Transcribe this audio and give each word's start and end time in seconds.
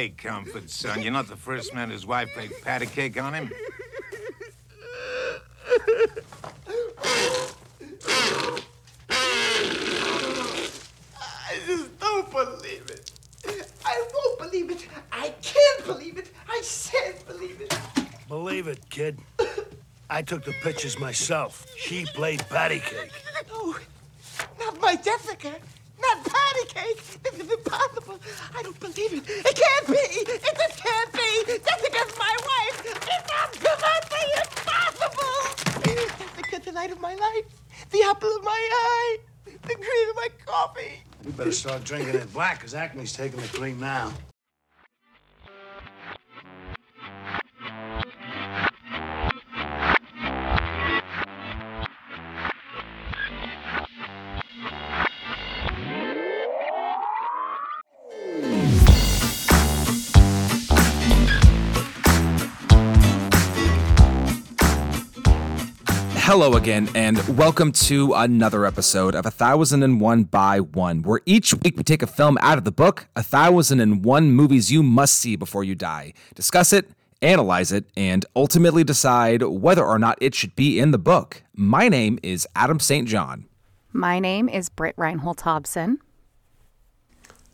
Hey, 0.00 0.08
Comfort, 0.08 0.70
son, 0.70 1.02
you're 1.02 1.12
not 1.12 1.28
the 1.28 1.36
first 1.36 1.74
man 1.74 1.90
whose 1.90 2.06
wife 2.06 2.34
baked 2.34 2.64
patty 2.64 2.86
cake 2.86 3.20
on 3.22 3.34
him. 3.34 3.52
I 11.10 11.58
just 11.66 12.00
don't 12.00 12.30
believe 12.30 12.88
it. 12.88 13.12
I 13.84 14.08
won't 14.14 14.38
believe 14.38 14.70
it. 14.70 14.88
I 15.12 15.34
can't 15.42 15.84
believe 15.84 16.16
it. 16.16 16.32
I 16.48 16.62
shan't 16.62 17.26
believe 17.26 17.60
it. 17.60 17.78
Believe 18.26 18.68
it, 18.68 18.88
kid. 18.88 19.18
I 20.08 20.22
took 20.22 20.46
the 20.46 20.54
pictures 20.62 20.98
myself. 20.98 21.66
She 21.76 22.06
played 22.06 22.42
patty 22.48 22.80
cake. 22.80 23.12
No, 23.50 23.76
not 24.58 24.80
my 24.80 24.96
Jessica. 24.96 25.56
Cake. 26.74 27.02
This 27.22 27.34
is 27.34 27.50
impossible. 27.50 28.20
I 28.56 28.62
don't 28.62 28.78
believe 28.78 29.12
it. 29.12 29.24
It 29.28 29.56
can't 29.56 29.86
be. 29.86 29.92
It 29.94 30.42
just 30.56 30.78
can't 30.78 31.12
be. 31.12 31.44
Jessica's 31.46 32.16
my 32.18 32.36
wife. 32.50 32.82
It's 32.86 33.08
absolutely 33.42 34.26
impossible. 34.38 35.34
Jessica's 35.84 36.64
the 36.64 36.72
light 36.72 36.92
of 36.92 37.00
my 37.00 37.14
life. 37.14 37.44
The 37.90 38.02
apple 38.08 38.30
of 38.36 38.44
my 38.44 38.68
eye. 38.72 39.18
The 39.44 39.74
cream 39.74 40.10
of 40.10 40.16
my 40.16 40.28
coffee. 40.46 41.02
You 41.24 41.32
better 41.32 41.52
start 41.52 41.84
drinking 41.84 42.14
it 42.14 42.32
black, 42.32 42.58
because 42.58 42.74
Acme's 42.74 43.12
taking 43.12 43.40
the 43.40 43.48
cream 43.48 43.80
now. 43.80 44.12
Hello 66.30 66.52
again, 66.52 66.88
and 66.94 67.18
welcome 67.36 67.72
to 67.72 68.12
another 68.14 68.64
episode 68.64 69.16
of 69.16 69.26
A 69.26 69.32
Thousand 69.32 69.82
and 69.82 70.00
One 70.00 70.22
by 70.22 70.60
One, 70.60 71.02
where 71.02 71.20
each 71.26 71.52
week 71.52 71.76
we 71.76 71.82
take 71.82 72.04
a 72.04 72.06
film 72.06 72.38
out 72.40 72.56
of 72.56 72.62
the 72.62 72.70
book, 72.70 73.08
A 73.16 73.22
Thousand 73.24 73.80
and 73.80 74.04
One 74.04 74.30
Movies 74.30 74.70
You 74.70 74.84
Must 74.84 75.12
See 75.12 75.34
Before 75.34 75.64
You 75.64 75.74
Die, 75.74 76.12
discuss 76.36 76.72
it, 76.72 76.88
analyze 77.20 77.72
it, 77.72 77.86
and 77.96 78.24
ultimately 78.36 78.84
decide 78.84 79.42
whether 79.42 79.84
or 79.84 79.98
not 79.98 80.18
it 80.20 80.36
should 80.36 80.54
be 80.54 80.78
in 80.78 80.92
the 80.92 80.98
book. 80.98 81.42
My 81.52 81.88
name 81.88 82.20
is 82.22 82.46
Adam 82.54 82.78
St. 82.78 83.08
John. 83.08 83.46
My 83.92 84.20
name 84.20 84.48
is 84.48 84.68
Britt 84.68 84.94
Reinhold 84.96 85.40
Hobson, 85.40 85.98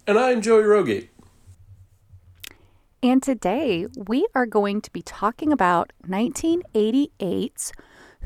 And 0.07 0.19
I'm 0.19 0.43
Joey 0.43 0.65
Rogate. 0.65 1.09
and 3.03 3.23
today 3.23 3.87
we 3.97 4.27
are 4.35 4.45
going 4.45 4.83
to 4.83 4.93
be 4.93 5.01
talking 5.01 5.51
about 5.51 5.95
1988's 6.07 7.73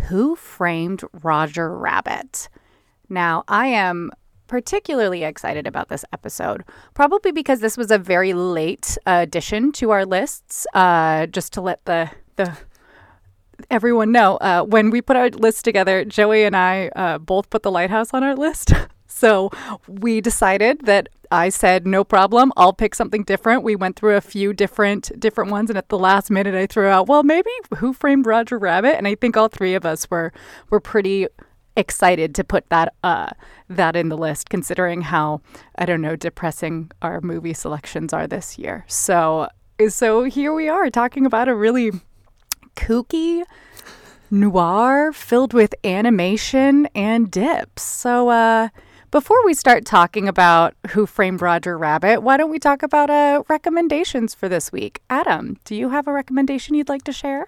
Who 0.09 0.37
Framed 0.37 1.03
Roger 1.23 1.77
Rabbit. 1.77 2.49
Now, 3.09 3.45
I 3.49 3.67
am 3.67 4.11
particularly 4.47 5.23
excited 5.23 5.67
about 5.67 5.89
this 5.89 6.05
episode, 6.13 6.65
probably 6.95 7.31
because 7.33 7.61
this 7.61 7.77
was 7.77 7.91
a 7.91 7.99
very 7.99 8.33
late 8.33 8.99
addition 9.07 9.73
to 9.73 9.91
our 9.91 10.05
lists. 10.05 10.67
Uh, 10.75 11.27
just 11.27 11.53
to 11.53 11.61
let 11.61 11.85
the 11.85 12.11
the 12.37 12.57
everyone 13.71 14.11
know, 14.13 14.37
uh, 14.39 14.63
when 14.63 14.91
we 14.91 15.01
put 15.03 15.17
our 15.17 15.31
list 15.31 15.65
together, 15.65 16.05
Joey 16.05 16.45
and 16.45 16.57
I 16.57 16.89
uh, 16.97 17.19
both 17.19 17.51
put 17.51 17.63
the 17.63 17.71
lighthouse 17.71 18.13
on 18.13 18.25
our 18.25 18.35
list. 18.35 18.73
so 19.21 19.51
we 19.87 20.23
decided 20.23 20.87
that 20.87 21.11
I 21.31 21.51
said 21.51 21.87
no 21.87 22.05
problem. 22.05 22.53
I'll 22.57 22.73
pick 22.73 22.95
something 22.95 23.23
different. 23.23 23.63
We 23.63 23.77
went 23.77 23.97
through 23.97 24.17
a 24.17 24.21
few 24.23 24.55
different 24.55 25.13
different 25.21 25.51
ones, 25.51 25.69
and 25.69 25.77
at 25.77 25.91
the 25.91 25.99
last 25.99 26.31
minute, 26.31 26.55
I 26.55 26.67
threw 26.67 26.87
out, 26.87 27.07
well, 27.07 27.23
maybe 27.23 27.51
Who 27.77 27.93
Framed 27.93 28.25
Roger 28.25 28.59
Rabbit, 28.59 28.97
and 28.97 29.07
I 29.07 29.15
think 29.15 29.37
all 29.37 29.49
three 29.49 29.75
of 29.75 29.85
us 29.85 30.11
were 30.11 30.33
were 30.71 30.81
pretty 30.81 31.27
excited 31.77 32.35
to 32.35 32.43
put 32.43 32.69
that 32.69 32.93
uh 33.05 33.31
that 33.69 33.95
in 33.95 34.09
the 34.09 34.17
list 34.17 34.51
considering 34.51 35.03
how 35.03 35.41
I 35.77 35.87
don't 35.87 36.01
know 36.01 36.17
depressing 36.17 36.91
our 37.01 37.21
movie 37.21 37.55
selections 37.55 38.13
are 38.13 38.27
this 38.27 38.59
year. 38.59 38.85
So 38.89 39.49
so 39.89 40.25
here 40.25 40.53
we 40.53 40.69
are 40.69 40.91
talking 40.91 41.27
about 41.27 41.49
a 41.49 41.55
really 41.55 41.93
kooky 42.75 43.45
noir 44.31 45.13
filled 45.13 45.53
with 45.53 45.75
animation 45.85 46.87
and 46.95 47.31
dips. 47.31 47.83
So, 47.83 48.29
uh, 48.29 48.69
before 49.11 49.45
we 49.45 49.55
start 49.55 49.85
talking 49.85 50.29
about 50.29 50.75
Who 50.91 51.07
Framed 51.07 51.43
Roger 51.43 51.77
Rabbit, 51.77 52.23
why 52.23 52.37
don't 52.37 52.51
we 52.51 52.59
talk 52.59 52.83
about 52.83 53.11
uh, 53.11 53.43
recommendations 53.49 54.35
for 54.35 54.49
this 54.49 54.71
week? 54.71 55.01
Adam, 55.11 55.59
do 55.65 55.75
you 55.75 55.91
have 55.91 56.07
a 56.07 56.13
recommendation 56.13 56.75
you'd 56.75 56.89
like 56.89 57.05
to 57.05 57.13
share? 57.13 57.47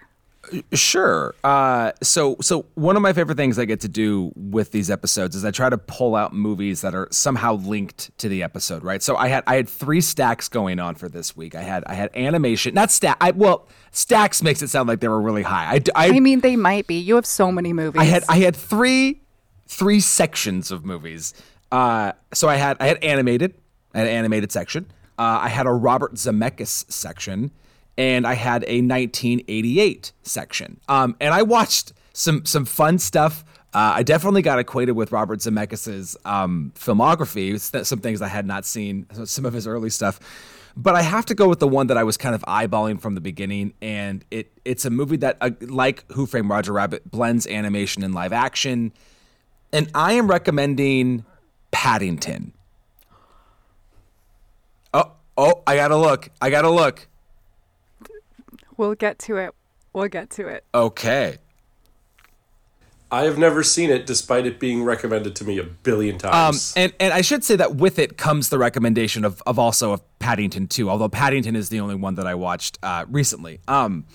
Sure. 0.73 1.37
Uh, 1.45 1.93
so, 2.03 2.37
so 2.41 2.67
one 2.75 2.97
of 2.97 3.03
my 3.03 3.13
favorite 3.13 3.37
things 3.37 3.61
I 3.61 3.65
get 3.65 3.81
to 3.83 3.89
do 3.89 4.33
with 4.35 4.73
these 4.73 4.91
episodes 4.91 5.37
is 5.37 5.45
I 5.45 5.53
try 5.53 5.71
to 5.71 5.79
pull 5.79 6.17
out 6.17 6.33
movies 6.33 6.81
that 6.81 6.97
are 6.97 7.07
somehow 7.13 7.55
linked 7.55 8.17
to 8.19 8.29
the 8.29 8.43
episode, 8.43 8.83
right? 8.83 9.01
So 9.01 9.15
I 9.17 9.29
had 9.29 9.45
I 9.47 9.55
had 9.55 9.69
three 9.69 10.01
stacks 10.01 10.49
going 10.49 10.81
on 10.81 10.97
for 10.97 11.09
this 11.09 11.37
week. 11.37 11.55
I 11.55 11.63
had 11.63 11.85
I 11.85 11.95
had 11.95 12.11
animation, 12.17 12.75
not 12.75 12.91
stack. 12.91 13.19
I 13.21 13.31
well, 13.31 13.69
stacks 13.93 14.43
makes 14.43 14.63
it 14.63 14.69
sound 14.69 14.89
like 14.89 14.99
they 14.99 15.07
were 15.07 15.21
really 15.21 15.43
high. 15.43 15.75
I, 15.77 15.81
I, 15.95 16.17
I 16.17 16.19
mean, 16.19 16.41
they 16.41 16.57
might 16.57 16.89
be. 16.89 16.99
You 16.99 17.15
have 17.15 17.27
so 17.27 17.53
many 17.53 17.73
movies. 17.73 18.01
I 18.01 18.05
had 18.07 18.25
I 18.29 18.39
had 18.39 18.57
three 18.57 19.23
three 19.73 20.01
sections 20.01 20.71
of 20.71 20.85
movies. 20.85 21.35
Uh, 21.73 22.13
so 22.35 22.49
I 22.49 22.57
had 22.57 22.77
I 22.79 22.87
had 22.87 23.03
animated, 23.03 23.55
I 23.95 24.01
had 24.01 24.07
an 24.07 24.13
animated 24.13 24.53
section. 24.53 24.87
Uh, 25.19 25.41
I 25.43 25.49
had 25.49 25.67
a 25.67 25.73
Robert 25.73 26.15
Zemeckis 26.15 26.91
section, 26.93 27.51
and 27.97 28.27
I 28.27 28.35
had 28.35 28.63
a 28.65 28.83
1988 28.83 30.13
section. 30.23 30.81
Um, 30.89 31.17
and 31.19 31.35
I 31.35 31.43
watched 31.43 31.95
some 32.13 32.45
some 32.45 32.67
fun 32.67 32.99
stuff. 32.99 33.45
Uh, 33.75 33.95
I 33.97 34.03
definitely 34.03 34.43
got 34.43 34.59
acquainted 34.59 34.93
with 34.93 35.13
Robert 35.13 35.39
Zemeckis's 35.39 36.15
um, 36.27 36.73
filmography. 36.75 37.59
Some 37.87 38.01
things 38.01 38.21
I 38.21 38.29
had 38.29 38.47
not 38.47 38.67
seen, 38.67 39.07
some 39.25 39.47
of 39.47 39.55
his 39.55 39.67
early 39.67 39.89
stuff. 39.89 40.21
But 40.77 40.95
I 40.95 41.03
have 41.03 41.27
to 41.27 41.35
go 41.35 41.49
with 41.49 41.59
the 41.59 41.69
one 41.69 41.87
that 41.89 41.97
I 41.97 42.05
was 42.05 42.17
kind 42.17 42.35
of 42.35 42.43
eyeballing 42.43 43.01
from 43.01 43.15
the 43.15 43.21
beginning, 43.21 43.73
and 43.81 44.25
it 44.31 44.53
it's 44.65 44.85
a 44.85 44.91
movie 44.91 45.17
that, 45.19 45.39
uh, 45.41 45.51
like 45.61 46.05
Who 46.13 46.27
Framed 46.27 46.51
Roger 46.51 46.73
Rabbit, 46.73 47.11
blends 47.11 47.47
animation 47.47 48.03
and 48.03 48.15
live 48.15 48.33
action. 48.33 48.93
And 49.73 49.91
I 49.95 50.15
am 50.15 50.29
recommending 50.29 51.25
Paddington. 51.73 52.53
Oh, 54.95 55.13
oh, 55.37 55.63
I 55.67 55.75
gotta 55.77 55.97
look. 55.97 56.29
I 56.41 56.51
gotta 56.51 56.71
look. 56.71 57.09
We'll 58.77 58.95
get 58.95 59.19
to 59.21 59.37
it. 59.37 59.55
We'll 59.93 60.09
get 60.09 60.31
to 60.31 60.47
it. 60.49 60.65
Okay. 60.75 61.39
I 63.11 63.25
have 63.25 63.37
never 63.37 63.63
seen 63.63 63.91
it 63.91 64.07
despite 64.07 64.47
it 64.47 64.59
being 64.59 64.85
recommended 64.85 65.37
to 65.37 65.45
me 65.45 65.59
a 65.59 65.65
billion 65.65 66.15
Um, 66.15 66.21
times. 66.21 66.73
and, 66.77 66.95
and 66.99 67.13
I 67.13 67.21
should 67.21 67.45
say 67.45 67.57
that 67.57 67.75
with 67.77 67.99
it 67.99 68.17
comes 68.17 68.49
the 68.49 68.57
recommendation 68.57 69.23
of, 69.27 69.43
of 69.47 69.59
also 69.59 69.93
of 69.93 70.19
Paddington 70.19 70.67
2, 70.69 70.89
although 70.89 71.11
Paddington 71.11 71.55
is 71.55 71.69
the 71.69 71.79
only 71.81 71.95
one 71.95 72.15
that 72.15 72.27
I 72.27 72.35
watched 72.35 72.79
uh, 72.83 73.05
recently. 73.11 73.61
Um, 73.69 74.07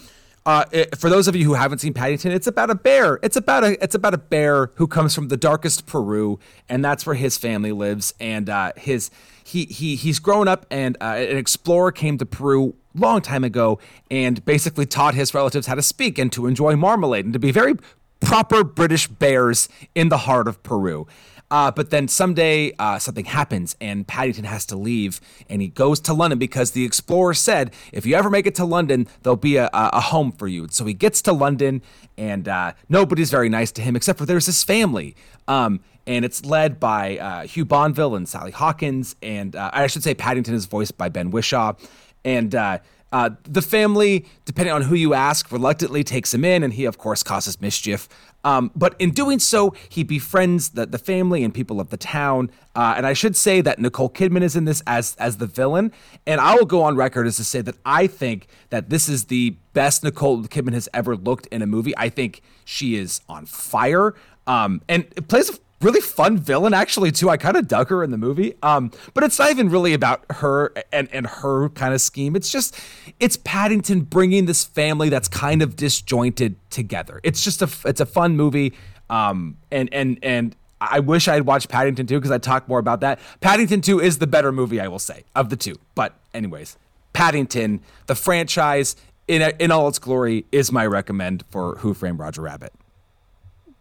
uh, 0.47 0.63
it- 0.71 0.97
for 0.97 1.09
those 1.09 1.27
of 1.27 1.35
you 1.35 1.43
who 1.45 1.53
haven't 1.55 1.79
seen 1.79 1.93
Paddington, 1.93 2.31
it's 2.31 2.47
about 2.47 2.69
a 2.69 2.75
bear. 2.75 3.19
It's 3.21 3.35
about 3.35 3.63
a 3.65 3.83
it's 3.83 3.93
about 3.95 4.13
a 4.13 4.17
bear 4.17 4.71
who 4.75 4.87
comes 4.87 5.13
from 5.13 5.27
the 5.27 5.37
darkest 5.37 5.85
Peru, 5.85 6.39
and 6.69 6.83
that's 6.83 7.05
where 7.05 7.15
his 7.15 7.37
family 7.37 7.73
lives. 7.73 8.13
And 8.19 8.49
uh, 8.49 8.71
his 8.77 9.11
he 9.43 9.65
he 9.65 9.95
he's 9.97 10.19
grown 10.19 10.47
up, 10.47 10.65
and 10.71 10.95
uh, 11.01 11.15
an 11.17 11.37
explorer 11.37 11.91
came 11.91 12.17
to 12.17 12.25
Peru 12.25 12.75
long 12.95 13.21
time 13.21 13.43
ago, 13.43 13.77
and 14.09 14.43
basically 14.45 14.85
taught 14.85 15.13
his 15.13 15.33
relatives 15.33 15.67
how 15.67 15.75
to 15.75 15.83
speak 15.83 16.17
and 16.17 16.31
to 16.31 16.47
enjoy 16.47 16.75
marmalade 16.75 17.25
and 17.25 17.33
to 17.33 17.39
be 17.39 17.51
very 17.51 17.75
proper 18.21 18.63
British 18.63 19.07
bears 19.07 19.69
in 19.93 20.09
the 20.09 20.17
heart 20.19 20.47
of 20.47 20.63
Peru. 20.63 21.05
Uh, 21.49 21.71
but 21.71 21.89
then 21.89 22.07
someday 22.07 22.73
uh, 22.77 22.99
something 22.99 23.25
happens 23.25 23.75
and 23.79 24.05
Paddington 24.05 24.43
has 24.43 24.65
to 24.65 24.75
leave 24.75 25.21
and 25.49 25.61
he 25.61 25.69
goes 25.69 25.99
to 26.01 26.13
London 26.13 26.37
because 26.37 26.71
the 26.71 26.83
explorer 26.83 27.33
said, 27.33 27.73
if 27.93 28.05
you 28.05 28.15
ever 28.15 28.29
make 28.29 28.45
it 28.45 28.55
to 28.55 28.65
London, 28.65 29.07
there'll 29.23 29.37
be 29.37 29.55
a, 29.55 29.69
a 29.73 30.01
home 30.01 30.31
for 30.31 30.47
you. 30.47 30.67
So 30.69 30.85
he 30.85 30.93
gets 30.93 31.21
to 31.23 31.33
London 31.33 31.81
and 32.17 32.47
uh, 32.47 32.73
nobody's 32.89 33.31
very 33.31 33.47
nice 33.47 33.71
to 33.73 33.81
him 33.81 33.95
except 33.95 34.19
for 34.19 34.25
there's 34.25 34.45
his 34.45 34.63
family. 34.63 35.15
Um, 35.47 35.79
and 36.05 36.23
it's 36.23 36.45
led 36.45 36.79
by 36.79 37.17
uh, 37.17 37.43
Hugh 37.43 37.65
Bonneville 37.65 38.15
and 38.15 38.27
Sally 38.27 38.51
Hawkins. 38.51 39.15
And 39.21 39.55
uh, 39.55 39.69
I 39.73 39.87
should 39.87 40.03
say 40.03 40.13
Paddington 40.13 40.53
is 40.53 40.65
voiced 40.65 40.97
by 40.97 41.09
Ben 41.09 41.31
Whishaw. 41.31 41.77
And 42.23 42.55
uh, 42.55 42.79
uh, 43.11 43.31
the 43.43 43.61
family, 43.61 44.25
depending 44.45 44.73
on 44.73 44.81
who 44.83 44.95
you 44.95 45.13
ask, 45.13 45.51
reluctantly 45.51 46.03
takes 46.03 46.33
him 46.33 46.43
in, 46.43 46.63
and 46.63 46.73
he, 46.73 46.85
of 46.85 46.97
course, 46.97 47.23
causes 47.23 47.61
mischief. 47.61 48.09
Um, 48.47 48.71
but 48.77 48.95
in 48.97 49.11
doing 49.11 49.39
so, 49.39 49.75
he 49.89 50.03
befriends 50.03 50.69
the, 50.69 50.85
the 50.85 50.97
family 50.97 51.43
and 51.43 51.53
people 51.53 51.81
of 51.81 51.89
the 51.89 51.97
town. 51.97 52.49
Uh, 52.73 52.93
and 52.95 53.05
I 53.05 53.11
should 53.11 53.35
say 53.35 53.59
that 53.59 53.77
Nicole 53.77 54.09
Kidman 54.09 54.41
is 54.41 54.55
in 54.55 54.63
this 54.63 54.81
as 54.87 55.17
as 55.19 55.35
the 55.35 55.47
villain. 55.47 55.91
And 56.25 56.39
I 56.39 56.55
will 56.55 56.65
go 56.65 56.81
on 56.81 56.95
record 56.95 57.27
as 57.27 57.35
to 57.35 57.43
say 57.43 57.59
that 57.59 57.75
I 57.85 58.07
think 58.07 58.47
that 58.69 58.89
this 58.89 59.09
is 59.09 59.25
the 59.25 59.57
best 59.73 60.01
Nicole 60.01 60.43
Kidman 60.43 60.71
has 60.73 60.87
ever 60.93 61.17
looked 61.17 61.47
in 61.47 61.61
a 61.61 61.67
movie. 61.67 61.93
I 61.97 62.07
think 62.07 62.41
she 62.63 62.95
is 62.95 63.19
on 63.27 63.45
fire. 63.45 64.15
Um, 64.45 64.81
and 64.87 65.05
it 65.17 65.27
plays 65.27 65.59
really 65.81 66.01
fun 66.01 66.37
villain 66.37 66.73
actually 66.73 67.11
too. 67.11 67.29
I 67.29 67.37
kind 67.37 67.55
of 67.57 67.67
dug 67.67 67.89
her 67.89 68.03
in 68.03 68.11
the 68.11 68.17
movie. 68.17 68.55
Um, 68.63 68.91
but 69.13 69.23
it's 69.23 69.37
not 69.39 69.51
even 69.51 69.69
really 69.69 69.93
about 69.93 70.23
her 70.31 70.73
and 70.91 71.07
and 71.11 71.27
her 71.27 71.69
kind 71.69 71.93
of 71.93 72.01
scheme. 72.01 72.35
It's 72.35 72.51
just 72.51 72.79
it's 73.19 73.37
Paddington 73.37 74.01
bringing 74.01 74.45
this 74.45 74.63
family 74.63 75.09
that's 75.09 75.27
kind 75.27 75.61
of 75.61 75.75
disjointed 75.75 76.55
together. 76.69 77.19
It's 77.23 77.43
just 77.43 77.61
a 77.61 77.69
it's 77.87 78.01
a 78.01 78.05
fun 78.05 78.35
movie. 78.35 78.73
Um, 79.09 79.57
and 79.71 79.89
and 79.93 80.19
and 80.21 80.55
I 80.79 80.99
wish 80.99 81.27
I 81.27 81.35
had 81.35 81.45
watched 81.45 81.69
Paddington 81.69 82.05
2 82.05 82.19
because 82.19 82.29
I'd 82.29 82.43
talk 82.43 82.67
more 82.67 82.77
about 82.77 83.01
that. 83.01 83.19
Paddington 83.41 83.81
2 83.81 83.99
is 83.99 84.19
the 84.19 84.27
better 84.27 84.51
movie, 84.51 84.79
I 84.79 84.87
will 84.87 84.99
say, 84.99 85.23
of 85.35 85.49
the 85.49 85.55
two. 85.55 85.75
But 85.95 86.13
anyways, 86.35 86.77
Paddington, 87.13 87.81
the 88.05 88.15
franchise 88.15 88.95
in 89.27 89.41
in 89.59 89.71
all 89.71 89.87
its 89.87 89.99
glory, 89.99 90.45
is 90.51 90.71
my 90.71 90.85
recommend 90.85 91.43
for 91.49 91.77
Who 91.77 91.93
Framed 91.93 92.19
Roger 92.19 92.41
Rabbit. 92.41 92.73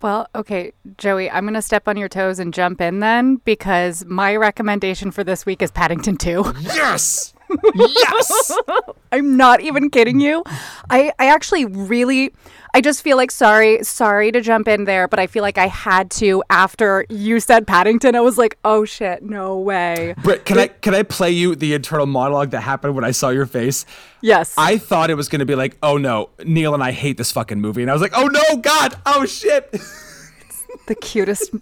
Well, 0.03 0.29
okay, 0.35 0.73
Joey, 0.99 1.31
I'm 1.31 1.45
going 1.45 1.55
to 1.55 1.63
step 1.63 1.89
on 1.89 1.97
your 1.97 2.09
toes 2.09 2.39
and 2.39 2.53
jump 2.53 2.81
in 2.81 3.01
then 3.01 3.37
because 3.45 4.05
my 4.05 4.37
recommendation 4.37 5.11
for 5.11 5.25
this 5.25 5.47
week 5.47 5.63
is 5.63 5.71
Paddington 5.71 6.17
2. 6.17 6.55
Yes. 6.61 7.33
Yes. 7.75 8.57
I'm 9.13 9.37
not 9.37 9.61
even 9.61 9.91
kidding 9.91 10.21
you. 10.21 10.43
I, 10.91 11.13
I 11.19 11.27
actually 11.29 11.65
really 11.65 12.33
I 12.77 12.83
just 12.83 13.01
feel 13.01 13.17
like 13.17 13.31
sorry, 13.31 13.83
sorry 13.85 14.31
to 14.33 14.43
jump 14.43 14.69
in 14.69 14.85
there, 14.85 15.09
but 15.09 15.19
I 15.19 15.27
feel 15.29 15.41
like 15.41 15.57
I 15.57 15.67
had 15.67 16.11
to 16.11 16.43
after 16.51 17.07
you 17.09 17.41
said 17.41 17.67
Paddington. 17.67 18.15
I 18.15 18.21
was 18.21 18.37
like, 18.37 18.59
oh 18.67 18.85
shit, 18.85 19.23
no 19.23 19.59
way. 19.59 20.15
Britt, 20.23 20.45
can 20.45 20.59
I 20.59 20.67
can 20.67 20.95
I 20.95 21.03
play 21.03 21.31
you 21.31 21.55
the 21.55 21.73
internal 21.73 22.05
monologue 22.05 22.51
that 22.51 22.61
happened 22.61 22.95
when 22.95 23.03
I 23.03 23.13
saw 23.13 23.31
your 23.31 23.47
face? 23.47 23.87
Yes. 24.21 24.53
I 24.59 24.77
thought 24.77 25.09
it 25.09 25.15
was 25.15 25.31
gonna 25.31 25.47
be 25.47 25.55
like, 25.55 25.79
oh 25.83 25.97
no, 25.97 26.29
Neil 26.45 26.75
and 26.75 26.83
I 26.83 26.93
hate 26.93 27.17
this 27.17 27.33
fucking 27.33 27.63
movie, 27.63 27.81
and 27.81 27.91
I 27.91 27.95
was 27.95 28.03
like, 28.03 28.13
oh 28.15 28.27
no, 28.27 28.59
God, 28.59 28.95
oh 29.07 29.25
shit. 29.25 29.71
the 30.87 30.95
cutest 30.95 31.55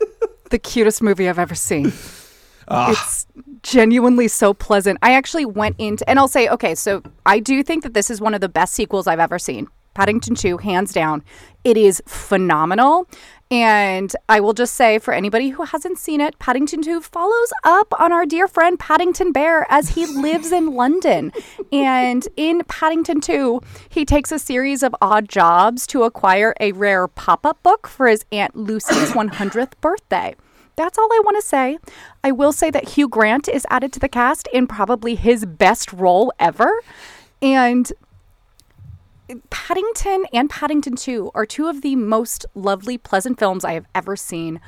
the 0.51 0.59
cutest 0.59 1.01
movie 1.01 1.29
I've 1.29 1.39
ever 1.39 1.55
seen. 1.55 1.93
It's 2.71 3.27
genuinely 3.63 4.29
so 4.29 4.55
pleasant. 4.55 4.99
I 5.03 5.15
actually 5.15 5.47
went 5.47 5.77
into 5.79 6.09
and 6.09 6.19
I'll 6.19 6.29
say, 6.29 6.49
okay, 6.49 6.75
so 6.75 7.03
I 7.27 7.41
do 7.41 7.63
think 7.63 7.83
that 7.83 7.95
this 7.95 8.11
is 8.11 8.21
one 8.21 8.35
of 8.35 8.41
the 8.41 8.49
best 8.49 8.75
sequels 8.75 9.07
I've 9.07 9.21
ever 9.21 9.39
seen. 9.39 9.69
Paddington 9.95 10.35
2, 10.35 10.59
hands 10.59 10.93
down. 10.93 11.23
It 11.63 11.77
is 11.77 12.03
phenomenal. 12.07 13.09
And 13.51 14.13
I 14.29 14.41
will 14.41 14.55
just 14.55 14.75
say 14.75 14.99
for 14.99 15.15
anybody 15.15 15.51
who 15.51 15.63
hasn't 15.63 15.99
seen 15.99 16.21
it, 16.21 16.37
Paddington 16.41 16.83
2 16.83 17.01
follows 17.01 17.53
up 17.63 17.95
on 18.01 18.11
our 18.11 18.27
dear 18.27 18.49
friend 18.49 18.79
Paddington 18.79 19.31
Bear 19.31 19.67
as 19.71 19.91
he 19.91 20.07
lives 20.07 20.51
in 20.51 20.75
London. 20.75 21.31
And 21.71 22.27
in 22.37 22.63
Paddington 22.65 23.21
2, 23.21 23.61
he 23.89 24.05
takes 24.05 24.33
a 24.33 24.39
series 24.41 24.83
of 24.83 24.97
odd 25.01 25.29
jobs 25.29 25.87
to 25.89 26.03
acquire 26.03 26.55
a 26.59 26.73
rare 26.73 27.07
pop 27.07 27.47
up 27.47 27.63
book 27.63 27.87
for 27.87 28.09
his 28.09 28.25
Aunt 28.33 28.57
Lucy's 28.57 29.13
100th 29.13 29.73
birthday. 29.81 30.35
That's 30.77 30.99
all 30.99 31.09
I 31.13 31.21
want 31.25 31.37
to 31.37 31.47
say. 31.47 31.79
I 32.23 32.33
will 32.33 32.53
say 32.53 32.71
that 32.71 32.91
Hugh 32.91 33.09
Grant 33.09 33.49
is 33.49 33.67
added 33.71 33.93
to 33.93 34.01
the 34.01 34.09
cast 34.09 34.49
in 34.53 34.67
probably 34.67 35.15
his 35.15 35.47
best 35.47 35.93
role 35.93 36.33
ever. 36.39 36.81
And 37.41 37.93
Paddington 39.51 40.27
and 40.33 40.51
Paddington 40.51 40.97
2 40.97 41.31
are 41.35 41.47
two 41.47 41.69
of 41.69 41.83
the 41.83 41.97
most 41.97 42.45
lovely, 42.55 42.99
pleasant 42.99 43.39
films 43.39 43.65
I 43.65 43.73
have 43.73 43.87
ever 43.95 44.17
seen. 44.17 44.61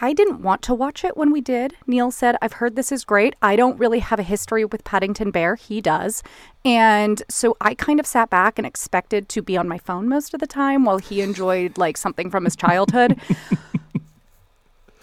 I 0.00 0.12
didn't 0.12 0.42
want 0.42 0.62
to 0.62 0.74
watch 0.74 1.04
it 1.04 1.16
when 1.16 1.32
we 1.32 1.40
did. 1.40 1.74
Neil 1.86 2.12
said, 2.12 2.36
I've 2.40 2.54
heard 2.54 2.76
this 2.76 2.92
is 2.92 3.04
great. 3.04 3.34
I 3.42 3.56
don't 3.56 3.78
really 3.78 3.98
have 3.98 4.20
a 4.20 4.24
history 4.24 4.64
with 4.64 4.84
Paddington 4.84 5.32
Bear. 5.32 5.56
He 5.56 5.80
does. 5.80 6.22
And 6.64 7.22
so 7.28 7.56
I 7.60 7.74
kind 7.74 7.98
of 7.98 8.06
sat 8.06 8.30
back 8.30 8.58
and 8.58 8.66
expected 8.66 9.28
to 9.30 9.42
be 9.42 9.56
on 9.56 9.66
my 9.66 9.78
phone 9.78 10.08
most 10.08 10.32
of 10.32 10.38
the 10.40 10.46
time 10.46 10.84
while 10.84 10.98
he 10.98 11.22
enjoyed 11.22 11.76
like 11.76 11.96
something 11.96 12.30
from 12.30 12.44
his 12.44 12.54
childhood. 12.54 13.20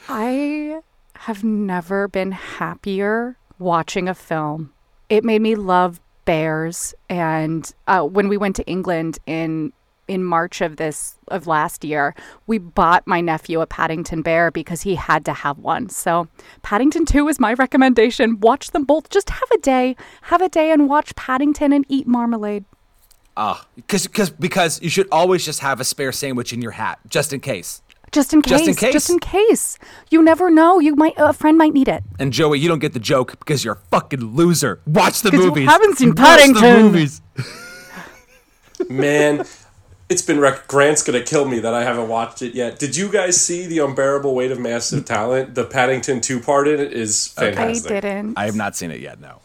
I 0.10 0.82
have 1.16 1.44
never 1.44 2.08
been 2.08 2.32
happier 2.32 3.38
watching 3.60 4.08
a 4.08 4.14
film. 4.14 4.72
It 5.10 5.24
made 5.24 5.42
me 5.42 5.56
love 5.56 6.00
bears 6.26 6.94
and 7.10 7.74
uh, 7.88 8.04
when 8.04 8.28
we 8.28 8.36
went 8.36 8.54
to 8.54 8.68
england 8.68 9.18
in 9.26 9.72
in 10.10 10.22
march 10.22 10.60
of 10.60 10.76
this 10.76 11.18
of 11.30 11.48
last 11.48 11.86
year 11.86 12.14
we 12.48 12.58
bought 12.58 13.08
my 13.08 13.22
nephew 13.22 13.62
a 13.62 13.66
paddington 13.66 14.22
bear 14.22 14.52
because 14.52 14.82
he 14.82 14.96
had 14.96 15.24
to 15.24 15.32
have 15.32 15.58
one. 15.58 15.88
So 15.88 16.28
paddington 16.64 17.06
2 17.06 17.30
is 17.30 17.40
my 17.40 17.54
recommendation. 17.54 18.42
Watch 18.42 18.72
them 18.72 18.84
both. 18.84 19.10
Just 19.10 19.30
have 19.30 19.52
a 19.54 19.58
day. 19.60 19.96
Have 20.24 20.42
a 20.42 20.50
day 20.50 20.72
and 20.72 20.90
watch 20.90 21.16
paddington 21.16 21.72
and 21.72 21.86
eat 21.88 22.08
marmalade. 22.08 22.66
Ah, 23.38 23.66
because 23.76 24.08
because 24.08 24.30
because 24.32 24.82
you 24.82 24.90
should 24.90 25.08
always 25.12 25.46
just 25.46 25.60
have 25.60 25.80
a 25.80 25.86
spare 25.86 26.12
sandwich 26.12 26.52
in 26.52 26.62
your 26.62 26.72
hat 26.72 27.00
just 27.08 27.32
in 27.32 27.40
case. 27.40 27.82
Just 28.12 28.34
in 28.34 28.42
case 28.42 28.52
Just 28.60 28.68
in 28.68 28.76
case. 28.76 28.94
just 28.94 29.10
in 29.10 29.20
case 29.20 29.78
you 30.10 30.24
never 30.24 30.50
know 30.50 30.80
you 30.80 30.96
might 30.96 31.14
a 31.18 31.34
friend 31.34 31.58
might 31.58 31.74
need 31.74 31.88
it 31.88 32.04
And 32.20 32.32
Joey, 32.34 32.60
you 32.60 32.68
don't 32.68 32.80
get 32.80 32.94
the 32.94 33.00
joke 33.00 33.38
because 33.40 33.64
you're 33.66 33.76
a 33.76 33.90
fucking 33.92 34.22
loser. 34.36 34.80
Watch 34.88 35.22
the 35.22 35.32
'Cause 35.32 35.40
you 35.42 35.48
movies. 35.48 35.70
haven't 35.70 35.98
seen 35.98 36.10
Watch 36.10 36.18
the 36.18 36.24
Paddington. 36.24 36.82
movies. 36.84 37.22
Man, 38.90 39.44
it's 40.10 40.22
been 40.22 40.40
rec- 40.40 40.68
Grant's 40.68 41.04
gonna 41.04 41.22
kill 41.24 41.46
me 41.46 41.60
that 41.60 41.74
I 41.74 41.84
haven't 41.84 42.08
watched 42.10 42.42
it 42.42 42.54
yet. 42.54 42.80
Did 42.80 42.96
you 42.96 43.10
guys 43.10 43.40
see 43.42 43.66
the 43.66 43.80
unbearable 43.80 44.34
weight 44.36 44.52
of 44.52 44.60
massive 44.60 45.04
talent? 45.06 45.56
The 45.56 45.66
Paddington 45.66 46.22
two 46.22 46.40
part 46.40 46.68
in 46.68 46.80
it 46.80 46.94
is 46.94 47.28
fantastic. 47.30 47.92
i 47.92 48.00
didn't 48.00 48.38
I 48.38 48.46
have 48.46 48.56
not 48.56 48.76
seen 48.76 48.92
it 48.92 49.00
yet. 49.02 49.20
No. 49.20 49.40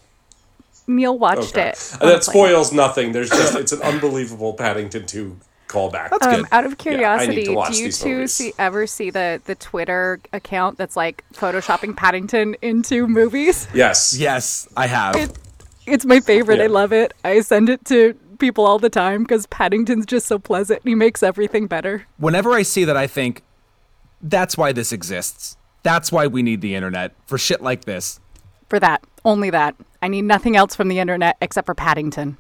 neil 0.87 1.19
watched 1.19 1.57
Okay. 1.57 1.71
it 1.71 1.97
And 2.01 2.11
that 2.11 2.25
spoils 2.25 2.73
nothing. 2.73 3.13
There's 3.13 3.31
just 3.31 3.55
it's 3.57 3.73
an 3.73 3.83
unbelievable 3.83 4.53
Paddington 4.53 5.07
two 5.07 5.39
callback. 5.73 6.11
That's 6.11 6.27
Um, 6.27 6.37
good. 6.43 6.47
out 6.53 6.65
of 6.67 6.79
curiosity, 6.79 7.45
to 7.47 7.55
watch 7.55 7.73
do 7.77 7.83
you 7.85 7.91
two 7.93 8.09
movies. 8.17 8.33
see 8.35 8.53
ever 8.59 8.87
see 8.87 9.11
the 9.11 9.41
the 9.47 9.55
Twitter 9.55 10.21
account 10.33 10.79
that's 10.79 10.97
like 10.97 11.25
photoshopping 11.35 11.97
Paddington 11.97 12.55
into 12.63 13.07
movies? 13.09 13.67
Yes. 13.75 14.17
Yes, 14.17 14.69
I 14.77 14.87
have. 14.87 15.17
It, 15.17 15.39
it's 15.87 16.05
my 16.05 16.21
favorite. 16.21 16.61
I 16.61 16.67
love 16.67 16.93
it. 16.93 17.13
I 17.25 17.41
send 17.41 17.69
it 17.69 17.85
to 17.87 18.15
people 18.39 18.67
all 18.67 18.79
the 18.79 18.91
time 18.91 19.23
because 19.23 19.47
Paddington's 19.47 20.07
just 20.07 20.27
so 20.27 20.39
pleasant. 20.39 20.83
He 20.85 20.95
makes 20.95 21.23
everything 21.23 21.67
better. 21.67 22.07
Whenever 22.19 22.53
I 22.53 22.63
see 22.63 22.85
that, 22.85 22.97
I 22.97 23.07
think 23.07 23.43
that's 24.21 24.57
why 24.57 24.73
this 24.73 24.93
exists. 24.93 25.57
That's 25.83 26.13
why 26.13 26.27
we 26.29 26.43
need 26.43 26.61
the 26.61 26.75
internet 26.77 27.13
for 27.27 27.39
shit 27.39 27.61
like 27.63 27.85
this. 27.85 28.21
For 28.69 28.79
that, 28.79 29.03
only 29.25 29.51
that. 29.51 29.75
I 30.01 30.09
need 30.09 30.23
nothing 30.23 30.57
else 30.57 30.75
from 30.77 30.89
the 30.89 30.99
internet 31.01 31.37
except 31.41 31.67
for 31.67 31.75
Paddington 31.75 32.37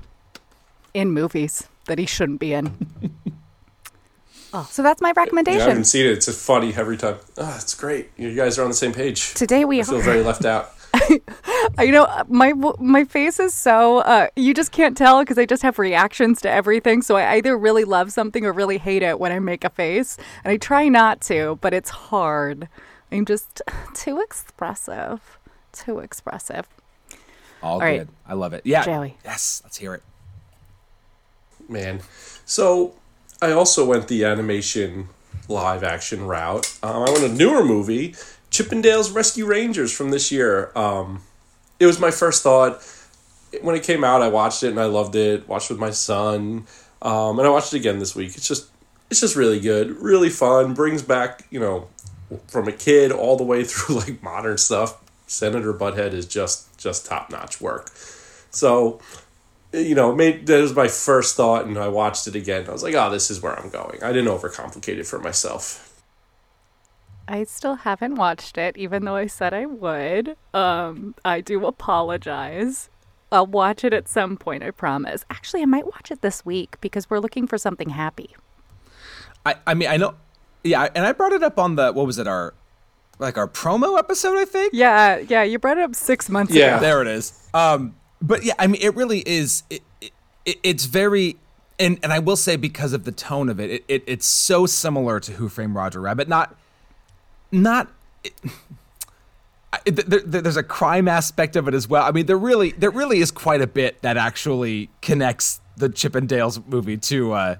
in 0.94 1.10
movies 1.10 1.68
that 1.86 1.98
he 1.98 2.06
shouldn't 2.06 2.40
be 2.40 2.52
in. 2.52 2.72
oh, 4.52 4.68
so 4.70 4.82
that's 4.82 5.00
my 5.00 5.08
Yeah, 5.08 5.14
I 5.16 5.22
recommendation. 5.24 5.60
haven't 5.68 5.84
seen 5.84 6.06
it. 6.06 6.12
It's 6.12 6.26
just 6.26 6.44
funny 6.44 6.74
every 6.74 6.96
time. 6.96 7.16
Oh, 7.38 7.58
it's 7.60 7.74
great. 7.74 8.10
You 8.16 8.34
guys 8.34 8.58
are 8.58 8.62
on 8.62 8.68
the 8.70 8.74
same 8.76 8.92
page. 8.92 9.34
Today 9.34 9.64
we 9.64 9.80
I 9.80 9.82
feel 9.84 9.96
are. 9.96 10.02
very 10.02 10.22
left 10.22 10.44
out. 10.44 10.70
I 11.78 11.86
know 11.86 12.04
uh, 12.04 12.24
my 12.28 12.52
my 12.78 13.04
face 13.04 13.40
is 13.40 13.54
so 13.54 13.98
uh, 14.00 14.26
you 14.36 14.52
just 14.52 14.72
can't 14.72 14.94
tell 14.96 15.20
because 15.20 15.38
I 15.38 15.46
just 15.46 15.62
have 15.62 15.78
reactions 15.78 16.42
to 16.42 16.50
everything. 16.50 17.00
So 17.00 17.16
I 17.16 17.36
either 17.36 17.56
really 17.56 17.84
love 17.84 18.12
something 18.12 18.44
or 18.44 18.52
really 18.52 18.76
hate 18.78 19.02
it 19.02 19.18
when 19.18 19.32
I 19.32 19.38
make 19.38 19.64
a 19.64 19.70
face, 19.70 20.18
and 20.44 20.52
I 20.52 20.58
try 20.58 20.88
not 20.88 21.22
to, 21.22 21.58
but 21.62 21.72
it's 21.72 21.88
hard. 21.90 22.68
I'm 23.10 23.24
just 23.24 23.62
too 23.94 24.20
expressive, 24.20 25.38
too 25.72 25.98
expressive. 25.98 26.66
All, 27.62 27.78
right. 27.80 28.00
good. 28.00 28.08
I 28.26 28.34
love 28.34 28.52
it. 28.52 28.62
Yeah. 28.66 28.84
Joey. 28.84 29.16
Yes. 29.24 29.62
Let's 29.64 29.76
hear 29.78 29.94
it. 29.94 30.02
Man. 31.68 32.00
So 32.44 32.94
I 33.40 33.52
also 33.52 33.84
went 33.84 34.08
the 34.08 34.24
animation 34.24 35.08
live 35.48 35.82
action 35.82 36.26
route. 36.26 36.78
Um, 36.82 37.02
I 37.02 37.10
went 37.10 37.24
a 37.24 37.28
newer 37.28 37.64
movie, 37.64 38.14
Chip 38.50 38.72
'n 38.72 38.80
Dale's 38.80 39.10
Rescue 39.10 39.46
Rangers 39.46 39.92
from 39.92 40.10
this 40.10 40.30
year. 40.30 40.70
Um, 40.76 41.22
it 41.80 41.86
was 41.86 41.98
my 41.98 42.10
first 42.10 42.42
thought. 42.42 42.82
When 43.60 43.74
it 43.74 43.82
came 43.82 44.04
out, 44.04 44.22
I 44.22 44.28
watched 44.28 44.62
it 44.62 44.68
and 44.68 44.80
I 44.80 44.84
loved 44.86 45.14
it. 45.14 45.46
Watched 45.48 45.70
with 45.70 45.78
my 45.78 45.90
son, 45.90 46.66
um, 47.02 47.38
and 47.38 47.46
I 47.46 47.50
watched 47.50 47.74
it 47.74 47.78
again 47.78 47.98
this 47.98 48.14
week. 48.14 48.36
It's 48.36 48.48
just, 48.48 48.70
it's 49.10 49.20
just 49.20 49.36
really 49.36 49.60
good, 49.60 49.90
really 50.00 50.30
fun. 50.30 50.74
Brings 50.74 51.02
back, 51.02 51.46
you 51.50 51.60
know, 51.60 51.88
from 52.46 52.68
a 52.68 52.72
kid 52.72 53.12
all 53.12 53.36
the 53.36 53.44
way 53.44 53.64
through 53.68 53.96
like 53.96 54.22
modern 54.22 54.58
stuff. 54.58 54.98
Senator 55.26 55.72
Butthead 55.72 56.12
is 56.12 56.26
just, 56.26 56.78
just 56.78 57.06
top 57.06 57.30
notch 57.30 57.60
work. 57.60 57.90
So 58.50 59.00
you 59.72 59.94
know, 59.94 60.14
made 60.14 60.46
that 60.46 60.60
was 60.60 60.74
my 60.74 60.88
first 60.88 61.36
thought, 61.36 61.66
and 61.66 61.78
I 61.78 61.88
watched 61.88 62.26
it 62.26 62.34
again. 62.34 62.68
I 62.68 62.72
was 62.72 62.82
like, 62.82 62.94
"Oh, 62.94 63.10
this 63.10 63.30
is 63.30 63.40
where 63.42 63.58
I'm 63.58 63.70
going." 63.70 64.02
I 64.02 64.12
didn't 64.12 64.28
overcomplicate 64.28 64.98
it 64.98 65.06
for 65.06 65.18
myself. 65.18 65.88
I 67.28 67.44
still 67.44 67.76
haven't 67.76 68.16
watched 68.16 68.58
it, 68.58 68.76
even 68.76 69.04
though 69.04 69.16
I 69.16 69.26
said 69.26 69.54
I 69.54 69.66
would. 69.66 70.36
Um, 70.52 71.14
I 71.24 71.40
do 71.40 71.64
apologize. 71.66 72.90
I'll 73.30 73.46
watch 73.46 73.84
it 73.84 73.94
at 73.94 74.08
some 74.08 74.36
point, 74.36 74.62
I 74.62 74.70
promise. 74.70 75.24
Actually, 75.30 75.62
I 75.62 75.66
might 75.66 75.86
watch 75.86 76.10
it 76.10 76.20
this 76.20 76.44
week 76.44 76.76
because 76.82 77.08
we're 77.08 77.20
looking 77.20 77.46
for 77.46 77.56
something 77.56 77.90
happy. 77.90 78.36
I, 79.46 79.54
I 79.66 79.74
mean, 79.74 79.88
I 79.88 79.96
know. 79.96 80.14
Yeah. 80.62 80.88
And 80.94 81.06
I 81.06 81.12
brought 81.12 81.32
it 81.32 81.42
up 81.42 81.58
on 81.58 81.76
the, 81.76 81.92
what 81.92 82.06
was 82.06 82.18
it? 82.18 82.26
Our, 82.26 82.52
like 83.18 83.38
our 83.38 83.48
promo 83.48 83.98
episode, 83.98 84.36
I 84.36 84.44
think? 84.44 84.74
Yeah, 84.74 85.16
yeah, 85.16 85.42
you 85.42 85.58
brought 85.58 85.78
it 85.78 85.84
up 85.84 85.94
six 85.94 86.28
months 86.28 86.52
ago. 86.52 86.60
Yeah. 86.60 86.76
ago. 86.76 86.82
There 86.82 87.02
it 87.02 87.08
is. 87.08 87.48
Um, 87.54 87.94
but 88.22 88.44
yeah, 88.44 88.54
I 88.58 88.66
mean, 88.66 88.80
it 88.80 88.94
really 88.94 89.20
is. 89.26 89.64
It, 89.68 89.82
it, 90.00 90.56
it's 90.62 90.84
very, 90.86 91.36
and 91.78 91.98
and 92.02 92.12
I 92.12 92.18
will 92.20 92.36
say 92.36 92.56
because 92.56 92.92
of 92.92 93.04
the 93.04 93.12
tone 93.12 93.48
of 93.48 93.60
it, 93.60 93.70
it, 93.70 93.84
it 93.88 94.04
it's 94.06 94.26
so 94.26 94.66
similar 94.66 95.20
to 95.20 95.32
Who 95.32 95.48
Framed 95.48 95.74
Roger 95.74 96.00
Rabbit. 96.00 96.28
Not 96.28 96.54
not. 97.50 97.88
I- 99.74 99.80
there, 99.90 100.20
there- 100.20 100.42
there's 100.42 100.56
a 100.56 100.62
crime 100.62 101.08
aspect 101.08 101.56
of 101.56 101.66
it 101.68 101.74
as 101.74 101.88
well. 101.88 102.04
I 102.04 102.10
mean, 102.12 102.26
there 102.26 102.36
really, 102.38 102.72
there 102.72 102.90
really 102.90 103.20
is 103.20 103.30
quite 103.30 103.60
a 103.62 103.66
bit 103.66 104.00
that 104.02 104.16
actually 104.18 104.90
connects 105.00 105.60
the 105.76 105.88
Chip 105.88 106.14
'n 106.14 106.26
Dales 106.26 106.60
movie 106.66 106.98
to 106.98 107.32
uh, 107.32 107.56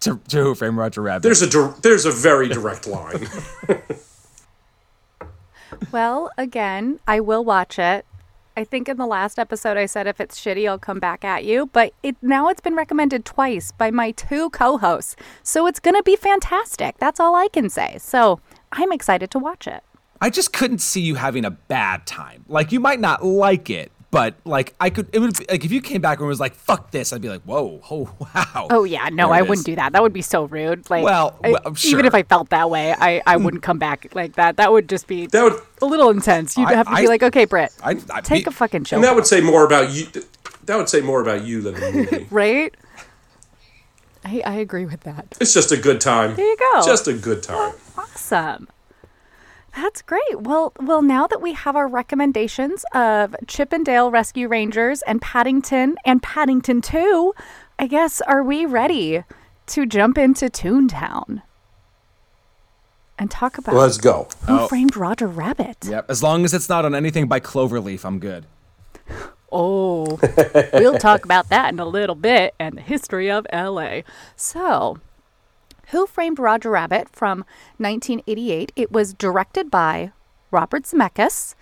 to, 0.00 0.20
to 0.28 0.42
Who 0.42 0.54
Framed 0.54 0.76
Roger 0.76 1.02
Rabbit. 1.02 1.22
There's 1.24 1.42
a 1.42 1.50
dir- 1.50 1.74
there's 1.82 2.04
a 2.06 2.12
very 2.12 2.48
direct 2.48 2.86
line. 2.86 3.26
Well, 5.92 6.30
again, 6.38 7.00
I 7.06 7.20
will 7.20 7.44
watch 7.44 7.78
it. 7.78 8.06
I 8.58 8.64
think 8.64 8.88
in 8.88 8.96
the 8.96 9.06
last 9.06 9.38
episode 9.38 9.76
I 9.76 9.84
said 9.84 10.06
if 10.06 10.18
it's 10.18 10.40
shitty, 10.40 10.66
I'll 10.66 10.78
come 10.78 10.98
back 10.98 11.24
at 11.26 11.44
you. 11.44 11.66
But 11.74 11.92
it 12.02 12.16
now 12.22 12.48
it's 12.48 12.62
been 12.62 12.74
recommended 12.74 13.26
twice 13.26 13.70
by 13.70 13.90
my 13.90 14.12
two 14.12 14.48
co-hosts, 14.50 15.14
so 15.42 15.66
it's 15.66 15.78
gonna 15.78 16.02
be 16.02 16.16
fantastic. 16.16 16.96
That's 16.96 17.20
all 17.20 17.34
I 17.34 17.48
can 17.48 17.68
say. 17.68 17.98
So 17.98 18.40
I'm 18.72 18.92
excited 18.92 19.30
to 19.32 19.38
watch 19.38 19.66
it. 19.66 19.82
I 20.22 20.30
just 20.30 20.54
couldn't 20.54 20.78
see 20.78 21.02
you 21.02 21.16
having 21.16 21.44
a 21.44 21.50
bad 21.50 22.06
time. 22.06 22.46
Like 22.48 22.72
you 22.72 22.80
might 22.80 22.98
not 22.98 23.22
like 23.22 23.68
it, 23.68 23.92
but 24.16 24.34
like 24.44 24.74
I 24.80 24.90
could. 24.90 25.08
It 25.12 25.18
would 25.18 25.38
be, 25.38 25.44
like 25.50 25.64
if 25.64 25.70
you 25.70 25.82
came 25.82 26.00
back 26.00 26.18
and 26.18 26.26
was 26.26 26.40
like 26.40 26.54
"fuck 26.54 26.90
this," 26.90 27.12
I'd 27.12 27.20
be 27.20 27.28
like, 27.28 27.42
"Whoa, 27.42 27.82
oh 27.90 28.10
wow." 28.18 28.66
Oh 28.70 28.84
yeah, 28.84 29.08
no, 29.12 29.30
I 29.30 29.42
wouldn't 29.42 29.66
do 29.66 29.76
that. 29.76 29.92
That 29.92 30.02
would 30.02 30.12
be 30.12 30.22
so 30.22 30.44
rude. 30.44 30.88
Like, 30.88 31.04
Well, 31.04 31.38
I- 31.44 31.50
well, 31.52 31.74
sure. 31.74 31.90
even 31.90 32.06
if 32.06 32.14
I 32.14 32.22
felt 32.22 32.48
that 32.50 32.70
way, 32.70 32.94
I, 32.98 33.22
I 33.26 33.36
hmm. 33.36 33.44
wouldn't 33.44 33.62
come 33.62 33.78
back 33.78 34.14
like 34.14 34.36
that. 34.36 34.56
That 34.56 34.72
would 34.72 34.88
just 34.88 35.06
be 35.06 35.26
That 35.26 35.42
would 35.44 35.60
a 35.82 35.86
little 35.86 36.10
intense. 36.10 36.56
You'd 36.56 36.68
I- 36.68 36.74
have 36.74 36.86
to 36.86 36.92
I- 36.92 37.02
be 37.02 37.08
like, 37.08 37.22
okay, 37.22 37.44
Britt, 37.44 37.72
I'd- 37.82 38.02
I'd 38.10 38.24
take 38.24 38.44
be- 38.44 38.48
a 38.48 38.52
fucking 38.52 38.84
chill, 38.84 38.96
and 38.96 39.04
that 39.04 39.14
would 39.14 39.26
say 39.26 39.40
more 39.40 39.64
about 39.64 39.90
you. 39.90 40.06
That 40.64 40.76
would 40.76 40.88
say 40.88 41.00
more 41.00 41.20
about 41.20 41.44
you 41.44 41.60
than 41.62 41.74
the 41.74 41.92
movie. 41.92 42.26
right? 42.30 42.74
I, 44.24 44.42
I 44.44 44.54
agree 44.54 44.86
with 44.86 45.00
that. 45.02 45.36
It's 45.40 45.54
just 45.54 45.70
a 45.70 45.76
good 45.76 46.00
time. 46.00 46.34
There 46.34 46.44
you 46.44 46.56
go. 46.56 46.82
Just 46.84 47.06
a 47.06 47.12
good 47.14 47.42
time. 47.44 47.74
Awesome. 47.96 48.66
That's 49.76 50.00
great. 50.00 50.40
Well, 50.40 50.72
well, 50.80 51.02
now 51.02 51.26
that 51.26 51.42
we 51.42 51.52
have 51.52 51.76
our 51.76 51.86
recommendations 51.86 52.82
of 52.94 53.36
Chip 53.46 53.74
'n 53.74 53.84
Dale 53.84 54.10
Rescue 54.10 54.48
Rangers 54.48 55.02
and 55.02 55.20
Paddington 55.20 55.96
and 56.02 56.22
Paddington 56.22 56.80
2, 56.80 57.34
I 57.78 57.86
guess 57.86 58.22
are 58.22 58.42
we 58.42 58.64
ready 58.64 59.22
to 59.66 59.84
jump 59.84 60.16
into 60.16 60.46
Toontown 60.46 61.42
and 63.18 63.30
talk 63.30 63.58
about 63.58 63.74
Let's 63.74 63.98
go. 63.98 64.28
Who 64.46 64.66
Framed 64.66 64.96
Roger 64.96 65.26
Rabbit? 65.26 65.76
Yep. 65.86 66.10
As 66.10 66.22
long 66.22 66.46
as 66.46 66.54
it's 66.54 66.70
not 66.70 66.86
on 66.86 66.94
anything 66.94 67.28
by 67.28 67.38
Cloverleaf, 67.40 68.04
I'm 68.04 68.18
good. 68.18 68.46
Oh, 69.52 70.18
we'll 70.72 70.98
talk 70.98 71.24
about 71.24 71.50
that 71.50 71.72
in 71.72 71.78
a 71.78 71.86
little 71.86 72.16
bit 72.16 72.52
and 72.58 72.76
the 72.76 72.80
history 72.80 73.30
of 73.30 73.46
LA. 73.52 74.00
So, 74.34 74.98
Who 75.90 76.06
Framed 76.06 76.40
Roger 76.40 76.70
Rabbit 76.70 77.08
from 77.10 77.44
1988? 77.78 78.72
It 78.74 78.90
was 78.90 79.14
directed 79.14 79.70
by 79.70 80.10
Robert 80.50 80.82
Zemeckis. 80.82 81.54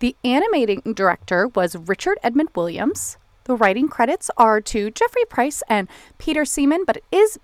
The 0.00 0.16
animating 0.24 0.82
director 0.94 1.46
was 1.46 1.76
Richard 1.76 2.18
Edmund 2.24 2.50
Williams. 2.56 3.18
The 3.44 3.54
writing 3.54 3.86
credits 3.86 4.32
are 4.36 4.60
to 4.62 4.90
Jeffrey 4.90 5.24
Price 5.28 5.62
and 5.68 5.86
Peter 6.18 6.44
Seaman, 6.44 6.84
but 6.86 6.96
it 6.96 7.04
is 7.12 7.38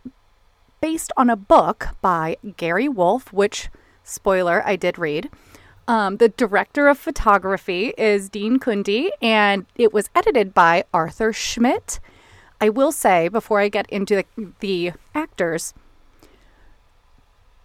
based 0.80 1.12
on 1.16 1.30
a 1.30 1.36
book 1.36 1.90
by 2.02 2.36
Gary 2.56 2.88
Wolf, 2.88 3.32
which, 3.32 3.70
spoiler, 4.02 4.60
I 4.66 4.74
did 4.74 4.98
read. 4.98 5.30
Um, 5.86 6.16
the 6.16 6.30
director 6.30 6.88
of 6.88 6.98
photography 6.98 7.94
is 7.96 8.28
Dean 8.28 8.58
Cundey, 8.58 9.10
and 9.22 9.66
it 9.76 9.92
was 9.92 10.10
edited 10.16 10.52
by 10.52 10.84
Arthur 10.92 11.32
Schmidt. 11.32 12.00
I 12.60 12.70
will 12.70 12.90
say, 12.90 13.28
before 13.28 13.60
I 13.60 13.68
get 13.68 13.88
into 13.88 14.16
the, 14.36 14.52
the 14.58 14.92
actors, 15.14 15.74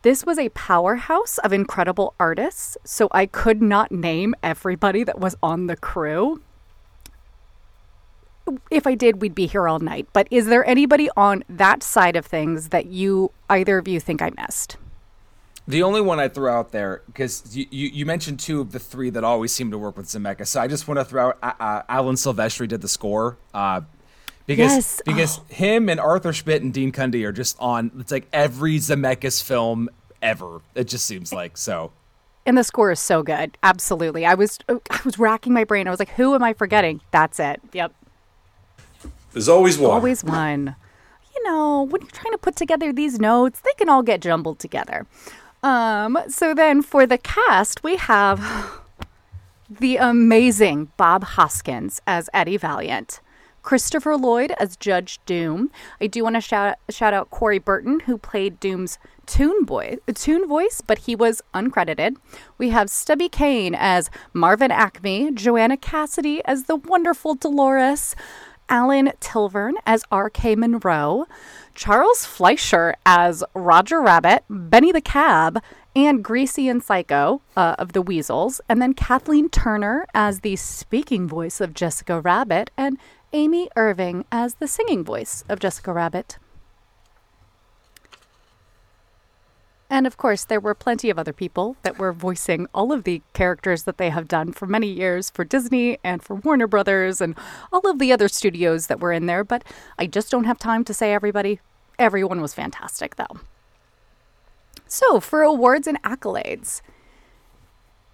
this 0.01 0.25
was 0.25 0.39
a 0.39 0.49
powerhouse 0.49 1.37
of 1.39 1.51
incredible 1.51 2.13
artists, 2.19 2.77
so 2.85 3.09
I 3.11 3.25
could 3.25 3.61
not 3.61 3.91
name 3.91 4.33
everybody 4.41 5.03
that 5.03 5.19
was 5.19 5.35
on 5.43 5.67
the 5.67 5.75
crew. 5.75 6.41
If 8.71 8.87
I 8.87 8.95
did, 8.95 9.21
we'd 9.21 9.35
be 9.35 9.45
here 9.45 9.67
all 9.67 9.79
night. 9.79 10.07
But 10.13 10.27
is 10.31 10.45
there 10.45 10.65
anybody 10.65 11.09
on 11.17 11.43
that 11.49 11.83
side 11.83 12.15
of 12.15 12.25
things 12.25 12.69
that 12.69 12.85
you, 12.85 13.31
either 13.49 13.77
of 13.77 13.87
you, 13.87 13.99
think 13.99 14.21
I 14.21 14.31
missed? 14.37 14.77
The 15.67 15.83
only 15.83 16.01
one 16.01 16.19
I 16.19 16.29
throw 16.29 16.51
out 16.51 16.71
there 16.71 17.03
because 17.05 17.55
you, 17.55 17.67
you, 17.69 17.89
you 17.89 18.05
mentioned 18.05 18.39
two 18.39 18.59
of 18.59 18.71
the 18.71 18.79
three 18.79 19.11
that 19.11 19.23
always 19.23 19.51
seem 19.51 19.69
to 19.69 19.77
work 19.77 19.97
with 19.97 20.07
Zemeckis, 20.07 20.47
so 20.47 20.61
I 20.61 20.67
just 20.67 20.87
want 20.87 20.99
to 20.99 21.05
throw 21.05 21.27
out 21.27 21.37
uh, 21.43 21.53
uh, 21.59 21.81
Alan 21.87 22.15
Silvestri 22.15 22.67
did 22.67 22.81
the 22.81 22.87
score. 22.87 23.37
Uh, 23.53 23.81
because 24.49 24.71
Yes. 24.71 25.01
because 25.05 25.41
him 25.49 25.89
and 25.89 25.99
Arthur 25.99 26.33
Schmidt 26.33 26.63
and 26.63 26.73
Dean 26.73 26.91
Cundey 26.91 27.23
are 27.23 27.31
just 27.31 27.55
on 27.59 27.91
it's 27.99 28.11
like 28.11 28.27
every 28.33 28.77
Zemeckis 28.77 29.43
film 29.43 29.89
ever. 30.23 30.61
It 30.73 30.87
just 30.87 31.05
seems 31.05 31.31
like 31.31 31.55
so. 31.55 31.91
And 32.47 32.57
the 32.57 32.63
score 32.63 32.91
is 32.91 32.99
so 32.99 33.21
good. 33.21 33.57
Absolutely. 33.61 34.25
I 34.25 34.33
was 34.33 34.57
I 34.67 34.99
was 35.05 35.19
racking 35.19 35.53
my 35.53 35.63
brain. 35.63 35.87
I 35.87 35.91
was 35.91 35.99
like, 35.99 36.09
who 36.09 36.33
am 36.33 36.41
I 36.41 36.53
forgetting? 36.53 37.01
That's 37.11 37.39
it. 37.39 37.61
Yep. 37.73 37.93
There's 39.33 39.47
always 39.47 39.77
one. 39.77 39.91
Always 39.91 40.23
one. 40.23 40.75
You 41.35 41.43
know, 41.43 41.83
when 41.83 42.01
you're 42.01 42.09
trying 42.09 42.33
to 42.33 42.39
put 42.39 42.55
together 42.55 42.91
these 42.91 43.19
notes, 43.19 43.59
they 43.59 43.73
can 43.77 43.87
all 43.87 44.01
get 44.01 44.19
jumbled 44.19 44.57
together. 44.57 45.05
Um, 45.61 46.17
so 46.27 46.55
then 46.55 46.81
for 46.81 47.05
the 47.05 47.19
cast, 47.19 47.83
we 47.83 47.97
have 47.97 48.41
the 49.69 49.97
amazing 49.97 50.91
Bob 50.97 51.23
Hoskins 51.23 52.01
as 52.07 52.31
Eddie 52.33 52.57
Valiant. 52.57 53.21
Christopher 53.69 54.17
Lloyd 54.17 54.51
as 54.59 54.75
Judge 54.75 55.19
Doom. 55.27 55.69
I 56.01 56.07
do 56.07 56.23
want 56.23 56.35
to 56.35 56.41
shout 56.41 56.79
shout 56.89 57.13
out 57.13 57.29
Corey 57.29 57.59
Burton, 57.59 57.99
who 57.99 58.17
played 58.17 58.59
Doom's 58.59 58.97
toon 59.27 59.63
boy, 59.63 59.97
toon 60.15 60.47
voice, 60.47 60.81
but 60.81 60.97
he 60.97 61.15
was 61.15 61.43
uncredited. 61.53 62.15
We 62.57 62.69
have 62.69 62.89
Stubby 62.89 63.29
Kaye 63.29 63.69
as 63.75 64.09
Marvin 64.33 64.71
Acme, 64.71 65.33
Joanna 65.33 65.77
Cassidy 65.77 66.41
as 66.45 66.63
the 66.63 66.77
wonderful 66.77 67.35
Dolores, 67.35 68.15
Alan 68.69 69.11
Tilvern 69.19 69.75
as 69.85 70.03
R.K. 70.11 70.55
Monroe, 70.55 71.27
Charles 71.75 72.25
Fleischer 72.25 72.95
as 73.05 73.43
Roger 73.53 74.01
Rabbit, 74.01 74.45
Benny 74.49 74.91
the 74.91 74.99
Cab, 74.99 75.61
and 75.95 76.23
Greasy 76.23 76.67
and 76.67 76.83
Psycho 76.83 77.41
uh, 77.55 77.75
of 77.77 77.93
the 77.93 78.01
Weasels, 78.01 78.61
and 78.67 78.81
then 78.81 78.93
Kathleen 78.93 79.49
Turner 79.49 80.07
as 80.13 80.39
the 80.39 80.55
speaking 80.55 81.27
voice 81.27 81.61
of 81.61 81.73
Jessica 81.73 82.19
Rabbit, 82.19 82.71
and 82.77 82.97
Amy 83.31 83.69
Irving 83.75 84.25
as 84.31 84.55
the 84.55 84.67
singing 84.67 85.03
voice 85.03 85.43
of 85.47 85.59
Jessica 85.59 85.93
Rabbit. 85.93 86.39
And 89.87 90.07
of 90.07 90.17
course, 90.17 90.43
there 90.43 90.59
were 90.59 90.73
plenty 90.73 91.11
of 91.11 91.19
other 91.19 91.33
people 91.33 91.75
that 91.83 91.99
were 91.99 92.11
voicing 92.11 92.67
all 92.73 92.91
of 92.91 93.03
the 93.03 93.21
characters 93.33 93.83
that 93.83 93.97
they 93.97 94.09
have 94.09 94.27
done 94.27 94.51
for 94.51 94.65
many 94.65 94.87
years 94.87 95.29
for 95.29 95.43
Disney 95.43 95.99
and 96.03 96.23
for 96.23 96.35
Warner 96.35 96.67
Brothers 96.67 97.21
and 97.21 97.35
all 97.71 97.87
of 97.89 97.99
the 97.99 98.11
other 98.11 98.27
studios 98.27 98.87
that 98.87 98.99
were 98.99 99.11
in 99.11 99.27
there. 99.27 99.43
But 99.43 99.63
I 99.97 100.07
just 100.07 100.31
don't 100.31 100.45
have 100.45 100.57
time 100.57 100.83
to 100.85 100.93
say 100.93 101.13
everybody. 101.13 101.59
Everyone 101.99 102.41
was 102.41 102.53
fantastic, 102.55 103.15
though. 103.15 103.39
So, 104.87 105.19
for 105.19 105.43
awards 105.43 105.85
and 105.85 106.01
accolades, 106.01 106.81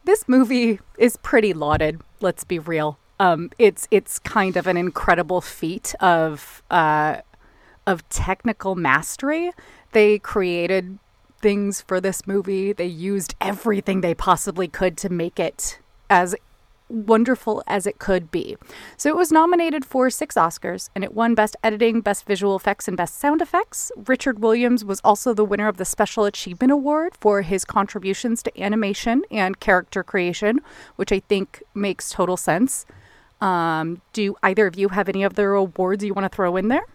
this 0.04 0.28
movie 0.28 0.80
is 0.98 1.16
pretty 1.18 1.54
lauded. 1.54 2.02
Let's 2.20 2.44
be 2.44 2.60
real. 2.60 3.00
Um, 3.20 3.52
it's 3.58 3.88
it's 3.92 4.20
kind 4.20 4.58
of 4.58 4.68
an 4.68 4.78
incredible 4.78 5.42
feat 5.42 5.96
of 6.00 6.64
uh, 6.70 7.18
of 7.88 8.08
technical 8.10 8.76
mastery. 8.76 9.52
They 9.92 10.20
created 10.20 11.00
things 11.42 11.82
for 11.82 12.02
this 12.02 12.28
movie. 12.28 12.74
They 12.74 12.86
used 12.86 13.36
everything 13.40 14.02
they 14.02 14.16
possibly 14.16 14.68
could 14.68 14.98
to 14.98 15.10
make 15.10 15.40
it 15.40 15.80
as 16.10 16.36
wonderful 16.88 17.64
as 17.68 17.88
it 17.88 17.98
could 18.00 18.32
be. 18.32 18.56
So 18.98 19.10
it 19.10 19.16
was 19.16 19.32
nominated 19.32 19.86
for 19.86 20.10
six 20.10 20.36
Oscars 20.36 20.90
and 20.94 21.04
it 21.04 21.14
won 21.14 21.34
Best 21.36 21.56
Editing, 21.64 22.02
Best 22.02 22.26
Visual 22.26 22.56
Effects, 22.56 22.88
and 22.88 22.96
Best 22.96 23.18
Sound 23.18 23.42
Effects. 23.42 23.92
Richard 24.06 24.40
Williams 24.40 24.86
was 24.86 25.02
also 25.04 25.34
the 25.34 25.46
winner 25.46 25.68
of 25.68 25.78
the 25.78 25.86
Special 25.86 26.26
Achievement 26.26 26.72
Award 26.72 27.14
for 27.20 27.42
his 27.42 27.66
contributions 27.66 28.44
to 28.44 28.62
animation 28.62 29.24
and 29.32 29.60
character 29.60 30.04
creation, 30.04 30.60
which 30.96 31.12
I 31.12 31.20
think 31.20 31.64
makes 31.74 32.12
total 32.12 32.38
sense. 32.38 32.86
Um, 33.42 34.02
do 34.14 34.36
either 34.44 34.66
of 34.68 34.76
you 34.78 34.90
have 34.90 35.10
any 35.10 35.24
other 35.24 35.54
awards 35.54 36.04
you 36.04 36.14
want 36.14 36.30
to 36.32 36.36
throw 36.36 36.56
in 36.58 36.70
there? 36.70 36.86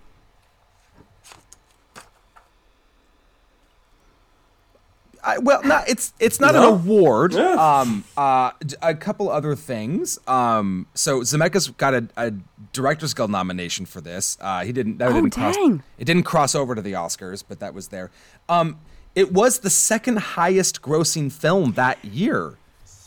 I, 5.23 5.37
well, 5.37 5.63
not 5.65 5.87
it's 5.87 6.15
it's 6.19 6.41
not 6.41 6.55
No. 6.55 6.69
an 6.69 6.81
award. 6.81 7.35
Yeah. 7.35 7.53
Um, 7.53 8.05
uh, 8.17 8.53
d- 8.65 8.77
a 8.81 8.95
couple 8.95 9.29
other 9.29 9.55
things. 9.55 10.19
Um, 10.27 10.87
so 10.95 11.21
Zemeckis 11.21 11.77
got 11.77 11.93
a, 11.93 12.09
a 12.17 12.33
Directors 12.73 13.13
Guild 13.13 13.31
nomination 13.31 13.85
for 13.85 14.01
this. 14.01 14.39
Uh, 14.41 14.65
he 14.65 14.73
didn't. 14.73 14.97
That 14.97 15.11
Oh, 15.11 15.15
didn't 15.15 15.35
cross. 15.35 15.57
dang. 15.57 15.83
It 15.99 16.07
didn't 16.07 16.23
cross 16.23 16.55
over 16.55 16.75
to 16.75 16.81
the 16.81 16.93
Oscars, 16.93 17.45
but 17.47 17.61
that 17.61 17.75
was 17.75 17.89
there. 17.89 18.11
Um, 18.49 18.79
it 19.15 19.31
was 19.31 19.59
the 19.59 19.69
second 19.69 20.19
highest 20.21 20.81
grossing 20.81 21.31
film 21.31 21.73
that 21.73 22.03
year. 22.03 22.55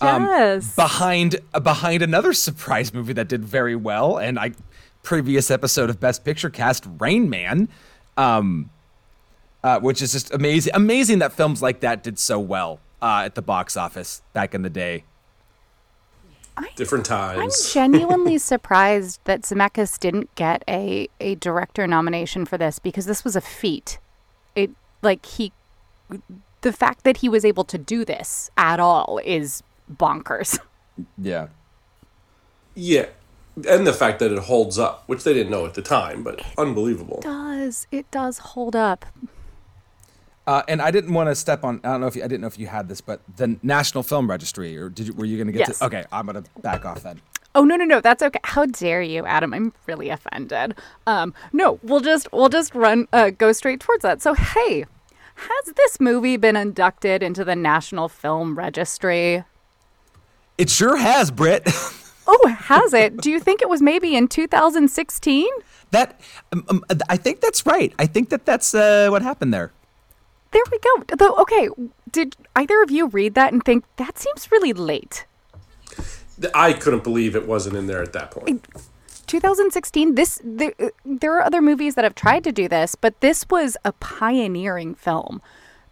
Um, 0.07 0.23
Yes. 0.23 0.75
behind 0.75 1.39
uh, 1.53 1.59
behind 1.59 2.01
another 2.03 2.33
surprise 2.33 2.93
movie 2.93 3.13
that 3.13 3.27
did 3.27 3.43
very 3.45 3.75
well, 3.75 4.17
and 4.17 4.37
I 4.39 4.51
previous 5.03 5.51
episode 5.51 5.89
of 5.89 5.99
Best 5.99 6.23
Picture 6.23 6.49
cast 6.49 6.85
Rain 6.99 7.29
Man. 7.29 7.69
Um, 8.17 8.69
uh, 9.63 9.79
which 9.79 10.01
is 10.01 10.11
just 10.11 10.33
amazing. 10.33 10.71
Amazing 10.75 11.19
that 11.19 11.31
films 11.31 11.61
like 11.61 11.79
that 11.79 12.03
did 12.03 12.19
so 12.19 12.37
well. 12.39 12.79
uh, 13.01 13.23
at 13.25 13.35
the 13.35 13.41
box 13.41 13.75
office 13.77 14.21
back 14.33 14.53
in 14.53 14.61
the 14.61 14.69
day. 14.69 15.03
Different 16.75 17.05
times. 17.05 17.41
I'm 17.41 17.71
genuinely 17.73 18.37
surprised 18.51 19.19
that 19.23 19.41
Zemeckis 19.41 19.97
didn't 19.99 20.33
get 20.35 20.63
a, 20.69 21.07
a 21.19 21.35
director 21.35 21.87
nomination 21.87 22.45
for 22.45 22.57
this 22.59 22.77
because 22.77 23.05
this 23.07 23.23
was 23.23 23.35
a 23.35 23.41
feat. 23.41 23.97
It 24.55 24.69
like 25.01 25.25
he 25.25 25.51
the 26.61 26.71
fact 26.71 27.03
that 27.05 27.17
he 27.17 27.27
was 27.29 27.43
able 27.43 27.63
to 27.63 27.77
do 27.77 28.05
this 28.05 28.51
at 28.55 28.79
all 28.79 29.19
is 29.25 29.63
bonkers. 29.91 30.59
Yeah. 31.17 31.47
yeah. 32.75 33.07
And 33.67 33.85
the 33.87 33.93
fact 33.93 34.19
that 34.19 34.31
it 34.31 34.37
holds 34.37 34.77
up, 34.77 35.03
which 35.07 35.23
they 35.23 35.33
didn't 35.33 35.51
know 35.51 35.65
at 35.65 35.73
the 35.73 35.81
time, 35.81 36.21
but 36.23 36.41
unbelievable. 36.57 37.19
does 37.21 37.87
it 37.91 38.09
does 38.11 38.37
hold 38.37 38.75
up. 38.75 39.05
Uh, 40.45 40.61
and 40.67 40.81
I 40.81 40.91
didn't 40.91 41.13
want 41.13 41.29
to 41.29 41.35
step 41.35 41.63
on. 41.63 41.79
I 41.83 41.93
don't 41.93 42.01
know 42.01 42.07
if 42.07 42.15
you, 42.15 42.23
I 42.23 42.27
didn't 42.27 42.41
know 42.41 42.47
if 42.47 42.59
you 42.59 42.67
had 42.67 42.89
this, 42.89 42.99
but 43.01 43.21
the 43.37 43.57
National 43.63 44.03
Film 44.03 44.29
Registry, 44.29 44.77
or 44.77 44.89
did 44.89 45.07
you, 45.07 45.13
were 45.13 45.25
you 45.25 45.37
going 45.37 45.47
to 45.47 45.53
get 45.53 45.67
Yes. 45.67 45.79
to? 45.79 45.85
Okay, 45.85 46.03
I'm 46.11 46.25
going 46.27 46.43
to 46.43 46.49
back 46.61 46.85
off 46.85 47.01
then. 47.03 47.21
Oh 47.55 47.63
no 47.63 47.75
no 47.75 47.85
no 47.85 48.01
that's 48.01 48.23
okay. 48.23 48.39
How 48.43 48.65
dare 48.65 49.01
you, 49.03 49.25
Adam? 49.25 49.53
I'm 49.53 49.73
really 49.85 50.09
offended. 50.09 50.75
Um 51.05 51.35
no, 51.53 51.79
we'll 51.83 51.99
just 51.99 52.27
we'll 52.33 52.49
just 52.49 52.73
run 52.73 53.07
uh, 53.13 53.29
go 53.29 53.51
straight 53.51 53.79
towards 53.79 54.01
that. 54.01 54.23
So 54.23 54.33
hey, 54.33 54.85
has 55.35 55.73
this 55.75 55.99
movie 55.99 56.35
been 56.37 56.55
inducted 56.55 57.21
into 57.21 57.43
the 57.45 57.55
National 57.55 58.09
Film 58.09 58.57
Registry? 58.57 59.43
It 60.57 60.69
sure 60.69 60.97
has, 60.97 61.31
Britt. 61.31 61.67
Oh, 62.25 62.47
has 62.47 62.93
it? 62.93 63.17
Do 63.17 63.29
you 63.29 63.37
think 63.41 63.61
it 63.61 63.67
was 63.67 63.81
maybe 63.81 64.15
in 64.15 64.29
2016? 64.29 65.45
that 65.93 66.19
um, 66.51 66.65
um, 66.69 66.83
I 67.07 67.15
think 67.15 67.39
that's 67.39 67.65
right. 67.65 67.93
I 67.97 68.05
think 68.05 68.29
that 68.29 68.45
that's 68.45 68.75
uh, 68.75 69.07
what 69.09 69.21
happened 69.21 69.53
there. 69.53 69.71
There 70.51 70.63
we 70.71 70.79
go. 70.79 71.15
Though, 71.17 71.35
okay, 71.37 71.69
did 72.11 72.35
either 72.55 72.83
of 72.83 72.91
you 72.91 73.07
read 73.07 73.33
that 73.35 73.53
and 73.53 73.63
think 73.63 73.85
that 73.95 74.19
seems 74.19 74.51
really 74.51 74.73
late? 74.73 75.25
I 76.53 76.73
couldn't 76.73 77.03
believe 77.03 77.35
it 77.35 77.47
wasn't 77.47 77.75
in 77.75 77.87
there 77.87 78.01
at 78.01 78.13
that 78.13 78.31
point. 78.31 78.67
2016. 79.27 80.15
This 80.15 80.41
there, 80.43 80.73
uh, 80.79 80.89
there 81.05 81.35
are 81.37 81.41
other 81.41 81.61
movies 81.61 81.95
that 81.95 82.03
have 82.03 82.15
tried 82.15 82.43
to 82.43 82.51
do 82.51 82.67
this, 82.67 82.95
but 82.95 83.19
this 83.21 83.45
was 83.49 83.77
a 83.85 83.93
pioneering 83.93 84.93
film. 84.95 85.41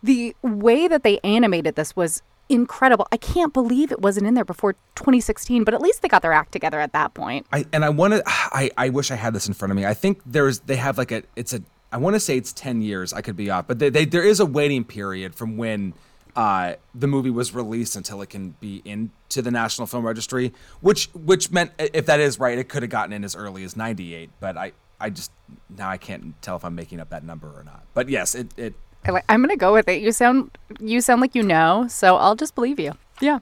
The 0.03 0.35
way 0.41 0.87
that 0.87 1.03
they 1.03 1.19
animated 1.19 1.75
this 1.75 1.95
was 1.95 2.21
incredible. 2.51 3.07
I 3.11 3.17
can't 3.17 3.53
believe 3.53 3.91
it 3.91 4.01
wasn't 4.01 4.27
in 4.27 4.33
there 4.33 4.45
before 4.45 4.73
2016, 4.95 5.63
but 5.63 5.73
at 5.73 5.81
least 5.81 6.01
they 6.01 6.07
got 6.07 6.21
their 6.21 6.33
act 6.33 6.51
together 6.51 6.79
at 6.79 6.93
that 6.93 7.13
point. 7.13 7.47
I 7.51 7.65
and 7.73 7.83
I 7.83 7.89
want 7.89 8.13
to. 8.13 8.23
I 8.27 8.69
I 8.77 8.89
wish 8.89 9.09
I 9.09 9.15
had 9.15 9.33
this 9.33 9.47
in 9.47 9.53
front 9.53 9.71
of 9.71 9.75
me. 9.75 9.85
I 9.85 9.93
think 9.93 10.21
there's 10.25 10.59
they 10.61 10.75
have 10.75 10.97
like 10.97 11.11
a. 11.11 11.23
It's 11.35 11.53
a. 11.53 11.61
I 11.91 11.97
want 11.97 12.15
to 12.15 12.19
say 12.19 12.37
it's 12.37 12.53
ten 12.53 12.81
years. 12.81 13.13
I 13.13 13.21
could 13.21 13.35
be 13.35 13.49
off, 13.49 13.67
but 13.67 13.79
they, 13.79 13.89
they 13.89 14.05
there 14.05 14.23
is 14.23 14.39
a 14.39 14.45
waiting 14.45 14.83
period 14.83 15.33
from 15.35 15.57
when 15.57 15.93
uh, 16.35 16.75
the 16.93 17.07
movie 17.07 17.29
was 17.29 17.53
released 17.53 17.95
until 17.95 18.21
it 18.21 18.29
can 18.29 18.51
be 18.59 18.81
into 18.85 19.41
the 19.41 19.51
National 19.51 19.87
Film 19.87 20.05
Registry, 20.05 20.53
which 20.79 21.09
which 21.13 21.51
meant 21.51 21.71
if 21.79 22.05
that 22.05 22.19
is 22.19 22.39
right, 22.39 22.57
it 22.57 22.69
could 22.69 22.83
have 22.83 22.89
gotten 22.89 23.13
in 23.13 23.23
as 23.23 23.35
early 23.35 23.63
as 23.63 23.75
'98. 23.75 24.29
But 24.39 24.57
I 24.57 24.71
I 24.99 25.09
just 25.09 25.31
now 25.75 25.89
I 25.89 25.97
can't 25.97 26.39
tell 26.41 26.55
if 26.55 26.63
I'm 26.63 26.75
making 26.75 26.99
up 26.99 27.09
that 27.09 27.23
number 27.23 27.47
or 27.47 27.63
not. 27.63 27.83
But 27.93 28.09
yes, 28.09 28.35
it 28.35 28.53
it 28.57 28.75
I 29.05 29.11
li- 29.11 29.21
I'm 29.29 29.41
gonna 29.41 29.57
go 29.57 29.73
with 29.73 29.87
it. 29.87 30.01
You 30.01 30.11
sound 30.11 30.51
you 30.79 31.01
sound 31.01 31.21
like 31.21 31.35
you 31.35 31.43
know, 31.43 31.87
so 31.89 32.15
I'll 32.17 32.35
just 32.35 32.55
believe 32.55 32.79
you. 32.79 32.93
Yeah, 33.19 33.39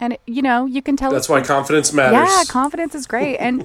and 0.00 0.14
it, 0.14 0.20
you 0.26 0.42
know 0.42 0.66
you 0.66 0.82
can 0.82 0.96
tell. 0.96 1.10
That's 1.12 1.26
us 1.26 1.28
why 1.28 1.42
confidence 1.42 1.92
matters. 1.92 2.28
Yeah, 2.28 2.44
confidence 2.48 2.94
is 2.94 3.06
great, 3.06 3.36
and 3.40 3.62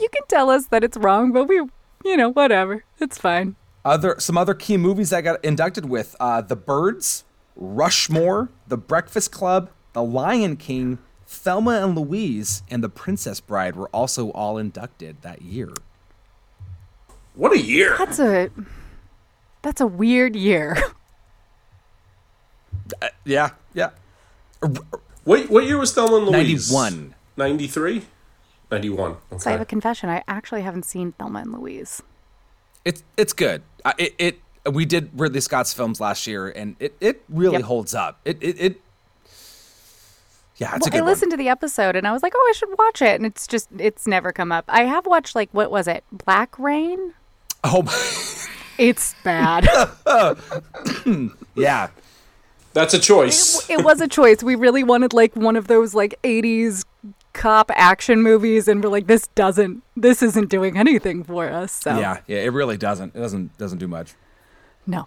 you 0.00 0.08
can 0.08 0.22
tell 0.28 0.50
us 0.50 0.66
that 0.68 0.82
it's 0.84 0.96
wrong, 0.96 1.32
but 1.32 1.44
we, 1.44 1.56
you 2.04 2.16
know, 2.16 2.30
whatever, 2.30 2.84
it's 2.98 3.18
fine. 3.18 3.56
other 3.84 4.16
some 4.18 4.38
other 4.38 4.54
key 4.54 4.76
movies 4.76 5.12
I 5.12 5.20
got 5.20 5.44
inducted 5.44 5.88
with 5.88 6.16
uh, 6.20 6.40
The 6.40 6.56
Birds, 6.56 7.24
Rushmore, 7.56 8.48
The 8.66 8.78
Breakfast 8.78 9.30
Club, 9.32 9.70
The 9.92 10.02
Lion 10.02 10.56
King, 10.56 10.98
Thelma 11.26 11.82
and 11.84 11.94
Louise, 11.96 12.62
and 12.70 12.82
The 12.82 12.88
Princess 12.88 13.40
Bride 13.40 13.76
were 13.76 13.88
also 13.88 14.30
all 14.30 14.56
inducted 14.56 15.20
that 15.22 15.42
year. 15.42 15.70
What 17.34 17.52
a 17.52 17.60
year. 17.60 17.94
That's 17.98 18.18
a 18.18 18.50
that's 19.62 19.80
a 19.80 19.86
weird 19.86 20.34
year. 20.36 20.76
Yeah, 23.24 23.50
yeah. 23.74 23.90
What, 25.24 25.48
what 25.48 25.64
year 25.64 25.78
was 25.78 25.92
Thelma 25.92 26.16
and 26.16 26.26
Louise? 26.28 26.70
91. 26.72 27.14
93? 27.36 28.02
91. 28.70 29.16
So 29.38 29.48
I 29.50 29.52
have 29.52 29.60
a 29.60 29.64
confession. 29.64 30.08
I 30.08 30.24
actually 30.26 30.62
haven't 30.62 30.84
seen 30.84 31.12
Thelma 31.12 31.40
and 31.40 31.52
Louise. 31.52 32.02
It's 32.84 33.02
it's 33.16 33.32
good. 33.32 33.62
Uh, 33.84 33.92
it 33.98 34.14
it 34.18 34.40
we 34.72 34.84
did 34.86 35.10
Ridley 35.14 35.40
Scott's 35.40 35.72
films 35.72 36.00
last 36.00 36.26
year, 36.26 36.48
and 36.48 36.76
it 36.80 36.96
it 37.00 37.22
really 37.28 37.58
Yep. 37.58 37.62
holds 37.64 37.94
up. 37.94 38.18
It 38.24 38.38
it. 38.42 38.56
it 38.60 38.80
yeah, 40.56 40.74
it's 40.74 40.80
Well, 40.82 40.88
a 40.88 40.90
good 40.90 40.98
I 40.98 41.00
one. 41.02 41.10
listened 41.10 41.30
to 41.32 41.36
the 41.36 41.48
episode 41.48 41.94
and 41.96 42.06
I 42.08 42.12
was 42.12 42.22
like, 42.22 42.32
oh, 42.34 42.46
I 42.50 42.52
should 42.56 42.70
watch 42.78 43.02
it, 43.02 43.14
and 43.16 43.26
it's 43.26 43.46
just 43.46 43.68
it's 43.78 44.06
never 44.06 44.32
come 44.32 44.50
up. 44.50 44.64
I 44.68 44.84
have 44.84 45.06
watched 45.06 45.34
like 45.36 45.50
what 45.52 45.70
was 45.70 45.86
it, 45.86 46.02
Black 46.10 46.58
Rain? 46.58 47.14
Oh, 47.62 47.82
my- 47.82 47.92
It's 48.80 49.14
bad. 49.22 49.68
yeah. 51.54 51.88
That's 52.72 52.94
a 52.94 52.98
choice. 52.98 53.68
it 53.68 53.84
was 53.84 54.00
a 54.00 54.08
choice. 54.08 54.42
We 54.42 54.54
really 54.54 54.82
wanted 54.82 55.12
like 55.12 55.36
one 55.36 55.54
of 55.54 55.66
those 55.66 55.92
like 55.94 56.14
80s 56.22 56.86
cop 57.34 57.70
action 57.74 58.22
movies 58.22 58.68
and 58.68 58.82
we're 58.82 58.88
like 58.90 59.06
this 59.06 59.26
doesn't 59.34 59.82
this 59.96 60.22
isn't 60.22 60.48
doing 60.48 60.78
anything 60.78 61.22
for 61.24 61.50
us. 61.50 61.72
So 61.72 61.98
Yeah, 61.98 62.20
yeah, 62.26 62.38
it 62.38 62.54
really 62.54 62.78
doesn't. 62.78 63.14
It 63.14 63.18
doesn't 63.18 63.58
doesn't 63.58 63.78
do 63.78 63.86
much. 63.86 64.14
No. 64.86 65.06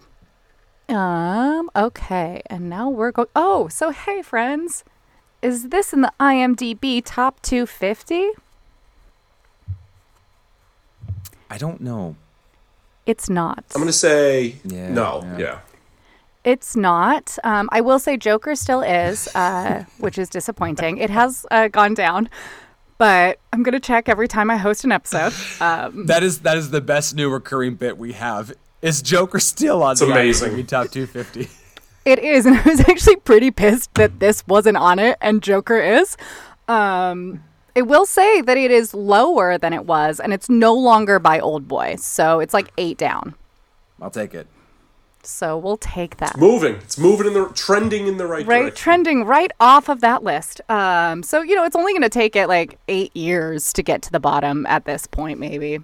Um 0.88 1.68
okay. 1.74 2.42
And 2.46 2.70
now 2.70 2.88
we're 2.88 3.10
going 3.10 3.28
Oh, 3.34 3.66
so 3.66 3.90
hey 3.90 4.22
friends. 4.22 4.84
Is 5.42 5.70
this 5.70 5.92
in 5.92 6.00
the 6.02 6.12
IMDb 6.20 7.02
top 7.04 7.42
250? 7.42 8.30
I 11.50 11.58
don't 11.58 11.80
know. 11.80 12.14
It's 13.06 13.28
not. 13.28 13.64
I'm 13.74 13.80
going 13.80 13.86
to 13.86 13.92
say 13.92 14.56
Yeah, 14.64 14.88
no. 14.90 15.22
yeah. 15.24 15.38
Yeah. 15.38 15.58
It's 16.44 16.76
not. 16.76 17.38
Um, 17.42 17.68
I 17.72 17.80
will 17.80 17.98
say 17.98 18.16
Joker 18.18 18.54
still 18.54 18.82
is, 18.82 19.28
uh, 19.34 19.84
which 19.98 20.18
is 20.18 20.28
disappointing. 20.28 20.98
It 20.98 21.08
has 21.10 21.46
uh, 21.50 21.68
gone 21.68 21.94
down, 21.94 22.28
but 22.98 23.38
I'm 23.52 23.62
going 23.62 23.72
to 23.72 23.80
check 23.80 24.08
every 24.10 24.28
time 24.28 24.50
I 24.50 24.56
host 24.56 24.84
an 24.84 24.92
episode. 24.92 25.32
Um, 25.62 26.06
That 26.06 26.22
is 26.22 26.40
that 26.40 26.56
is 26.58 26.70
the 26.70 26.80
best 26.82 27.14
new 27.14 27.30
recurring 27.30 27.76
bit 27.76 27.96
we 27.96 28.12
have. 28.12 28.52
Is 28.82 29.00
Joker 29.00 29.40
still 29.40 29.82
on 29.82 29.96
the 29.96 30.04
amazing. 30.10 30.52
IMDb 30.52 30.68
top 30.68 30.90
250? 30.90 31.48
it 32.04 32.18
is, 32.18 32.44
and 32.44 32.58
I 32.58 32.62
was 32.68 32.80
actually 32.80 33.16
pretty 33.16 33.50
pissed 33.50 33.94
that 33.94 34.20
this 34.20 34.46
wasn't 34.46 34.76
on 34.76 34.98
it 34.98 35.16
and 35.22 35.42
Joker 35.42 35.80
is. 35.80 36.16
Um, 36.68 37.42
I 37.76 37.82
will 37.82 38.06
say 38.06 38.40
that 38.40 38.56
it 38.56 38.70
is 38.70 38.94
lower 38.94 39.58
than 39.58 39.72
it 39.72 39.84
was, 39.84 40.20
and 40.20 40.32
it's 40.32 40.48
no 40.48 40.74
longer 40.74 41.18
by 41.18 41.40
Old 41.40 41.66
Boy, 41.66 41.96
so 41.96 42.38
it's 42.38 42.54
like 42.54 42.70
eight 42.78 42.96
down. 42.98 43.34
I'll 44.00 44.10
take 44.10 44.32
it. 44.34 44.46
So 45.22 45.56
we'll 45.56 45.78
take 45.78 46.18
that. 46.18 46.36
Moving. 46.36 46.74
It's 46.76 46.98
moving 46.98 47.26
in 47.26 47.32
the 47.32 47.48
trending 47.48 48.06
in 48.06 48.18
the 48.18 48.26
right, 48.26 48.46
right 48.46 48.60
direction. 48.60 48.76
trending 48.76 49.24
right 49.24 49.50
off 49.58 49.88
of 49.88 50.02
that 50.02 50.22
list 50.22 50.60
um 50.68 51.22
so 51.22 51.40
you 51.40 51.54
know 51.54 51.64
it's 51.64 51.74
only 51.76 51.92
going 51.92 52.02
to 52.02 52.10
take 52.10 52.36
it 52.36 52.46
like 52.46 52.78
eight 52.88 53.14
years 53.16 53.72
to 53.72 53.82
get 53.82 54.02
to 54.02 54.12
the 54.12 54.20
bottom 54.20 54.66
at 54.66 54.84
this 54.84 55.06
point 55.06 55.38
maybe 55.40 55.78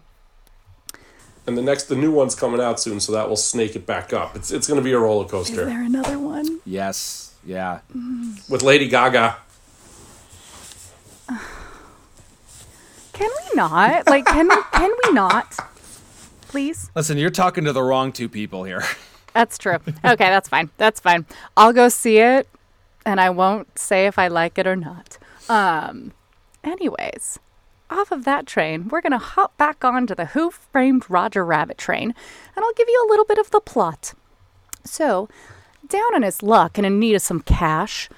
and 1.46 1.56
the 1.56 1.62
next 1.62 1.84
the 1.84 1.96
new 1.96 2.10
one's 2.12 2.34
coming 2.34 2.60
out 2.60 2.78
soon, 2.78 3.00
so 3.00 3.12
that 3.12 3.28
will 3.28 3.36
snake 3.36 3.74
it 3.74 3.86
back 3.86 4.12
up. 4.12 4.36
It's 4.36 4.50
it's 4.52 4.66
going 4.68 4.78
to 4.78 4.84
be 4.84 4.92
a 4.92 4.98
roller 4.98 5.26
coaster. 5.26 5.62
is 5.62 5.66
there 5.68 5.82
another 5.82 6.18
one 6.18 6.60
Yes. 6.66 7.34
Yeah. 7.44 7.80
with 8.48 8.62
Lady 8.62 8.88
Gaga. 8.88 9.36
can 13.20 13.30
we 13.30 13.56
not? 13.56 14.06
Like 14.06 14.24
can 14.24 14.48
we 14.48 14.56
can 14.72 14.90
we 15.04 15.12
not? 15.12 15.58
Please? 16.48 16.90
Listen, 16.94 17.18
you're 17.18 17.30
talking 17.30 17.64
to 17.64 17.72
the 17.72 17.82
wrong 17.82 18.12
two 18.12 18.28
people 18.28 18.64
here. 18.64 18.82
that's 19.34 19.58
true. 19.58 19.78
Okay 20.04 20.28
that's 20.30 20.48
fine. 20.48 20.70
That's 20.78 21.00
fine. 21.00 21.26
I'll 21.56 21.72
go 21.72 21.88
see 21.88 22.18
it 22.18 22.48
and 23.06 23.18
i 23.18 23.30
won't 23.30 23.78
say 23.78 24.06
if 24.06 24.18
i 24.18 24.28
like 24.28 24.58
it 24.58 24.66
or 24.66 24.76
not. 24.76 25.18
Um 25.48 26.12
anyways 26.64 27.38
off 27.90 28.12
of 28.12 28.24
that 28.24 28.46
train, 28.46 28.88
we're 28.88 29.00
going 29.00 29.12
to 29.12 29.18
hop 29.18 29.56
back 29.56 29.84
onto 29.84 30.14
the 30.14 30.26
Who 30.26 30.50
Framed 30.50 31.10
Roger 31.10 31.44
Rabbit 31.44 31.76
train, 31.76 32.14
and 32.54 32.64
I'll 32.64 32.72
give 32.74 32.88
you 32.88 33.04
a 33.04 33.10
little 33.10 33.24
bit 33.24 33.38
of 33.38 33.50
the 33.50 33.60
plot. 33.60 34.14
So, 34.84 35.28
down 35.88 36.14
on 36.14 36.22
his 36.22 36.40
luck 36.40 36.78
and 36.78 36.86
in 36.86 37.00
need 37.00 37.16
of 37.16 37.22
some 37.22 37.40
cash, 37.40 38.08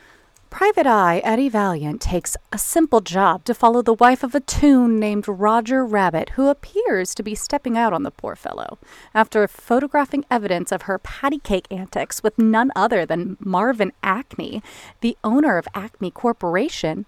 Private 0.53 0.87
Eye 0.87 1.23
Eddie 1.25 1.49
Valiant 1.49 2.03
takes 2.03 2.37
a 2.53 2.59
simple 2.59 3.01
job 3.01 3.43
to 3.47 3.55
follow 3.55 3.81
the 3.81 3.95
wife 3.95 4.23
of 4.23 4.35
a 4.35 4.41
toon 4.41 5.01
named 5.01 5.27
Roger 5.27 5.83
Rabbit, 5.83 6.29
who 6.37 6.49
appears 6.49 7.15
to 7.15 7.23
be 7.23 7.35
stepping 7.35 7.79
out 7.79 7.95
on 7.95 8.03
the 8.03 8.11
poor 8.11 8.37
fellow. 8.37 8.77
After 9.15 9.49
photographing 9.49 10.27
evidence 10.31 10.71
of 10.71 10.83
her 10.83 10.99
patty 10.99 11.39
cake 11.39 11.67
antics 11.71 12.23
with 12.23 12.39
none 12.39 12.71
other 12.77 13.07
than 13.07 13.39
Marvin 13.41 13.93
Acme, 14.03 14.63
the 15.01 15.17
owner 15.25 15.57
of 15.57 15.67
Acme 15.75 16.11
Corporation, 16.11 17.07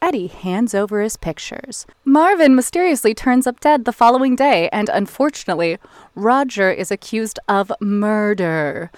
Eddie 0.00 0.28
hands 0.28 0.72
over 0.72 1.00
his 1.02 1.16
pictures. 1.16 1.86
Marvin 2.04 2.54
mysteriously 2.54 3.12
turns 3.12 3.48
up 3.48 3.58
dead 3.58 3.86
the 3.86 3.92
following 3.92 4.36
day, 4.36 4.68
and 4.68 4.88
unfortunately, 4.88 5.78
Roger 6.14 6.70
is 6.70 6.92
accused 6.92 7.40
of 7.48 7.72
murder. 7.80 8.92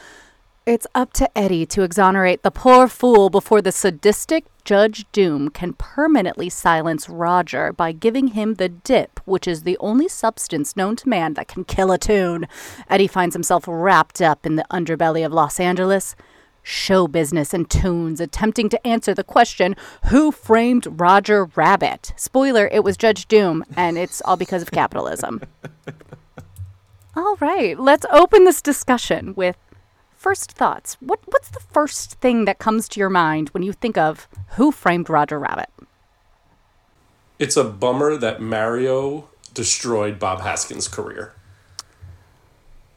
It's 0.67 0.89
up 0.97 1.13
to 1.13 1.31
Eddie 1.39 1.65
to 1.67 1.85
exonerate 1.85 2.43
the 2.43 2.51
poor 2.51 2.89
fool 2.89 3.31
before 3.31 3.63
the 3.63 3.71
sadistic 3.71 4.47
Judge 4.65 5.07
Doom 5.13 5.49
can 5.49 5.75
permanently 5.75 6.49
silence 6.49 7.09
Roger 7.09 7.73
by 7.73 7.93
giving 7.93 8.29
him 8.29 8.55
the 8.55 8.69
dip, 8.69 9.21
which 9.27 9.47
is 9.47 9.63
the 9.63 9.79
only 9.79 10.09
substance 10.09 10.75
known 10.75 10.97
to 10.97 11.09
man 11.09 11.35
that 11.35 11.47
can 11.47 11.63
kill 11.63 11.93
a 11.93 11.99
toon. 11.99 12.49
Eddie 12.91 13.07
finds 13.07 13.37
himself 13.37 13.67
wrapped 13.69 14.21
up 14.21 14.45
in 14.45 14.57
the 14.57 14.67
underbelly 14.69 15.25
of 15.25 15.33
Los 15.33 15.61
Angeles. 15.61 16.17
Show 16.65 17.07
business 17.07 17.55
and 17.55 17.71
toons 17.71 18.21
attempting 18.21 18.69
to 18.71 18.85
answer 18.85 19.15
the 19.15 19.23
question 19.23 19.77
who 20.07 20.33
framed 20.33 21.01
Roger 21.01 21.45
Rabbit? 21.45 22.13
Spoiler, 22.17 22.67
it 22.73 22.83
was 22.83 22.97
Judge 22.97 23.29
Doom, 23.29 23.65
and 23.77 23.97
it's 23.97 24.21
all 24.23 24.37
because 24.37 24.63
of 24.63 24.73
capitalism. 24.73 25.43
all 27.17 27.37
right, 27.37 27.79
let's 27.79 28.05
open 28.11 28.43
this 28.43 28.61
discussion 28.61 29.33
with 29.37 29.57
first 30.27 30.51
thoughts. 30.51 30.97
What 30.99 31.21
what's 31.27 31.51
the 31.51 31.61
first 31.61 32.15
thing 32.21 32.47
that 32.47 32.59
comes 32.59 32.89
to 32.89 32.99
your 32.99 33.09
mind 33.09 33.51
when 33.51 33.63
you 33.63 33.73
think 33.73 33.97
of 33.97 34.27
who 34.57 34.73
framed 34.73 35.09
Roger 35.09 35.39
Rabbit? 35.39 35.69
It's 37.39 37.57
a 37.57 37.63
bummer 37.63 38.17
that 38.17 38.41
Mario 38.41 39.29
destroyed 39.55 40.19
Bob 40.19 40.41
Hoskins' 40.41 40.89
career. 40.89 41.33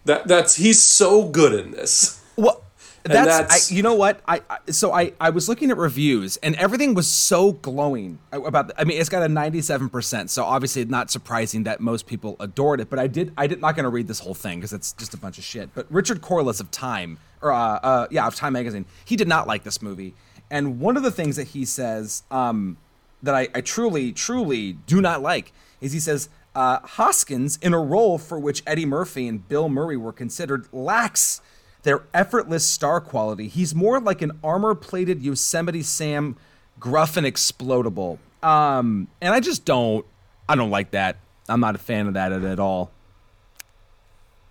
That 0.05 0.27
that's 0.27 0.55
he's 0.55 0.81
so 0.81 1.29
good 1.29 1.53
in 1.53 1.69
this. 1.69 2.19
Well, 2.35 2.63
And 2.63 2.68
that's, 3.03 3.27
that's- 3.27 3.71
I, 3.71 3.75
you 3.75 3.83
know 3.83 3.95
what 3.95 4.21
I, 4.27 4.41
I 4.49 4.71
so 4.71 4.93
I 4.93 5.13
I 5.19 5.29
was 5.29 5.47
looking 5.47 5.71
at 5.71 5.77
reviews 5.77 6.37
and 6.37 6.55
everything 6.55 6.93
was 6.93 7.07
so 7.07 7.53
glowing 7.53 8.19
about. 8.31 8.71
I 8.77 8.83
mean, 8.83 8.99
it's 8.99 9.09
got 9.09 9.23
a 9.23 9.29
ninety 9.29 9.61
seven 9.61 9.89
percent, 9.89 10.29
so 10.29 10.43
obviously 10.43 10.83
not 10.85 11.09
surprising 11.09 11.63
that 11.63 11.79
most 11.79 12.07
people 12.07 12.35
adored 12.39 12.79
it. 12.81 12.89
But 12.89 12.99
I 12.99 13.07
did 13.07 13.33
I 13.37 13.47
did 13.47 13.61
not 13.61 13.75
going 13.75 13.83
to 13.83 13.89
read 13.89 14.07
this 14.07 14.19
whole 14.19 14.33
thing 14.33 14.59
because 14.59 14.73
it's 14.73 14.93
just 14.93 15.13
a 15.13 15.17
bunch 15.17 15.37
of 15.37 15.43
shit. 15.43 15.69
But 15.73 15.87
Richard 15.89 16.21
Corliss 16.21 16.59
of 16.59 16.71
Time 16.71 17.19
or 17.41 17.51
uh, 17.51 17.57
uh 17.57 18.07
yeah 18.11 18.27
of 18.27 18.35
Time 18.35 18.53
magazine, 18.53 18.85
he 19.05 19.15
did 19.15 19.27
not 19.27 19.47
like 19.47 19.63
this 19.63 19.81
movie. 19.81 20.13
And 20.51 20.79
one 20.79 20.97
of 20.97 21.03
the 21.03 21.11
things 21.11 21.35
that 21.35 21.49
he 21.49 21.65
says 21.65 22.23
um 22.31 22.77
that 23.23 23.35
I, 23.35 23.47
I 23.53 23.61
truly 23.61 24.11
truly 24.11 24.73
do 24.73 25.01
not 25.01 25.21
like 25.21 25.53
is 25.81 25.93
he 25.93 25.99
says. 25.99 26.29
Uh, 26.55 26.79
Hoskins, 26.79 27.57
in 27.61 27.73
a 27.75 27.79
role 27.79 28.17
for 28.17 28.39
which 28.39 28.63
Eddie 28.65 28.85
Murphy 28.85 29.27
and 29.27 29.47
Bill 29.47 29.69
Murray 29.69 29.95
were 29.95 30.11
considered, 30.11 30.67
lacks 30.73 31.41
their 31.83 32.03
effortless 32.13 32.65
star 32.65 32.99
quality. 33.01 33.47
He's 33.47 33.73
more 33.73 33.99
like 33.99 34.21
an 34.21 34.31
armor-plated 34.43 35.21
Yosemite 35.21 35.83
Sam, 35.83 36.35
gruff 36.79 37.17
and 37.17 37.25
explodable. 37.25 38.17
Um, 38.43 39.07
and 39.21 39.33
I 39.33 39.39
just 39.39 39.65
don't, 39.65 40.05
I 40.47 40.55
don't 40.55 40.69
like 40.69 40.91
that. 40.91 41.17
I'm 41.47 41.59
not 41.59 41.75
a 41.75 41.79
fan 41.79 42.07
of 42.07 42.13
that 42.13 42.31
at 42.31 42.59
all. 42.59 42.91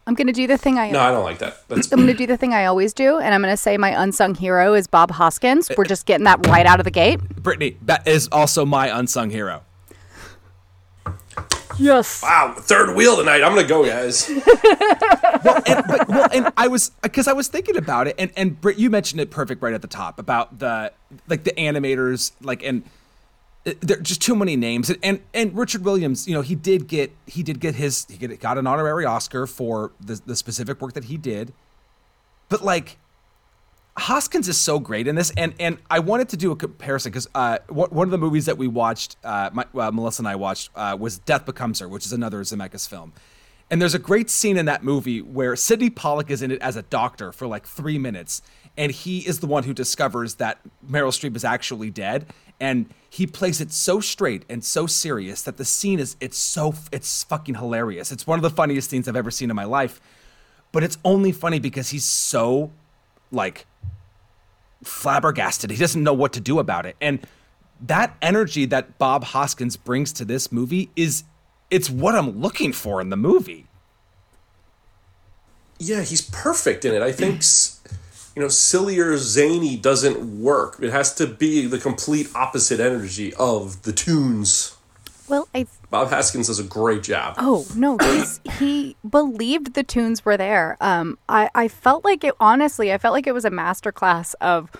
I'm 0.07 0.15
going 0.15 0.27
to 0.27 0.33
do 0.33 0.47
the 0.47 0.57
thing 0.57 0.79
I 0.79 0.91
No, 0.91 1.01
I 1.01 1.11
don't 1.11 1.23
like 1.23 1.39
that. 1.41 1.69
That's 1.69 1.93
I'm 1.93 1.99
going 1.99 2.11
to 2.11 2.15
do 2.15 2.27
the 2.27 2.39
thing 2.39 2.55
I 2.55 2.65
always 2.65 2.95
do, 2.95 3.19
and 3.19 3.35
I'm 3.35 3.43
going 3.43 3.53
to 3.53 3.59
say 3.59 3.77
my 3.77 3.91
unsung 4.03 4.35
hero 4.35 4.73
is 4.73 4.87
Bob 4.87 5.11
Hoskins. 5.11 5.71
We're 5.77 5.85
just 5.85 6.07
getting 6.07 6.25
that 6.25 6.47
right 6.47 6.65
out 6.65 6.81
of 6.81 6.85
the 6.85 6.91
gate. 6.91 7.21
Brittany, 7.43 7.77
that 7.83 8.09
is 8.09 8.27
also 8.33 8.65
my 8.65 8.89
unsung 8.89 9.29
hero. 9.29 9.63
Yes. 11.79 12.23
wow, 12.23 12.55
third 12.57 12.97
wheel 12.97 13.17
tonight. 13.17 13.43
I'm 13.43 13.55
gonna 13.55 13.67
go, 13.67 13.85
guys. 13.87 14.29
and, 14.29 14.43
but, 15.87 16.09
well, 16.09 16.29
and 16.33 16.53
I 16.57 16.69
was 16.69 16.91
because 17.03 17.29
I 17.29 17.33
was 17.33 17.49
thinking 17.49 17.77
about 17.77 18.09
it, 18.09 18.17
and 18.19 18.33
and 18.37 18.61
Britt, 18.61 18.79
you 18.79 18.91
mentioned 18.91 19.21
it 19.21 19.31
perfect 19.31 19.63
right 19.63 19.75
at 19.75 19.83
the 19.83 19.89
top 19.89 20.19
about 20.19 20.59
the 20.59 20.93
like 21.29 21.45
the 21.45 21.53
animators, 21.53 22.33
like 22.41 22.63
and 22.63 22.83
uh, 23.67 23.73
there 23.81 23.99
are 23.99 24.03
just 24.03 24.21
too 24.21 24.35
many 24.35 24.57
names, 24.57 24.91
and, 24.91 24.99
and 25.03 25.21
and 25.33 25.57
Richard 25.57 25.85
Williams, 25.85 26.27
you 26.27 26.35
know, 26.35 26.43
he 26.43 26.55
did 26.55 26.89
get 26.89 27.13
he 27.27 27.43
did 27.43 27.61
get 27.61 27.77
his 27.77 28.07
he 28.07 28.27
got 28.27 28.59
an 28.59 28.67
honorary 28.67 29.05
Oscar 29.05 29.47
for 29.47 29.93
the 30.01 30.21
the 30.27 30.37
specific 30.37 30.81
work 30.81 30.95
that 30.95 31.05
he 31.05 31.17
did, 31.17 31.53
but 32.49 32.65
like. 32.65 32.99
Hoskins 33.99 34.49
is 34.49 34.57
so 34.57 34.79
great 34.79 35.09
in 35.09 35.17
this, 35.17 35.33
and 35.37 35.55
and 35.59 35.79
I 35.91 35.99
wanted 35.99 36.29
to 36.31 36.37
do 36.37 36.53
a 36.53 36.57
comparison 36.57 37.11
because 37.11 37.29
uh, 37.35 37.59
one 37.69 38.07
of 38.07 38.11
the 38.11 38.19
movies 38.19 38.47
that 38.47 38.57
we 38.57 38.69
watched, 38.69 39.17
uh, 39.25 39.51
my, 39.53 39.67
uh, 39.75 39.91
Melissa 39.91 40.23
and 40.23 40.29
I 40.29 40.37
watched, 40.37 40.71
uh, 40.77 40.97
was 40.99 41.19
Death 41.19 41.45
Becomes 41.45 41.81
Her, 41.81 41.89
which 41.89 42.07
is 42.07 42.13
another 42.13 42.41
Zemeckis 42.43 42.89
film. 42.89 43.13
And 43.71 43.83
there's 43.83 43.95
a 43.95 43.99
great 43.99 44.31
scene 44.31 44.57
in 44.57 44.65
that 44.67 44.83
movie 44.83 45.21
where 45.21 45.55
Sydney 45.55 45.91
Pollack 45.91 46.31
is 46.31 46.41
in 46.41 46.51
it 46.51 46.63
as 46.63 46.77
a 46.77 46.83
doctor 46.83 47.33
for 47.33 47.47
like 47.47 47.67
three 47.67 47.99
minutes, 47.99 48.41
and 48.77 48.93
he 48.93 49.19
is 49.21 49.41
the 49.41 49.47
one 49.47 49.65
who 49.65 49.75
discovers 49.75 50.37
that 50.37 50.61
Meryl 50.89 51.09
Streep 51.09 51.37
is 51.37 51.45
actually 51.45 51.91
dead, 51.91 52.27
and 52.61 52.87
he 53.11 53.27
plays 53.27 53.61
it 53.61 53.73
so 53.73 54.01
straight 54.01 54.45
and 54.49 54.65
so 54.65 54.87
serious 54.87 55.43
that 55.43 55.57
the 55.57 55.65
scene 55.65 55.99
is 55.99 56.17
it's 56.21 56.39
so 56.39 56.73
it's 56.93 57.25
fucking 57.25 57.57
hilarious. 57.57 58.13
It's 58.13 58.27
one 58.27 58.39
of 58.39 58.43
the 58.43 58.51
funniest 58.51 58.91
scenes 58.91 59.09
I've 59.09 59.17
ever 59.17 59.31
seen 59.31 59.51
in 59.51 59.57
my 59.57 59.65
life, 59.65 60.01
but 60.73 60.85
it's 60.85 60.99
only 61.05 61.33
funny 61.33 61.59
because 61.59 61.91
he's 61.91 62.05
so 62.05 62.71
like 63.33 63.67
flabbergasted. 64.85 65.71
He 65.71 65.77
doesn't 65.77 66.03
know 66.03 66.15
what 66.15 66.33
to 66.35 66.41
do 66.41 66.59
about 66.59 66.87
it. 66.87 66.97
And 67.01 67.21
that 67.81 68.17
energy 68.23 68.65
that 68.67 68.99
Bob 68.99 69.25
Hoskins 69.25 69.77
brings 69.77 70.13
to 70.15 70.25
this 70.25 70.51
movie 70.51 70.91
is 70.97 71.25
it's 71.71 71.91
what 71.91 72.15
I'm 72.15 72.41
looking 72.41 72.73
for 72.73 73.01
in 73.01 73.11
the 73.11 73.17
movie. 73.17 73.67
yeah, 75.79 76.03
he's 76.03 76.23
perfect 76.23 76.85
in 76.85 76.95
it. 76.95 77.03
I 77.03 77.13
think, 77.13 77.43
you 78.35 78.43
know, 78.43 78.49
silly 78.49 78.99
or 78.99 79.17
zany 79.19 79.77
doesn't 79.77 80.41
work. 80.41 80.79
It 80.83 80.91
has 80.91 81.15
to 81.17 81.27
be 81.27 81.67
the 81.67 81.79
complete 81.79 82.29
opposite 82.35 82.81
energy 82.81 83.33
of 83.35 83.83
the 83.83 83.93
toons. 83.93 84.77
Well, 85.29 85.49
I 85.55 85.67
Bob 85.91 86.09
Hoskins 86.09 86.47
does 86.47 86.59
a 86.59 86.65
great 86.65 87.03
job. 87.03 87.35
Oh 87.39 87.67
no, 87.75 87.99
he 88.59 88.97
believed 89.09 89.75
the 89.75 89.83
toons 89.83 90.25
were 90.25 90.37
there. 90.37 90.77
Um, 90.81 91.19
I 91.29 91.51
I 91.55 91.69
felt 91.69 92.05
like 92.05 92.25
it. 92.25 92.35
Honestly, 92.41 92.93
I 92.93 92.99
felt 92.99 93.13
like 93.13 93.27
it 93.27 93.35
was 93.35 93.45
a 93.45 93.51
masterclass 93.51 94.35
of 94.41 94.71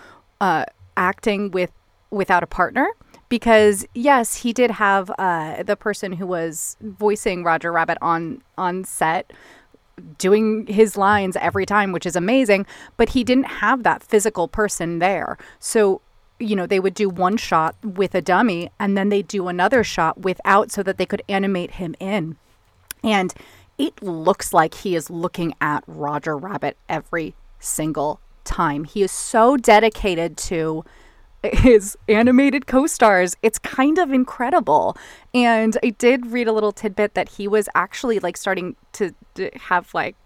uh, 0.41 0.65
acting 0.97 1.51
with 1.51 1.71
without 2.09 2.43
a 2.43 2.47
partner. 2.47 2.87
Because 3.29 3.85
yes, 3.93 4.37
he 4.37 4.53
did 4.53 4.71
have 4.71 5.11
uh, 5.19 5.61
the 5.61 5.75
person 5.75 6.13
who 6.13 6.25
was 6.25 6.77
voicing 6.81 7.43
Roger 7.43 7.71
Rabbit 7.71 7.99
on 8.01 8.41
on 8.57 8.83
set 8.83 9.31
doing 10.17 10.65
his 10.67 10.97
lines 10.97 11.35
every 11.37 11.65
time, 11.65 11.91
which 11.91 12.05
is 12.05 12.15
amazing. 12.15 12.65
But 12.97 13.09
he 13.09 13.23
didn't 13.23 13.45
have 13.45 13.83
that 13.83 14.01
physical 14.01 14.47
person 14.47 14.99
there. 14.99 15.37
So, 15.59 16.01
you 16.39 16.55
know, 16.55 16.65
they 16.65 16.79
would 16.79 16.93
do 16.93 17.09
one 17.09 17.37
shot 17.37 17.75
with 17.83 18.15
a 18.15 18.21
dummy 18.21 18.71
and 18.79 18.97
then 18.97 19.09
they'd 19.09 19.27
do 19.27 19.47
another 19.47 19.83
shot 19.83 20.21
without 20.21 20.71
so 20.71 20.81
that 20.83 20.97
they 20.97 21.05
could 21.05 21.21
animate 21.27 21.71
him 21.71 21.95
in. 21.99 22.37
And 23.03 23.33
it 23.77 24.01
looks 24.01 24.53
like 24.53 24.73
he 24.73 24.95
is 24.95 25.09
looking 25.09 25.53
at 25.61 25.83
Roger 25.87 26.37
Rabbit 26.37 26.77
every 26.87 27.35
single 27.59 28.19
time. 28.43 28.83
He 28.83 29.03
is 29.03 29.11
so 29.11 29.57
dedicated 29.57 30.37
to 30.37 30.83
his 31.43 31.97
animated 32.09 32.67
co-stars 32.67 33.35
it's 33.41 33.57
kind 33.59 33.97
of 33.97 34.11
incredible 34.11 34.97
and 35.33 35.77
i 35.83 35.89
did 35.91 36.25
read 36.25 36.49
a 36.49 36.51
little 36.51 36.73
tidbit 36.73 37.13
that 37.13 37.29
he 37.29 37.47
was 37.47 37.69
actually 37.75 38.19
like 38.19 38.35
starting 38.35 38.75
to, 38.91 39.15
to 39.35 39.49
have 39.55 39.93
like 39.93 40.17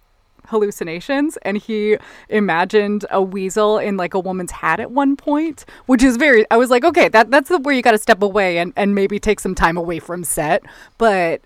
hallucinations 0.48 1.38
and 1.44 1.58
he 1.58 1.98
imagined 2.30 3.06
a 3.12 3.22
weasel 3.22 3.78
in 3.78 3.98
like 3.98 4.14
a 4.14 4.20
woman's 4.20 4.52
hat 4.52 4.80
at 4.80 4.92
one 4.92 5.16
point 5.16 5.66
which 5.86 6.04
is 6.04 6.18
very 6.18 6.46
i 6.52 6.58
was 6.58 6.70
like 6.70 6.84
okay 6.84 7.08
that 7.08 7.32
that's 7.32 7.50
where 7.50 7.74
you 7.74 7.82
got 7.82 7.92
to 7.92 7.98
step 7.98 8.22
away 8.22 8.58
and 8.58 8.74
and 8.76 8.94
maybe 8.94 9.20
take 9.20 9.40
some 9.40 9.56
time 9.56 9.78
away 9.78 10.00
from 10.00 10.24
set 10.24 10.62
but 10.98 11.42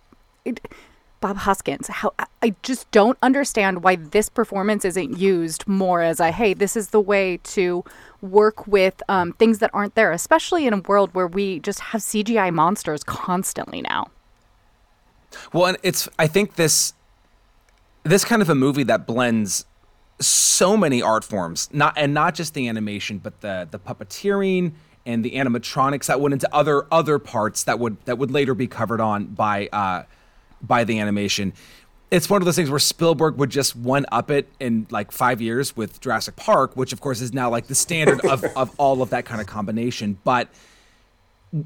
it, 0.46 0.60
Bob 1.20 1.38
Hoskins, 1.38 1.88
how 1.88 2.14
I- 2.20 2.26
I 2.44 2.56
just 2.62 2.90
don't 2.92 3.18
understand 3.24 3.84
why 3.84 3.96
this 3.96 4.30
performance 4.30 4.86
isn't 4.86 5.18
used 5.18 5.68
more 5.68 6.02
as 6.02 6.20
a 6.20 6.32
hey, 6.32 6.54
this 6.54 6.78
is 6.78 6.90
the 6.90 7.02
way 7.02 7.38
to 7.38 7.84
work 8.22 8.68
with 8.68 9.02
um, 9.10 9.34
things 9.34 9.58
that 9.60 9.72
aren't 9.74 9.96
there, 9.96 10.12
especially 10.12 10.68
in 10.68 10.74
a 10.74 10.78
world 10.78 11.16
where 11.16 11.26
we 11.28 11.60
just 11.60 11.80
have 11.80 12.02
CGI 12.02 12.54
monsters 12.54 13.04
constantly 13.04 13.82
now. 13.82 14.08
Well, 15.52 15.66
and 15.66 15.78
it's 15.82 16.08
I 16.20 16.28
think 16.28 16.56
this 16.56 16.94
this 18.10 18.26
kind 18.26 18.42
of 18.42 18.50
a 18.50 18.56
movie 18.56 18.84
that 18.84 19.06
blends 19.06 19.66
so 20.20 20.76
many 20.76 21.02
art 21.02 21.24
forms, 21.24 21.70
not 21.72 21.94
and 21.98 22.14
not 22.14 22.36
just 22.36 22.54
the 22.54 22.68
animation, 22.68 23.20
but 23.20 23.42
the 23.42 23.68
the 23.70 23.80
puppeteering 23.80 24.74
and 25.06 25.24
the 25.24 25.32
animatronics 25.32 26.08
that 26.08 26.20
went 26.20 26.34
into 26.34 26.54
other 26.54 26.86
other 26.92 27.20
parts 27.20 27.64
that 27.64 27.80
would 27.80 27.98
that 28.06 28.18
would 28.18 28.32
later 28.32 28.54
be 28.54 28.68
covered 28.68 29.02
on 29.02 29.26
by 29.26 29.68
uh, 29.72 30.04
by 30.62 30.84
the 30.84 31.00
animation. 31.00 31.54
It's 32.10 32.30
one 32.30 32.42
of 32.42 32.46
those 32.46 32.56
things 32.56 32.70
where 32.70 32.80
Spielberg 32.80 33.36
would 33.36 33.50
just 33.50 33.76
one 33.76 34.06
up 34.12 34.32
it 34.32 34.48
in 34.62 34.88
like 34.90 35.12
five 35.12 35.42
years 35.42 35.76
with 35.76 36.00
Jurassic 36.00 36.38
Park, 36.38 36.76
which 36.76 36.94
of 36.94 37.02
course 37.02 37.20
is 37.20 37.34
now 37.34 37.50
like 37.50 37.68
the 37.68 37.76
standard 37.76 38.26
of, 38.26 38.46
of 38.56 38.74
all 38.78 39.02
of 39.02 39.10
that 39.10 39.26
kind 39.26 39.42
of 39.42 39.48
combination. 39.48 40.18
But 40.24 40.48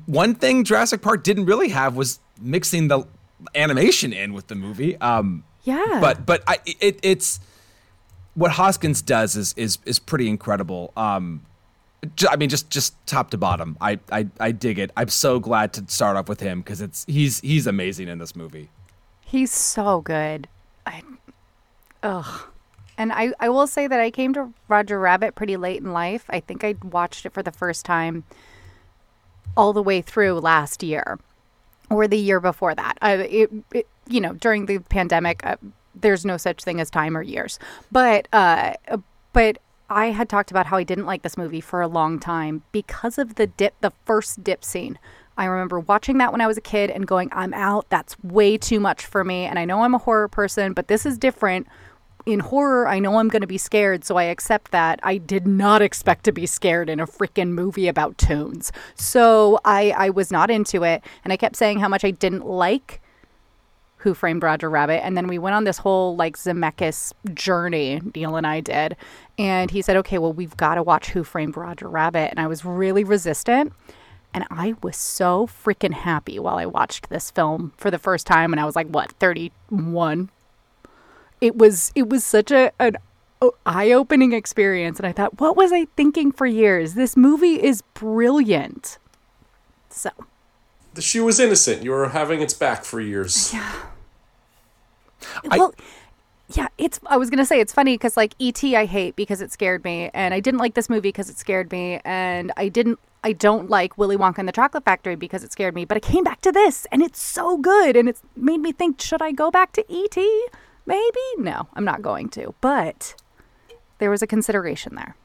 one 0.07 0.33
thing 0.33 0.63
Jurassic 0.63 1.01
Park 1.01 1.23
didn't 1.23 1.45
really 1.45 1.69
have 1.69 1.95
was 1.95 2.19
mixing 2.39 2.87
the 2.87 3.05
animation 3.53 4.13
in 4.13 4.33
with 4.33 4.47
the 4.47 4.55
movie. 4.55 4.97
Um, 4.97 5.43
Yeah. 5.63 5.99
but 6.01 6.25
but 6.25 6.43
I 6.47 6.57
it, 6.65 6.99
it's 7.03 7.39
what 8.33 8.51
Hoskins 8.51 9.01
does 9.01 9.35
is 9.35 9.53
is 9.53 9.77
is 9.85 9.99
pretty 9.99 10.27
incredible. 10.27 10.91
Um, 10.95 11.45
I 12.27 12.35
mean, 12.35 12.49
just 12.49 12.69
just 12.69 12.95
top 13.05 13.29
to 13.31 13.37
bottom, 13.37 13.77
I 13.79 13.99
I, 14.11 14.27
I 14.39 14.51
dig 14.51 14.79
it. 14.79 14.91
I'm 14.97 15.09
so 15.09 15.39
glad 15.39 15.73
to 15.73 15.85
start 15.87 16.17
off 16.17 16.27
with 16.27 16.39
him 16.39 16.61
because 16.61 16.81
it's 16.81 17.05
he's 17.05 17.39
he's 17.41 17.67
amazing 17.67 18.07
in 18.07 18.17
this 18.17 18.35
movie. 18.35 18.69
He's 19.25 19.51
so 19.51 20.01
good. 20.01 20.47
I, 20.85 21.03
ugh. 22.03 22.47
And 22.97 23.13
I, 23.13 23.31
I 23.39 23.49
will 23.49 23.65
say 23.65 23.87
that 23.87 23.99
I 23.99 24.11
came 24.11 24.33
to 24.33 24.53
Roger 24.67 24.99
Rabbit 24.99 25.35
pretty 25.35 25.57
late 25.57 25.81
in 25.81 25.93
life. 25.93 26.25
I 26.29 26.39
think 26.39 26.63
I 26.63 26.75
watched 26.83 27.25
it 27.25 27.33
for 27.33 27.41
the 27.41 27.51
first 27.51 27.85
time 27.85 28.25
all 29.55 29.73
the 29.73 29.81
way 29.81 30.01
through 30.01 30.39
last 30.39 30.83
year 30.83 31.17
or 31.89 32.07
the 32.07 32.17
year 32.17 32.39
before 32.39 32.75
that. 32.75 32.97
Uh, 33.01 33.23
it, 33.27 33.49
it, 33.73 33.87
you 34.11 34.21
know, 34.21 34.33
during 34.33 34.65
the 34.65 34.79
pandemic, 34.79 35.45
uh, 35.45 35.57
there's 35.95 36.25
no 36.25 36.37
such 36.37 36.63
thing 36.63 36.79
as 36.79 36.89
time 36.89 37.17
or 37.17 37.21
years. 37.21 37.59
But, 37.91 38.27
uh, 38.33 38.73
but 39.33 39.57
I 39.89 40.07
had 40.07 40.29
talked 40.29 40.51
about 40.51 40.67
how 40.67 40.77
I 40.77 40.83
didn't 40.83 41.05
like 41.05 41.21
this 41.21 41.37
movie 41.37 41.61
for 41.61 41.81
a 41.81 41.87
long 41.87 42.19
time 42.19 42.63
because 42.71 43.17
of 43.17 43.35
the 43.35 43.47
dip, 43.47 43.79
the 43.81 43.91
first 44.05 44.43
dip 44.43 44.63
scene. 44.63 44.97
I 45.37 45.45
remember 45.45 45.79
watching 45.79 46.17
that 46.19 46.31
when 46.31 46.41
I 46.41 46.47
was 46.47 46.57
a 46.57 46.61
kid 46.61 46.89
and 46.89 47.07
going, 47.07 47.29
I'm 47.31 47.53
out. 47.53 47.87
That's 47.89 48.21
way 48.23 48.57
too 48.57 48.79
much 48.79 49.05
for 49.05 49.23
me. 49.23 49.45
And 49.45 49.57
I 49.57 49.65
know 49.65 49.83
I'm 49.83 49.95
a 49.95 49.99
horror 49.99 50.27
person, 50.27 50.73
but 50.73 50.87
this 50.87 51.05
is 51.05 51.17
different. 51.17 51.67
In 52.25 52.39
horror, 52.39 52.87
I 52.87 52.99
know 52.99 53.17
I'm 53.17 53.29
going 53.29 53.41
to 53.41 53.47
be 53.47 53.57
scared, 53.57 54.03
so 54.05 54.15
I 54.15 54.23
accept 54.23 54.71
that. 54.71 54.99
I 55.01 55.17
did 55.17 55.47
not 55.47 55.81
expect 55.81 56.25
to 56.25 56.31
be 56.31 56.45
scared 56.45 56.89
in 56.89 56.99
a 56.99 57.07
freaking 57.07 57.49
movie 57.49 57.87
about 57.87 58.17
toons. 58.17 58.71
So 58.95 59.59
I, 59.65 59.91
I 59.97 60.09
was 60.11 60.31
not 60.31 60.51
into 60.51 60.83
it. 60.83 61.03
And 61.23 61.33
I 61.33 61.37
kept 61.37 61.55
saying 61.55 61.79
how 61.79 61.87
much 61.87 62.05
I 62.05 62.11
didn't 62.11 62.45
like 62.45 63.01
who 64.01 64.13
Framed 64.13 64.43
Roger 64.43 64.69
Rabbit. 64.69 65.03
And 65.05 65.15
then 65.15 65.27
we 65.27 65.37
went 65.37 65.55
on 65.55 65.63
this 65.63 65.77
whole 65.77 66.15
like 66.15 66.37
Zemeckis 66.37 67.13
journey, 67.33 68.01
Neil 68.15 68.35
and 68.35 68.47
I 68.47 68.59
did. 68.59 68.95
And 69.37 69.71
he 69.71 69.81
said, 69.81 69.95
okay, 69.97 70.17
well, 70.17 70.33
we've 70.33 70.57
got 70.57 70.75
to 70.75 70.83
watch 70.83 71.11
Who 71.11 71.23
Framed 71.23 71.55
Roger 71.55 71.87
Rabbit. 71.87 72.29
And 72.31 72.39
I 72.39 72.47
was 72.47 72.65
really 72.65 73.03
resistant. 73.03 73.73
And 74.33 74.45
I 74.49 74.75
was 74.81 74.95
so 74.97 75.45
freaking 75.45 75.93
happy 75.93 76.39
while 76.39 76.57
I 76.57 76.65
watched 76.65 77.09
this 77.09 77.31
film 77.31 77.73
for 77.77 77.91
the 77.91 77.99
first 77.99 78.25
time. 78.25 78.53
And 78.53 78.59
I 78.59 78.65
was 78.65 78.75
like, 78.75 78.87
what, 78.87 79.11
31? 79.13 80.29
It 81.41 81.57
was 81.57 81.91
it 81.95 82.07
was 82.07 82.23
such 82.23 82.51
a 82.51 82.71
an 82.79 82.97
eye-opening 83.65 84.33
experience 84.33 84.99
and 84.99 85.07
I 85.07 85.11
thought, 85.11 85.39
what 85.39 85.57
was 85.57 85.71
I 85.73 85.85
thinking 85.97 86.31
for 86.31 86.45
years? 86.45 86.93
This 86.93 87.17
movie 87.17 87.61
is 87.61 87.81
brilliant. 87.95 88.99
So, 89.89 90.11
The 90.93 91.01
shoe 91.01 91.25
was 91.25 91.39
innocent. 91.39 91.83
You 91.83 91.91
were 91.91 92.09
having 92.09 92.41
its 92.41 92.53
back 92.53 92.83
for 92.83 93.01
years. 93.01 93.51
I- 93.53 93.90
well, 95.45 95.73
yeah, 96.53 96.67
it's. 96.77 96.99
I 97.07 97.17
was 97.17 97.29
gonna 97.29 97.45
say 97.45 97.59
it's 97.59 97.73
funny 97.73 97.95
because 97.95 98.17
like 98.17 98.33
E.T. 98.39 98.75
I 98.75 98.85
hate 98.85 99.15
because 99.15 99.41
it 99.41 99.51
scared 99.51 99.83
me, 99.83 100.09
and 100.13 100.33
I 100.33 100.39
didn't 100.39 100.59
like 100.59 100.73
this 100.73 100.89
movie 100.89 101.09
because 101.09 101.29
it 101.29 101.37
scared 101.37 101.71
me, 101.71 101.99
and 102.03 102.51
I 102.57 102.67
didn't. 102.67 102.99
I 103.23 103.33
don't 103.33 103.69
like 103.69 103.97
Willy 103.97 104.17
Wonka 104.17 104.39
and 104.39 104.47
the 104.47 104.51
Chocolate 104.51 104.83
Factory 104.83 105.15
because 105.15 105.43
it 105.43 105.51
scared 105.51 105.75
me, 105.75 105.85
but 105.85 105.95
I 105.95 105.99
came 105.99 106.23
back 106.23 106.41
to 106.41 106.51
this, 106.51 106.87
and 106.91 107.01
it's 107.01 107.21
so 107.21 107.57
good, 107.57 107.95
and 107.95 108.09
it's 108.09 108.21
made 108.35 108.59
me 108.59 108.71
think: 108.71 108.99
should 108.99 109.21
I 109.21 109.31
go 109.31 109.51
back 109.51 109.73
to 109.73 109.85
E.T.? 109.87 110.47
Maybe 110.85 111.19
no, 111.37 111.67
I'm 111.73 111.85
not 111.85 112.01
going 112.01 112.29
to, 112.29 112.55
but 112.59 113.15
there 113.99 114.09
was 114.09 114.21
a 114.21 114.27
consideration 114.27 114.95
there. 114.95 115.15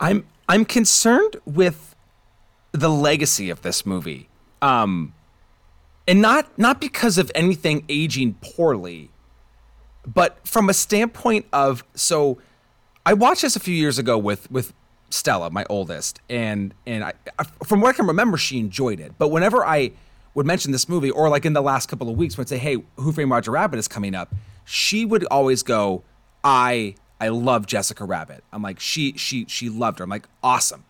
I'm 0.00 0.26
I'm 0.48 0.64
concerned 0.64 1.36
with 1.44 1.94
the 2.72 2.90
legacy 2.90 3.50
of 3.50 3.62
this 3.62 3.86
movie. 3.86 4.28
Um 4.60 5.14
and 6.08 6.22
not 6.22 6.58
not 6.58 6.80
because 6.80 7.18
of 7.18 7.30
anything 7.34 7.84
aging 7.88 8.34
poorly, 8.40 9.10
but 10.06 10.38
from 10.44 10.68
a 10.68 10.74
standpoint 10.74 11.46
of 11.52 11.84
so 11.94 12.38
I 13.06 13.12
watched 13.12 13.42
this 13.42 13.54
a 13.54 13.60
few 13.60 13.74
years 13.74 13.98
ago 13.98 14.18
with 14.18 14.50
with 14.50 14.72
Stella, 15.10 15.50
my 15.50 15.64
oldest, 15.68 16.20
and 16.28 16.74
and 16.86 17.04
I, 17.04 17.12
from 17.64 17.80
what 17.80 17.90
I 17.90 17.92
can 17.92 18.06
remember, 18.06 18.38
she 18.38 18.58
enjoyed 18.58 19.00
it. 19.00 19.12
But 19.18 19.28
whenever 19.28 19.64
I 19.64 19.92
would 20.34 20.46
mention 20.46 20.72
this 20.72 20.88
movie, 20.88 21.10
or 21.10 21.28
like 21.28 21.44
in 21.44 21.52
the 21.52 21.62
last 21.62 21.88
couple 21.88 22.08
of 22.08 22.16
weeks, 22.16 22.38
would 22.38 22.48
say, 22.48 22.58
"Hey, 22.58 22.82
Who 22.96 23.12
Framed 23.12 23.30
Roger 23.30 23.50
Rabbit 23.50 23.78
is 23.78 23.86
coming 23.86 24.14
up," 24.14 24.34
she 24.64 25.04
would 25.04 25.24
always 25.30 25.62
go, 25.62 26.04
"I 26.42 26.94
I 27.20 27.28
love 27.28 27.66
Jessica 27.66 28.04
Rabbit." 28.04 28.44
I'm 28.52 28.62
like, 28.62 28.80
she 28.80 29.12
she 29.16 29.44
she 29.46 29.68
loved 29.68 29.98
her. 29.98 30.04
I'm 30.04 30.10
like, 30.10 30.26
awesome. 30.42 30.84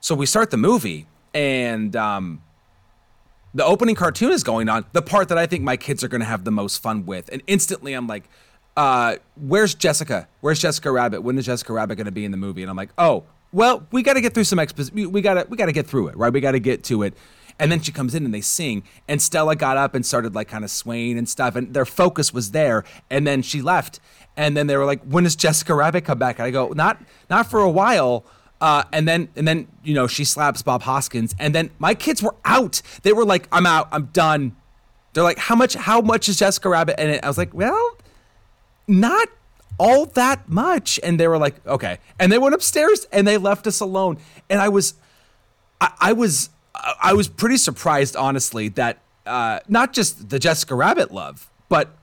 So 0.00 0.16
we 0.16 0.26
start 0.26 0.50
the 0.50 0.56
movie, 0.56 1.06
and 1.32 1.94
um, 1.94 2.42
the 3.54 3.64
opening 3.64 3.94
cartoon 3.94 4.32
is 4.32 4.42
going 4.42 4.68
on. 4.68 4.84
The 4.92 5.02
part 5.02 5.28
that 5.28 5.38
I 5.38 5.46
think 5.46 5.62
my 5.62 5.76
kids 5.76 6.02
are 6.02 6.08
going 6.08 6.20
to 6.20 6.26
have 6.26 6.44
the 6.44 6.50
most 6.50 6.82
fun 6.82 7.06
with, 7.06 7.28
and 7.30 7.42
instantly 7.46 7.92
I'm 7.92 8.06
like, 8.06 8.24
uh, 8.76 9.16
"Where's 9.36 9.74
Jessica? 9.74 10.28
Where's 10.40 10.60
Jessica 10.60 10.90
Rabbit? 10.90 11.22
When 11.22 11.38
is 11.38 11.46
Jessica 11.46 11.72
Rabbit 11.72 11.96
going 11.96 12.06
to 12.06 12.12
be 12.12 12.24
in 12.24 12.30
the 12.30 12.36
movie?" 12.36 12.62
And 12.62 12.70
I'm 12.70 12.76
like, 12.76 12.90
"Oh, 12.96 13.24
well, 13.52 13.86
we 13.90 14.02
got 14.02 14.14
to 14.14 14.20
get 14.20 14.32
through 14.34 14.44
some 14.44 14.58
exposition. 14.58 15.12
We, 15.12 15.20
got 15.20 15.34
to 15.34 15.46
we 15.48 15.56
got 15.56 15.66
to 15.66 15.72
get 15.72 15.86
through 15.86 16.08
it, 16.08 16.16
right? 16.16 16.32
We 16.32 16.40
got 16.40 16.52
to 16.52 16.60
get 16.60 16.84
to 16.84 17.02
it." 17.02 17.14
And 17.58 17.70
then 17.70 17.80
she 17.80 17.92
comes 17.92 18.14
in 18.14 18.24
and 18.24 18.32
they 18.32 18.40
sing, 18.40 18.82
and 19.06 19.20
Stella 19.20 19.54
got 19.54 19.76
up 19.76 19.94
and 19.94 20.04
started 20.04 20.34
like 20.34 20.48
kind 20.48 20.64
of 20.64 20.70
swaying 20.70 21.18
and 21.18 21.28
stuff, 21.28 21.54
and 21.54 21.74
their 21.74 21.84
focus 21.84 22.32
was 22.32 22.52
there. 22.52 22.82
And 23.10 23.26
then 23.26 23.42
she 23.42 23.60
left, 23.60 24.00
and 24.36 24.56
then 24.56 24.66
they 24.66 24.76
were 24.76 24.86
like, 24.86 25.02
"When 25.04 25.24
does 25.24 25.36
Jessica 25.36 25.74
Rabbit 25.74 26.04
come 26.04 26.18
back?" 26.18 26.38
And 26.38 26.46
I 26.46 26.50
go, 26.50 26.68
"Not 26.68 27.02
not 27.28 27.50
for 27.50 27.60
a 27.60 27.70
while." 27.70 28.24
Uh, 28.62 28.84
and 28.92 29.08
then 29.08 29.28
and 29.34 29.46
then 29.46 29.66
you 29.82 29.92
know 29.92 30.06
she 30.06 30.24
slaps 30.24 30.62
Bob 30.62 30.82
Hoskins, 30.82 31.34
and 31.36 31.52
then 31.52 31.70
my 31.80 31.96
kids 31.96 32.22
were 32.22 32.36
out. 32.44 32.80
They 33.02 33.12
were 33.12 33.24
like, 33.24 33.48
"I'm 33.50 33.66
out. 33.66 33.88
I'm 33.90 34.04
done." 34.12 34.54
They're 35.12 35.24
like, 35.24 35.38
"How 35.38 35.56
much? 35.56 35.74
How 35.74 36.00
much 36.00 36.28
is 36.28 36.38
Jessica 36.38 36.68
Rabbit?" 36.68 36.94
And 37.00 37.18
I 37.24 37.26
was 37.26 37.36
like, 37.36 37.52
"Well, 37.52 37.96
not 38.86 39.28
all 39.78 40.06
that 40.06 40.48
much." 40.48 41.00
And 41.02 41.18
they 41.18 41.26
were 41.26 41.38
like, 41.38 41.66
"Okay." 41.66 41.98
And 42.20 42.30
they 42.30 42.38
went 42.38 42.54
upstairs 42.54 43.04
and 43.10 43.26
they 43.26 43.36
left 43.36 43.66
us 43.66 43.80
alone. 43.80 44.18
And 44.48 44.60
I 44.60 44.68
was, 44.68 44.94
I, 45.80 45.92
I 46.00 46.12
was, 46.12 46.50
I 47.02 47.14
was 47.14 47.26
pretty 47.26 47.56
surprised, 47.56 48.14
honestly, 48.14 48.68
that 48.68 49.00
uh, 49.26 49.58
not 49.66 49.92
just 49.92 50.28
the 50.28 50.38
Jessica 50.38 50.76
Rabbit 50.76 51.10
love, 51.10 51.50
but 51.68 51.96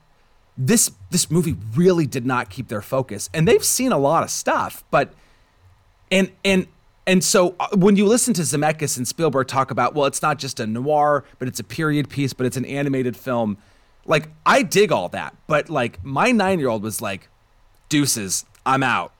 this 0.58 0.92
this 1.10 1.30
movie 1.30 1.56
really 1.74 2.06
did 2.06 2.26
not 2.26 2.50
keep 2.50 2.68
their 2.68 2.82
focus. 2.82 3.30
And 3.32 3.48
they've 3.48 3.64
seen 3.64 3.92
a 3.92 3.98
lot 3.98 4.22
of 4.24 4.30
stuff, 4.30 4.84
but 4.90 5.14
and 6.10 6.30
and 6.44 6.66
and 7.06 7.24
so 7.24 7.54
uh, 7.58 7.68
when 7.74 7.96
you 7.96 8.06
listen 8.06 8.34
to 8.34 8.42
Zemeckis 8.42 8.96
and 8.96 9.06
Spielberg 9.06 9.48
talk 9.48 9.70
about, 9.70 9.94
well, 9.94 10.06
it's 10.06 10.22
not 10.22 10.38
just 10.38 10.60
a 10.60 10.66
noir, 10.66 11.24
but 11.38 11.48
it's 11.48 11.58
a 11.58 11.64
period 11.64 12.08
piece, 12.08 12.32
but 12.32 12.46
it's 12.46 12.56
an 12.56 12.64
animated 12.64 13.16
film. 13.16 13.56
Like 14.06 14.28
I 14.44 14.62
dig 14.62 14.92
all 14.92 15.08
that, 15.10 15.34
but 15.46 15.68
like 15.68 16.04
my 16.04 16.32
nine 16.32 16.58
year 16.58 16.68
old 16.68 16.82
was 16.82 17.00
like, 17.00 17.28
"Deuces, 17.88 18.44
I'm 18.64 18.82
out." 18.82 19.12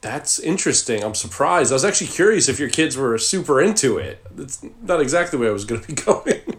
That's 0.00 0.38
interesting. 0.38 1.02
I'm 1.02 1.14
surprised. 1.14 1.72
I 1.72 1.74
was 1.74 1.84
actually 1.84 2.06
curious 2.08 2.48
if 2.48 2.60
your 2.60 2.68
kids 2.68 2.96
were 2.96 3.18
super 3.18 3.60
into 3.60 3.98
it. 3.98 4.24
That's 4.30 4.64
not 4.82 5.00
exactly 5.00 5.38
where 5.38 5.48
I 5.48 5.52
was 5.52 5.64
going 5.66 5.80
to 5.80 5.88
be 5.88 5.94
going. 5.94 6.57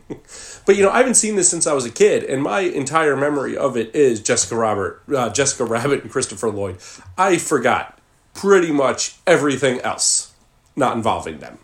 But 0.69 0.75
you 0.75 0.83
know, 0.83 0.91
I 0.91 0.99
haven't 0.99 1.15
seen 1.15 1.35
this 1.35 1.49
since 1.49 1.65
I 1.65 1.73
was 1.73 1.83
a 1.83 1.89
kid, 1.89 2.23
and 2.23 2.43
my 2.43 2.59
entire 2.59 3.17
memory 3.17 3.57
of 3.57 3.75
it 3.75 3.95
is 3.95 4.21
Jessica 4.21 4.55
Robert, 4.55 5.01
uh, 5.11 5.31
Jessica 5.31 5.65
Rabbit, 5.65 6.03
and 6.03 6.11
Christopher 6.11 6.51
Lloyd. 6.51 6.77
I 7.17 7.39
forgot 7.39 7.97
pretty 8.35 8.71
much 8.71 9.15
everything 9.25 9.79
else 9.79 10.31
not 10.75 10.95
involving 10.95 11.39
them. 11.39 11.57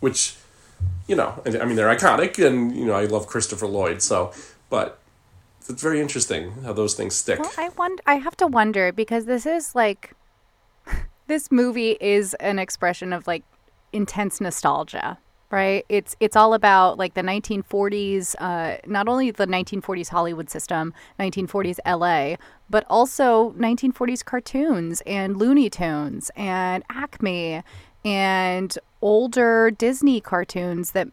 Which, 0.00 0.36
you 1.06 1.16
know, 1.16 1.42
I 1.44 1.66
mean, 1.66 1.76
they're 1.76 1.94
iconic, 1.94 2.42
and 2.42 2.74
you 2.74 2.86
know, 2.86 2.94
I 2.94 3.04
love 3.04 3.26
Christopher 3.26 3.66
Lloyd. 3.66 4.00
So, 4.00 4.32
but 4.70 4.98
it's 5.68 5.82
very 5.82 6.00
interesting 6.00 6.62
how 6.62 6.72
those 6.72 6.94
things 6.94 7.14
stick. 7.14 7.40
Well, 7.40 7.52
I 7.58 7.68
wonder. 7.76 8.02
I 8.06 8.14
have 8.14 8.38
to 8.38 8.46
wonder 8.46 8.90
because 8.90 9.26
this 9.26 9.44
is 9.44 9.74
like, 9.74 10.14
this 11.26 11.52
movie 11.52 11.98
is 12.00 12.32
an 12.40 12.58
expression 12.58 13.12
of 13.12 13.26
like 13.26 13.44
intense 13.92 14.40
nostalgia, 14.40 15.18
right? 15.50 15.84
It's 15.88 16.16
it's 16.20 16.36
all 16.36 16.54
about 16.54 16.98
like 16.98 17.14
the 17.14 17.22
1940s, 17.22 18.34
uh, 18.38 18.78
not 18.86 19.08
only 19.08 19.30
the 19.30 19.46
1940s 19.46 20.08
Hollywood 20.08 20.50
system, 20.50 20.92
1940s 21.18 21.78
LA, 21.86 22.36
but 22.68 22.84
also 22.88 23.52
1940s 23.52 24.24
cartoons 24.24 25.00
and 25.06 25.36
Looney 25.36 25.70
Tunes 25.70 26.30
and 26.36 26.82
Acme 26.90 27.62
and 28.04 28.78
older 29.00 29.70
Disney 29.70 30.20
cartoons 30.20 30.92
that 30.92 31.08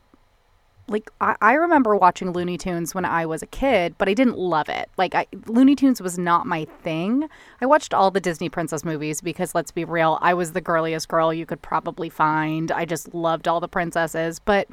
like 0.92 1.10
I, 1.22 1.36
I 1.42 1.54
remember 1.54 1.96
watching 1.96 2.32
Looney 2.32 2.58
Tunes 2.58 2.94
when 2.94 3.06
I 3.06 3.26
was 3.26 3.42
a 3.42 3.48
kid, 3.48 3.96
but 3.98 4.10
I 4.10 4.14
didn't 4.14 4.38
love 4.38 4.70
it. 4.70 4.90
Like 4.98 5.16
I, 5.16 5.28
Looney 5.48 5.76
Tunes 5.76 6.02
was 6.02 6.18
not 6.18 6.46
my 6.46 6.66
thing. 6.84 7.28
I 7.62 7.66
watched 7.66 7.94
all 7.94 8.12
the 8.12 8.20
Disney 8.20 8.50
princess 8.50 8.84
movies 8.84 9.22
because 9.22 9.56
let's 9.56 9.72
be 9.72 9.86
real, 9.86 10.18
I 10.22 10.34
was 10.34 10.52
the 10.52 10.62
girliest 10.62 11.08
girl 11.08 11.34
you 11.34 11.46
could 11.46 11.62
probably 11.62 12.10
find. 12.10 12.72
I 12.72 12.86
just 12.86 13.14
loved 13.14 13.48
all 13.48 13.60
the 13.60 13.68
princesses, 13.68 14.40
but 14.40 14.68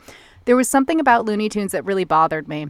there 0.44 0.57
was 0.57 0.68
something 0.68 1.00
about 1.00 1.24
Looney 1.24 1.48
Tunes 1.48 1.72
that 1.72 1.85
really 1.85 2.04
bothered 2.04 2.48
me. 2.48 2.68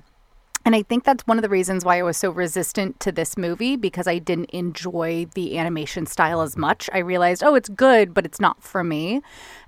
And 0.64 0.74
I 0.74 0.82
think 0.82 1.04
that's 1.04 1.26
one 1.26 1.38
of 1.38 1.42
the 1.42 1.48
reasons 1.48 1.84
why 1.84 1.98
I 1.98 2.02
was 2.02 2.16
so 2.16 2.30
resistant 2.30 3.00
to 3.00 3.12
this 3.12 3.38
movie 3.38 3.76
because 3.76 4.06
I 4.06 4.18
didn't 4.18 4.50
enjoy 4.50 5.26
the 5.34 5.56
animation 5.56 6.04
style 6.04 6.42
as 6.42 6.56
much. 6.56 6.90
I 6.92 6.98
realized, 6.98 7.42
oh, 7.42 7.54
it's 7.54 7.70
good, 7.70 8.12
but 8.12 8.26
it's 8.26 8.40
not 8.40 8.62
for 8.62 8.84
me. 8.84 9.22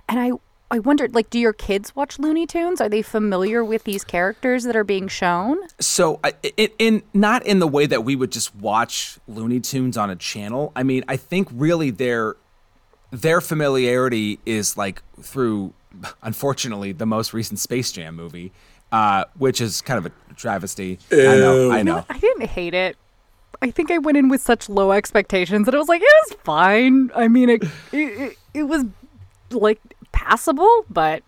And 0.07 0.19
I 0.19 0.33
I 0.71 0.79
wondered, 0.79 1.13
like, 1.13 1.29
do 1.29 1.37
your 1.37 1.51
kids 1.53 1.95
watch 1.95 2.17
Looney 2.17 2.47
Tunes? 2.47 2.79
Are 2.79 2.87
they 2.89 3.01
familiar 3.01 3.63
with 3.63 3.83
these 3.83 4.03
characters 4.05 4.63
that 4.63 4.75
are 4.75 4.83
being 4.85 5.07
shown? 5.09 5.57
So, 5.79 6.19
I- 6.23 6.33
in, 6.57 6.69
in 6.79 7.03
not 7.13 7.45
in 7.45 7.59
the 7.59 7.67
way 7.67 7.85
that 7.85 8.03
we 8.05 8.15
would 8.15 8.31
just 8.31 8.55
watch 8.55 9.19
Looney 9.27 9.59
Tunes 9.59 9.97
on 9.97 10.09
a 10.09 10.15
channel. 10.15 10.71
I 10.75 10.83
mean, 10.83 11.03
I 11.07 11.17
think 11.17 11.49
really 11.51 11.91
their 11.91 12.35
their 13.11 13.41
familiarity 13.41 14.39
is 14.45 14.77
like 14.77 15.01
through, 15.21 15.73
unfortunately, 16.23 16.93
the 16.93 17.05
most 17.05 17.33
recent 17.33 17.59
Space 17.59 17.91
Jam 17.91 18.15
movie, 18.15 18.53
uh, 18.93 19.25
which 19.37 19.59
is 19.59 19.81
kind 19.81 19.97
of 19.97 20.05
a 20.05 20.33
travesty. 20.35 20.97
I 21.11 21.15
know. 21.15 21.71
I 21.71 21.83
know. 21.83 22.05
I 22.09 22.17
didn't 22.17 22.47
hate 22.47 22.73
it. 22.73 22.95
I 23.61 23.69
think 23.69 23.91
I 23.91 23.97
went 23.97 24.17
in 24.17 24.29
with 24.29 24.41
such 24.41 24.69
low 24.69 24.91
expectations 24.93 25.65
that 25.65 25.75
it 25.75 25.77
was 25.77 25.89
like 25.89 26.01
it 26.01 26.07
was 26.29 26.37
fine. 26.43 27.11
I 27.13 27.27
mean, 27.27 27.49
it 27.49 27.63
it, 27.91 27.97
it, 27.97 28.37
it 28.53 28.63
was 28.63 28.85
like 29.51 29.79
passable, 30.11 30.85
but 30.89 31.23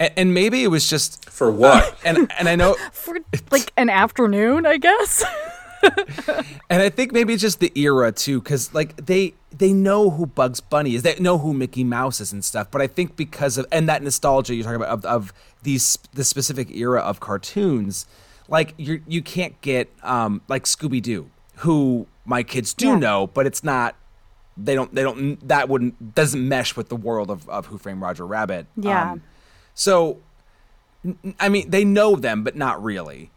And, 0.00 0.12
and 0.16 0.34
maybe 0.34 0.62
it 0.64 0.68
was 0.68 0.88
just 0.88 1.28
For 1.30 1.50
what? 1.50 1.96
and 2.04 2.30
and 2.38 2.48
I 2.48 2.56
know 2.56 2.74
for 2.92 3.18
like 3.50 3.72
an 3.76 3.88
afternoon, 3.90 4.66
I 4.66 4.78
guess. 4.78 5.24
And 6.70 6.82
I 6.82 6.88
think 6.90 7.12
maybe 7.12 7.32
it's 7.32 7.40
just 7.42 7.60
the 7.60 7.72
era 7.78 8.10
too, 8.12 8.40
because 8.40 8.74
like 8.74 9.06
they 9.06 9.34
they 9.56 9.72
know 9.72 10.10
who 10.10 10.26
Bugs 10.26 10.60
Bunny 10.60 10.94
is, 10.96 11.02
they 11.02 11.14
know 11.20 11.38
who 11.38 11.54
Mickey 11.54 11.84
Mouse 11.84 12.20
is 12.20 12.32
and 12.32 12.44
stuff. 12.44 12.70
But 12.70 12.82
I 12.82 12.86
think 12.88 13.16
because 13.16 13.56
of 13.58 13.66
and 13.72 13.88
that 13.88 14.02
nostalgia 14.02 14.54
you're 14.54 14.64
talking 14.64 14.76
about 14.82 14.88
of, 14.90 15.04
of 15.04 15.32
these 15.62 15.96
the 16.12 16.24
specific 16.24 16.70
era 16.74 17.00
of 17.00 17.20
cartoons, 17.20 18.06
like 18.48 18.74
you 18.76 19.02
you 19.06 19.22
can't 19.22 19.58
get 19.60 19.88
um 20.02 20.40
like 20.48 20.64
Scooby 20.64 21.00
Doo, 21.00 21.30
who 21.58 22.06
my 22.24 22.42
kids 22.42 22.74
do 22.74 22.88
Yeah. 22.88 22.96
know, 22.98 23.26
but 23.28 23.46
it's 23.46 23.62
not. 23.64 23.94
They 24.60 24.74
don't. 24.74 24.92
They 24.94 25.02
don't. 25.02 25.46
That 25.46 25.68
wouldn't 25.68 26.14
doesn't 26.14 26.48
mesh 26.48 26.76
with 26.76 26.88
the 26.88 26.96
world 26.96 27.30
of, 27.30 27.48
of 27.48 27.66
Who 27.66 27.78
Framed 27.78 28.02
Roger 28.02 28.26
Rabbit. 28.26 28.66
Yeah. 28.76 29.12
Um, 29.12 29.22
so, 29.72 30.18
I 31.38 31.48
mean, 31.48 31.70
they 31.70 31.84
know 31.84 32.16
them, 32.16 32.42
but 32.42 32.56
not 32.56 32.82
really. 32.82 33.30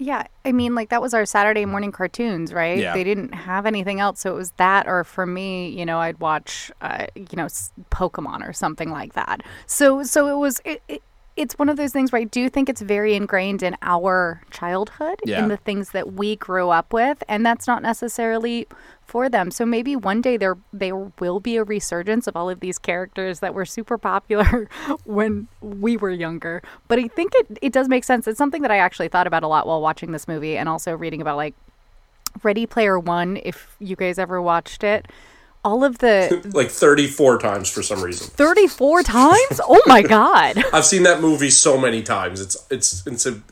Yeah, 0.00 0.28
I 0.44 0.52
mean, 0.52 0.76
like 0.76 0.90
that 0.90 1.02
was 1.02 1.12
our 1.12 1.26
Saturday 1.26 1.64
morning 1.64 1.90
cartoons, 1.90 2.52
right? 2.52 2.78
Yeah. 2.78 2.94
They 2.94 3.02
didn't 3.02 3.32
have 3.34 3.66
anything 3.66 3.98
else, 3.98 4.20
so 4.20 4.30
it 4.30 4.36
was 4.36 4.52
that, 4.52 4.86
or 4.86 5.02
for 5.02 5.26
me, 5.26 5.70
you 5.70 5.84
know, 5.84 5.98
I'd 5.98 6.20
watch, 6.20 6.70
uh, 6.80 7.06
you 7.16 7.34
know, 7.34 7.46
Pokemon 7.90 8.48
or 8.48 8.52
something 8.52 8.90
like 8.90 9.14
that. 9.14 9.42
So, 9.66 10.04
so 10.04 10.28
it 10.28 10.38
was. 10.38 10.60
It, 10.64 10.82
it, 10.88 11.02
it's 11.38 11.58
one 11.58 11.68
of 11.68 11.76
those 11.76 11.92
things 11.92 12.10
where 12.12 12.20
I 12.20 12.24
do 12.24 12.48
think 12.50 12.68
it's 12.68 12.80
very 12.82 13.14
ingrained 13.14 13.62
in 13.62 13.76
our 13.82 14.42
childhood, 14.50 15.20
Yeah. 15.24 15.42
in 15.42 15.48
the 15.48 15.56
things 15.56 15.90
that 15.92 16.12
we 16.14 16.36
grew 16.36 16.70
up 16.70 16.92
with, 16.92 17.22
and 17.28 17.46
that's 17.46 17.66
not 17.66 17.80
necessarily 17.82 18.66
for 19.06 19.28
them. 19.28 19.50
So 19.50 19.64
maybe 19.64 19.96
one 19.96 20.20
day 20.20 20.36
there 20.36 20.56
there 20.72 20.94
will 20.96 21.40
be 21.40 21.56
a 21.56 21.64
resurgence 21.64 22.26
of 22.26 22.36
all 22.36 22.50
of 22.50 22.60
these 22.60 22.78
characters 22.78 23.40
that 23.40 23.54
were 23.54 23.64
super 23.64 23.96
popular 23.96 24.68
when 25.04 25.48
we 25.62 25.96
were 25.96 26.10
younger. 26.10 26.60
But 26.88 26.98
I 26.98 27.08
think 27.08 27.32
it, 27.36 27.58
it 27.62 27.72
does 27.72 27.88
make 27.88 28.04
sense. 28.04 28.26
It's 28.26 28.36
something 28.38 28.62
that 28.62 28.70
I 28.70 28.78
actually 28.78 29.08
thought 29.08 29.26
about 29.26 29.42
a 29.44 29.48
lot 29.48 29.66
while 29.66 29.80
watching 29.80 30.10
this 30.12 30.28
movie 30.28 30.58
and 30.58 30.68
also 30.68 30.94
reading 30.96 31.20
about 31.22 31.36
like 31.36 31.54
Ready 32.42 32.66
Player 32.66 32.98
One, 32.98 33.38
if 33.42 33.74
you 33.78 33.96
guys 33.96 34.18
ever 34.18 34.42
watched 34.42 34.84
it. 34.84 35.06
All 35.68 35.84
of 35.84 35.98
the 35.98 36.50
like 36.54 36.70
34 36.70 37.38
times 37.38 37.70
for 37.70 37.82
some 37.82 38.02
reason. 38.02 38.26
34 38.28 39.02
times? 39.02 39.60
Oh 39.70 39.82
my 39.86 40.00
God. 40.02 40.62
I've 40.72 40.86
seen 40.86 41.02
that 41.02 41.20
movie 41.20 41.50
so 41.50 41.76
many 41.76 42.02
times. 42.02 42.40
It's 42.40 42.56
it's 42.70 43.06
it's 43.06 43.26
a 43.26 43.42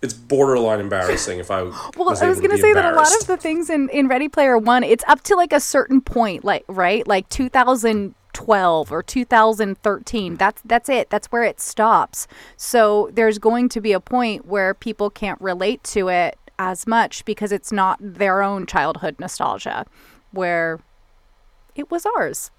it's 0.00 0.14
borderline 0.14 0.80
embarrassing 0.80 1.40
if 1.40 1.50
I 1.50 1.62
Well, 1.96 2.08
was 2.10 2.22
I 2.22 2.28
was 2.28 2.38
going 2.38 2.52
to 2.52 2.58
say 2.58 2.72
that 2.72 2.92
a 2.92 2.96
lot 2.96 3.12
of 3.20 3.26
the 3.26 3.36
things 3.36 3.68
in, 3.68 3.88
in 3.90 4.08
Ready 4.08 4.28
Player 4.28 4.56
One, 4.56 4.82
it's 4.84 5.04
up 5.08 5.22
to 5.24 5.36
like 5.36 5.52
a 5.52 5.60
certain 5.60 6.00
point, 6.00 6.44
like, 6.44 6.64
right? 6.68 7.06
Like 7.06 7.28
2012 7.28 8.92
or 8.92 9.02
2013. 9.02 10.36
That's, 10.36 10.62
that's 10.64 10.88
it. 10.88 11.10
That's 11.10 11.26
where 11.28 11.42
it 11.42 11.60
stops. 11.60 12.28
So 12.56 13.10
there's 13.12 13.38
going 13.38 13.68
to 13.70 13.80
be 13.80 13.92
a 13.92 14.00
point 14.00 14.46
where 14.46 14.72
people 14.72 15.10
can't 15.10 15.40
relate 15.40 15.82
to 15.84 16.08
it 16.08 16.38
as 16.58 16.86
much 16.86 17.24
because 17.24 17.52
it's 17.52 17.72
not 17.72 17.98
their 18.00 18.42
own 18.42 18.66
childhood 18.66 19.16
nostalgia, 19.18 19.84
where 20.30 20.80
it 21.78 21.90
was 21.90 22.04
ours. 22.04 22.50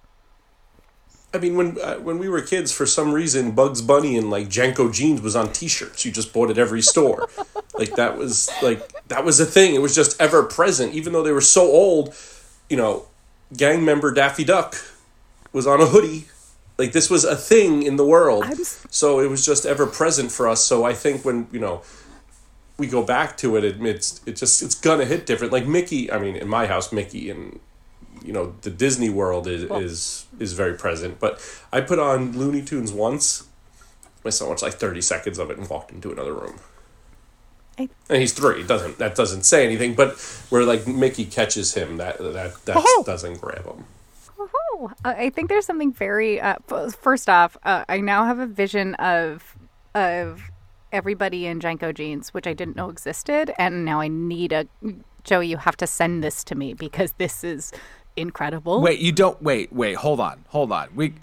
I 1.33 1.37
mean, 1.37 1.55
when 1.55 1.77
uh, 1.79 1.95
when 1.97 2.17
we 2.17 2.27
were 2.27 2.41
kids, 2.41 2.71
for 2.71 2.87
some 2.87 3.11
reason, 3.11 3.51
Bugs 3.51 3.81
Bunny 3.83 4.17
and 4.17 4.31
like 4.31 4.47
JNCO 4.47 4.91
jeans 4.91 5.21
was 5.21 5.35
on 5.35 5.53
T-shirts. 5.53 6.03
You 6.03 6.11
just 6.11 6.33
bought 6.33 6.49
at 6.49 6.57
every 6.57 6.81
store. 6.81 7.29
like 7.77 7.95
that 7.95 8.17
was 8.17 8.49
like 8.63 9.07
that 9.09 9.23
was 9.23 9.39
a 9.39 9.45
thing. 9.45 9.75
It 9.75 9.81
was 9.81 9.93
just 9.93 10.19
ever 10.19 10.41
present, 10.43 10.93
even 10.95 11.13
though 11.13 11.21
they 11.21 11.31
were 11.31 11.41
so 11.41 11.67
old. 11.67 12.15
You 12.67 12.77
know, 12.77 13.05
gang 13.55 13.85
member 13.85 14.11
Daffy 14.11 14.43
Duck 14.43 14.75
was 15.51 15.67
on 15.67 15.81
a 15.81 15.85
hoodie. 15.85 16.25
Like 16.79 16.93
this 16.93 17.09
was 17.09 17.25
a 17.25 17.35
thing 17.35 17.83
in 17.83 17.97
the 17.97 18.05
world. 18.05 18.45
So 18.89 19.19
it 19.19 19.29
was 19.29 19.45
just 19.45 19.65
ever 19.65 19.85
present 19.85 20.31
for 20.31 20.47
us. 20.47 20.65
So 20.65 20.83
I 20.83 20.93
think 20.93 21.25
when 21.25 21.47
you 21.51 21.59
know 21.59 21.83
we 22.77 22.87
go 22.87 23.03
back 23.03 23.37
to 23.37 23.55
it, 23.55 23.63
it 23.63 23.85
it's 23.85 24.21
it 24.25 24.35
just 24.35 24.63
it's 24.63 24.75
gonna 24.75 25.05
hit 25.05 25.27
different. 25.27 25.53
Like 25.53 25.67
Mickey, 25.67 26.11
I 26.11 26.17
mean, 26.17 26.35
in 26.35 26.47
my 26.47 26.65
house, 26.65 26.91
Mickey 26.91 27.29
and 27.29 27.59
you 28.23 28.33
know 28.33 28.53
the 28.61 28.69
Disney 28.69 29.09
World 29.09 29.47
is 29.47 29.63
is 29.63 30.25
is 30.39 30.53
very 30.53 30.75
present. 30.75 31.19
But 31.19 31.39
I 31.71 31.81
put 31.81 31.99
on 31.99 32.37
Looney 32.37 32.61
Tunes 32.61 32.91
once. 32.91 33.47
My 34.23 34.29
son 34.31 34.49
watched 34.49 34.63
like 34.63 34.73
thirty 34.73 35.01
seconds 35.01 35.37
of 35.39 35.49
it 35.51 35.57
and 35.57 35.69
walked 35.69 35.91
into 35.91 36.11
another 36.11 36.33
room. 36.33 36.59
I- 37.77 37.89
And 38.09 38.19
he's 38.19 38.33
three. 38.33 38.63
Doesn't 38.63 38.97
that 38.97 39.15
doesn't 39.15 39.43
say 39.43 39.65
anything? 39.65 39.93
But 39.95 40.19
where 40.49 40.63
like 40.63 40.85
Mickey 40.87 41.25
catches 41.25 41.73
him, 41.73 41.97
that 41.97 42.17
that 42.19 42.65
that 42.65 42.75
Oh. 42.77 43.03
doesn't 43.05 43.39
grab 43.39 43.65
him. 43.65 43.85
Oh, 44.37 44.91
I 45.05 45.13
I 45.25 45.29
think 45.29 45.49
there's 45.49 45.65
something 45.65 45.91
very. 45.93 46.39
Uh, 46.41 46.55
first 47.01 47.29
off, 47.29 47.55
uh, 47.63 47.85
I 47.87 47.99
now 48.01 48.25
have 48.25 48.39
a 48.39 48.45
vision 48.47 48.95
of 48.95 49.55
of 49.95 50.41
everybody 50.91 51.45
in 51.45 51.59
JNCO 51.59 51.93
jeans, 51.93 52.33
which 52.33 52.47
I 52.47 52.53
didn't 52.53 52.75
know 52.75 52.89
existed, 52.89 53.53
and 53.57 53.85
now 53.85 53.99
I 54.01 54.07
need 54.09 54.51
a. 54.51 54.67
Joey, 55.23 55.47
you 55.47 55.57
have 55.57 55.77
to 55.77 55.85
send 55.87 56.23
this 56.23 56.43
to 56.45 56.55
me 56.55 56.73
because 56.73 57.13
this 57.17 57.43
is 57.43 57.71
incredible. 58.15 58.81
Wait, 58.81 58.99
you 58.99 59.11
don't. 59.11 59.41
Wait, 59.41 59.71
wait. 59.71 59.95
Hold 59.97 60.19
on. 60.19 60.45
Hold 60.49 60.71
on. 60.71 60.89
We. 60.95 61.13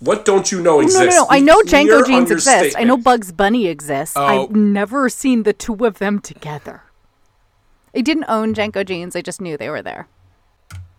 What 0.00 0.24
don't 0.24 0.52
you 0.52 0.62
know 0.62 0.80
exists? 0.80 1.00
no, 1.00 1.10
no. 1.10 1.22
no. 1.24 1.26
I 1.28 1.40
know 1.40 1.60
clear 1.62 1.84
JNCO 1.84 2.06
jeans 2.06 2.28
your 2.30 2.38
exist. 2.38 2.76
I 2.78 2.84
know. 2.84 2.96
Bugs 2.96 3.32
Bunny 3.32 3.66
exists. 3.66 4.16
Oh. 4.16 4.44
I've 4.44 4.50
never 4.52 5.08
seen 5.08 5.42
the 5.42 5.52
two 5.52 5.84
of 5.84 5.98
them 5.98 6.20
together. 6.20 6.82
I 7.94 8.00
didn't 8.00 8.26
own 8.28 8.54
JNCO 8.54 8.86
jeans. 8.86 9.16
I 9.16 9.22
just 9.22 9.40
knew 9.40 9.56
they 9.56 9.70
were 9.70 9.82
there. 9.82 10.08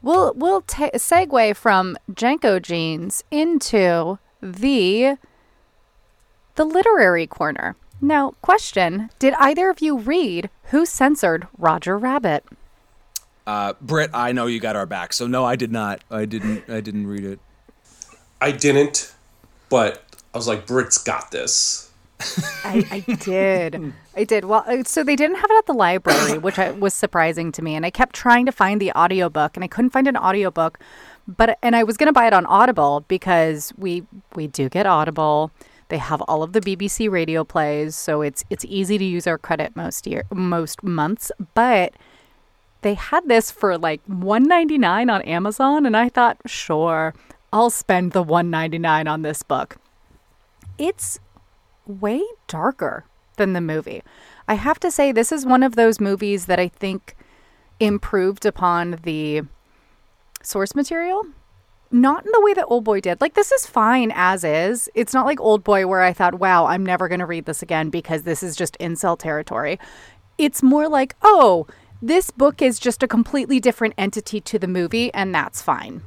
We'll 0.02 0.34
we'll 0.36 0.62
ta- 0.62 0.91
segue 0.95 1.56
from 1.56 1.97
JNCO 2.12 2.62
jeans 2.62 3.23
into 3.32 4.19
the 4.41 5.17
the 6.56 6.65
literary 6.65 7.28
corner. 7.28 7.75
Now, 8.02 8.32
question: 8.41 9.10
Did 9.19 9.34
either 9.39 9.69
of 9.69 9.82
you 9.82 9.97
read 9.97 10.49
Who 10.71 10.86
Censored 10.86 11.47
Roger 11.58 11.97
Rabbit? 11.97 12.45
Uh, 13.47 13.73
Britt, 13.82 14.12
I 14.13 14.32
know 14.32 14.45
you 14.45 14.60
got 14.60 14.75
our 14.75 14.86
back. 14.86 15.13
So 15.13 15.28
no, 15.28 15.45
I 15.45 15.56
did 15.56 15.71
not. 15.71 16.04
I 16.12 16.25
didn't. 16.25 16.69
I 16.69 16.82
didn't 16.82 17.08
read 17.08 17.25
it. 17.25 17.39
I 18.41 18.52
didn't, 18.52 19.13
but 19.69 20.04
I 20.34 20.38
was 20.38 20.47
like, 20.47 20.65
Brit's 20.65 20.97
got 20.97 21.32
this. 21.32 21.89
I, 22.63 22.86
I 22.91 23.13
did. 23.15 23.93
I 24.15 24.23
did. 24.23 24.45
Well, 24.45 24.63
uh, 24.67 24.84
so 24.84 25.04
they 25.04 25.15
didn't 25.15 25.38
have 25.38 25.49
it 25.49 25.58
at 25.58 25.65
the 25.65 25.73
library, 25.73 26.38
which 26.38 26.60
I, 26.60 26.71
was 26.71 26.93
surprising 26.93 27.52
to 27.54 27.62
me. 27.62 27.75
And 27.75 27.86
I 27.86 27.89
kept 27.89 28.13
trying 28.13 28.45
to 28.45 28.52
find 28.52 28.82
the 28.82 28.91
audiobook 28.91 29.56
and 29.56 29.63
I 29.63 29.67
couldn't 29.67 29.91
find 29.91 30.08
an 30.08 30.17
audiobook. 30.17 30.80
But 31.28 31.58
and 31.62 31.75
I 31.75 31.84
was 31.84 31.95
going 31.95 32.08
to 32.08 32.13
buy 32.13 32.28
it 32.28 32.34
on 32.34 32.45
Audible 32.45 33.06
because 33.08 33.71
we 33.78 34.04
we 34.36 34.47
do 34.47 34.67
get 34.67 34.86
Audible. 34.86 35.52
They 35.89 35.97
have 35.97 36.21
all 36.23 36.43
of 36.43 36.54
the 36.54 36.62
BBC 36.62 37.10
radio 37.10 37.43
plays, 37.43 37.95
so 37.95 38.21
it's 38.21 38.43
it's 38.49 38.65
easy 38.65 38.97
to 38.97 39.06
use 39.06 39.28
our 39.28 39.38
credit 39.38 39.75
most 39.75 40.08
year 40.08 40.23
most 40.32 40.84
months, 40.84 41.32
but 41.54 41.93
they 42.82 42.94
had 42.94 43.28
this 43.28 43.52
for 43.52 43.78
like 43.78 44.02
199 44.06 45.10
on 45.10 45.22
Amazon 45.24 45.86
and 45.86 45.96
I 45.98 46.10
thought, 46.10 46.38
"Sure, 46.46 47.13
I'll 47.52 47.70
spend 47.70 48.12
the 48.12 48.24
199 48.24 49.08
on 49.08 49.22
this 49.22 49.44
book." 49.44 49.78
It's 50.78 51.20
way 51.86 52.24
darker 52.48 53.06
than 53.36 53.54
the 53.54 53.62
movie. 53.62 54.04
I 54.48 54.54
have 54.54 54.80
to 54.82 54.92
say, 54.92 55.12
this 55.12 55.32
is 55.32 55.46
one 55.46 55.63
of 55.63 55.76
those 55.76 56.00
movies 56.00 56.46
that 56.46 56.60
I 56.60 56.68
think 56.68 57.15
improved 57.80 58.46
upon 58.46 59.00
the 59.04 59.42
source 60.42 60.76
material. 60.76 61.26
Not 61.92 62.24
in 62.26 62.32
the 62.32 62.42
way 62.42 62.54
that 62.54 62.66
Old 62.68 62.84
Boy 62.84 63.01
did. 63.01 63.20
Like, 63.20 63.34
this 63.34 63.51
is 63.51 63.66
fine 63.66 64.12
as 64.14 64.43
is. 64.43 64.89
It's 64.93 65.14
not 65.14 65.26
like 65.26 65.39
Old 65.39 65.64
Boy 65.64 65.88
where 65.88 66.01
I 66.01 66.14
thought, 66.14 66.39
wow, 66.39 66.68
I'm 66.68 66.86
never 66.86 67.08
going 67.08 67.20
to 67.20 67.26
read 67.26 67.45
this 67.45 67.64
again 67.64 67.89
because 67.89 68.24
this 68.24 68.43
is 68.43 68.56
just 68.56 68.78
incel 68.80 69.18
territory. 69.18 69.80
It's 70.38 70.62
more 70.62 70.88
like, 70.88 71.16
oh, 71.24 71.66
this 72.02 72.32
book 72.32 72.62
is 72.62 72.80
just 72.80 73.04
a 73.04 73.08
completely 73.08 73.60
different 73.60 73.93
entity 73.97 74.39
to 74.41 74.60
the 74.60 74.68
movie, 74.68 75.14
and 75.14 75.34
that's 75.36 75.62
fine. 75.62 76.02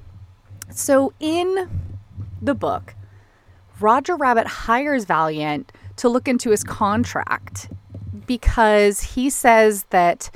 So, 0.70 1.12
in 1.20 1.68
the 2.40 2.54
book, 2.54 2.94
Roger 3.78 4.16
Rabbit 4.16 4.46
hires 4.46 5.04
Valiant 5.04 5.72
to 5.96 6.08
look 6.08 6.28
into 6.28 6.50
his 6.50 6.64
contract 6.64 7.68
because 8.26 9.00
he 9.14 9.28
says 9.28 9.84
that 9.90 10.30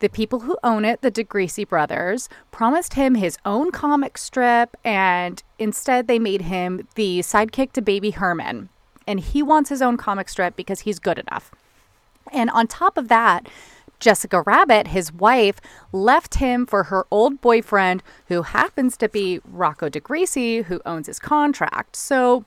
the 0.00 0.08
people 0.08 0.40
who 0.40 0.56
own 0.62 0.84
it, 0.84 1.00
the 1.00 1.10
DeGreasy 1.10 1.66
brothers, 1.66 2.28
promised 2.50 2.94
him 2.94 3.14
his 3.14 3.38
own 3.44 3.70
comic 3.70 4.18
strip 4.18 4.76
and 4.84 5.42
instead 5.58 6.06
they 6.06 6.18
made 6.18 6.42
him 6.42 6.86
the 6.94 7.20
sidekick 7.20 7.72
to 7.72 7.82
Baby 7.82 8.10
Herman. 8.10 8.68
And 9.06 9.20
he 9.20 9.42
wants 9.42 9.70
his 9.70 9.82
own 9.82 9.96
comic 9.96 10.28
strip 10.28 10.54
because 10.54 10.80
he's 10.80 10.98
good 10.98 11.18
enough. 11.18 11.50
And 12.30 12.50
on 12.50 12.66
top 12.66 12.96
of 12.98 13.08
that, 13.08 13.48
Jessica 14.00 14.42
Rabbit, 14.42 14.88
his 14.88 15.12
wife, 15.12 15.60
left 15.92 16.36
him 16.36 16.66
for 16.66 16.84
her 16.84 17.06
old 17.10 17.40
boyfriend, 17.40 18.02
who 18.28 18.42
happens 18.42 18.96
to 18.98 19.08
be 19.08 19.40
Rocco 19.44 19.88
DeGreasy, 19.88 20.64
who 20.64 20.80
owns 20.86 21.06
his 21.06 21.18
contract. 21.18 21.96
So, 21.96 22.44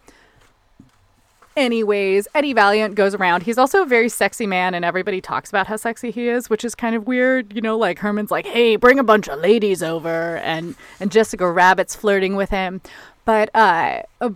Anyways, 1.57 2.29
Eddie 2.33 2.53
Valiant 2.53 2.95
goes 2.95 3.13
around. 3.13 3.43
He's 3.43 3.57
also 3.57 3.81
a 3.81 3.85
very 3.85 4.07
sexy 4.07 4.47
man, 4.47 4.73
and 4.73 4.85
everybody 4.85 5.19
talks 5.19 5.49
about 5.49 5.67
how 5.67 5.75
sexy 5.75 6.09
he 6.09 6.29
is, 6.29 6.49
which 6.49 6.63
is 6.63 6.75
kind 6.75 6.95
of 6.95 7.05
weird. 7.05 7.53
You 7.53 7.59
know, 7.59 7.77
like 7.77 7.99
Herman's 7.99 8.31
like, 8.31 8.45
"Hey, 8.45 8.77
bring 8.77 8.99
a 8.99 9.03
bunch 9.03 9.27
of 9.27 9.37
ladies 9.39 9.83
over," 9.83 10.37
and 10.37 10.75
and 11.01 11.11
Jessica 11.11 11.51
Rabbit's 11.51 11.93
flirting 11.93 12.37
with 12.37 12.51
him. 12.51 12.79
But 13.25 13.53
uh, 13.53 14.03
uh, 14.21 14.29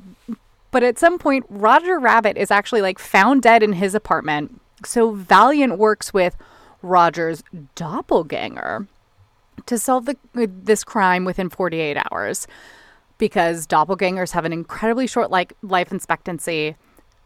but 0.71 0.83
at 0.83 0.99
some 0.99 1.17
point, 1.17 1.45
Roger 1.49 1.99
Rabbit 1.99 2.35
is 2.35 2.51
actually 2.51 2.81
like 2.81 2.99
found 2.99 3.41
dead 3.43 3.63
in 3.63 3.73
his 3.73 3.95
apartment. 3.95 4.59
So 4.85 5.11
Valiant 5.11 5.77
works 5.77 6.13
with 6.13 6.35
Roger's 6.85 7.43
doppelganger 7.75 8.87
to 9.65 9.77
solve 9.79 10.05
the 10.05 10.15
this 10.33 10.83
crime 10.83 11.25
within 11.25 11.49
48 11.49 11.97
hours 12.11 12.47
because 13.17 13.65
doppelgangers 13.65 14.31
have 14.31 14.45
an 14.45 14.53
incredibly 14.53 15.07
short 15.07 15.31
like 15.31 15.53
life 15.63 15.91
expectancy 15.91 16.75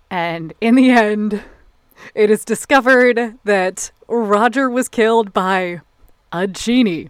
and 0.10 0.54
in 0.62 0.76
the 0.76 0.90
end 0.92 1.44
it 2.16 2.30
is 2.32 2.46
discovered 2.46 3.38
that 3.44 3.92
Roger 4.08 4.70
was 4.70 4.88
killed 4.88 5.34
by 5.34 5.82
a 6.32 6.48
genie 6.48 7.10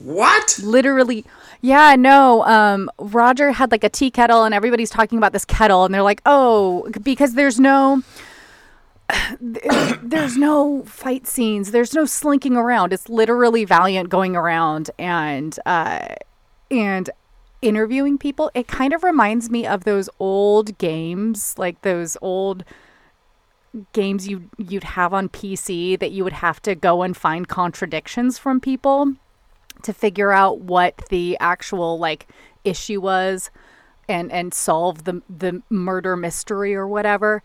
What? 0.00 0.58
literally 0.62 1.24
yeah 1.60 1.94
no 1.94 2.44
um 2.46 2.90
roger 2.98 3.52
had 3.52 3.70
like 3.70 3.84
a 3.84 3.88
tea 3.88 4.10
kettle 4.10 4.42
and 4.42 4.52
everybody's 4.54 4.90
talking 4.90 5.18
about 5.18 5.32
this 5.32 5.44
kettle 5.44 5.84
and 5.84 5.94
they're 5.94 6.02
like 6.02 6.22
oh 6.26 6.88
because 7.02 7.34
there's 7.34 7.60
no 7.60 8.02
there's 9.40 10.36
no 10.36 10.82
fight 10.84 11.26
scenes. 11.26 11.70
There's 11.70 11.94
no 11.94 12.04
slinking 12.04 12.56
around. 12.56 12.92
It's 12.92 13.08
literally 13.08 13.64
valiant 13.64 14.08
going 14.08 14.36
around 14.36 14.90
and 14.98 15.58
uh 15.66 16.14
and 16.70 17.10
interviewing 17.60 18.18
people. 18.18 18.50
It 18.54 18.66
kind 18.66 18.92
of 18.92 19.04
reminds 19.04 19.50
me 19.50 19.66
of 19.66 19.84
those 19.84 20.08
old 20.18 20.78
games 20.78 21.54
like 21.58 21.82
those 21.82 22.16
old 22.20 22.64
games 23.92 24.28
you 24.28 24.50
you'd 24.58 24.84
have 24.84 25.14
on 25.14 25.28
PC 25.28 25.98
that 25.98 26.12
you 26.12 26.24
would 26.24 26.34
have 26.34 26.60
to 26.62 26.74
go 26.74 27.02
and 27.02 27.16
find 27.16 27.48
contradictions 27.48 28.38
from 28.38 28.60
people 28.60 29.14
to 29.82 29.92
figure 29.92 30.32
out 30.32 30.60
what 30.60 31.02
the 31.08 31.36
actual 31.40 31.98
like 31.98 32.28
issue 32.64 33.00
was 33.00 33.50
and 34.08 34.30
and 34.30 34.52
solve 34.52 35.04
the 35.04 35.22
the 35.28 35.62
murder 35.70 36.16
mystery 36.16 36.74
or 36.74 36.86
whatever 36.86 37.42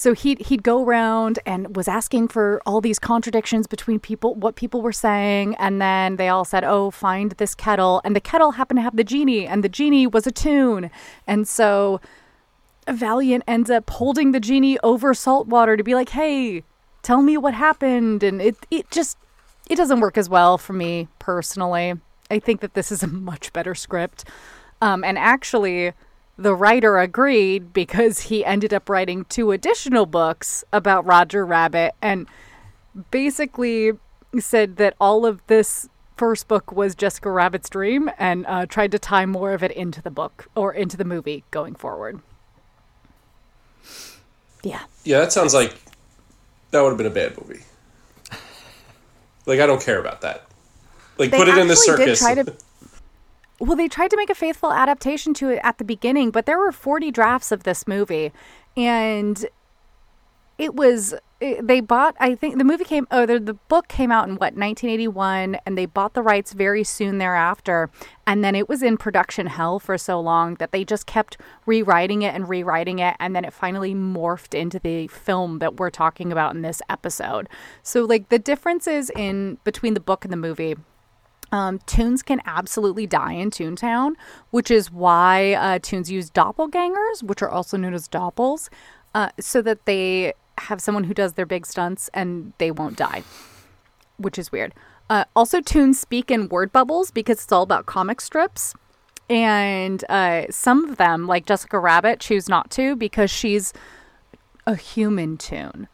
so 0.00 0.14
he'd 0.14 0.40
he'd 0.46 0.62
go 0.62 0.82
around 0.82 1.38
and 1.44 1.76
was 1.76 1.86
asking 1.86 2.28
for 2.28 2.62
all 2.64 2.80
these 2.80 2.98
contradictions 2.98 3.66
between 3.66 4.00
people 4.00 4.34
what 4.34 4.56
people 4.56 4.80
were 4.80 4.92
saying 4.92 5.54
and 5.56 5.80
then 5.80 6.16
they 6.16 6.28
all 6.28 6.44
said 6.44 6.64
oh 6.64 6.90
find 6.90 7.32
this 7.32 7.54
kettle 7.54 8.00
and 8.02 8.16
the 8.16 8.20
kettle 8.20 8.52
happened 8.52 8.78
to 8.78 8.82
have 8.82 8.96
the 8.96 9.04
genie 9.04 9.46
and 9.46 9.62
the 9.62 9.68
genie 9.68 10.06
was 10.06 10.26
a 10.26 10.32
toon 10.32 10.90
and 11.26 11.46
so 11.46 12.00
Valiant 12.88 13.44
ends 13.46 13.70
up 13.70 13.88
holding 13.90 14.32
the 14.32 14.40
genie 14.40 14.78
over 14.82 15.14
salt 15.14 15.46
water 15.46 15.76
to 15.76 15.84
be 15.84 15.94
like, 15.94 16.10
"Hey, 16.10 16.64
tell 17.02 17.22
me 17.22 17.36
what 17.36 17.54
happened." 17.54 18.22
And 18.22 18.40
it 18.40 18.56
it 18.70 18.90
just 18.90 19.18
it 19.68 19.76
doesn't 19.76 20.00
work 20.00 20.18
as 20.18 20.28
well 20.28 20.58
for 20.58 20.72
me 20.72 21.08
personally. 21.18 21.94
I 22.30 22.38
think 22.38 22.60
that 22.60 22.74
this 22.74 22.90
is 22.90 23.02
a 23.02 23.06
much 23.30 23.52
better 23.52 23.74
script. 23.74 24.24
Um, 24.82 25.04
and 25.04 25.18
actually, 25.18 25.92
the 26.40 26.54
writer 26.54 26.98
agreed 26.98 27.72
because 27.74 28.20
he 28.22 28.44
ended 28.44 28.72
up 28.72 28.88
writing 28.88 29.26
two 29.28 29.50
additional 29.52 30.06
books 30.06 30.64
about 30.72 31.04
Roger 31.04 31.44
Rabbit 31.44 31.92
and 32.00 32.26
basically 33.10 33.92
said 34.38 34.76
that 34.76 34.94
all 34.98 35.26
of 35.26 35.46
this 35.48 35.88
first 36.16 36.48
book 36.48 36.72
was 36.72 36.94
Jessica 36.94 37.30
Rabbit's 37.30 37.68
dream 37.68 38.10
and 38.18 38.46
uh, 38.46 38.64
tried 38.64 38.90
to 38.92 38.98
tie 38.98 39.26
more 39.26 39.52
of 39.52 39.62
it 39.62 39.70
into 39.72 40.00
the 40.00 40.10
book 40.10 40.48
or 40.54 40.72
into 40.72 40.96
the 40.96 41.04
movie 41.04 41.44
going 41.50 41.74
forward. 41.74 42.20
Yeah. 44.62 44.80
Yeah, 45.04 45.20
that 45.20 45.32
sounds 45.32 45.52
like 45.52 45.74
that 46.70 46.80
would 46.80 46.88
have 46.90 46.98
been 46.98 47.06
a 47.06 47.10
bad 47.10 47.36
movie. 47.38 47.60
Like 49.46 49.60
I 49.60 49.66
don't 49.66 49.82
care 49.82 49.98
about 49.98 50.22
that. 50.22 50.46
Like 51.18 51.30
They 51.32 51.36
put 51.38 51.48
it 51.48 51.58
in 51.58 51.66
the 51.68 51.72
actually 51.74 52.04
did 52.06 52.16
circus. 52.16 52.18
try 52.20 52.34
to- 52.34 52.54
Well, 53.60 53.76
they 53.76 53.88
tried 53.88 54.10
to 54.10 54.16
make 54.16 54.30
a 54.30 54.34
faithful 54.34 54.72
adaptation 54.72 55.34
to 55.34 55.50
it 55.50 55.60
at 55.62 55.76
the 55.76 55.84
beginning, 55.84 56.30
but 56.30 56.46
there 56.46 56.58
were 56.58 56.72
40 56.72 57.10
drafts 57.10 57.52
of 57.52 57.64
this 57.64 57.86
movie. 57.86 58.32
And 58.74 59.44
it 60.56 60.74
was, 60.74 61.14
it, 61.42 61.66
they 61.66 61.80
bought, 61.80 62.16
I 62.18 62.34
think 62.34 62.56
the 62.56 62.64
movie 62.64 62.84
came, 62.84 63.06
oh, 63.10 63.26
the, 63.26 63.38
the 63.38 63.52
book 63.54 63.86
came 63.88 64.10
out 64.10 64.28
in 64.28 64.36
what, 64.36 64.54
1981, 64.54 65.58
and 65.66 65.76
they 65.76 65.84
bought 65.84 66.14
the 66.14 66.22
rights 66.22 66.54
very 66.54 66.84
soon 66.84 67.18
thereafter. 67.18 67.90
And 68.26 68.42
then 68.42 68.54
it 68.54 68.66
was 68.66 68.82
in 68.82 68.96
production 68.96 69.46
hell 69.46 69.78
for 69.78 69.98
so 69.98 70.18
long 70.18 70.54
that 70.54 70.72
they 70.72 70.82
just 70.82 71.04
kept 71.04 71.36
rewriting 71.66 72.22
it 72.22 72.34
and 72.34 72.48
rewriting 72.48 72.98
it. 72.98 73.14
And 73.20 73.36
then 73.36 73.44
it 73.44 73.52
finally 73.52 73.94
morphed 73.94 74.58
into 74.58 74.78
the 74.78 75.06
film 75.08 75.58
that 75.58 75.76
we're 75.76 75.90
talking 75.90 76.32
about 76.32 76.54
in 76.54 76.62
this 76.62 76.80
episode. 76.88 77.46
So, 77.82 78.06
like, 78.06 78.30
the 78.30 78.38
differences 78.38 79.10
in 79.14 79.58
between 79.64 79.92
the 79.92 80.00
book 80.00 80.24
and 80.24 80.32
the 80.32 80.38
movie 80.38 80.76
um, 81.52 81.78
toons 81.86 82.22
can 82.22 82.40
absolutely 82.44 83.06
die 83.06 83.32
in 83.32 83.50
Toontown, 83.50 84.12
which 84.50 84.70
is 84.70 84.90
why 84.90 85.54
uh, 85.54 85.78
toons 85.82 86.10
use 86.10 86.30
doppelgangers, 86.30 87.22
which 87.22 87.42
are 87.42 87.50
also 87.50 87.76
known 87.76 87.94
as 87.94 88.08
doppels, 88.08 88.68
uh, 89.14 89.30
so 89.38 89.60
that 89.62 89.84
they 89.86 90.32
have 90.58 90.80
someone 90.80 91.04
who 91.04 91.14
does 91.14 91.34
their 91.34 91.46
big 91.46 91.66
stunts 91.66 92.08
and 92.14 92.52
they 92.58 92.70
won't 92.70 92.96
die, 92.96 93.22
which 94.18 94.38
is 94.38 94.52
weird. 94.52 94.74
Uh, 95.08 95.24
also, 95.34 95.60
toons 95.60 95.98
speak 95.98 96.30
in 96.30 96.48
word 96.48 96.72
bubbles 96.72 97.10
because 97.10 97.42
it's 97.42 97.52
all 97.52 97.62
about 97.62 97.86
comic 97.86 98.20
strips. 98.20 98.74
And 99.28 100.04
uh, 100.08 100.46
some 100.50 100.88
of 100.88 100.96
them, 100.98 101.26
like 101.26 101.46
Jessica 101.46 101.78
Rabbit, 101.78 102.20
choose 102.20 102.48
not 102.48 102.70
to 102.72 102.94
because 102.94 103.30
she's 103.30 103.72
a 104.66 104.76
human 104.76 105.36
toon. 105.36 105.88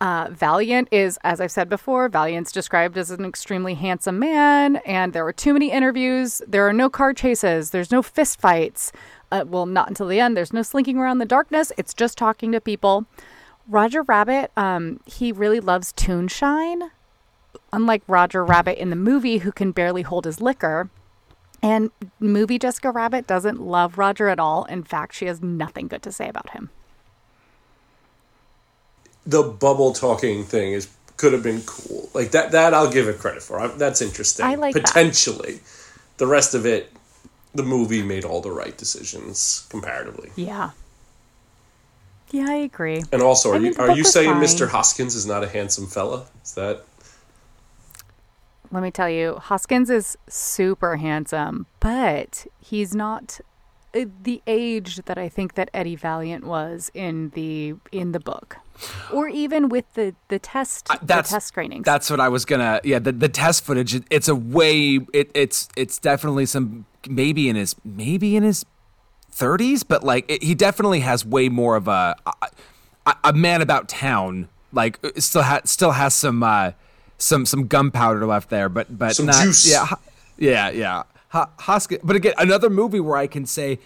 Uh, 0.00 0.28
Valiant 0.30 0.88
is, 0.92 1.18
as 1.24 1.40
I've 1.40 1.50
said 1.50 1.68
before, 1.68 2.08
Valiant's 2.08 2.52
described 2.52 2.96
as 2.96 3.10
an 3.10 3.24
extremely 3.24 3.74
handsome 3.74 4.18
man, 4.18 4.76
and 4.86 5.12
there 5.12 5.24
were 5.24 5.32
too 5.32 5.52
many 5.52 5.72
interviews. 5.72 6.40
There 6.46 6.68
are 6.68 6.72
no 6.72 6.88
car 6.88 7.12
chases. 7.12 7.70
There's 7.70 7.90
no 7.90 8.02
fist 8.02 8.40
fights. 8.40 8.92
Uh, 9.32 9.44
well, 9.46 9.66
not 9.66 9.88
until 9.88 10.06
the 10.06 10.20
end. 10.20 10.36
There's 10.36 10.52
no 10.52 10.62
slinking 10.62 10.98
around 10.98 11.18
the 11.18 11.26
darkness. 11.26 11.72
It's 11.76 11.92
just 11.94 12.16
talking 12.16 12.52
to 12.52 12.60
people. 12.60 13.06
Roger 13.66 14.02
Rabbit, 14.02 14.52
um, 14.56 15.00
he 15.04 15.32
really 15.32 15.60
loves 15.60 15.92
Toonshine, 15.92 16.90
unlike 17.72 18.02
Roger 18.06 18.44
Rabbit 18.44 18.80
in 18.80 18.90
the 18.90 18.96
movie, 18.96 19.38
who 19.38 19.52
can 19.52 19.72
barely 19.72 20.02
hold 20.02 20.24
his 20.26 20.40
liquor. 20.40 20.90
And 21.60 21.90
movie 22.20 22.58
Jessica 22.58 22.92
Rabbit 22.92 23.26
doesn't 23.26 23.60
love 23.60 23.98
Roger 23.98 24.28
at 24.28 24.38
all. 24.38 24.64
In 24.66 24.84
fact, 24.84 25.14
she 25.14 25.26
has 25.26 25.42
nothing 25.42 25.88
good 25.88 26.02
to 26.04 26.12
say 26.12 26.28
about 26.28 26.50
him. 26.50 26.70
The 29.26 29.42
bubble 29.42 29.92
talking 29.92 30.44
thing 30.44 30.72
is 30.72 30.88
could 31.16 31.32
have 31.32 31.42
been 31.42 31.62
cool. 31.62 32.08
Like 32.14 32.30
that 32.30 32.52
that 32.52 32.74
I'll 32.74 32.90
give 32.90 33.08
it 33.08 33.18
credit 33.18 33.42
for. 33.42 33.60
I, 33.60 33.66
that's 33.68 34.00
interesting. 34.00 34.46
I 34.46 34.54
like 34.54 34.74
that. 34.74 34.84
potentially. 34.84 35.60
The 36.16 36.26
rest 36.26 36.54
of 36.54 36.66
it 36.66 36.92
the 37.54 37.62
movie 37.62 38.02
made 38.02 38.24
all 38.24 38.40
the 38.40 38.50
right 38.50 38.76
decisions 38.76 39.66
comparatively. 39.70 40.30
Yeah. 40.36 40.70
Yeah, 42.30 42.46
I 42.48 42.54
agree. 42.56 43.02
And 43.10 43.22
also, 43.22 43.52
are 43.52 43.54
I 43.56 43.58
mean, 43.58 43.72
you 43.72 43.78
are 43.78 43.96
you 43.96 44.04
saying 44.04 44.32
fine. 44.32 44.42
Mr. 44.42 44.68
Hoskins 44.68 45.14
is 45.14 45.26
not 45.26 45.42
a 45.42 45.48
handsome 45.48 45.86
fella? 45.86 46.26
Is 46.44 46.54
that 46.54 46.84
Let 48.70 48.82
me 48.82 48.90
tell 48.90 49.08
you, 49.08 49.36
Hoskins 49.36 49.88
is 49.88 50.16
super 50.28 50.96
handsome, 50.96 51.66
but 51.80 52.46
he's 52.60 52.94
not 52.94 53.40
the 54.04 54.42
age 54.46 54.96
that 55.06 55.18
I 55.18 55.28
think 55.28 55.54
that 55.54 55.70
Eddie 55.72 55.96
Valiant 55.96 56.44
was 56.44 56.90
in 56.94 57.30
the 57.30 57.74
in 57.92 58.12
the 58.12 58.20
book, 58.20 58.56
or 59.12 59.28
even 59.28 59.68
with 59.68 59.92
the 59.94 60.14
the 60.28 60.38
test 60.38 60.86
the 60.88 60.98
that's 61.02 61.30
test 61.30 61.48
screenings. 61.48 61.84
That's 61.84 62.10
what 62.10 62.20
I 62.20 62.28
was 62.28 62.44
gonna. 62.44 62.80
Yeah, 62.84 62.98
the, 62.98 63.12
the 63.12 63.28
test 63.28 63.64
footage. 63.64 64.00
It's 64.10 64.28
a 64.28 64.34
way. 64.34 65.00
It, 65.12 65.30
it's 65.34 65.68
it's 65.76 65.98
definitely 65.98 66.46
some 66.46 66.86
maybe 67.08 67.48
in 67.48 67.56
his 67.56 67.74
maybe 67.84 68.36
in 68.36 68.42
his 68.42 68.64
thirties, 69.30 69.82
but 69.82 70.04
like 70.04 70.30
it, 70.30 70.42
he 70.42 70.54
definitely 70.54 71.00
has 71.00 71.24
way 71.24 71.48
more 71.48 71.76
of 71.76 71.88
a 71.88 72.16
a, 73.06 73.16
a 73.24 73.32
man 73.32 73.62
about 73.62 73.88
town. 73.88 74.48
Like 74.72 74.98
uh, 75.02 75.10
still 75.18 75.42
ha- 75.42 75.62
still 75.64 75.92
has 75.92 76.14
some 76.14 76.42
uh, 76.42 76.72
some 77.16 77.46
some 77.46 77.66
gunpowder 77.66 78.26
left 78.26 78.50
there, 78.50 78.68
but 78.68 78.98
but 78.98 79.16
Some 79.16 79.26
not, 79.26 79.42
juice. 79.42 79.70
Yeah, 79.70 79.88
yeah, 80.36 80.70
yeah. 80.70 81.02
Ho- 81.30 81.50
Hoskins. 81.60 82.00
But 82.02 82.16
again, 82.16 82.34
another 82.38 82.70
movie 82.70 83.00
where 83.00 83.16
I 83.16 83.26
can 83.26 83.46
say 83.46 83.78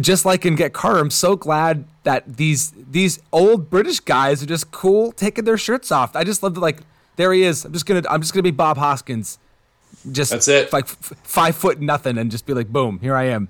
just 0.00 0.24
like 0.24 0.46
in 0.46 0.56
Get 0.56 0.72
Carter, 0.72 1.00
I'm 1.00 1.10
so 1.10 1.36
glad 1.36 1.84
that 2.04 2.36
these 2.36 2.72
these 2.72 3.20
old 3.32 3.68
British 3.68 4.00
guys 4.00 4.42
are 4.42 4.46
just 4.46 4.70
cool 4.70 5.12
taking 5.12 5.44
their 5.44 5.58
shirts 5.58 5.92
off. 5.92 6.16
I 6.16 6.24
just 6.24 6.42
love 6.42 6.54
that 6.54 6.60
like 6.60 6.80
there 7.16 7.32
he 7.32 7.42
is. 7.42 7.64
I'm 7.64 7.72
just 7.72 7.86
gonna 7.86 8.02
I'm 8.08 8.20
just 8.20 8.32
gonna 8.32 8.42
be 8.42 8.50
Bob 8.50 8.78
Hoskins. 8.78 9.38
Just 10.10 10.30
That's 10.30 10.48
it. 10.48 10.72
Like 10.72 10.84
f- 10.84 11.12
five 11.22 11.54
foot 11.54 11.80
nothing, 11.80 12.16
and 12.16 12.30
just 12.30 12.46
be 12.46 12.54
like, 12.54 12.68
boom, 12.68 12.98
here 13.00 13.14
I 13.14 13.24
am. 13.24 13.48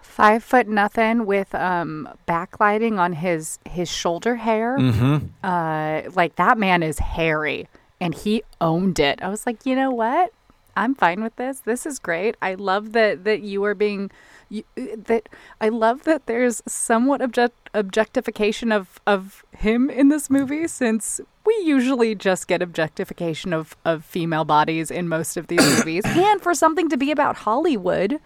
Five 0.00 0.42
foot 0.42 0.66
nothing 0.68 1.26
with 1.26 1.54
um 1.54 2.08
backlighting 2.26 2.98
on 2.98 3.12
his 3.12 3.58
his 3.68 3.88
shoulder 3.90 4.36
hair. 4.36 4.76
Mm-hmm. 4.78 5.26
Uh, 5.42 6.10
like 6.14 6.36
that 6.36 6.58
man 6.58 6.82
is 6.82 6.98
hairy, 6.98 7.68
and 8.00 8.14
he 8.14 8.42
owned 8.60 8.98
it. 8.98 9.22
I 9.22 9.28
was 9.28 9.46
like, 9.46 9.64
you 9.64 9.76
know 9.76 9.90
what? 9.90 10.32
I'm 10.76 10.94
fine 10.94 11.22
with 11.22 11.36
this. 11.36 11.60
This 11.60 11.86
is 11.86 11.98
great. 11.98 12.36
I 12.42 12.54
love 12.54 12.92
that 12.92 13.24
that 13.24 13.42
you 13.42 13.64
are 13.64 13.74
being 13.74 14.10
you, 14.48 14.64
that 14.76 15.28
I 15.60 15.68
love 15.68 16.04
that 16.04 16.26
there's 16.26 16.62
somewhat 16.66 17.22
object, 17.22 17.70
objectification 17.74 18.72
of 18.72 19.00
of 19.06 19.44
him 19.56 19.90
in 19.90 20.08
this 20.08 20.30
movie 20.30 20.66
since 20.68 21.20
we 21.46 21.54
usually 21.62 22.14
just 22.14 22.48
get 22.48 22.62
objectification 22.62 23.52
of 23.52 23.76
of 23.84 24.04
female 24.04 24.44
bodies 24.44 24.90
in 24.90 25.08
most 25.08 25.36
of 25.36 25.46
these 25.46 25.60
movies 25.60 26.02
and 26.06 26.40
for 26.40 26.54
something 26.54 26.88
to 26.88 26.96
be 26.96 27.10
about 27.10 27.36
Hollywood 27.36 28.20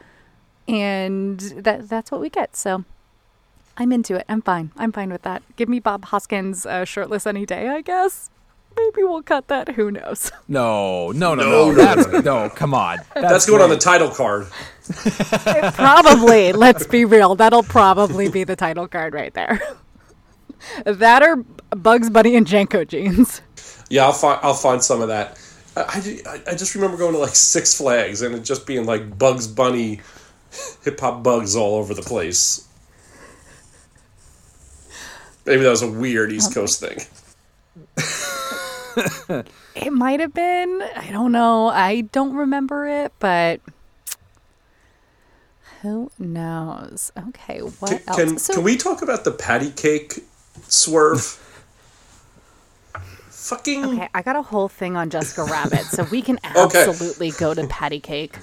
and 0.67 1.41
that 1.57 1.89
that's 1.89 2.11
what 2.11 2.21
we 2.21 2.31
get. 2.31 2.57
So 2.57 2.85
I'm 3.77 3.93
into 3.93 4.17
it. 4.17 4.25
I'm 4.29 4.43
fine. 4.43 4.73
I'm 4.77 4.93
fine 4.93 5.11
with 5.11 5.23
that. 5.23 5.43
Give 5.57 5.69
me 5.69 5.81
Bob 5.81 6.07
Hoskins 6.07 6.67
uh, 6.67 6.85
shirtless 6.85 7.27
any 7.27 7.47
day, 7.47 7.69
I 7.69 7.81
guess. 7.81 8.31
Maybe 8.79 9.03
we'll 9.03 9.23
cut 9.23 9.49
that. 9.49 9.71
Who 9.71 9.91
knows? 9.91 10.31
No, 10.51 11.11
no, 11.11 11.35
no, 11.35 11.45
no. 11.45 11.75
That's 11.75 12.25
no. 12.25 12.49
Come 12.49 12.73
on. 12.73 13.01
That's 13.15 13.45
going 13.45 13.61
on 13.61 13.69
the 13.69 13.77
title 13.77 14.09
card. 14.09 14.47
probably. 15.75 16.53
Let's 16.53 16.87
be 16.87 17.05
real. 17.05 17.35
That'll 17.35 17.63
probably 17.63 18.31
be 18.31 18.45
the 18.45 18.57
title 18.57 18.89
card 18.89 19.13
right 19.13 19.35
there. 19.35 19.61
that 20.87 21.23
or 21.23 21.45
Bugs 21.77 22.09
Bunny 22.09 22.35
and 22.35 22.47
JNCO 22.47 22.89
jeans. 22.89 23.43
Yeah, 23.91 24.05
I'll 24.07 24.13
find 24.15 24.41
I'll 24.43 24.55
find 24.55 24.83
some 24.83 25.03
of 25.03 25.09
that. 25.09 25.39
I, 25.77 26.21
I, 26.27 26.41
I 26.53 26.55
just 26.55 26.75
remember 26.75 26.97
going 26.97 27.13
to 27.13 27.19
like 27.19 27.35
Six 27.35 27.77
Flags 27.77 28.23
and 28.23 28.35
it 28.35 28.41
just 28.41 28.67
being 28.67 28.87
like 28.87 29.19
Bugs 29.19 29.47
Bunny, 29.47 30.01
hip 30.83 30.99
hop 30.99 31.23
bugs 31.23 31.57
all 31.57 31.75
over 31.77 31.93
the 31.93 32.03
place. 32.03 32.67
Maybe 35.45 35.63
that 35.63 35.71
was 35.71 35.83
a 35.83 35.91
weird 35.91 36.33
East 36.33 36.55
Coast 36.55 36.81
thing. 36.81 36.99
It 39.75 39.93
might 39.93 40.19
have 40.21 40.35
been. 40.35 40.83
I 40.97 41.11
don't 41.13 41.31
know. 41.33 41.69
I 41.69 42.01
don't 42.13 42.35
remember 42.35 42.87
it, 42.87 43.13
but 43.21 43.61
who 45.83 46.11
knows? 46.19 47.13
Okay, 47.29 47.61
what 47.61 47.91
Can 47.91 48.01
else? 48.09 48.17
can, 48.17 48.39
So- 48.39 48.55
can 48.55 48.63
we 48.65 48.77
talk 48.77 49.03
about 49.03 49.25
the 49.25 49.31
patty 49.31 49.71
cake 49.71 50.25
swerve? 50.67 51.23
Fucking 53.31 53.85
Okay, 53.85 54.09
I 54.13 54.23
got 54.23 54.37
a 54.37 54.43
whole 54.43 54.69
thing 54.69 54.97
on 54.97 55.09
Jessica 55.11 55.45
Rabbit, 55.51 55.85
so 55.87 56.03
we 56.05 56.21
can 56.23 56.39
absolutely 56.45 57.31
go 57.31 57.55
to 57.55 57.67
patty 57.69 58.01
cake. 58.01 58.37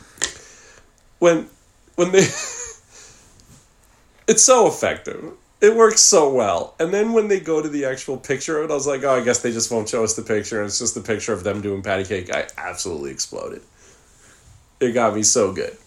when 1.19 1.47
when 1.95 2.11
they 2.11 2.25
it's 4.27 4.43
so 4.43 4.67
effective 4.67 5.33
it 5.61 5.75
works 5.75 6.01
so 6.01 6.31
well 6.31 6.75
and 6.79 6.93
then 6.93 7.13
when 7.13 7.27
they 7.27 7.39
go 7.39 7.61
to 7.61 7.69
the 7.69 7.85
actual 7.85 8.17
picture 8.17 8.59
of 8.59 8.69
it 8.69 8.71
i 8.71 8.75
was 8.75 8.87
like 8.87 9.03
oh 9.03 9.15
i 9.15 9.23
guess 9.23 9.39
they 9.39 9.51
just 9.51 9.71
won't 9.71 9.87
show 9.89 10.03
us 10.03 10.15
the 10.15 10.21
picture 10.21 10.59
and 10.59 10.67
it's 10.67 10.79
just 10.79 10.95
the 10.95 11.01
picture 11.01 11.33
of 11.33 11.43
them 11.43 11.61
doing 11.61 11.81
patty 11.81 12.03
cake 12.03 12.33
i 12.33 12.45
absolutely 12.57 13.11
exploded 13.11 13.61
it 14.79 14.91
got 14.91 15.15
me 15.15 15.23
so 15.23 15.53
good 15.53 15.77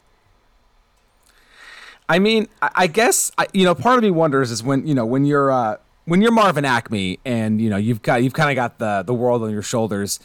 I 2.09 2.19
mean, 2.19 2.49
I 2.63 2.87
guess 2.87 3.31
you 3.53 3.65
know. 3.65 3.75
Part 3.75 3.99
of 3.99 4.03
me 4.03 4.11
wonders 4.11 4.51
is 4.51 4.63
when 4.63 4.87
you 4.87 4.95
know 4.95 5.05
when 5.05 5.27
you're 5.27 5.53
uh, 5.53 5.77
when 6.07 6.23
you're 6.23 6.33
Marvin 6.33 6.65
Acme 6.65 7.19
and 7.27 7.61
you 7.61 7.69
know 7.69 7.77
you've 7.77 8.01
got 8.01 8.23
you've 8.23 8.33
kind 8.33 8.51
of 8.51 8.57
got 8.57 8.79
the 8.79 9.03
the 9.07 9.13
world 9.13 9.43
on 9.43 9.51
your 9.51 9.63
shoulders. 9.63 10.19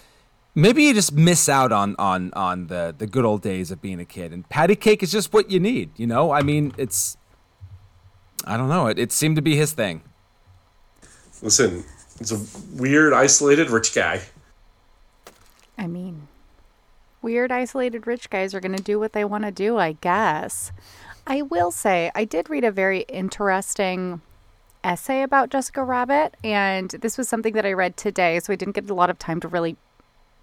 Maybe 0.56 0.84
you 0.84 0.94
just 0.94 1.12
miss 1.12 1.50
out 1.50 1.74
on 1.74 1.96
on 2.00 2.32
on 2.34 2.68
the 2.68 2.96
the 2.98 3.06
good 3.06 3.26
old 3.26 3.42
days 3.42 3.70
of 3.70 3.82
being 3.82 4.00
a 4.00 4.06
kid, 4.06 4.32
and 4.32 4.48
patty 4.48 4.78
cake 4.78 5.04
is 5.04 5.12
just 5.12 5.34
what 5.34 5.52
you 5.52 5.60
need. 5.60 5.90
You 5.98 6.08
know, 6.08 6.32
I 6.32 6.42
mean, 6.42 6.74
it's 6.78 7.18
I 8.44 8.58
don't 8.58 8.70
know. 8.70 8.88
It 8.88 9.00
it 9.00 9.12
seemed 9.12 9.36
to 9.38 9.42
be 9.42 9.56
his 9.56 9.74
thing. 9.74 10.02
listen 11.42 11.84
it's 12.20 12.32
a 12.32 12.40
weird 12.80 13.12
isolated 13.12 13.70
rich 13.70 13.96
guy 13.96 14.22
I 15.78 15.88
mean, 15.88 16.28
weird, 17.22 17.52
isolated 17.52 18.06
rich 18.06 18.30
guys 18.30 18.54
are 18.54 18.60
going 18.60 18.76
to 18.76 18.84
do 18.84 19.00
what 19.00 19.14
they 19.14 19.26
want 19.26 19.44
to 19.44 19.52
do, 19.52 19.78
I 19.78 19.94
guess. 19.94 20.72
I 21.26 21.42
will 21.42 21.72
say, 21.72 22.12
I 22.14 22.26
did 22.26 22.50
read 22.50 22.64
a 22.64 22.72
very 22.72 23.02
interesting 23.02 24.22
essay 24.84 25.24
about 25.24 25.50
Jessica 25.50 25.84
Rabbit, 25.84 26.36
and 26.44 26.90
this 26.90 27.18
was 27.18 27.30
something 27.30 27.54
that 27.54 27.66
I 27.66 27.74
read 27.74 27.98
today, 27.98 28.40
so 28.40 28.54
I 28.54 28.56
didn't 28.56 28.76
get 28.76 28.90
a 28.90 28.94
lot 28.94 29.10
of 29.10 29.18
time 29.18 29.40
to 29.42 29.48
really 29.48 29.78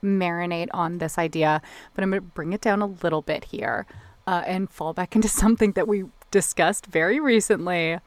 marinate 0.03 0.69
on 0.73 0.99
this 0.99 1.19
idea, 1.19 1.61
but 1.95 2.03
I'm 2.03 2.11
going 2.11 2.23
to 2.23 2.27
bring 2.27 2.53
it 2.53 2.63
down 2.63 2.81
a 2.81 2.87
little 2.87 3.23
bit 3.23 3.45
here 3.45 3.87
uh, 4.27 4.43
and 4.47 4.71
fall 4.71 4.95
back 4.95 5.15
into 5.17 5.29
something 5.29 5.73
that 5.73 5.87
we 5.87 6.05
discussed 6.31 6.87
very 6.87 7.21
recently. 7.21 7.99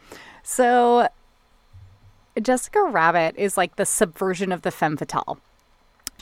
So, 0.43 1.07
Jessica 2.41 2.83
Rabbit 2.83 3.35
is 3.37 3.57
like 3.57 3.75
the 3.75 3.85
subversion 3.85 4.51
of 4.51 4.63
the 4.63 4.71
femme 4.71 4.97
fatale 4.97 5.39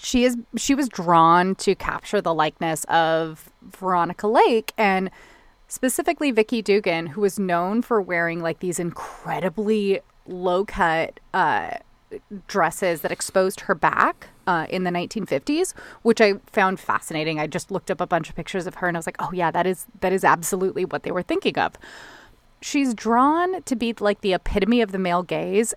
she 0.02 0.26
is 0.26 0.38
she 0.58 0.74
was 0.74 0.90
drawn 0.90 1.56
to 1.56 1.76
capture 1.76 2.22
the 2.22 2.34
likeness 2.34 2.84
of 2.86 3.50
Veronica 3.62 4.28
Lake 4.28 4.74
and 4.78 5.12
specifically 5.68 6.32
Vikki 6.32 6.62
Dougan, 6.62 7.10
who 7.10 7.22
was 7.22 7.40
known 7.40 7.82
for 7.82 8.02
wearing 8.02 8.42
like 8.42 8.60
these 8.60 8.80
incredibly 8.80 10.02
low 10.28 10.66
cut 10.66 11.20
uh, 11.34 11.76
dresses 12.48 13.02
that 13.02 13.12
exposed 13.12 13.62
her 13.62 13.76
back 13.76 14.30
uh, 14.52 14.66
in 14.70 14.84
the 14.84 14.92
1950s, 14.92 15.74
which 16.02 16.20
I 16.20 16.34
found 16.52 16.80
fascinating. 16.80 17.40
I 17.40 17.48
just 17.48 17.72
looked 17.72 17.90
up 17.90 18.02
a 18.02 18.08
bunch 18.08 18.30
of 18.30 18.36
pictures 18.36 18.68
of 18.68 18.76
her 18.76 18.88
and 18.88 18.98
I 18.98 19.00
was 19.00 19.06
like, 19.06 19.16
oh 19.20 19.32
yeah, 19.32 19.50
that 19.50 19.66
is 19.66 19.86
that 20.02 20.12
is 20.12 20.24
absolutely 20.26 20.84
what 20.84 21.04
they 21.04 21.12
were 21.12 21.24
thinking 21.24 21.58
of. 21.58 21.76
She's 22.62 22.94
drawn 22.94 23.64
to 23.64 23.76
be 23.76 23.96
like 24.00 24.22
the 24.22 24.34
epitome 24.34 24.82
of 24.82 24.92
the 24.92 25.00
male 25.00 25.24
gaze 25.24 25.74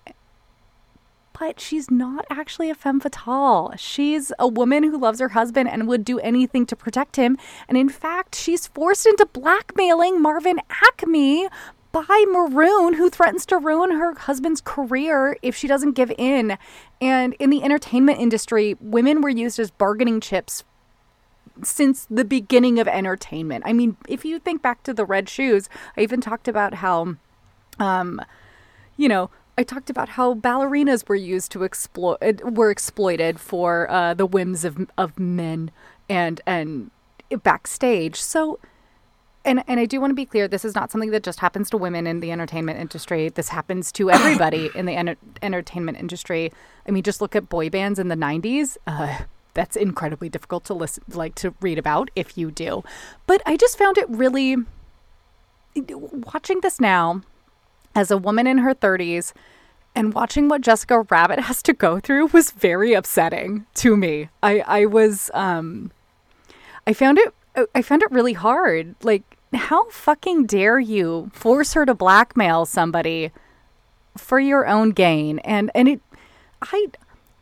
but 1.36 1.58
she's 1.58 1.90
not 1.90 2.24
actually 2.30 2.70
a 2.70 2.76
femme 2.76 3.00
fatale. 3.00 3.72
She's 3.76 4.32
a 4.38 4.46
woman 4.46 4.84
who 4.84 4.96
loves 4.96 5.18
her 5.18 5.30
husband 5.30 5.68
and 5.68 5.88
would 5.88 6.04
do 6.04 6.20
anything 6.20 6.64
to 6.66 6.76
protect 6.76 7.16
him. 7.16 7.36
And 7.68 7.76
in 7.76 7.88
fact, 7.88 8.36
she's 8.36 8.68
forced 8.68 9.04
into 9.04 9.26
blackmailing 9.26 10.22
Marvin 10.22 10.60
Acme 10.86 11.48
by 11.94 12.24
Maroon, 12.28 12.94
who 12.94 13.08
threatens 13.08 13.46
to 13.46 13.56
ruin 13.56 13.92
her 13.92 14.14
husband's 14.14 14.60
career 14.60 15.38
if 15.42 15.56
she 15.56 15.68
doesn't 15.68 15.92
give 15.92 16.12
in. 16.18 16.58
And 17.00 17.34
in 17.34 17.50
the 17.50 17.62
entertainment 17.62 18.18
industry, 18.20 18.76
women 18.80 19.20
were 19.20 19.30
used 19.30 19.58
as 19.58 19.70
bargaining 19.70 20.20
chips 20.20 20.64
since 21.62 22.06
the 22.10 22.24
beginning 22.24 22.80
of 22.80 22.88
entertainment. 22.88 23.62
I 23.64 23.72
mean, 23.72 23.96
if 24.08 24.24
you 24.24 24.40
think 24.40 24.60
back 24.60 24.82
to 24.82 24.92
the 24.92 25.04
red 25.04 25.28
shoes, 25.28 25.68
I 25.96 26.00
even 26.00 26.20
talked 26.20 26.48
about 26.48 26.74
how 26.74 27.14
um, 27.78 28.20
you 28.96 29.08
know, 29.08 29.30
I 29.56 29.62
talked 29.62 29.90
about 29.90 30.10
how 30.10 30.34
ballerinas 30.34 31.08
were 31.08 31.14
used 31.14 31.52
to 31.52 31.64
exploit 31.64 32.42
were 32.42 32.70
exploited 32.70 33.38
for 33.38 33.90
uh, 33.90 34.14
the 34.14 34.26
whims 34.26 34.64
of 34.64 34.88
of 34.98 35.18
men 35.18 35.70
and 36.08 36.40
and 36.44 36.90
backstage. 37.42 38.20
So, 38.20 38.58
and 39.44 39.62
and 39.66 39.78
I 39.80 39.86
do 39.86 40.00
want 40.00 40.10
to 40.10 40.14
be 40.14 40.26
clear, 40.26 40.48
this 40.48 40.64
is 40.64 40.74
not 40.74 40.90
something 40.90 41.10
that 41.10 41.22
just 41.22 41.40
happens 41.40 41.70
to 41.70 41.76
women 41.76 42.06
in 42.06 42.20
the 42.20 42.32
entertainment 42.32 42.80
industry. 42.80 43.28
This 43.28 43.48
happens 43.48 43.92
to 43.92 44.10
everybody 44.10 44.70
in 44.74 44.86
the 44.86 44.94
enter- 44.94 45.16
entertainment 45.42 45.98
industry. 45.98 46.52
I 46.86 46.90
mean, 46.90 47.02
just 47.02 47.20
look 47.20 47.36
at 47.36 47.48
boy 47.48 47.70
bands 47.70 47.98
in 47.98 48.08
the 48.08 48.16
'90s. 48.16 48.76
Uh, 48.86 49.18
that's 49.54 49.76
incredibly 49.76 50.28
difficult 50.28 50.64
to 50.64 50.74
listen, 50.74 51.04
like 51.08 51.34
to 51.36 51.54
read 51.60 51.78
about 51.78 52.10
if 52.16 52.36
you 52.36 52.50
do. 52.50 52.82
But 53.26 53.40
I 53.46 53.56
just 53.56 53.78
found 53.78 53.98
it 53.98 54.06
really 54.08 54.56
watching 55.76 56.60
this 56.60 56.80
now 56.80 57.22
as 57.94 58.10
a 58.10 58.18
woman 58.18 58.46
in 58.46 58.58
her 58.58 58.74
30s 58.74 59.32
and 59.94 60.12
watching 60.12 60.48
what 60.48 60.60
Jessica 60.60 61.02
Rabbit 61.02 61.40
has 61.40 61.62
to 61.62 61.72
go 61.72 62.00
through 62.00 62.26
was 62.26 62.50
very 62.50 62.94
upsetting 62.94 63.66
to 63.74 63.96
me. 63.96 64.28
I 64.42 64.60
I 64.66 64.86
was 64.86 65.30
um 65.34 65.92
I 66.86 66.92
found 66.92 67.18
it 67.18 67.32
I 67.74 67.82
found 67.82 68.02
it 68.02 68.10
really 68.10 68.32
hard. 68.32 68.94
Like 69.02 69.22
how 69.52 69.88
fucking 69.90 70.46
dare 70.46 70.78
you 70.78 71.30
force 71.32 71.74
her 71.74 71.86
to 71.86 71.94
blackmail 71.94 72.66
somebody 72.66 73.30
for 74.16 74.40
your 74.40 74.66
own 74.66 74.90
gain? 74.90 75.38
And 75.40 75.70
and 75.74 75.88
it 75.88 76.00
I 76.62 76.88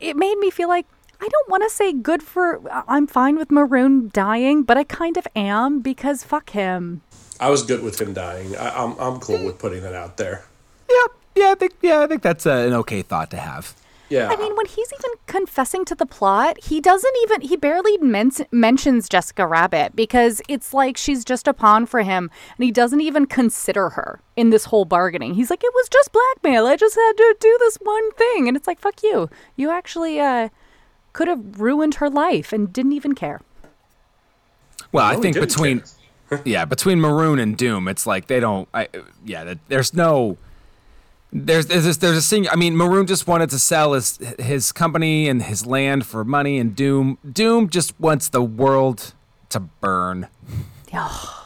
it 0.00 0.16
made 0.16 0.38
me 0.38 0.50
feel 0.50 0.68
like 0.68 0.86
I 1.20 1.28
don't 1.28 1.48
want 1.48 1.62
to 1.62 1.70
say 1.70 1.92
good 1.92 2.22
for 2.22 2.60
I'm 2.88 3.06
fine 3.06 3.36
with 3.36 3.50
Maroon 3.50 4.10
dying, 4.12 4.64
but 4.64 4.76
I 4.76 4.84
kind 4.84 5.16
of 5.16 5.26
am 5.36 5.80
because 5.80 6.24
fuck 6.24 6.50
him. 6.50 7.02
i 7.40 7.48
was 7.48 7.62
good 7.62 7.82
with 7.82 8.00
him 8.00 8.12
dying 8.12 8.54
I, 8.56 8.68
i'm, 8.70 8.92
I'm 8.98 9.18
cool 9.18 9.42
with 9.44 9.58
putting 9.58 9.82
that 9.82 9.94
out 9.94 10.16
there 10.16 10.44
Yeah, 10.88 11.06
yeah, 11.34 11.50
I 11.52 11.54
think 11.54 11.72
yeah, 11.82 12.00
I 12.00 12.06
think 12.06 12.22
that's 12.22 12.46
uh, 12.46 12.50
an 12.68 12.72
okay 12.84 13.02
thought 13.02 13.30
to 13.30 13.36
have. 13.38 13.74
Yeah 14.12 14.28
I 14.28 14.36
mean, 14.36 14.54
when 14.56 14.66
he's 14.66 14.92
even 14.92 15.10
confessing 15.26 15.84
to 15.86 15.94
the 15.94 16.06
plot, 16.06 16.62
he 16.62 16.80
doesn't 16.80 17.14
even, 17.22 17.40
he 17.40 17.56
barely 17.56 17.96
men- 17.98 18.30
mentions 18.50 19.08
Jessica 19.08 19.46
Rabbit 19.46 19.96
because 19.96 20.42
it's 20.48 20.74
like 20.74 20.96
she's 20.96 21.24
just 21.24 21.48
a 21.48 21.54
pawn 21.54 21.86
for 21.86 22.02
him 22.02 22.30
and 22.56 22.64
he 22.64 22.70
doesn't 22.70 23.00
even 23.00 23.26
consider 23.26 23.90
her 23.90 24.20
in 24.36 24.50
this 24.50 24.66
whole 24.66 24.84
bargaining. 24.84 25.34
He's 25.34 25.50
like, 25.50 25.64
it 25.64 25.72
was 25.74 25.88
just 25.88 26.12
blackmail. 26.12 26.66
I 26.66 26.76
just 26.76 26.94
had 26.94 27.12
to 27.16 27.36
do 27.40 27.56
this 27.60 27.76
one 27.76 28.12
thing. 28.12 28.48
And 28.48 28.56
it's 28.56 28.66
like, 28.66 28.80
fuck 28.80 29.02
you. 29.02 29.30
You 29.56 29.70
actually 29.70 30.20
uh, 30.20 30.50
could 31.12 31.28
have 31.28 31.60
ruined 31.60 31.94
her 31.96 32.10
life 32.10 32.52
and 32.52 32.72
didn't 32.72 32.92
even 32.92 33.14
care. 33.14 33.40
Well, 34.92 35.06
I 35.06 35.12
No, 35.12 35.16
he 35.16 35.22
think 35.22 35.36
between 35.36 35.82
yeah, 36.44 36.64
between 36.64 37.00
Maroon 37.00 37.38
and 37.38 37.56
Doom, 37.56 37.88
it's 37.88 38.06
like 38.06 38.26
they 38.26 38.40
don't. 38.40 38.68
I 38.74 38.88
yeah, 39.24 39.54
there's 39.68 39.94
no. 39.94 40.36
There's 41.32 41.66
there's 41.66 41.84
this, 41.84 41.96
there's 41.96 42.16
a 42.16 42.22
sing. 42.22 42.46
I 42.48 42.56
mean, 42.56 42.76
Maroon 42.76 43.06
just 43.06 43.26
wanted 43.26 43.48
to 43.50 43.58
sell 43.58 43.94
his 43.94 44.18
his 44.38 44.70
company 44.70 45.28
and 45.28 45.42
his 45.42 45.64
land 45.64 46.04
for 46.04 46.24
money, 46.24 46.58
and 46.58 46.76
Doom 46.76 47.18
Doom 47.30 47.70
just 47.70 47.98
wants 47.98 48.28
the 48.28 48.42
world 48.42 49.14
to 49.48 49.60
burn. 49.60 50.28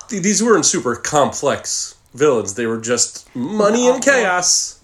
Th- 0.09 0.22
these 0.22 0.43
weren't 0.43 0.66
super 0.66 0.97
complex 0.97 1.97
villains. 2.14 2.55
They 2.55 2.66
were 2.66 2.80
just 2.80 3.32
money 3.37 3.89
and 3.89 4.03
chaos. 4.03 4.80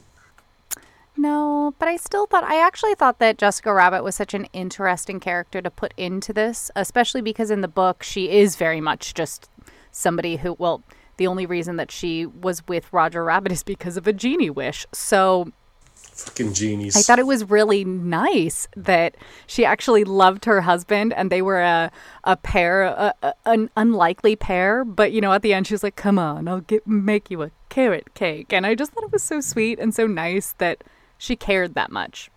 No, 1.16 1.74
but 1.78 1.88
I 1.88 1.96
still 1.96 2.26
thought 2.26 2.44
I 2.44 2.64
actually 2.64 2.94
thought 2.94 3.18
that 3.18 3.38
Jessica 3.38 3.72
Rabbit 3.72 4.04
was 4.04 4.14
such 4.14 4.34
an 4.34 4.46
interesting 4.52 5.20
character 5.20 5.60
to 5.60 5.70
put 5.70 5.92
into 5.96 6.32
this, 6.32 6.70
especially 6.76 7.20
because 7.22 7.50
in 7.50 7.60
the 7.60 7.68
book 7.68 8.02
she 8.02 8.30
is 8.30 8.56
very 8.56 8.80
much 8.80 9.14
just 9.14 9.48
somebody 9.90 10.36
who 10.36 10.54
well, 10.58 10.82
the 11.16 11.26
only 11.26 11.46
reason 11.46 11.76
that 11.76 11.90
she 11.90 12.26
was 12.26 12.66
with 12.68 12.92
Roger 12.92 13.24
Rabbit 13.24 13.52
is 13.56 13.62
because 13.62 13.96
of 13.96 14.06
a 14.06 14.12
genie 14.12 14.50
wish. 14.50 14.86
So 14.92 15.52
Fucking 15.94 16.52
genies. 16.52 16.94
I 16.94 17.00
thought 17.00 17.18
it 17.18 17.26
was 17.26 17.48
really 17.48 17.84
nice 17.84 18.68
that 18.76 19.16
she 19.46 19.64
actually 19.64 20.04
loved 20.04 20.44
her 20.44 20.60
husband 20.60 21.12
and 21.14 21.32
they 21.32 21.40
were 21.40 21.60
a, 21.60 21.90
a 22.24 22.36
pair, 22.36 22.82
a, 22.82 23.14
a- 23.22 23.34
an 23.46 23.70
unlikely 23.76 24.36
pair. 24.36 24.84
But, 24.84 25.12
you 25.12 25.20
know, 25.22 25.32
at 25.32 25.40
the 25.42 25.54
end, 25.54 25.66
she 25.66 25.74
was 25.74 25.82
like, 25.82 25.96
come 25.96 26.18
on, 26.18 26.48
I'll 26.48 26.60
get, 26.60 26.86
make 26.86 27.30
you 27.30 27.42
a 27.42 27.50
carrot 27.70 28.12
cake. 28.14 28.52
And 28.52 28.66
I 28.66 28.74
just 28.74 28.92
thought 28.92 29.04
it 29.04 29.10
was 29.12 29.22
so 29.22 29.40
sweet 29.40 29.78
and 29.78 29.94
so 29.94 30.06
nice 30.06 30.54
that 30.58 30.84
she 31.16 31.34
cared 31.34 31.74
that 31.74 31.90
much. 31.90 32.30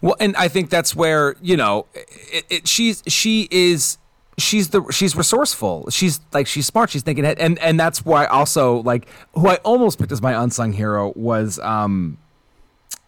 Well, 0.00 0.16
and 0.20 0.36
I 0.36 0.48
think 0.48 0.70
that's 0.70 0.94
where 0.94 1.36
you 1.40 1.56
know, 1.56 1.86
it, 1.94 2.46
it, 2.50 2.68
she's 2.68 3.02
she 3.06 3.48
is 3.50 3.98
she's 4.38 4.68
the 4.70 4.82
she's 4.90 5.14
resourceful. 5.14 5.88
She's 5.90 6.20
like 6.32 6.46
she's 6.46 6.66
smart. 6.66 6.90
She's 6.90 7.02
thinking 7.02 7.24
ahead, 7.24 7.38
and 7.38 7.58
and 7.58 7.78
that's 7.78 8.04
why 8.04 8.24
also 8.26 8.82
like 8.82 9.06
who 9.34 9.48
I 9.48 9.56
almost 9.56 9.98
picked 9.98 10.12
as 10.12 10.22
my 10.22 10.40
unsung 10.42 10.72
hero 10.72 11.12
was 11.16 11.58
um, 11.58 12.16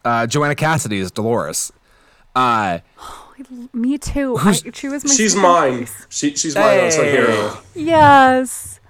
uh, 0.05 0.27
Joanna 0.27 0.55
Cassidy 0.55 1.01
as 1.01 1.11
Dolores. 1.11 1.73
Uh, 2.37 2.81
Me 3.73 3.97
too. 3.99 4.37
I, 4.39 4.53
she 4.53 4.89
was 4.89 5.05
my 5.05 5.15
She's 5.15 5.35
mine. 5.35 5.89
She, 6.11 6.37
she's 6.37 6.55
my 6.55 6.73
unsung 6.75 7.07
hero. 7.07 7.59
Yes. 7.75 8.81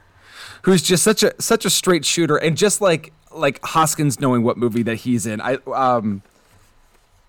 who's 0.64 0.82
just 0.82 1.02
such 1.04 1.22
a 1.22 1.32
such 1.40 1.64
a 1.64 1.70
straight 1.70 2.04
shooter 2.04 2.36
and 2.36 2.56
just 2.56 2.80
like 2.80 3.12
like 3.32 3.60
Hoskins 3.64 4.18
knowing 4.20 4.42
what 4.42 4.56
movie 4.58 4.82
that 4.82 4.96
he's 4.96 5.24
in. 5.26 5.40
I 5.40 5.58
um 5.72 6.22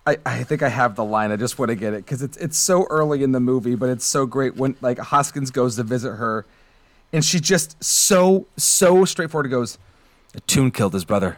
I, 0.06 0.18
I 0.26 0.44
think 0.44 0.64
I 0.64 0.70
have 0.70 0.96
the 0.96 1.04
line. 1.04 1.32
I 1.32 1.36
just 1.36 1.60
want 1.60 1.70
to 1.70 1.76
get 1.76 1.94
it 1.94 2.06
because 2.06 2.22
it's 2.24 2.38
it's 2.38 2.58
so 2.58 2.86
early 2.90 3.24
in 3.24 3.32
the 3.32 3.40
movie, 3.40 3.76
but 3.76 3.90
it's 3.90 4.06
so 4.06 4.26
great 4.26 4.56
when 4.56 4.76
like 4.82 4.98
Hoskins 4.98 5.52
goes 5.52 5.76
to 5.76 5.84
visit 5.84 6.16
her, 6.16 6.46
and 7.14 7.24
she 7.24 7.40
just 7.40 7.82
so 7.84 8.48
so 8.58 9.06
straightforward 9.06 9.52
goes, 9.52 9.78
"A 10.34 10.40
toon 10.42 10.72
killed 10.72 10.94
his 10.94 11.06
brother, 11.06 11.38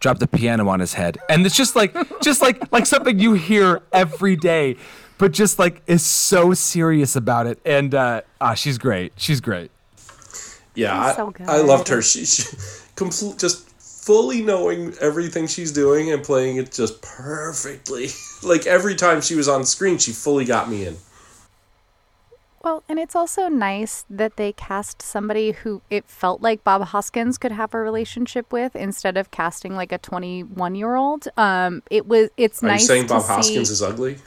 dropped 0.00 0.20
the 0.20 0.26
piano 0.26 0.66
on 0.68 0.80
his 0.80 0.94
head," 0.94 1.18
and 1.28 1.44
it's 1.44 1.56
just 1.56 1.76
like 1.76 1.94
just 2.22 2.40
like 2.40 2.72
like 2.72 2.86
something 2.86 3.18
you 3.18 3.34
hear 3.34 3.82
every 3.92 4.34
day, 4.34 4.76
but 5.18 5.32
just 5.32 5.58
like 5.58 5.82
is 5.86 6.04
so 6.06 6.54
serious 6.54 7.16
about 7.16 7.46
it. 7.46 7.58
And 7.66 7.94
uh, 7.94 8.22
ah, 8.40 8.54
she's 8.54 8.78
great. 8.78 9.12
She's 9.16 9.42
great. 9.42 9.70
Yeah, 10.74 11.08
She's 11.08 11.16
so 11.16 11.34
I, 11.40 11.56
I 11.56 11.60
loved 11.60 11.88
her. 11.88 12.00
She, 12.00 12.24
she 12.24 12.44
complete, 12.96 13.36
just 13.38 13.67
fully 14.08 14.40
knowing 14.40 14.94
everything 15.02 15.46
she's 15.46 15.70
doing 15.70 16.10
and 16.10 16.24
playing 16.24 16.56
it 16.56 16.72
just 16.72 17.02
perfectly. 17.02 18.08
like 18.42 18.66
every 18.66 18.94
time 18.94 19.20
she 19.20 19.34
was 19.34 19.48
on 19.48 19.66
screen, 19.66 19.98
she 19.98 20.12
fully 20.12 20.46
got 20.46 20.70
me 20.70 20.86
in. 20.86 20.96
Well, 22.62 22.82
and 22.88 22.98
it's 22.98 23.14
also 23.14 23.48
nice 23.48 24.04
that 24.10 24.36
they 24.36 24.52
cast 24.52 25.00
somebody 25.00 25.52
who 25.52 25.80
it 25.90 26.08
felt 26.08 26.42
like 26.42 26.64
Bob 26.64 26.82
Hoskins 26.82 27.38
could 27.38 27.52
have 27.52 27.72
a 27.72 27.78
relationship 27.78 28.52
with 28.52 28.74
instead 28.74 29.16
of 29.16 29.30
casting 29.30 29.76
like 29.76 29.92
a 29.92 29.98
21 29.98 30.74
year 30.74 30.96
old. 30.96 31.28
Um, 31.36 31.82
it 31.90 32.06
was 32.06 32.30
it's 32.36 32.62
Are 32.62 32.66
nice 32.66 32.80
you 32.82 32.86
saying 32.86 33.06
Bob 33.06 33.22
see. 33.22 33.32
Hoskins 33.32 33.70
is 33.70 33.80
ugly? 33.80 34.18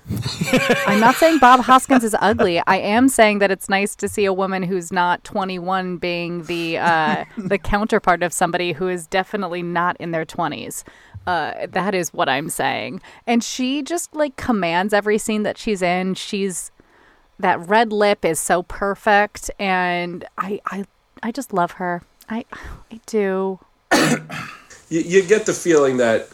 I'm 0.87 1.01
not 1.01 1.15
saying 1.15 1.39
Bob 1.39 1.59
Hoskins 1.61 2.05
is 2.05 2.15
ugly. 2.19 2.61
I 2.67 2.77
am 2.77 3.09
saying 3.09 3.39
that 3.39 3.51
it's 3.51 3.67
nice 3.67 3.95
to 3.97 4.07
see 4.07 4.23
a 4.23 4.33
woman 4.33 4.63
who's 4.63 4.93
not 4.93 5.23
21 5.25 5.97
being 5.97 6.43
the 6.43 6.77
uh, 6.77 7.25
the 7.37 7.57
counterpart 7.57 8.23
of 8.23 8.31
somebody 8.31 8.71
who 8.71 8.87
is 8.87 9.07
definitely 9.07 9.61
not 9.61 9.97
in 9.99 10.11
their 10.11 10.25
20s. 10.25 10.83
Uh, 11.27 11.67
that 11.67 11.93
is 11.93 12.13
what 12.13 12.29
I'm 12.29 12.49
saying. 12.49 13.01
And 13.27 13.43
she 13.43 13.83
just 13.83 14.15
like 14.15 14.37
commands 14.37 14.93
every 14.93 15.17
scene 15.17 15.43
that 15.43 15.57
she's 15.57 15.81
in. 15.81 16.15
She's 16.15 16.71
that 17.41 17.59
red 17.67 17.91
lip 17.93 18.23
is 18.25 18.39
so 18.39 18.63
perfect, 18.63 19.51
and 19.59 20.25
I 20.37 20.61
I 20.65 20.85
I 21.23 21.31
just 21.31 21.53
love 21.53 21.73
her. 21.73 22.01
I 22.29 22.45
I 22.91 22.99
do. 23.05 23.59
You, 24.89 24.99
you 25.01 25.23
get 25.23 25.45
the 25.45 25.53
feeling 25.53 25.97
that 25.97 26.27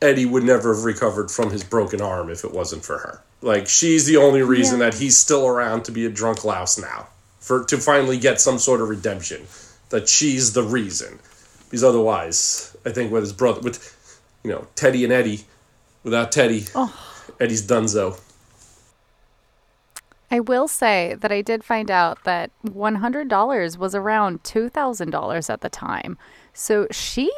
Eddie 0.00 0.26
would 0.26 0.42
never 0.42 0.74
have 0.74 0.84
recovered 0.84 1.30
from 1.30 1.50
his 1.50 1.62
broken 1.62 2.00
arm 2.00 2.28
if 2.28 2.44
it 2.44 2.52
wasn't 2.52 2.84
for 2.84 2.98
her. 2.98 3.22
Like 3.40 3.68
she's 3.68 4.06
the 4.06 4.16
only 4.16 4.42
reason 4.42 4.80
Yeah. 4.80 4.90
that 4.90 4.98
he's 4.98 5.16
still 5.16 5.46
around 5.46 5.84
to 5.84 5.92
be 5.92 6.04
a 6.06 6.10
drunk 6.10 6.44
louse 6.44 6.78
now, 6.78 7.08
for 7.40 7.64
to 7.64 7.76
finally 7.78 8.18
get 8.18 8.40
some 8.40 8.58
sort 8.58 8.80
of 8.80 8.88
redemption. 8.88 9.46
That 9.90 10.08
she's 10.08 10.54
the 10.54 10.62
reason, 10.62 11.18
because 11.64 11.84
otherwise, 11.84 12.74
I 12.86 12.90
think 12.90 13.12
with 13.12 13.22
his 13.22 13.32
brother, 13.32 13.60
with 13.60 13.78
you 14.42 14.50
know 14.50 14.66
Teddy 14.74 15.04
and 15.04 15.12
Eddie, 15.12 15.42
without 16.02 16.32
Teddy, 16.32 16.64
oh. 16.74 16.92
Eddie's 17.38 17.66
donezo. 17.66 18.18
I 20.32 20.40
will 20.40 20.66
say 20.66 21.14
that 21.20 21.30
I 21.30 21.42
did 21.42 21.62
find 21.62 21.90
out 21.90 22.24
that 22.24 22.50
$100 22.64 23.76
was 23.76 23.94
around 23.94 24.42
$2,000 24.44 25.50
at 25.50 25.60
the 25.60 25.68
time. 25.68 26.16
So 26.54 26.86
she 26.90 27.30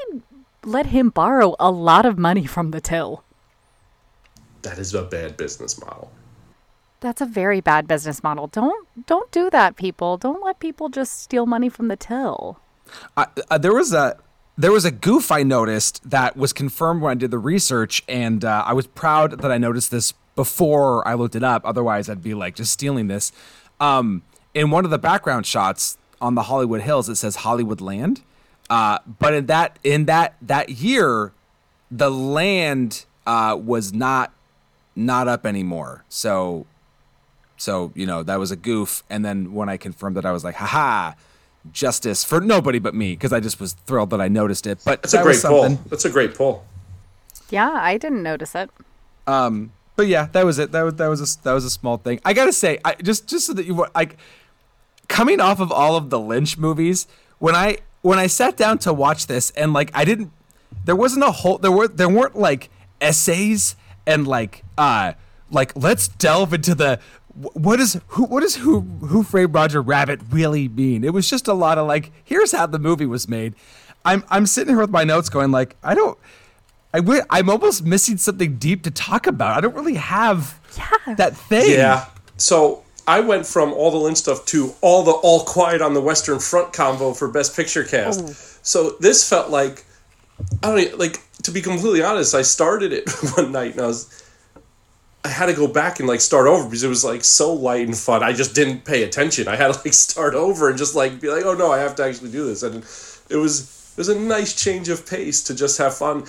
let 0.62 0.86
him 0.86 1.10
borrow 1.10 1.56
a 1.58 1.72
lot 1.72 2.06
of 2.06 2.18
money 2.18 2.46
from 2.46 2.70
the 2.70 2.80
till. 2.80 3.24
That 4.62 4.78
is 4.78 4.94
a 4.94 5.02
bad 5.02 5.36
business 5.36 5.80
model. 5.80 6.12
That's 7.00 7.20
a 7.20 7.26
very 7.26 7.60
bad 7.60 7.88
business 7.88 8.22
model. 8.22 8.46
Don't 8.46 8.86
don't 9.06 9.30
do 9.30 9.50
that, 9.50 9.76
people. 9.76 10.16
Don't 10.16 10.42
let 10.42 10.58
people 10.58 10.88
just 10.88 11.20
steal 11.20 11.44
money 11.44 11.68
from 11.68 11.88
the 11.88 11.96
till. 11.96 12.60
I, 13.14 13.26
uh, 13.50 13.58
there 13.58 13.74
was 13.74 13.92
a 13.92 14.16
there 14.56 14.72
was 14.72 14.86
a 14.86 14.90
goof 14.90 15.30
I 15.30 15.42
noticed 15.42 16.08
that 16.08 16.34
was 16.34 16.54
confirmed 16.54 17.02
when 17.02 17.10
I 17.10 17.14
did 17.14 17.30
the 17.30 17.38
research, 17.38 18.02
and 18.08 18.42
uh, 18.42 18.62
I 18.64 18.72
was 18.72 18.86
proud 18.86 19.42
that 19.42 19.52
I 19.52 19.58
noticed 19.58 19.90
this 19.90 20.14
before 20.36 21.06
I 21.06 21.14
looked 21.14 21.34
it 21.34 21.42
up. 21.42 21.62
Otherwise, 21.64 22.08
I'd 22.08 22.22
be 22.22 22.34
like 22.34 22.54
just 22.54 22.72
stealing 22.72 23.08
this. 23.08 23.32
Um, 23.80 24.22
in 24.52 24.70
one 24.70 24.84
of 24.84 24.90
the 24.90 24.98
background 24.98 25.46
shots 25.46 25.98
on 26.20 26.34
the 26.34 26.44
Hollywood 26.44 26.80
Hills, 26.80 27.08
it 27.08 27.16
says 27.16 27.36
Hollywood 27.36 27.80
Land, 27.80 28.22
uh, 28.70 28.98
but 29.18 29.34
in 29.34 29.46
that 29.46 29.78
in 29.82 30.06
that 30.06 30.36
that 30.42 30.70
year, 30.70 31.32
the 31.90 32.10
land 32.10 33.04
uh, 33.26 33.58
was 33.60 33.92
not 33.92 34.32
not 34.96 35.28
up 35.28 35.44
anymore. 35.44 36.04
So 36.08 36.66
so, 37.56 37.92
you 37.94 38.06
know, 38.06 38.22
that 38.22 38.38
was 38.38 38.50
a 38.50 38.56
goof. 38.56 39.02
And 39.08 39.24
then 39.24 39.54
when 39.54 39.68
I 39.68 39.76
confirmed 39.76 40.16
it, 40.18 40.24
I 40.24 40.32
was 40.32 40.44
like, 40.44 40.56
haha, 40.56 41.12
justice 41.72 42.24
for 42.24 42.40
nobody 42.40 42.78
but 42.78 42.94
me, 42.94 43.12
because 43.12 43.32
I 43.32 43.40
just 43.40 43.60
was 43.60 43.74
thrilled 43.86 44.10
that 44.10 44.20
I 44.20 44.28
noticed 44.28 44.66
it. 44.66 44.78
But 44.84 45.02
That's 45.02 45.14
a 45.14 45.22
great 45.22 45.40
pull. 45.42 45.68
That's 45.88 46.04
a 46.04 46.10
great 46.10 46.34
pull. 46.34 46.64
Yeah, 47.50 47.70
I 47.70 47.96
didn't 47.96 48.22
notice 48.22 48.54
it. 48.54 48.70
But 49.96 50.08
yeah, 50.08 50.28
that 50.32 50.44
was 50.44 50.58
it. 50.58 50.72
That 50.72 50.82
was 50.82 50.94
that 50.94 51.06
was 51.08 51.20
a 51.20 51.42
that 51.42 51.52
was 51.52 51.64
a 51.64 51.70
small 51.70 51.98
thing. 51.98 52.20
I 52.24 52.32
gotta 52.32 52.52
say, 52.52 52.78
I 52.84 52.94
just 52.94 53.28
just 53.28 53.46
so 53.46 53.52
that 53.52 53.66
you 53.66 53.86
like 53.94 54.16
coming 55.08 55.40
off 55.40 55.60
of 55.60 55.70
all 55.70 55.96
of 55.96 56.10
the 56.10 56.18
Lynch 56.18 56.58
movies, 56.58 57.06
when 57.38 57.54
I 57.54 57.78
when 58.02 58.18
I 58.18 58.26
sat 58.26 58.56
down 58.56 58.78
to 58.78 58.92
watch 58.92 59.26
this 59.26 59.50
and 59.50 59.72
like 59.72 59.90
I 59.94 60.04
didn't 60.04 60.32
there 60.84 60.96
wasn't 60.96 61.24
a 61.24 61.30
whole 61.30 61.58
there 61.58 61.72
were 61.72 61.88
there 61.88 62.08
weren't 62.08 62.36
like 62.36 62.70
essays 63.00 63.76
and 64.06 64.26
like 64.26 64.64
uh 64.76 65.12
like 65.50 65.72
let's 65.76 66.08
delve 66.08 66.52
into 66.52 66.74
the 66.74 66.98
what 67.34 67.80
is 67.80 68.00
who 68.08 68.24
what 68.24 68.40
does 68.40 68.56
who 68.56 68.80
who 68.80 69.22
framed 69.22 69.54
Roger 69.54 69.80
Rabbit 69.82 70.20
really 70.30 70.68
mean? 70.68 71.04
It 71.04 71.12
was 71.12 71.28
just 71.28 71.48
a 71.48 71.54
lot 71.54 71.78
of 71.78 71.86
like 71.86 72.12
here's 72.22 72.52
how 72.52 72.66
the 72.66 72.78
movie 72.78 73.06
was 73.06 73.28
made. 73.28 73.54
I'm 74.04 74.24
I'm 74.28 74.46
sitting 74.46 74.74
here 74.74 74.80
with 74.80 74.90
my 74.90 75.04
notes 75.04 75.28
going 75.28 75.50
like 75.50 75.76
I 75.82 75.94
don't 75.94 76.18
I 76.94 76.98
w- 77.00 77.22
I'm 77.28 77.50
almost 77.50 77.84
missing 77.84 78.16
something 78.18 78.56
deep 78.56 78.84
to 78.84 78.90
talk 78.90 79.26
about. 79.26 79.58
I 79.58 79.60
don't 79.60 79.74
really 79.74 79.96
have 79.96 80.58
Yeah. 80.78 81.14
that 81.16 81.36
thing. 81.36 81.72
Yeah. 81.72 82.06
So 82.36 82.84
I 83.06 83.20
went 83.20 83.46
from 83.46 83.72
all 83.72 83.90
the 83.90 83.96
Lynch 83.98 84.18
stuff 84.18 84.46
to 84.46 84.74
all 84.80 85.02
the 85.02 85.10
All 85.10 85.40
Quiet 85.44 85.82
on 85.82 85.92
the 85.92 86.00
Western 86.00 86.38
Front 86.38 86.72
combo 86.72 87.12
for 87.12 87.28
Best 87.28 87.54
Picture 87.56 87.84
cast. 87.84 88.20
Oh. 88.24 88.32
So 88.62 88.96
this 89.00 89.28
felt 89.28 89.50
like 89.50 89.84
I 90.62 90.68
don't 90.68 90.78
e- 90.78 90.92
like 90.94 91.20
to 91.42 91.50
be 91.50 91.60
completely 91.60 92.02
honest. 92.02 92.34
I 92.34 92.42
started 92.42 92.92
it 92.92 93.10
one 93.36 93.50
night 93.52 93.72
and 93.72 93.80
I 93.82 93.86
was 93.88 94.22
I 95.24 95.28
had 95.28 95.46
to 95.46 95.54
go 95.54 95.66
back 95.66 96.00
and 96.00 96.08
like 96.08 96.20
start 96.20 96.46
over 96.46 96.64
because 96.64 96.84
it 96.84 96.88
was 96.88 97.02
like 97.04 97.24
so 97.24 97.52
light 97.52 97.86
and 97.86 97.96
fun. 97.96 98.22
I 98.22 98.32
just 98.32 98.54
didn't 98.54 98.84
pay 98.84 99.02
attention. 99.04 99.48
I 99.48 99.56
had 99.56 99.72
to 99.72 99.78
like 99.84 99.94
start 100.10 100.34
over 100.34 100.68
and 100.68 100.78
just 100.78 100.94
like 100.94 101.20
be 101.20 101.28
like, 101.28 101.44
oh 101.44 101.54
no, 101.54 101.72
I 101.72 101.78
have 101.80 101.94
to 101.96 102.04
actually 102.04 102.30
do 102.30 102.46
this. 102.46 102.62
And 102.62 102.76
it 103.30 103.36
was 103.36 103.62
it 103.92 103.98
was 103.98 104.08
a 104.08 104.18
nice 104.18 104.54
change 104.54 104.88
of 104.88 105.06
pace 105.06 105.42
to 105.44 105.54
just 105.54 105.78
have 105.78 105.96
fun. 105.96 106.24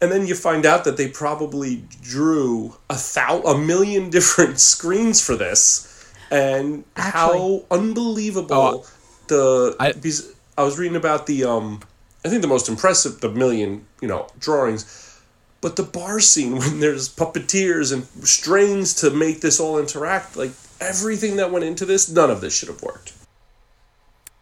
And 0.00 0.12
then 0.12 0.26
you 0.26 0.34
find 0.34 0.66
out 0.66 0.84
that 0.84 0.96
they 0.98 1.08
probably 1.08 1.84
drew 2.02 2.76
a 2.90 2.98
thou 3.14 3.40
a 3.42 3.56
million 3.58 4.10
different 4.18 4.60
screens 4.60 5.24
for 5.24 5.36
this, 5.36 6.12
and 6.30 6.84
how 6.96 7.64
unbelievable 7.70 8.84
Oh, 8.84 8.86
the 9.28 9.76
I- 9.80 9.92
because 9.92 10.34
I 10.58 10.62
was 10.64 10.78
reading 10.78 10.96
about 10.96 11.26
the 11.26 11.44
um 11.44 11.80
I 12.24 12.28
think 12.28 12.42
the 12.42 12.48
most 12.48 12.68
impressive 12.68 13.20
the 13.20 13.30
million 13.30 13.86
you 14.02 14.08
know 14.08 14.26
drawings, 14.38 15.18
but 15.60 15.76
the 15.76 15.82
bar 15.82 16.20
scene 16.20 16.56
when 16.58 16.80
there's 16.80 17.08
puppeteers 17.08 17.92
and 17.92 18.04
strings 18.26 18.92
to 18.94 19.10
make 19.10 19.40
this 19.40 19.58
all 19.58 19.78
interact 19.78 20.36
like 20.36 20.52
everything 20.80 21.36
that 21.36 21.50
went 21.50 21.64
into 21.64 21.86
this 21.86 22.10
none 22.10 22.30
of 22.30 22.40
this 22.42 22.54
should 22.54 22.68
have 22.68 22.82
worked. 22.82 23.14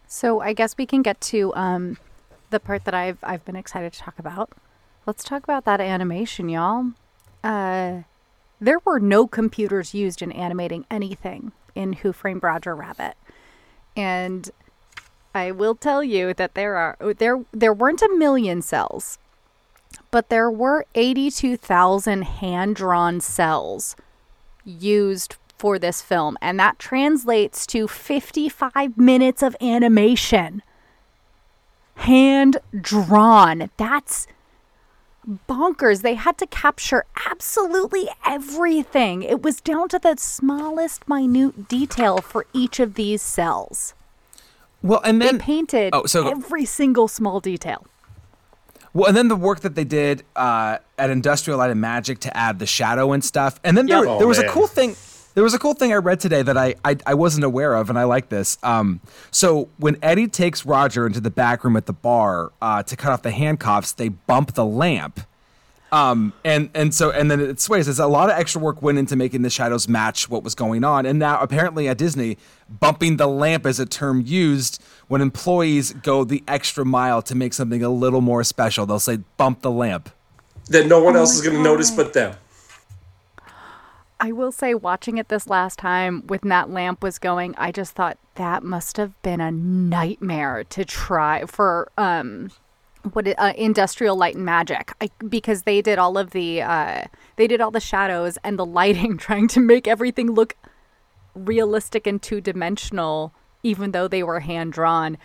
So 0.07 0.41
I 0.41 0.53
guess 0.53 0.77
we 0.77 0.85
can 0.85 1.01
get 1.01 1.19
to 1.21 1.53
um, 1.55 1.97
the 2.49 2.59
part 2.59 2.83
that 2.85 2.93
I've 2.93 3.17
I've 3.23 3.45
been 3.45 3.55
excited 3.55 3.93
to 3.93 3.99
talk 3.99 4.19
about. 4.19 4.49
Let's 5.05 5.23
talk 5.23 5.43
about 5.43 5.65
that 5.65 5.79
animation, 5.79 6.49
y'all. 6.49 6.91
Uh, 7.43 8.01
there 8.59 8.79
were 8.85 8.99
no 8.99 9.27
computers 9.27 9.93
used 9.93 10.21
in 10.21 10.31
animating 10.31 10.85
anything 10.89 11.51
in 11.75 11.93
Who 11.93 12.11
Framed 12.11 12.41
Roger 12.41 12.75
Rabbit, 12.75 13.15
and 13.95 14.49
I 15.35 15.51
will 15.51 15.75
tell 15.75 16.03
you 16.03 16.33
that 16.33 16.55
there 16.55 16.75
are 16.75 16.97
there 17.13 17.45
there 17.51 17.73
weren't 17.73 18.01
a 18.01 18.15
million 18.17 18.63
cells, 18.63 19.19
but 20.09 20.29
there 20.29 20.49
were 20.49 20.85
eighty 20.95 21.29
two 21.29 21.55
thousand 21.55 22.23
hand 22.23 22.75
drawn 22.77 23.19
cells 23.21 23.95
used 24.63 25.35
for 25.57 25.77
this 25.77 26.01
film, 26.01 26.37
and 26.41 26.59
that 26.59 26.79
translates 26.79 27.65
to 27.67 27.87
55 27.87 28.97
minutes 28.97 29.41
of 29.41 29.55
animation. 29.61 30.61
Hand 31.95 32.57
drawn. 32.81 33.69
That's 33.77 34.27
bonkers. 35.49 36.01
They 36.01 36.15
had 36.15 36.37
to 36.39 36.47
capture 36.47 37.05
absolutely 37.29 38.07
everything. 38.25 39.23
It 39.23 39.41
was 39.41 39.61
down 39.61 39.89
to 39.89 39.99
the 39.99 40.15
smallest, 40.17 41.07
minute 41.07 41.67
detail 41.67 42.19
for 42.19 42.45
each 42.53 42.79
of 42.79 42.95
these 42.95 43.21
cells. 43.21 43.93
Well, 44.81 45.01
and 45.03 45.21
They 45.21 45.25
then 45.27 45.39
painted 45.39 45.91
Oh, 45.93 46.05
so- 46.05 46.27
every 46.29 46.65
single 46.65 47.07
small 47.07 47.39
detail. 47.39 47.85
Well, 48.93 49.07
and 49.07 49.17
then 49.17 49.27
the 49.27 49.35
work 49.35 49.59
that 49.61 49.75
they 49.75 49.83
did 49.83 50.23
uh, 50.37 50.77
at 50.97 51.09
Industrial 51.09 51.59
Light 51.59 51.69
and 51.71 51.81
Magic 51.81 52.19
to 52.19 52.37
add 52.37 52.59
the 52.59 52.65
shadow 52.65 53.11
and 53.11 53.23
stuff, 53.25 53.59
and 53.63 53.75
then 53.77 53.87
there, 53.87 54.05
Yep. 54.05 54.19
there 54.19 54.27
was 54.27 54.39
Oh, 54.39 54.43
a 54.45 54.49
cool 54.49 54.67
thing. 54.67 54.95
There 55.35 55.43
was 55.43 55.53
a 55.53 55.59
cool 55.59 55.73
thing 55.73 55.91
I 55.91 55.97
read 55.97 56.21
today 56.21 56.41
that 56.41 56.57
I, 56.57 56.75
I 56.83 56.97
I 57.05 57.13
wasn't 57.13 57.43
aware 57.43 57.75
of, 57.75 57.89
and 57.89 57.99
I 57.99 58.05
like 58.05 58.29
this. 58.29 58.57
Um, 58.63 59.01
so 59.31 59.69
when 59.77 59.97
Eddie 60.01 60.27
takes 60.27 60.65
Roger 60.65 61.05
into 61.05 61.19
the 61.19 61.29
back 61.29 61.63
room 61.65 61.75
at 61.75 61.85
the 61.85 61.93
bar 61.93 62.53
uh, 62.61 62.83
to 62.83 62.95
cut 62.95 63.11
off 63.11 63.21
the 63.21 63.31
handcuffs, 63.31 63.91
they 63.91 64.09
bump 64.09 64.53
the 64.53 64.65
lamp. 64.65 65.19
Um, 65.91 66.33
and 66.43 66.69
and 66.73 66.93
so 66.93 67.11
and 67.11 67.29
then 67.29 67.39
it 67.41 67.59
sways. 67.59 67.85
There's 67.85 67.99
a 67.99 68.07
lot 68.07 68.29
of 68.29 68.37
extra 68.37 68.61
work 68.61 68.81
went 68.81 68.97
into 68.97 69.15
making 69.15 69.41
the 69.43 69.49
shadows 69.49 69.87
match 69.87 70.29
what 70.29 70.43
was 70.43 70.55
going 70.55 70.83
on, 70.83 71.05
and 71.05 71.19
now 71.19 71.39
apparently 71.41 71.87
at 71.89 71.97
Disney, 71.97 72.37
bumping 72.69 73.17
the 73.17 73.27
lamp 73.27 73.65
is 73.65 73.79
a 73.79 73.85
term 73.85 74.21
used 74.25 74.81
when 75.09 75.21
employees 75.21 75.93
go 75.93 76.23
the 76.23 76.43
extra 76.47 76.85
mile 76.85 77.21
to 77.21 77.35
make 77.35 77.53
something 77.53 77.83
a 77.83 77.89
little 77.89 78.21
more 78.21 78.43
special. 78.43 78.85
They'll 78.85 78.99
say 78.99 79.17
bump 79.37 79.61
the 79.61 79.71
lamp. 79.71 80.09
That 80.69 80.87
no 80.87 81.03
one 81.03 81.15
else 81.15 81.35
is 81.35 81.41
going 81.41 81.55
to 81.55 81.61
notice 81.61 81.91
but 81.91 82.13
them. 82.13 82.35
I 84.19 84.31
will 84.31 84.51
say, 84.51 84.73
watching 84.73 85.17
it 85.17 85.27
this 85.27 85.47
last 85.47 85.77
time 85.77 86.23
when 86.27 86.39
that 86.45 86.69
lamp 86.69 87.03
was 87.03 87.19
going, 87.19 87.53
I 87.57 87.71
just 87.71 87.93
thought 87.93 88.17
that 88.35 88.63
must 88.63 88.97
have 88.97 89.21
been 89.21 89.41
a 89.41 89.51
nightmare 89.51 90.63
to 90.65 90.85
try 90.85 91.45
for 91.45 91.91
um, 91.97 92.51
what 93.13 93.27
uh, 93.37 93.53
industrial 93.57 94.15
light 94.15 94.35
and 94.35 94.45
magic, 94.45 94.93
I, 95.01 95.09
because 95.27 95.63
they 95.63 95.81
did 95.81 95.99
all 95.99 96.17
of 96.17 96.31
the 96.31 96.61
uh, 96.61 97.03
they 97.35 97.47
did 97.47 97.61
all 97.61 97.71
the 97.71 97.79
shadows 97.79 98.37
and 98.43 98.57
the 98.57 98.65
lighting, 98.65 99.17
trying 99.19 99.47
to 99.49 99.59
make 99.59 99.87
everything 99.87 100.31
look 100.31 100.55
realistic 101.33 102.07
and 102.07 102.21
two 102.21 102.39
dimensional, 102.39 103.33
even 103.63 103.91
though 103.91 104.07
they 104.07 104.23
were 104.23 104.39
hand 104.39 104.73
drawn. 104.73 105.17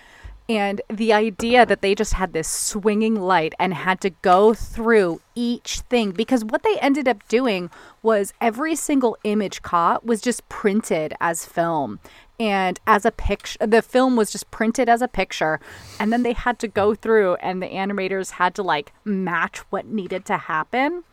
And 0.50 0.80
the 0.88 1.12
idea 1.12 1.64
that 1.64 1.80
they 1.80 1.94
just 1.94 2.14
had 2.14 2.32
this 2.32 2.48
swinging 2.48 3.14
light 3.14 3.54
and 3.60 3.72
had 3.72 4.00
to 4.00 4.10
go 4.10 4.52
through 4.52 5.20
each 5.36 5.82
thing 5.82 6.10
because 6.10 6.44
what 6.44 6.64
they 6.64 6.76
ended 6.80 7.06
up 7.06 7.26
doing 7.28 7.70
was 8.02 8.32
every 8.40 8.74
single 8.74 9.16
image 9.22 9.62
caught 9.62 10.04
was 10.04 10.20
just 10.20 10.48
printed 10.48 11.14
as 11.20 11.46
film 11.46 12.00
and 12.40 12.80
as 12.84 13.04
a 13.04 13.12
picture. 13.12 13.64
The 13.64 13.80
film 13.80 14.16
was 14.16 14.32
just 14.32 14.50
printed 14.50 14.88
as 14.88 15.02
a 15.02 15.06
picture. 15.06 15.60
And 16.00 16.12
then 16.12 16.24
they 16.24 16.32
had 16.32 16.58
to 16.58 16.66
go 16.66 16.96
through 16.96 17.36
and 17.36 17.62
the 17.62 17.68
animators 17.68 18.32
had 18.32 18.56
to 18.56 18.64
like 18.64 18.92
match 19.04 19.58
what 19.70 19.86
needed 19.86 20.24
to 20.24 20.36
happen. 20.36 21.04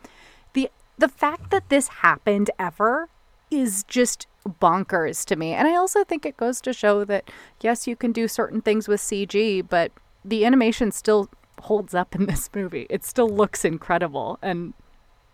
The 0.54 0.68
the 0.98 1.06
fact 1.06 1.50
that 1.50 1.68
this 1.68 1.86
happened 1.86 2.50
ever 2.58 3.08
is 3.52 3.84
just 3.84 4.26
bonkers 4.60 5.24
to 5.26 5.36
me. 5.36 5.52
And 5.52 5.68
I 5.68 5.76
also 5.76 6.04
think 6.04 6.24
it 6.24 6.36
goes 6.36 6.60
to 6.62 6.72
show 6.72 7.04
that 7.04 7.30
yes, 7.60 7.86
you 7.86 7.96
can 7.96 8.12
do 8.12 8.28
certain 8.28 8.60
things 8.60 8.88
with 8.88 9.00
CG, 9.00 9.66
but 9.68 9.92
the 10.24 10.44
animation 10.44 10.90
still 10.92 11.28
holds 11.62 11.94
up 11.94 12.14
in 12.14 12.26
this 12.26 12.50
movie. 12.54 12.86
It 12.90 13.04
still 13.04 13.28
looks 13.28 13.64
incredible 13.64 14.38
and 14.42 14.74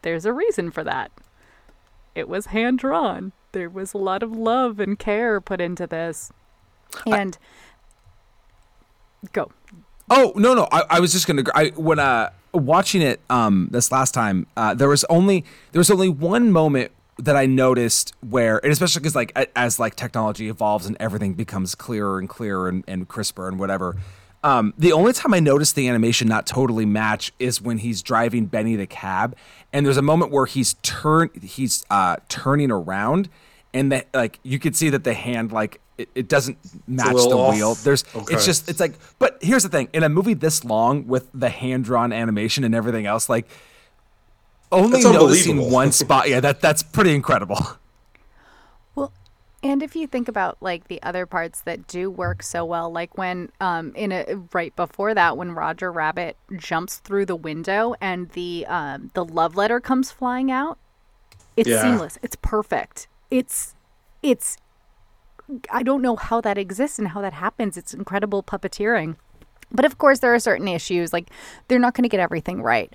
there's 0.02 0.26
a 0.26 0.32
reason 0.32 0.70
for 0.70 0.84
that. 0.84 1.10
It 2.14 2.28
was 2.28 2.46
hand 2.46 2.78
drawn. 2.78 3.32
There 3.52 3.70
was 3.70 3.94
a 3.94 3.98
lot 3.98 4.22
of 4.22 4.32
love 4.32 4.78
and 4.80 4.98
care 4.98 5.40
put 5.40 5.60
into 5.60 5.86
this. 5.86 6.32
And 7.06 7.38
go. 9.32 9.50
Oh 10.10 10.32
no 10.36 10.54
no 10.54 10.68
I, 10.70 10.82
I 10.90 11.00
was 11.00 11.12
just 11.12 11.26
gonna 11.26 11.42
I 11.54 11.68
when 11.70 11.98
uh 11.98 12.30
watching 12.52 13.02
it 13.02 13.20
um 13.30 13.68
this 13.72 13.90
last 13.90 14.12
time 14.12 14.46
uh 14.56 14.74
there 14.74 14.88
was 14.88 15.04
only 15.04 15.44
there 15.72 15.80
was 15.80 15.90
only 15.90 16.08
one 16.08 16.52
moment 16.52 16.92
that 17.18 17.36
I 17.36 17.46
noticed 17.46 18.12
where 18.28 18.58
and 18.64 18.72
especially 18.72 19.00
because 19.00 19.14
like 19.14 19.32
as 19.54 19.78
like 19.78 19.94
technology 19.94 20.48
evolves 20.48 20.86
and 20.86 20.96
everything 20.98 21.34
becomes 21.34 21.74
clearer 21.74 22.18
and 22.18 22.28
clearer 22.28 22.68
and, 22.68 22.82
and 22.88 23.06
crisper 23.06 23.46
and 23.48 23.58
whatever 23.58 23.96
um 24.42 24.74
the 24.76 24.92
only 24.92 25.12
time 25.12 25.32
I 25.32 25.40
noticed 25.40 25.76
the 25.76 25.88
animation 25.88 26.26
not 26.26 26.44
totally 26.46 26.84
match 26.86 27.32
is 27.38 27.62
when 27.62 27.78
he's 27.78 28.02
driving 28.02 28.46
Benny 28.46 28.74
the 28.74 28.86
cab 28.86 29.36
and 29.72 29.86
there's 29.86 29.96
a 29.96 30.02
moment 30.02 30.32
where 30.32 30.46
he's 30.46 30.74
turn 30.82 31.30
he's 31.40 31.84
uh 31.88 32.16
turning 32.28 32.70
around 32.72 33.28
and 33.72 33.92
that 33.92 34.08
like 34.12 34.40
you 34.42 34.58
could 34.58 34.74
see 34.74 34.90
that 34.90 35.04
the 35.04 35.14
hand 35.14 35.52
like 35.52 35.80
it, 35.96 36.08
it 36.16 36.28
doesn't 36.28 36.58
match 36.88 37.12
the 37.14 37.36
off. 37.38 37.54
wheel 37.54 37.74
there's 37.76 38.04
Okay. 38.12 38.34
it's 38.34 38.44
just 38.44 38.68
it's 38.68 38.80
like 38.80 38.94
but 39.20 39.38
here's 39.40 39.62
the 39.62 39.68
thing 39.68 39.88
in 39.92 40.02
a 40.02 40.08
movie 40.08 40.34
this 40.34 40.64
long 40.64 41.06
with 41.06 41.30
the 41.32 41.48
hand 41.48 41.84
drawn 41.84 42.12
animation 42.12 42.64
and 42.64 42.74
everything 42.74 43.06
else 43.06 43.28
like 43.28 43.48
only 44.74 45.02
That's 45.02 45.14
noticing 45.14 45.70
one 45.70 45.92
spot 46.02 46.28
yeah 46.28 46.40
that 46.40 46.60
that's 46.60 46.82
pretty 46.82 47.14
incredible 47.14 47.58
Well, 48.94 49.12
and 49.62 49.82
if 49.82 49.96
you 49.96 50.06
think 50.06 50.28
about 50.28 50.58
like 50.60 50.88
the 50.88 51.02
other 51.02 51.24
parts 51.26 51.62
that 51.62 51.86
do 51.86 52.10
work 52.10 52.42
so 52.42 52.64
well, 52.64 52.90
like 52.90 53.16
when 53.16 53.50
um 53.60 53.92
in 53.94 54.12
a 54.12 54.24
right 54.52 54.74
before 54.76 55.14
that 55.14 55.36
when 55.36 55.52
Roger 55.52 55.90
Rabbit 55.90 56.36
jumps 56.56 56.98
through 56.98 57.26
the 57.26 57.36
window 57.36 57.94
and 58.00 58.28
the 58.30 58.66
um 58.68 59.10
the 59.14 59.24
love 59.24 59.56
letter 59.56 59.80
comes 59.80 60.10
flying 60.10 60.50
out, 60.50 60.78
it's 61.56 61.68
Yeah. 61.68 61.80
seamless. 61.82 62.18
It's 62.22 62.36
perfect. 62.36 63.08
It's 63.30 63.74
it's 64.22 64.58
I 65.70 65.82
don't 65.82 66.02
know 66.02 66.16
how 66.16 66.40
that 66.42 66.56
exists 66.58 66.98
and 66.98 67.08
how 67.08 67.20
that 67.22 67.32
happens. 67.34 67.76
It's 67.76 67.92
incredible 67.94 68.42
puppeteering. 68.42 69.16
But 69.72 69.84
of 69.84 69.98
course 69.98 70.20
there 70.20 70.34
are 70.34 70.38
certain 70.38 70.68
issues 70.68 71.12
like 71.12 71.30
they're 71.68 71.78
not 71.80 71.94
going 71.94 72.02
to 72.04 72.08
get 72.08 72.20
everything 72.20 72.62
right 72.62 72.92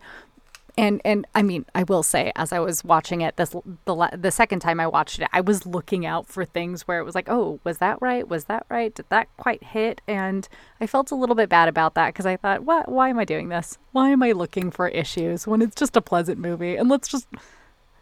and 0.79 1.01
and 1.03 1.27
I 1.35 1.43
mean, 1.43 1.65
I 1.75 1.83
will 1.83 2.03
say, 2.03 2.31
as 2.37 2.53
I 2.53 2.59
was 2.59 2.85
watching 2.85 3.19
it 3.19 3.35
this 3.35 3.49
the 3.49 4.17
the 4.17 4.31
second 4.31 4.61
time 4.61 4.79
I 4.79 4.87
watched 4.87 5.19
it, 5.19 5.27
I 5.33 5.41
was 5.41 5.65
looking 5.65 6.05
out 6.05 6.27
for 6.27 6.45
things 6.45 6.87
where 6.87 6.99
it 6.99 7.03
was 7.03 7.15
like, 7.15 7.27
oh, 7.27 7.59
was 7.65 7.79
that 7.79 8.01
right? 8.01 8.25
Was 8.27 8.45
that 8.45 8.65
right? 8.69 8.95
Did 8.95 9.05
that 9.09 9.27
quite 9.35 9.61
hit? 9.61 9.99
And 10.07 10.47
I 10.79 10.87
felt 10.87 11.11
a 11.11 11.15
little 11.15 11.35
bit 11.35 11.49
bad 11.49 11.67
about 11.67 11.95
that 11.95 12.13
because 12.13 12.25
I 12.25 12.37
thought, 12.37 12.63
what? 12.63 12.89
Why 12.89 13.09
am 13.09 13.19
I 13.19 13.25
doing 13.25 13.49
this? 13.49 13.77
Why 13.91 14.09
am 14.09 14.23
I 14.23 14.31
looking 14.31 14.71
for 14.71 14.87
issues 14.87 15.45
when 15.45 15.61
it's 15.61 15.75
just 15.75 15.97
a 15.97 16.01
pleasant 16.01 16.39
movie? 16.39 16.77
And 16.77 16.87
let's 16.87 17.09
just 17.09 17.27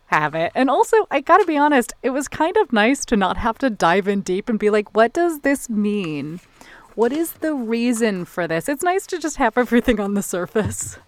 have 0.07 0.35
it. 0.35 0.51
And 0.53 0.69
also, 0.69 1.07
I 1.09 1.21
gotta 1.21 1.45
be 1.45 1.57
honest, 1.57 1.93
it 2.03 2.11
was 2.11 2.27
kind 2.27 2.55
of 2.57 2.71
nice 2.71 3.05
to 3.05 3.17
not 3.17 3.37
have 3.37 3.57
to 3.57 3.71
dive 3.71 4.07
in 4.07 4.21
deep 4.21 4.49
and 4.49 4.59
be 4.59 4.69
like, 4.69 4.95
what 4.95 5.13
does 5.13 5.39
this 5.39 5.67
mean? 5.67 6.41
What 6.93 7.11
is 7.11 7.31
the 7.33 7.55
reason 7.55 8.25
for 8.25 8.47
this? 8.47 8.69
It's 8.69 8.83
nice 8.83 9.07
to 9.07 9.17
just 9.17 9.37
have 9.37 9.57
everything 9.57 9.99
on 9.99 10.13
the 10.13 10.23
surface. 10.23 10.99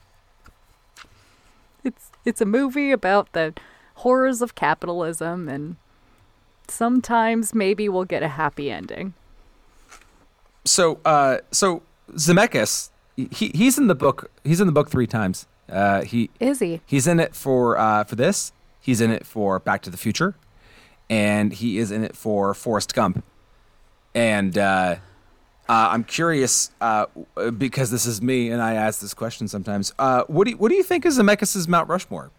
It's 2.30 2.41
a 2.41 2.45
movie 2.45 2.91
about 2.91 3.34
the 3.34 3.53
horrors 3.95 4.41
of 4.41 4.55
capitalism 4.55 5.49
and 5.49 5.75
sometimes 6.67 7.53
maybe 7.53 7.89
we'll 7.89 8.05
get 8.05 8.23
a 8.23 8.27
happy 8.30 8.71
ending. 8.71 9.13
so 10.63 10.99
uh 11.03 11.39
so 11.51 11.82
Zemeckis 12.11 12.91
he 13.15 13.51
he's 13.53 13.77
in 13.77 13.88
the 13.88 13.95
book 13.95 14.32
he's 14.43 14.61
in 14.61 14.67
the 14.67 14.73
book 14.73 14.89
three 14.89 15.07
times 15.07 15.47
uh 15.71 16.01
he 16.03 16.30
Is 16.39 16.59
he? 16.59 16.82
He's 16.86 17.07
in 17.07 17.19
it 17.19 17.36
for 17.36 17.77
uh, 17.77 18.03
for 18.03 18.15
this. 18.15 18.51
He's 18.80 19.01
in 19.01 19.11
it 19.11 19.25
for 19.25 19.59
Back 19.59 19.82
to 19.84 19.89
the 19.89 19.97
Future, 19.97 20.36
and 21.09 21.53
he 21.53 21.77
is 21.77 21.91
in 21.91 22.03
it 22.03 22.15
for 22.15 22.53
Forrest 22.53 22.95
Gump. 22.95 23.23
And 24.15 24.57
uh, 24.57 24.95
uh, 25.70 25.89
I'm 25.91 26.03
curious 26.03 26.72
uh, 26.82 27.05
because 27.57 27.91
this 27.91 28.05
is 28.07 28.22
me, 28.22 28.49
and 28.49 28.59
I 28.61 28.74
ask 28.74 28.99
this 28.99 29.13
question 29.13 29.47
sometimes. 29.47 29.93
Uh, 29.99 30.24
what 30.28 30.45
do 30.45 30.51
you, 30.51 30.57
what 30.57 30.70
do 30.70 30.76
you 30.76 30.82
think 30.84 31.05
is 31.05 31.17
Zemeckis' 31.20 31.67
Mount 31.67 31.88
Rushmore? 31.88 32.32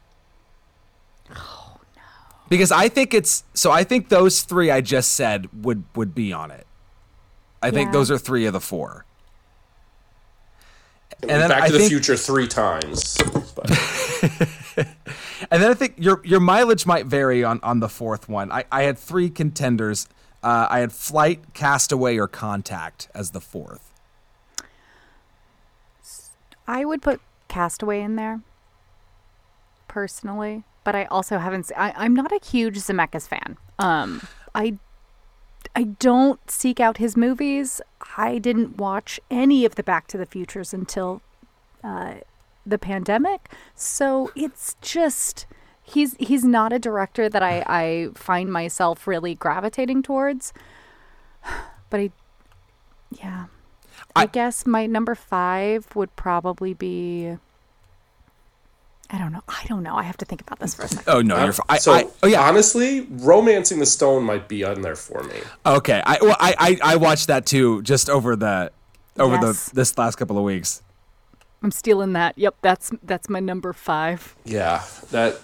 Oh 1.34 1.78
no! 1.96 2.02
Because 2.48 2.72
I 2.72 2.88
think 2.88 3.14
it's 3.14 3.44
so. 3.54 3.70
I 3.70 3.84
think 3.84 4.08
those 4.08 4.42
three 4.42 4.70
I 4.70 4.80
just 4.80 5.12
said 5.12 5.48
would 5.64 5.84
would 5.94 6.12
be 6.12 6.32
on 6.32 6.50
it. 6.50 6.66
I 7.62 7.70
think 7.70 7.92
those 7.92 8.10
are 8.10 8.18
three 8.18 8.46
of 8.46 8.52
the 8.52 8.60
four. 8.60 9.04
And 11.22 11.30
then 11.30 11.50
Back 11.50 11.62
I 11.64 11.66
to 11.66 11.72
the 11.74 11.78
think- 11.80 11.90
Future 11.90 12.16
three 12.16 12.48
times. 12.48 13.16
And 15.50 15.60
then 15.62 15.70
I 15.70 15.74
think 15.74 15.94
your 15.98 16.20
your 16.24 16.38
mileage 16.40 16.86
might 16.86 17.06
vary 17.06 17.42
on, 17.42 17.60
on 17.62 17.80
the 17.80 17.88
fourth 17.88 18.28
one. 18.28 18.52
I, 18.52 18.64
I 18.70 18.82
had 18.82 18.98
three 18.98 19.28
contenders. 19.30 20.06
Uh, 20.42 20.66
I 20.70 20.78
had 20.80 20.92
flight, 20.92 21.52
castaway, 21.52 22.16
or 22.16 22.26
contact 22.26 23.08
as 23.14 23.32
the 23.32 23.40
fourth. 23.40 23.92
I 26.66 26.84
would 26.84 27.02
put 27.02 27.20
castaway 27.48 28.00
in 28.00 28.16
there, 28.16 28.40
personally. 29.88 30.64
But 30.82 30.96
I 30.96 31.04
also 31.06 31.38
haven't. 31.38 31.70
I, 31.76 32.06
am 32.06 32.14
not 32.14 32.32
a 32.32 32.40
huge 32.42 32.76
Zemeckis 32.76 33.28
fan. 33.28 33.58
Um, 33.78 34.22
I 34.54 34.78
I 35.76 35.84
don't 35.84 36.50
seek 36.50 36.80
out 36.80 36.96
his 36.96 37.16
movies. 37.16 37.80
I 38.16 38.38
didn't 38.38 38.78
watch 38.78 39.20
any 39.30 39.64
of 39.64 39.74
the 39.74 39.82
Back 39.82 40.06
to 40.08 40.18
the 40.18 40.26
Futures 40.26 40.72
until 40.72 41.22
uh, 41.84 42.14
the 42.66 42.78
pandemic. 42.78 43.50
So 43.74 44.30
it's 44.34 44.76
just 44.80 45.46
he's 45.92 46.14
he's 46.18 46.44
not 46.44 46.72
a 46.72 46.78
director 46.78 47.28
that 47.28 47.42
I 47.42 47.64
I 47.66 48.08
find 48.14 48.52
myself 48.52 49.06
really 49.06 49.34
gravitating 49.34 50.02
towards. 50.02 50.52
But 51.90 51.98
I, 52.00 52.10
yeah, 53.10 53.46
I, 54.14 54.22
I- 54.22 54.26
guess 54.26 54.64
my 54.64 54.86
number 54.86 55.16
five 55.16 55.88
would 55.96 56.14
probably 56.14 56.72
be. 56.72 57.36
I 59.12 59.18
don't 59.18 59.32
know. 59.32 59.42
I 59.48 59.64
don't 59.66 59.82
know. 59.82 59.96
I 59.96 60.04
have 60.04 60.16
to 60.18 60.24
think 60.24 60.40
about 60.40 60.60
this 60.60 60.74
for 60.76 60.82
a 60.82 60.88
second. 60.88 61.12
Oh 61.12 61.20
no, 61.20 61.42
you're. 61.42 61.52
fi- 61.52 61.64
I, 61.68 61.78
so 61.78 61.92
I, 61.92 62.06
oh 62.22 62.28
yeah. 62.28 62.42
honestly, 62.48 63.08
romancing 63.10 63.80
the 63.80 63.86
stone 63.86 64.22
might 64.22 64.46
be 64.46 64.62
on 64.62 64.82
there 64.82 64.94
for 64.94 65.24
me. 65.24 65.34
Okay. 65.66 66.00
I 66.06 66.18
well, 66.22 66.36
I, 66.38 66.54
I 66.60 66.92
I 66.92 66.96
watched 66.96 67.26
that 67.26 67.44
too, 67.44 67.82
just 67.82 68.08
over 68.08 68.36
the 68.36 68.70
over 69.18 69.34
Yes. 69.34 69.70
the 69.70 69.74
this 69.74 69.98
last 69.98 70.14
couple 70.14 70.38
of 70.38 70.44
weeks. 70.44 70.82
I'm 71.60 71.72
stealing 71.72 72.12
that. 72.12 72.38
Yep, 72.38 72.54
that's 72.62 72.92
that's 73.02 73.28
my 73.28 73.40
number 73.40 73.72
five. 73.72 74.36
Yeah, 74.44 74.84
that 75.10 75.40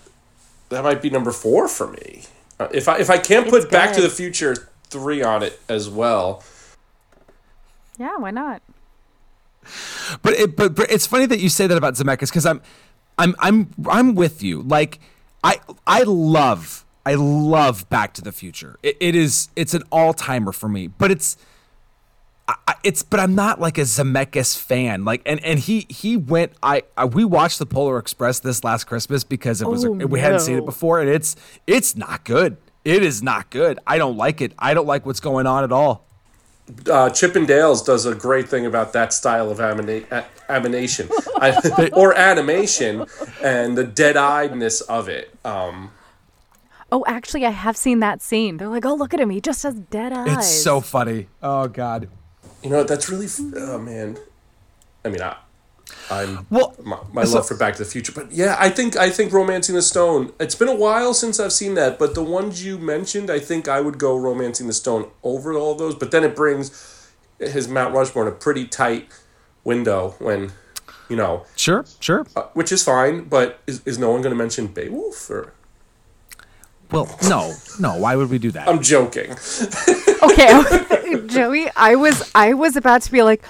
that 0.68 0.84
might 0.84 1.02
be 1.02 1.10
number 1.10 1.32
four 1.32 1.68
for 1.68 1.88
me. 1.88 2.24
Uh, 2.58 2.68
if 2.72 2.88
I 2.88 2.98
if 2.98 3.10
I 3.10 3.18
can't 3.18 3.48
put 3.48 3.70
Back 3.70 3.94
to 3.94 4.00
the 4.00 4.08
Future 4.08 4.68
three 4.88 5.22
on 5.22 5.42
it 5.42 5.60
as 5.68 5.88
well, 5.88 6.42
Yeah, 7.98 8.16
why 8.18 8.30
not? 8.30 8.62
But 10.22 10.34
it, 10.34 10.56
but, 10.56 10.74
but 10.76 10.90
it's 10.90 11.06
funny 11.06 11.26
that 11.26 11.40
you 11.40 11.48
say 11.48 11.66
that 11.66 11.76
about 11.76 11.94
Zemeckis 11.94 12.28
because 12.28 12.46
I'm, 12.46 12.62
I'm 13.18 13.34
I'm 13.40 13.74
I'm 13.90 14.14
with 14.14 14.42
you. 14.42 14.62
Like 14.62 15.00
I 15.42 15.60
I 15.86 16.02
love 16.04 16.84
I 17.04 17.14
love 17.14 17.88
Back 17.88 18.14
to 18.14 18.22
the 18.22 18.32
Future. 18.32 18.78
It, 18.82 18.96
it 19.00 19.14
is 19.14 19.48
it's 19.56 19.74
an 19.74 19.82
all 19.90 20.14
timer 20.14 20.52
for 20.52 20.68
me. 20.68 20.86
But 20.86 21.10
it's 21.10 21.36
I, 22.48 22.54
I- 22.68 22.74
it's 22.84 23.02
but 23.02 23.18
I'm 23.20 23.34
not 23.34 23.60
like 23.60 23.78
a 23.78 23.82
Zemeckis 23.82 24.56
fan. 24.58 25.04
Like 25.04 25.22
and 25.26 25.42
and 25.44 25.58
he 25.58 25.86
he 25.88 26.16
went. 26.16 26.52
I, 26.62 26.82
I 26.96 27.04
we 27.06 27.24
watched 27.24 27.58
the 27.58 27.66
Polar 27.66 27.98
Express 27.98 28.38
this 28.40 28.62
last 28.62 28.84
Christmas 28.84 29.24
because 29.24 29.60
it 29.62 29.68
was 29.68 29.84
a, 29.84 29.88
Oh, 29.88 29.92
we 30.06 30.20
hadn't 30.20 30.40
seen 30.40 30.56
it 30.58 30.64
before 30.64 31.00
and 31.00 31.08
it's 31.10 31.34
it's 31.66 31.96
not 31.96 32.24
good. 32.24 32.56
It 32.84 33.02
is 33.02 33.22
not 33.22 33.50
good. 33.50 33.80
I 33.86 33.98
don't 33.98 34.16
like 34.16 34.40
it. 34.40 34.52
I 34.58 34.72
don't 34.74 34.86
like 34.86 35.04
what's 35.04 35.18
going 35.18 35.46
on 35.48 35.64
at 35.64 35.72
all. 35.72 36.06
uh, 36.88 37.10
Chip 37.10 37.34
'n 37.34 37.46
Dales 37.46 37.82
does 37.82 38.06
a 38.06 38.14
great 38.14 38.48
thing 38.48 38.64
about 38.66 38.92
that 38.92 39.12
style 39.12 39.50
of 39.50 39.58
amina- 39.60 40.04
a- 40.12 40.24
animation 40.48 41.08
I, 41.36 41.90
or 41.96 42.16
animation 42.16 43.06
and 43.42 43.76
the 43.76 43.84
dead-eyedness 43.84 44.82
of 44.82 45.08
it. 45.08 45.34
Um, 45.44 45.90
Oh, 46.92 47.04
actually, 47.08 47.44
I 47.44 47.50
have 47.50 47.76
seen 47.76 47.98
that 47.98 48.22
scene. 48.22 48.58
They're 48.58 48.68
like, 48.68 48.86
"Oh, 48.86 48.94
look 48.94 49.12
at 49.12 49.18
him! 49.18 49.30
He 49.30 49.40
just 49.40 49.64
has 49.64 49.74
dead 49.74 50.12
eyes." 50.12 50.36
It's 50.38 50.62
so 50.62 50.80
funny. 50.80 51.26
Oh 51.42 51.66
God. 51.66 52.08
You 52.66 52.72
know, 52.72 52.82
that's 52.82 53.08
really 53.08 53.28
oh 53.56 53.78
man. 53.78 54.18
I 55.04 55.08
mean, 55.08 55.22
I, 55.22 55.36
I'm 56.10 56.48
Well, 56.50 56.74
my, 56.82 56.98
my 57.12 57.22
love 57.22 57.46
for 57.46 57.56
Back 57.56 57.74
to 57.74 57.84
the 57.84 57.88
Future, 57.88 58.10
but 58.10 58.32
yeah, 58.32 58.56
I 58.58 58.70
think 58.70 58.96
I 58.96 59.08
think 59.08 59.32
Romancing 59.32 59.76
the 59.76 59.82
Stone. 59.82 60.32
It's 60.40 60.56
been 60.56 60.66
a 60.66 60.74
while 60.74 61.14
since 61.14 61.38
I've 61.38 61.52
seen 61.52 61.74
that, 61.74 61.96
but 61.96 62.16
the 62.16 62.24
ones 62.24 62.64
you 62.64 62.76
mentioned, 62.76 63.30
I 63.30 63.38
think 63.38 63.68
I 63.68 63.80
would 63.80 63.98
go 63.98 64.16
Romancing 64.16 64.66
the 64.66 64.72
Stone 64.72 65.08
over 65.22 65.54
all 65.54 65.76
those. 65.76 65.94
But 65.94 66.10
then 66.10 66.24
it 66.24 66.34
brings 66.34 67.08
his 67.38 67.68
Mount 67.68 67.94
Rushmore 67.94 68.26
in 68.26 68.32
a 68.32 68.36
pretty 68.36 68.66
tight 68.66 69.10
window 69.62 70.16
when, 70.18 70.50
you 71.08 71.14
know, 71.14 71.44
Sure, 71.54 71.84
sure. 72.00 72.26
uh, 72.34 72.46
which 72.54 72.72
is 72.72 72.82
fine. 72.82 73.24
But 73.26 73.60
is, 73.68 73.80
is 73.86 73.96
no 73.96 74.10
one 74.10 74.22
going 74.22 74.34
to 74.34 74.36
mention 74.36 74.66
Beowulf? 74.66 75.30
Or 75.30 75.52
Well, 76.90 77.16
no, 77.28 77.54
no. 77.78 77.96
Why 77.96 78.16
would 78.16 78.28
we 78.28 78.38
do 78.38 78.50
that? 78.50 78.68
I'm 78.68 78.82
joking. 78.82 79.36
okay, 80.22 81.26
Joey. 81.26 81.68
I 81.76 81.94
was 81.96 82.30
I 82.34 82.54
was 82.54 82.76
about 82.76 83.02
to 83.02 83.12
be 83.12 83.22
like, 83.22 83.42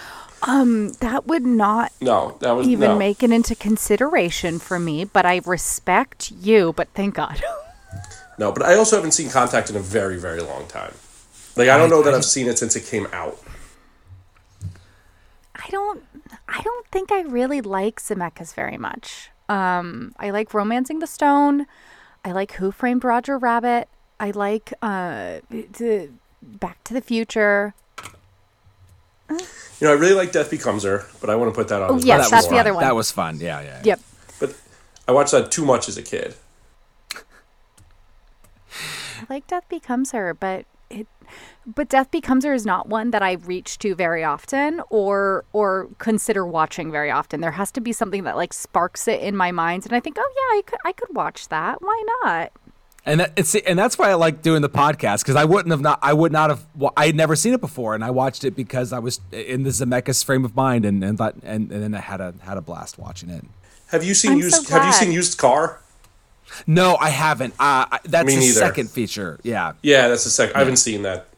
um, 0.42 0.92
that 1.00 1.26
would 1.26 1.44
not 1.44 1.92
No, 2.00 2.36
that 2.40 2.52
was 2.52 2.66
even 2.68 2.90
no. 2.92 2.98
make 2.98 3.22
it 3.22 3.30
into 3.30 3.54
consideration 3.54 4.58
for 4.58 4.78
me. 4.78 5.04
But 5.04 5.26
I 5.26 5.40
respect 5.46 6.30
you. 6.30 6.72
But 6.74 6.88
thank 6.94 7.14
God. 7.14 7.42
No, 8.38 8.52
but 8.52 8.62
I 8.64 8.74
also 8.76 8.96
haven't 8.96 9.12
seen 9.12 9.30
Contact 9.30 9.70
in 9.70 9.76
a 9.76 9.80
very, 9.80 10.18
very 10.18 10.42
long 10.42 10.66
time. 10.66 10.92
Like 11.56 11.68
I 11.70 11.78
don't 11.78 11.88
know 11.88 12.02
that 12.02 12.12
I've 12.14 12.24
seen 12.24 12.48
it 12.48 12.58
since 12.58 12.76
it 12.76 12.84
came 12.84 13.06
out. 13.12 13.38
I 15.54 15.68
don't 15.70 16.02
I 16.48 16.60
don't 16.62 16.86
think 16.88 17.10
I 17.10 17.22
really 17.22 17.60
like 17.60 18.00
Zemeckis 18.00 18.54
very 18.54 18.76
much. 18.76 19.30
Um 19.48 20.14
I 20.18 20.30
like 20.30 20.52
Romancing 20.52 20.98
the 20.98 21.06
Stone. 21.06 21.66
I 22.24 22.32
like 22.32 22.52
Who 22.52 22.70
Framed 22.72 23.04
Roger 23.04 23.38
Rabbit. 23.38 23.88
I 24.20 24.30
like 24.32 24.72
uh 24.82 25.40
the 25.50 26.10
Back 26.46 26.82
to 26.84 26.94
the 26.94 27.00
Future. 27.00 27.74
You 29.28 29.38
know, 29.82 29.90
I 29.90 29.96
really 29.96 30.14
like 30.14 30.32
Death 30.32 30.50
Becomes 30.50 30.84
Her, 30.84 31.04
but 31.20 31.28
I 31.28 31.36
want 31.36 31.52
to 31.52 31.54
put 31.54 31.68
that 31.68 31.82
on. 31.82 31.90
Oh, 31.90 31.96
as 31.96 32.04
yes, 32.04 32.18
much 32.22 32.30
that's 32.30 32.48
the 32.48 32.58
other 32.58 32.72
one. 32.72 32.82
That 32.82 32.94
was 32.94 33.10
fun. 33.10 33.40
Yeah, 33.40 33.60
yeah. 33.60 33.82
Yep. 33.84 34.00
But 34.40 34.54
I 35.06 35.12
watched 35.12 35.32
that 35.32 35.50
too 35.50 35.64
much 35.64 35.88
as 35.88 35.98
a 35.98 36.02
kid. 36.02 36.34
I 39.18 39.26
like 39.28 39.46
Death 39.46 39.68
Becomes 39.68 40.12
Her, 40.12 40.32
but 40.34 40.66
it 40.88 41.06
but 41.66 41.88
Death 41.88 42.10
Becomes 42.10 42.44
Her 42.44 42.54
is 42.54 42.64
not 42.64 42.88
one 42.88 43.10
that 43.10 43.22
I 43.22 43.32
reach 43.32 43.78
to 43.80 43.94
very 43.94 44.22
often 44.22 44.80
or 44.88 45.44
or 45.52 45.88
consider 45.98 46.46
watching 46.46 46.92
very 46.92 47.10
often. 47.10 47.40
There 47.40 47.52
has 47.52 47.72
to 47.72 47.80
be 47.80 47.92
something 47.92 48.24
that 48.24 48.36
like 48.36 48.52
sparks 48.52 49.08
it 49.08 49.20
in 49.20 49.36
my 49.36 49.50
mind 49.52 49.84
and 49.84 49.94
I 49.94 50.00
think, 50.00 50.16
"Oh 50.18 50.32
yeah, 50.36 50.58
I 50.58 50.62
could 50.62 50.78
I 50.84 50.92
could 50.92 51.14
watch 51.14 51.48
that. 51.48 51.82
Why 51.82 52.02
not?" 52.22 52.52
And 53.06 53.20
that, 53.20 53.32
it's 53.36 53.54
and 53.54 53.78
that's 53.78 53.96
why 53.96 54.10
I 54.10 54.14
like 54.14 54.42
doing 54.42 54.62
the 54.62 54.68
podcast 54.68 55.20
because 55.22 55.36
I 55.36 55.44
wouldn't 55.44 55.70
have 55.70 55.80
not 55.80 56.00
I 56.02 56.12
would 56.12 56.32
not 56.32 56.50
have 56.50 56.66
well, 56.74 56.92
I 56.96 57.06
had 57.06 57.14
never 57.14 57.36
seen 57.36 57.54
it 57.54 57.60
before 57.60 57.94
and 57.94 58.04
I 58.04 58.10
watched 58.10 58.42
it 58.42 58.56
because 58.56 58.92
I 58.92 58.98
was 58.98 59.20
in 59.30 59.62
the 59.62 59.70
Zemeckis 59.70 60.24
frame 60.24 60.44
of 60.44 60.56
mind 60.56 60.84
and 60.84 61.04
and 61.04 61.16
thought 61.16 61.36
and, 61.44 61.70
and 61.70 61.82
then 61.82 61.94
I 61.94 62.00
had 62.00 62.20
a 62.20 62.34
had 62.40 62.58
a 62.58 62.60
blast 62.60 62.98
watching 62.98 63.30
it. 63.30 63.44
Have 63.90 64.02
you 64.02 64.12
seen 64.12 64.32
I'm 64.32 64.38
used? 64.38 64.66
so 64.66 64.74
have 64.76 64.84
you 64.84 64.92
seen 64.92 65.12
Used 65.12 65.38
Car? 65.38 65.80
No, 66.66 66.96
I 66.96 67.10
haven't. 67.10 67.54
Uh, 67.54 67.86
I- 67.90 68.00
that's 68.04 68.34
the 68.34 68.40
second 68.50 68.90
feature. 68.90 69.38
Yeah, 69.42 69.72
Yeah, 69.82 70.08
that's 70.08 70.24
the 70.24 70.30
second. 70.30 70.56
I 70.56 70.60
haven't 70.60 70.76
seen 70.76 71.02
that. 71.02 71.28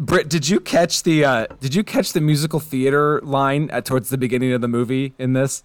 Britt, 0.00 0.28
did 0.28 0.48
you 0.48 0.60
catch 0.60 1.02
the 1.02 1.24
uh, 1.24 1.46
did 1.60 1.74
you 1.74 1.82
catch 1.82 2.12
the 2.12 2.20
musical 2.20 2.60
theater 2.60 3.20
line 3.22 3.68
at 3.70 3.84
towards 3.84 4.10
the 4.10 4.18
beginning 4.18 4.52
of 4.52 4.60
the 4.60 4.68
movie 4.68 5.12
in 5.18 5.32
this? 5.32 5.62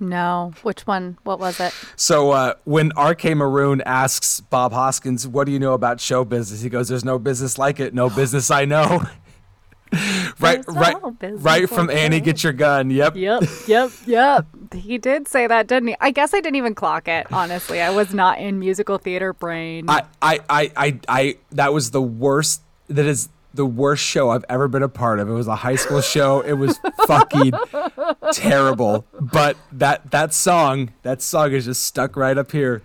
No. 0.00 0.52
Which 0.62 0.86
one? 0.86 1.18
What 1.24 1.38
was 1.38 1.60
it? 1.60 1.74
So 1.94 2.30
uh, 2.30 2.54
when 2.64 2.90
R.K. 2.92 3.34
Maroon 3.34 3.82
asks 3.84 4.40
Bob 4.40 4.72
Hoskins, 4.72 5.28
"What 5.28 5.44
do 5.44 5.52
you 5.52 5.58
know 5.58 5.74
about 5.74 6.00
show 6.00 6.24
business?" 6.24 6.62
He 6.62 6.70
goes, 6.70 6.88
"There's 6.88 7.04
no 7.04 7.18
business 7.18 7.58
like 7.58 7.78
it. 7.78 7.94
No 7.94 8.08
business 8.08 8.50
I 8.50 8.64
know." 8.64 9.02
right, 10.40 10.64
right, 10.68 10.96
right 11.20 11.68
from 11.68 11.88
like 11.88 11.96
Annie, 11.96 12.18
it. 12.18 12.24
get 12.24 12.44
your 12.44 12.52
gun. 12.52 12.90
Yep. 12.90 13.16
Yep, 13.16 13.42
yep, 13.66 13.90
yep. 14.06 14.46
He 14.72 14.98
did 14.98 15.26
say 15.26 15.46
that, 15.46 15.66
didn't 15.66 15.88
he? 15.88 15.96
I 16.00 16.12
guess 16.12 16.32
I 16.32 16.40
didn't 16.40 16.56
even 16.56 16.74
clock 16.74 17.08
it, 17.08 17.26
honestly. 17.32 17.80
I 17.80 17.90
was 17.90 18.14
not 18.14 18.38
in 18.38 18.58
musical 18.60 18.98
theater 18.98 19.32
brain. 19.32 19.90
I, 19.90 20.02
I, 20.22 20.40
I, 20.48 20.72
I, 20.76 21.00
I, 21.08 21.36
that 21.50 21.72
was 21.72 21.90
the 21.90 22.02
worst. 22.02 22.62
That 22.88 23.06
is 23.06 23.28
the 23.54 23.66
worst 23.66 24.02
show 24.02 24.30
I've 24.30 24.44
ever 24.48 24.68
been 24.68 24.82
a 24.82 24.88
part 24.88 25.18
of. 25.18 25.28
It 25.28 25.32
was 25.32 25.48
a 25.48 25.56
high 25.56 25.76
school 25.76 26.00
show. 26.00 26.40
It 26.40 26.54
was 26.54 26.78
fucking 27.06 27.52
terrible. 28.32 29.06
But 29.20 29.56
that 29.72 30.10
that 30.10 30.34
song, 30.34 30.92
that 31.02 31.22
song 31.22 31.52
is 31.52 31.64
just 31.64 31.84
stuck 31.84 32.16
right 32.16 32.36
up 32.36 32.52
here. 32.52 32.82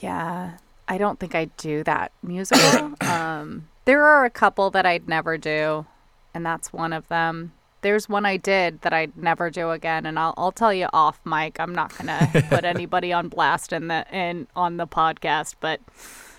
yeah. 0.00 0.58
I 0.86 0.98
don't 0.98 1.18
think 1.18 1.34
I'd 1.34 1.56
do 1.56 1.82
that 1.84 2.12
musical. 2.22 2.92
um, 3.00 3.68
there 3.84 4.04
are 4.04 4.24
a 4.24 4.30
couple 4.30 4.70
that 4.70 4.86
I'd 4.86 5.08
never 5.08 5.38
do, 5.38 5.86
and 6.32 6.44
that's 6.44 6.72
one 6.72 6.92
of 6.92 7.08
them. 7.08 7.52
There's 7.80 8.08
one 8.08 8.24
I 8.24 8.38
did 8.38 8.80
that 8.80 8.94
I'd 8.94 9.16
never 9.16 9.50
do 9.50 9.70
again, 9.70 10.06
and 10.06 10.18
I'll 10.18 10.34
I'll 10.36 10.52
tell 10.52 10.72
you 10.72 10.88
off 10.92 11.20
mic. 11.24 11.60
I'm 11.60 11.74
not 11.74 11.96
gonna 11.96 12.30
put 12.48 12.64
anybody 12.64 13.12
on 13.12 13.28
blast 13.28 13.72
in 13.72 13.88
the 13.88 14.06
in 14.10 14.46
on 14.56 14.78
the 14.78 14.86
podcast, 14.86 15.56
but 15.60 15.80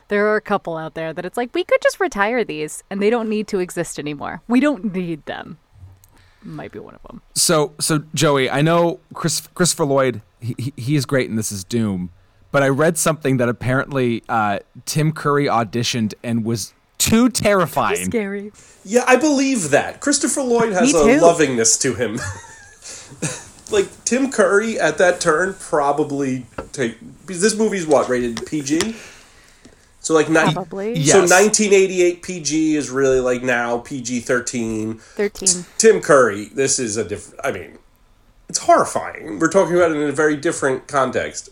there 0.07 0.27
are 0.27 0.35
a 0.35 0.41
couple 0.41 0.77
out 0.77 0.93
there 0.93 1.13
that 1.13 1.25
it's 1.25 1.37
like 1.37 1.53
we 1.53 1.63
could 1.63 1.81
just 1.81 1.99
retire 1.99 2.43
these, 2.43 2.83
and 2.89 3.01
they 3.01 3.09
don't 3.09 3.29
need 3.29 3.47
to 3.49 3.59
exist 3.59 3.97
anymore. 3.99 4.41
We 4.47 4.59
don't 4.59 4.93
need 4.93 5.25
them. 5.25 5.57
Might 6.43 6.71
be 6.71 6.79
one 6.79 6.93
of 6.93 7.01
them. 7.03 7.21
So, 7.33 7.73
so 7.79 8.03
Joey, 8.13 8.49
I 8.49 8.61
know 8.61 8.99
Chris, 9.13 9.47
Christopher 9.55 9.85
Lloyd. 9.85 10.21
He, 10.39 10.55
he- 10.59 10.73
he 10.77 10.95
is 10.95 11.05
great, 11.05 11.27
and 11.29 11.39
this 11.39 11.51
is 11.51 11.63
Doom. 11.63 12.11
But 12.51 12.61
I 12.63 12.69
read 12.69 12.97
something 12.97 13.37
that 13.37 13.49
apparently 13.49 14.23
uh, 14.29 14.59
Tim 14.85 15.11
Curry 15.11 15.45
auditioned 15.45 16.13
and 16.23 16.45
was 16.45 16.73
too 16.99 17.27
terrifying. 17.29 18.05
Scary. 18.05 18.51
Yeah, 18.85 19.03
I 19.07 19.15
believe 19.17 19.71
that. 19.71 19.99
Christopher 20.01 20.41
Lloyd 20.41 20.71
has 20.71 20.93
a 20.93 20.97
lovingness 21.19 21.77
to 21.81 21.95
him. 21.95 22.19
like 23.71 23.87
Tim 24.05 24.31
Curry 24.31 24.79
at 24.79 24.97
that 24.99 25.19
turn 25.19 25.55
probably 25.59 26.45
take 26.71 26.97
because 27.21 27.41
this 27.41 27.55
movie's 27.57 27.87
what 27.87 28.07
rated 28.07 28.45
PG. 28.45 28.95
So 30.05 30.13
like 30.13 30.29
ni- 30.29 30.53
Probably. 30.53 31.03
So 31.03 31.21
1988 31.21 32.21
PG 32.21 32.75
is 32.75 32.91
really 32.91 33.19
like 33.19 33.41
now 33.41 33.79
PG 33.79 34.19
13. 34.19 34.99
13. 34.99 35.65
Tim 35.79 35.99
Curry, 35.99 36.45
this 36.53 36.77
is 36.77 36.95
a 36.95 37.03
different. 37.03 37.39
I 37.43 37.51
mean, 37.51 37.79
it's 38.47 38.59
horrifying. 38.59 39.39
We're 39.39 39.49
talking 39.49 39.75
about 39.75 39.93
it 39.93 39.97
in 39.97 40.07
a 40.07 40.11
very 40.11 40.37
different 40.37 40.87
context. 40.87 41.49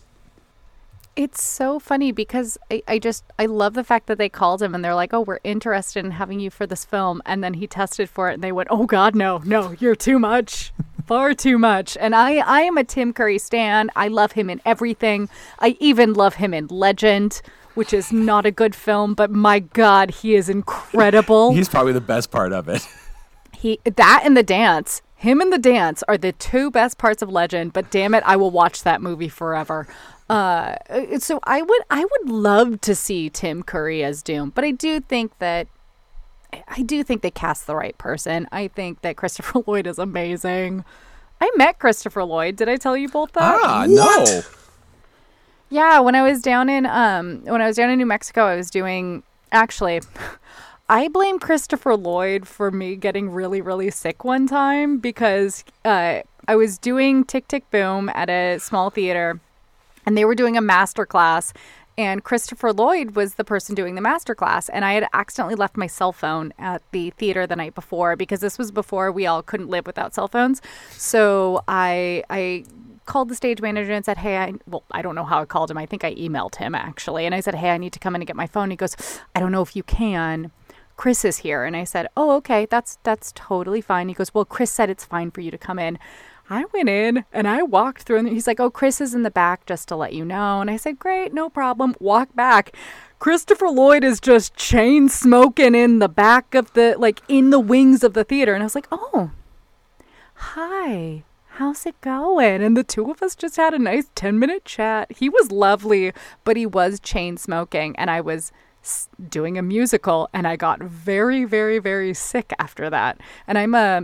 It's 1.16 1.44
so 1.44 1.78
funny 1.78 2.12
because 2.12 2.58
I, 2.72 2.82
I 2.88 3.00
just 3.00 3.24
I 3.38 3.46
love 3.46 3.76
the 3.76 3.84
fact 3.84 4.08
that 4.08 4.18
they 4.18 4.30
called 4.30 4.64
him 4.64 4.74
and 4.74 4.84
they're 4.84 4.96
like, 4.96 5.14
"Oh, 5.14 5.22
we're 5.22 5.40
interested 5.44 6.04
in 6.04 6.12
having 6.12 6.40
you 6.40 6.50
for 6.50 6.66
this 6.66 6.86
film," 6.86 7.22
and 7.26 7.44
then 7.44 7.54
he 7.54 7.68
tested 7.68 8.10
for 8.10 8.32
it 8.32 8.36
and 8.36 8.44
they 8.44 8.52
went, 8.52 8.70
"Oh 8.72 8.88
God, 8.88 9.16
no, 9.16 9.38
no, 9.46 9.76
you're 9.80 9.96
too 9.96 10.18
much, 10.18 10.74
far 11.06 11.36
too 11.36 11.60
much." 11.60 11.96
And 11.98 12.16
I 12.16 12.38
I 12.38 12.62
am 12.62 12.78
a 12.78 12.84
Tim 12.84 13.14
Curry 13.14 13.38
stan. 13.38 13.92
I 13.96 14.08
love 14.08 14.32
him 14.32 14.50
in 14.50 14.60
everything. 14.66 15.30
I 15.60 15.78
even 15.80 16.14
love 16.14 16.36
him 16.36 16.52
in 16.52 16.66
Legend, 16.68 17.44
which 17.76 17.94
is 17.94 18.12
not 18.12 18.48
a 18.48 18.52
good 18.52 18.74
film, 18.74 19.14
but 19.14 19.30
my 19.30 19.60
God, 19.60 20.10
he 20.10 20.34
is 20.34 20.50
incredible. 20.50 21.54
He's 21.54 21.70
probably 21.70 21.94
the 21.94 22.02
best 22.02 22.32
part 22.32 22.54
of 22.54 22.68
it. 22.68 22.88
He 23.56 23.80
that 23.86 24.22
and 24.24 24.36
the 24.36 24.44
dance. 24.44 25.04
Him 25.16 25.40
and 25.40 25.54
the 25.54 25.58
dance 25.58 26.04
are 26.10 26.18
the 26.18 26.34
two 26.34 26.70
best 26.70 26.98
parts 26.98 27.22
of 27.22 27.30
Legend, 27.30 27.72
but 27.72 27.90
damn 27.90 28.14
it, 28.14 28.24
I 28.26 28.36
will 28.36 28.52
watch 28.52 28.84
that 28.84 29.02
movie 29.02 29.30
forever. 29.30 29.88
Uh, 30.30 30.76
so 31.20 31.40
I 31.44 31.62
would 31.62 31.82
I 31.90 32.06
would 32.06 32.30
love 32.30 32.82
to 32.82 32.96
see 32.96 33.30
Tim 33.30 33.62
Curry 33.62 34.04
as 34.04 34.24
Doom, 34.24 34.52
but 34.56 34.64
I 34.64 34.72
do 34.72 35.00
think 35.00 35.38
that 35.40 35.68
I 36.68 36.82
do 36.82 37.04
think 37.04 37.22
they 37.22 37.32
cast 37.32 37.68
the 37.68 37.76
right 37.76 37.98
person. 37.98 38.48
I 38.52 38.68
think 38.68 39.02
that 39.02 39.18
Christopher 39.18 39.64
Lloyd 39.68 39.88
is 39.88 40.00
amazing. 40.00 40.86
I 41.42 41.52
met 41.56 41.80
Christopher 41.80 42.24
Lloyd. 42.24 42.56
Did 42.56 42.70
I 42.70 42.78
tell 42.78 42.96
you 42.96 43.10
both 43.10 43.34
that? 43.34 43.60
Ah, 43.62 43.86
no. 43.88 44.42
Yeah, 45.70 46.00
when 46.00 46.16
I 46.16 46.22
was 46.22 46.42
down 46.42 46.70
in 46.70 46.86
um 46.86 47.42
when 47.46 47.62
I 47.62 47.68
was 47.68 47.76
down 47.76 47.90
in 47.90 47.98
New 47.98 48.06
Mexico, 48.06 48.46
I 48.46 48.56
was 48.56 48.70
doing 48.70 49.24
actually 49.52 50.02
I 50.90 51.08
blame 51.08 51.40
Christopher 51.40 51.96
Lloyd 51.96 52.48
for 52.48 52.72
me 52.72 52.96
getting 52.96 53.30
really 53.30 53.60
really 53.60 53.90
sick 53.92 54.24
one 54.24 54.48
time 54.48 55.00
because 55.00 55.66
uh 55.84 56.22
I 56.48 56.56
was 56.56 56.78
doing 56.78 57.24
Tick 57.24 57.48
Tick 57.48 57.70
Boom 57.72 58.10
at 58.14 58.30
a 58.30 58.60
small 58.60 58.90
theater 58.90 59.40
and 60.06 60.18
they 60.18 60.26
were 60.26 60.36
doing 60.36 60.58
a 60.58 60.62
master 60.62 61.06
class 61.06 61.54
and 61.98 62.24
Christopher 62.24 62.74
Lloyd 62.74 63.16
was 63.16 63.36
the 63.36 63.44
person 63.44 63.76
doing 63.76 63.96
the 63.96 64.02
master 64.02 64.34
class 64.34 64.70
and 64.70 64.84
I 64.84 64.94
had 64.94 65.08
accidentally 65.14 65.56
left 65.56 65.78
my 65.78 65.88
cell 65.88 66.12
phone 66.12 66.54
at 66.58 66.82
the 66.92 67.12
theater 67.12 67.46
the 67.46 67.56
night 67.56 67.76
before 67.76 68.16
because 68.16 68.40
this 68.40 68.58
was 68.58 68.72
before 68.72 69.12
we 69.12 69.26
all 69.26 69.44
couldn't 69.44 69.70
live 69.70 69.86
without 69.86 70.14
cell 70.14 70.28
phones. 70.28 70.62
So 70.92 71.64
I 71.68 72.24
I 72.30 72.66
called 73.06 73.30
the 73.30 73.36
stage 73.36 73.62
manager 73.62 73.92
and 73.92 74.06
said, 74.06 74.18
"Hey, 74.18 74.38
I 74.38 74.54
well, 74.68 74.84
I 74.92 75.02
don't 75.02 75.16
know 75.16 75.26
how 75.26 75.42
I 75.42 75.46
called 75.46 75.70
him. 75.70 75.78
I 75.78 75.86
think 75.86 76.04
I 76.04 76.16
emailed 76.16 76.56
him 76.56 76.74
actually." 76.74 77.26
And 77.26 77.36
I 77.36 77.42
said, 77.42 77.56
"Hey, 77.56 77.70
I 77.72 77.78
need 77.78 77.94
to 77.94 78.00
come 78.00 78.16
in 78.16 78.22
and 78.22 78.28
get 78.28 78.36
my 78.36 78.48
phone." 78.48 78.70
He 78.72 78.76
goes, 78.76 78.96
"I 79.36 79.40
don't 79.40 79.52
know 79.52 79.62
if 79.62 79.76
you 79.76 79.84
can. 79.84 80.52
Chris 80.96 81.26
is 81.26 81.40
here." 81.40 81.64
And 81.64 81.76
I 81.76 81.84
said, 81.84 82.08
"Oh, 82.16 82.32
okay. 82.38 82.66
That's 82.66 82.98
that's 83.04 83.32
totally 83.36 83.82
fine." 83.82 84.08
He 84.08 84.16
goes, 84.16 84.34
"Well, 84.34 84.46
Chris 84.46 84.72
said 84.72 84.90
it's 84.90 85.06
fine 85.06 85.32
for 85.32 85.42
you 85.42 85.52
to 85.52 85.58
come 85.58 85.80
in." 85.80 86.00
I 86.54 86.66
went 86.74 86.90
in 86.90 87.26
and 87.34 87.48
I 87.48 87.64
walked 87.64 88.04
through 88.04 88.20
and 88.20 88.30
he's 88.30 88.48
like, 88.48 88.60
"Oh, 88.60 88.70
Chris 88.70 89.02
is 89.02 89.14
in 89.14 89.24
the 89.24 89.32
back 89.32 89.66
just 89.66 89.88
to 89.88 89.96
let 89.96 90.14
you 90.14 90.24
know." 90.24 90.62
And 90.62 90.70
I 90.70 90.78
said, 90.78 91.00
"Great, 91.00 91.34
no 91.34 91.50
problem." 91.50 91.96
Walk 92.00 92.36
back. 92.36 92.76
Christopher 93.20 93.70
Lloyd 93.70 94.04
is 94.04 94.20
just 94.20 94.56
chain 94.56 95.10
smoking 95.10 95.76
in 95.76 96.00
the 96.00 96.10
back 96.10 96.54
of 96.54 96.74
the 96.74 96.96
like 96.98 97.22
in 97.28 97.50
the 97.50 97.60
wings 97.60 98.04
of 98.04 98.14
the 98.14 98.24
theater 98.24 98.54
and 98.54 98.62
I 98.62 98.66
was 98.66 98.76
like, 98.76 98.88
"Oh, 98.92 99.32
hi 100.36 101.24
how's 101.58 101.86
it 101.86 102.00
going 102.02 102.62
and 102.64 102.76
the 102.76 102.84
two 102.84 103.12
of 103.12 103.22
us 103.22 103.36
just 103.36 103.56
had 103.56 103.74
a 103.74 103.80
nice 103.80 104.10
10 104.16 104.40
minute 104.40 104.66
chat 104.66 105.12
he 105.12 105.30
was 105.30 105.52
lovely 105.52 106.12
but 106.44 106.58
he 106.58 106.66
was 106.66 107.00
chain 107.00 107.38
smoking 107.38 107.96
and 107.96 108.10
i 108.10 108.20
was 108.20 108.52
doing 109.30 109.58
a 109.58 109.62
musical 109.62 110.30
and 110.34 110.48
i 110.48 110.56
got 110.56 110.80
very 110.80 111.46
very 111.46 111.78
very 111.80 112.14
sick 112.14 112.52
after 112.58 112.90
that 112.90 113.22
and 113.48 113.58
i'm 113.58 113.76
a 113.76 114.02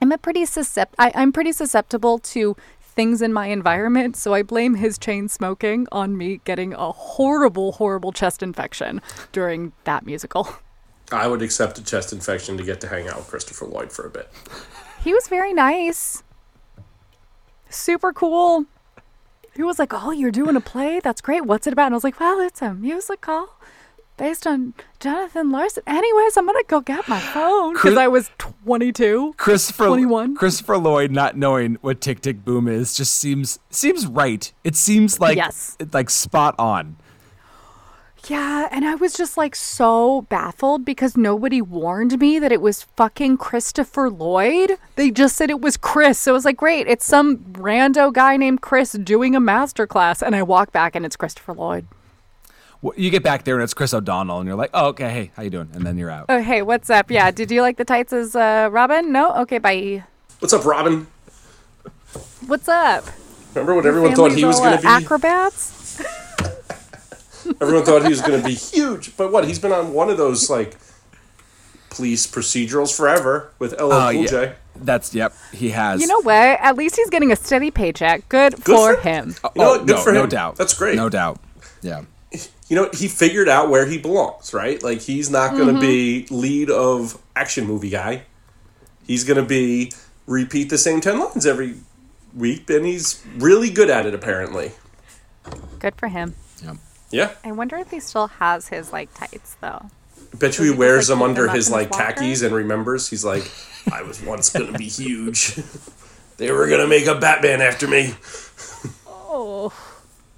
i'm 0.00 0.12
a 0.12 0.18
pretty 0.18 0.42
suscept- 0.44 0.94
I, 0.98 1.12
i'm 1.14 1.32
pretty 1.32 1.52
susceptible 1.52 2.18
to 2.18 2.56
things 2.80 3.20
in 3.22 3.32
my 3.32 3.46
environment 3.48 4.16
so 4.16 4.34
i 4.34 4.42
blame 4.42 4.74
his 4.74 4.98
chain 4.98 5.28
smoking 5.28 5.86
on 5.92 6.16
me 6.16 6.40
getting 6.44 6.72
a 6.74 6.92
horrible 6.92 7.72
horrible 7.72 8.12
chest 8.12 8.42
infection 8.42 9.00
during 9.32 9.72
that 9.84 10.06
musical 10.06 10.48
I 11.12 11.28
would 11.28 11.40
accept 11.40 11.78
a 11.78 11.84
chest 11.84 12.12
infection 12.12 12.56
to 12.56 12.64
get 12.64 12.80
to 12.80 12.88
hang 12.88 13.06
out 13.06 13.18
with 13.18 13.28
Christopher 13.28 13.66
Lloyd 13.66 13.92
for 13.92 14.04
a 14.04 14.10
bit. 14.10 14.28
He 15.04 15.14
was 15.14 15.28
very 15.28 15.52
nice. 15.54 16.24
Super 17.70 18.12
cool. 18.12 18.64
He 19.54 19.62
was 19.62 19.78
like, 19.78 19.92
Oh, 19.94 20.10
you're 20.10 20.32
doing 20.32 20.56
a 20.56 20.60
play? 20.60 20.98
That's 20.98 21.20
great. 21.20 21.46
What's 21.46 21.68
it 21.68 21.72
about? 21.72 21.86
And 21.86 21.94
I 21.94 21.96
was 21.96 22.02
like, 22.02 22.18
Well, 22.18 22.40
it's 22.40 22.60
a 22.60 22.74
musical 22.74 23.50
based 24.16 24.46
on 24.46 24.74
Jonathan 25.00 25.50
Larson. 25.50 25.82
Anyways, 25.86 26.36
I'm 26.36 26.46
going 26.46 26.56
to 26.56 26.64
go 26.68 26.80
get 26.80 27.06
my 27.08 27.20
phone 27.20 27.74
because 27.74 27.96
I 27.96 28.08
was 28.08 28.30
22. 28.38 29.34
Christopher 29.36 29.86
21. 29.86 30.36
Christopher 30.36 30.78
Lloyd 30.78 31.10
not 31.10 31.36
knowing 31.36 31.76
what 31.80 32.00
Tick 32.00 32.20
Tick 32.20 32.44
Boom 32.44 32.68
is 32.68 32.94
just 32.94 33.14
seems 33.14 33.58
seems 33.70 34.06
right. 34.06 34.52
It 34.64 34.76
seems 34.76 35.20
like 35.20 35.36
Yes. 35.36 35.76
like 35.92 36.10
spot 36.10 36.54
on. 36.58 36.96
Yeah, 38.28 38.66
and 38.72 38.84
I 38.84 38.96
was 38.96 39.12
just 39.14 39.36
like 39.36 39.54
so 39.54 40.22
baffled 40.22 40.84
because 40.84 41.16
nobody 41.16 41.62
warned 41.62 42.18
me 42.18 42.40
that 42.40 42.50
it 42.50 42.60
was 42.60 42.82
fucking 42.96 43.36
Christopher 43.36 44.10
Lloyd. 44.10 44.78
They 44.96 45.12
just 45.12 45.36
said 45.36 45.48
it 45.48 45.60
was 45.60 45.76
Chris. 45.76 46.18
So 46.18 46.32
I 46.32 46.34
was 46.34 46.44
like, 46.44 46.56
great, 46.56 46.88
it's 46.88 47.04
some 47.04 47.36
rando 47.52 48.12
guy 48.12 48.36
named 48.36 48.62
Chris 48.62 48.92
doing 48.92 49.36
a 49.36 49.40
masterclass. 49.40 50.22
And 50.22 50.34
I 50.34 50.42
walk 50.42 50.72
back 50.72 50.96
and 50.96 51.06
it's 51.06 51.14
Christopher 51.14 51.52
Lloyd. 51.52 51.86
Wh- 52.86 52.98
You 52.98 53.10
get 53.10 53.22
back 53.22 53.44
there 53.44 53.54
and 53.54 53.62
it's 53.64 53.74
Chris 53.74 53.92
O'Donnell 53.94 54.38
and 54.38 54.46
you're 54.46 54.56
like, 54.56 54.70
oh 54.74 54.88
okay, 54.88 55.10
hey, 55.10 55.30
how 55.36 55.42
you 55.42 55.50
doing? 55.50 55.68
And 55.72 55.84
then 55.86 55.96
you're 55.98 56.10
out. 56.10 56.26
Oh, 56.28 56.40
hey, 56.42 56.62
what's 56.62 56.90
up? 56.90 57.10
Yeah, 57.10 57.30
did 57.30 57.50
you 57.50 57.62
like 57.62 57.76
the 57.76 57.84
tights 57.84 58.12
as 58.12 58.36
uh, 58.36 58.68
Robin? 58.72 59.12
No? 59.12 59.32
Okay, 59.42 59.58
bye. 59.58 60.04
What's 60.40 60.52
up, 60.52 60.64
Robin? 60.64 61.06
What's 62.46 62.68
up? 62.68 63.04
Remember 63.54 63.74
when 63.74 63.86
everyone 63.86 64.14
thought 64.14 64.32
he 64.32 64.44
was 64.44 64.58
going 64.60 64.76
to 64.76 64.82
be? 64.82 64.86
acrobats. 64.88 66.02
Everyone 67.60 67.84
thought 67.84 68.02
he 68.02 68.08
was 68.08 68.20
going 68.20 68.40
to 68.40 68.46
be 68.46 68.54
huge, 68.76 69.16
but 69.16 69.32
what? 69.32 69.46
He's 69.46 69.58
been 69.58 69.72
on 69.72 69.92
one 69.92 70.10
of 70.10 70.16
those 70.18 70.50
like 70.50 70.76
police 71.90 72.26
procedurals 72.26 72.94
forever 72.94 73.50
with 73.58 73.72
LL 73.80 73.92
Oh, 73.92 74.08
Cool 74.12 74.22
yeah. 74.22 74.26
J. 74.28 74.52
That's 74.76 75.14
yep, 75.14 75.32
he 75.52 75.70
has. 75.70 76.00
You 76.02 76.06
know 76.06 76.20
what? 76.20 76.34
At 76.36 76.76
least 76.76 76.96
he's 76.96 77.08
getting 77.08 77.32
a 77.32 77.36
steady 77.36 77.70
paycheck. 77.70 78.28
Good, 78.28 78.56
Good 78.56 78.64
for 78.64 78.94
for- 78.96 79.00
him. 79.00 79.28
You 79.28 79.32
know 79.32 79.50
oh, 79.56 79.70
what? 79.78 79.86
Good 79.86 79.96
no, 79.96 80.02
for 80.02 80.12
no 80.12 80.26
doubt. 80.26 80.56
That's 80.56 80.74
great. 80.74 80.96
No 80.96 81.08
doubt. 81.08 81.40
Yeah. 81.80 82.02
You 82.68 82.76
know, 82.76 82.90
he 82.92 83.06
figured 83.06 83.48
out 83.48 83.70
where 83.70 83.86
he 83.86 83.98
belongs, 83.98 84.52
right? 84.52 84.82
Like 84.82 85.00
he's 85.00 85.30
not 85.30 85.52
going 85.52 85.68
to 85.68 85.72
mm-hmm. 85.74 85.80
be 85.80 86.26
lead 86.30 86.70
of 86.70 87.20
action 87.36 87.66
movie 87.66 87.90
guy. 87.90 88.22
He's 89.06 89.22
going 89.22 89.36
to 89.36 89.44
be 89.44 89.92
repeat 90.26 90.70
the 90.70 90.78
same 90.78 91.00
10 91.00 91.20
lines 91.20 91.46
every 91.46 91.76
week 92.34 92.68
and 92.68 92.84
he's 92.84 93.24
really 93.36 93.70
good 93.70 93.88
at 93.88 94.06
it 94.06 94.14
apparently. 94.14 94.72
Good 95.78 95.94
for 95.96 96.08
him. 96.08 96.34
Yep. 96.64 96.76
Yeah. 97.10 97.32
I 97.44 97.52
wonder 97.52 97.76
if 97.76 97.90
he 97.90 98.00
still 98.00 98.26
has 98.26 98.68
his 98.68 98.92
like 98.92 99.14
tights 99.14 99.56
though. 99.60 99.86
I 100.32 100.36
Bet 100.36 100.58
you 100.58 100.64
he 100.64 100.70
he 100.70 100.70
just, 100.70 100.78
wears 100.78 101.08
like, 101.08 101.18
them 101.18 101.28
under 101.28 101.48
his 101.48 101.70
like 101.70 101.88
his 101.88 101.96
khakis 101.96 102.42
and 102.42 102.54
remembers 102.54 103.08
he's 103.08 103.24
like 103.24 103.48
I 103.92 104.02
was 104.02 104.20
once 104.20 104.50
going 104.50 104.72
to 104.72 104.78
be 104.78 104.88
huge. 104.88 105.54
they 106.36 106.50
were 106.50 106.66
going 106.66 106.80
to 106.80 106.88
make 106.88 107.06
a 107.06 107.14
Batman 107.14 107.60
after 107.60 107.86
me. 107.86 108.14
Oh, 109.06 109.72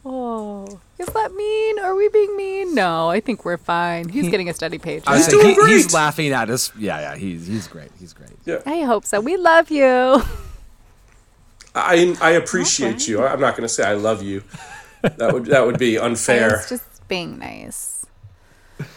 oh, 0.08 0.80
is 0.98 1.06
that 1.08 1.32
mean? 1.34 1.78
Are 1.80 1.94
we 1.94 2.08
being 2.08 2.36
mean? 2.36 2.74
No, 2.74 3.08
I 3.10 3.20
think 3.20 3.44
we're 3.44 3.56
fine. 3.58 4.08
He's 4.08 4.28
getting 4.28 4.48
a 4.48 4.54
steady 4.54 4.78
page. 4.78 5.02
I 5.06 5.16
He's 5.16 5.26
saying, 5.26 5.54
doing 5.54 5.68
he- 5.68 5.74
he's 5.74 5.92
laughing 5.94 6.32
at 6.32 6.48
us. 6.50 6.72
Yeah, 6.78 7.00
yeah, 7.00 7.16
he's 7.16 7.46
he's 7.46 7.68
great. 7.68 7.90
He's 7.98 8.12
great. 8.12 8.30
Yeah. 8.44 8.62
I 8.66 8.80
hope 8.80 9.04
so. 9.04 9.20
We 9.20 9.36
love 9.36 9.70
you. 9.70 10.22
I 11.74 12.16
I 12.20 12.30
appreciate 12.32 13.06
you. 13.06 13.24
I'm 13.24 13.40
not 13.40 13.52
going 13.56 13.62
to 13.62 13.68
say 13.68 13.84
I 13.84 13.94
love 13.94 14.22
you. 14.22 14.42
That 15.02 15.32
would 15.32 15.46
that 15.46 15.64
would 15.66 15.78
be 15.78 15.98
unfair. 16.08 16.56
It's 16.56 16.68
just 16.68 17.06
being 17.08 17.38
nice. 17.38 18.06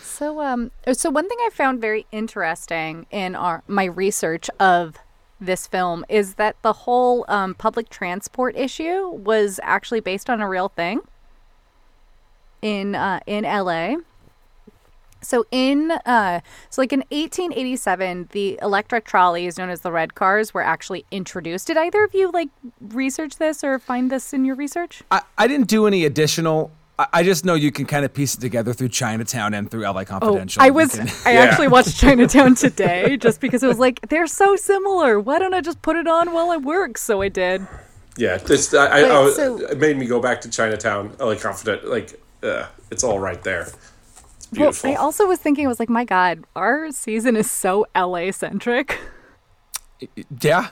So 0.02 0.42
um 0.42 0.72
so 0.94 1.10
one 1.10 1.28
thing 1.28 1.38
I 1.42 1.50
found 1.54 1.82
very 1.82 2.06
interesting 2.12 3.06
in 3.12 3.36
our 3.36 3.64
my 3.68 3.86
research 3.86 4.50
of 4.60 4.96
this 5.42 5.68
film 5.68 6.06
is 6.08 6.36
that 6.36 6.56
the 6.62 6.74
whole 6.74 7.26
um, 7.28 7.56
public 7.56 7.90
transport 7.90 8.56
issue 8.56 9.10
was 9.10 9.60
actually 9.64 10.00
based 10.00 10.30
on 10.30 10.40
a 10.40 10.48
real 10.48 10.70
thing 10.70 11.02
in 12.62 12.96
uh, 12.96 13.20
in 13.26 13.44
LA. 13.44 13.96
So 15.24 15.46
in 15.52 15.92
uh, 15.92 16.42
so 16.70 16.82
like 16.82 16.94
in 16.94 17.02
1887, 17.10 18.30
the 18.32 18.60
electric 18.62 19.06
trolleys 19.06 19.58
known 19.58 19.70
as 19.70 19.82
the 19.82 19.92
red 19.92 20.16
cars 20.16 20.54
were 20.54 20.64
actually 20.64 21.06
introduced. 21.12 21.68
Did 21.68 21.78
either 21.78 22.04
of 22.04 22.14
you 22.14 22.32
like 22.32 22.50
research 22.80 23.38
this 23.38 23.64
or 23.64 23.78
find 23.80 24.12
this 24.12 24.34
in 24.34 24.46
your 24.46 24.56
research? 24.56 25.04
I, 25.12 25.22
I 25.38 25.48
didn't 25.48 25.68
do 25.68 25.86
any 25.86 26.06
additional. 26.06 26.72
I, 27.02 27.08
I 27.20 27.24
just 27.24 27.46
know 27.46 27.54
you 27.56 27.72
can 27.72 27.86
kind 27.86 28.06
of 28.06 28.14
piece 28.14 28.36
it 28.36 28.42
together 28.42 28.74
through 28.74 28.90
Chinatown 28.90 29.54
and 29.54 29.70
through 29.70 29.84
LA 29.84 30.04
Confidential. 30.04 30.62
Oh, 30.62 30.66
I 30.66 30.70
was 30.70 30.96
can- 30.96 31.08
I 31.26 31.34
Yeah. 31.34 31.40
actually 31.42 31.68
watched 31.68 31.98
Chinatown 31.98 32.56
today 32.56 33.18
just 33.26 33.40
because 33.42 33.64
it 33.64 33.68
was 33.68 33.80
like 33.80 34.00
they're 34.10 34.28
so 34.28 34.56
similar. 34.56 35.20
Why 35.20 35.40
don't 35.40 35.54
I 35.54 35.62
just 35.62 35.82
put 35.82 35.96
it 35.96 36.08
on 36.08 36.34
while 36.34 36.52
I 36.52 36.58
work? 36.58 36.98
So 36.98 37.22
I 37.22 37.30
did. 37.30 37.66
Yeah, 38.18 38.38
this 38.38 38.74
I, 38.74 38.86
I, 39.02 39.24
I 39.26 39.32
so- 39.32 39.58
it 39.60 39.78
made 39.80 39.98
me 39.98 40.06
go 40.06 40.20
back 40.22 40.42
to 40.42 40.50
Chinatown. 40.50 41.16
Like 41.20 41.40
confident, 41.42 41.86
like 41.88 42.20
uh, 42.44 42.68
it's 42.92 43.04
all 43.04 43.20
right 43.20 43.42
there. 43.44 43.70
beautiful. 44.52 44.90
Well, 44.92 45.00
I 45.00 45.02
also 45.02 45.26
was 45.28 45.40
thinking, 45.40 45.66
I 45.66 45.70
was 45.70 45.80
like, 45.80 45.90
my 45.90 46.04
God, 46.06 46.44
our 46.56 46.92
season 46.92 47.36
is 47.36 47.50
so 47.50 47.86
LA 47.96 48.32
centric. 48.32 49.00
Yeah. 50.42 50.70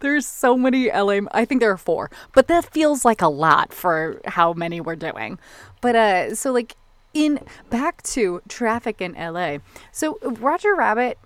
There's 0.00 0.26
so 0.26 0.56
many 0.56 0.90
LA. 0.90 1.20
I 1.32 1.44
think 1.44 1.60
there 1.60 1.70
are 1.70 1.76
four, 1.76 2.10
but 2.32 2.48
that 2.48 2.64
feels 2.72 3.04
like 3.04 3.22
a 3.22 3.28
lot 3.28 3.72
for 3.72 4.20
how 4.26 4.52
many 4.52 4.80
we're 4.80 4.96
doing. 4.96 5.38
But 5.80 5.96
uh, 5.96 6.34
so 6.34 6.52
like 6.52 6.74
in 7.14 7.40
back 7.68 8.02
to 8.02 8.42
traffic 8.48 9.00
in 9.00 9.12
LA. 9.12 9.58
So 9.92 10.18
Roger 10.22 10.74
Rabbit 10.74 11.18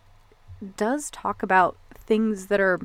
does 0.76 1.10
talk 1.10 1.42
about 1.42 1.76
things 1.94 2.46
that 2.46 2.60
are 2.60 2.80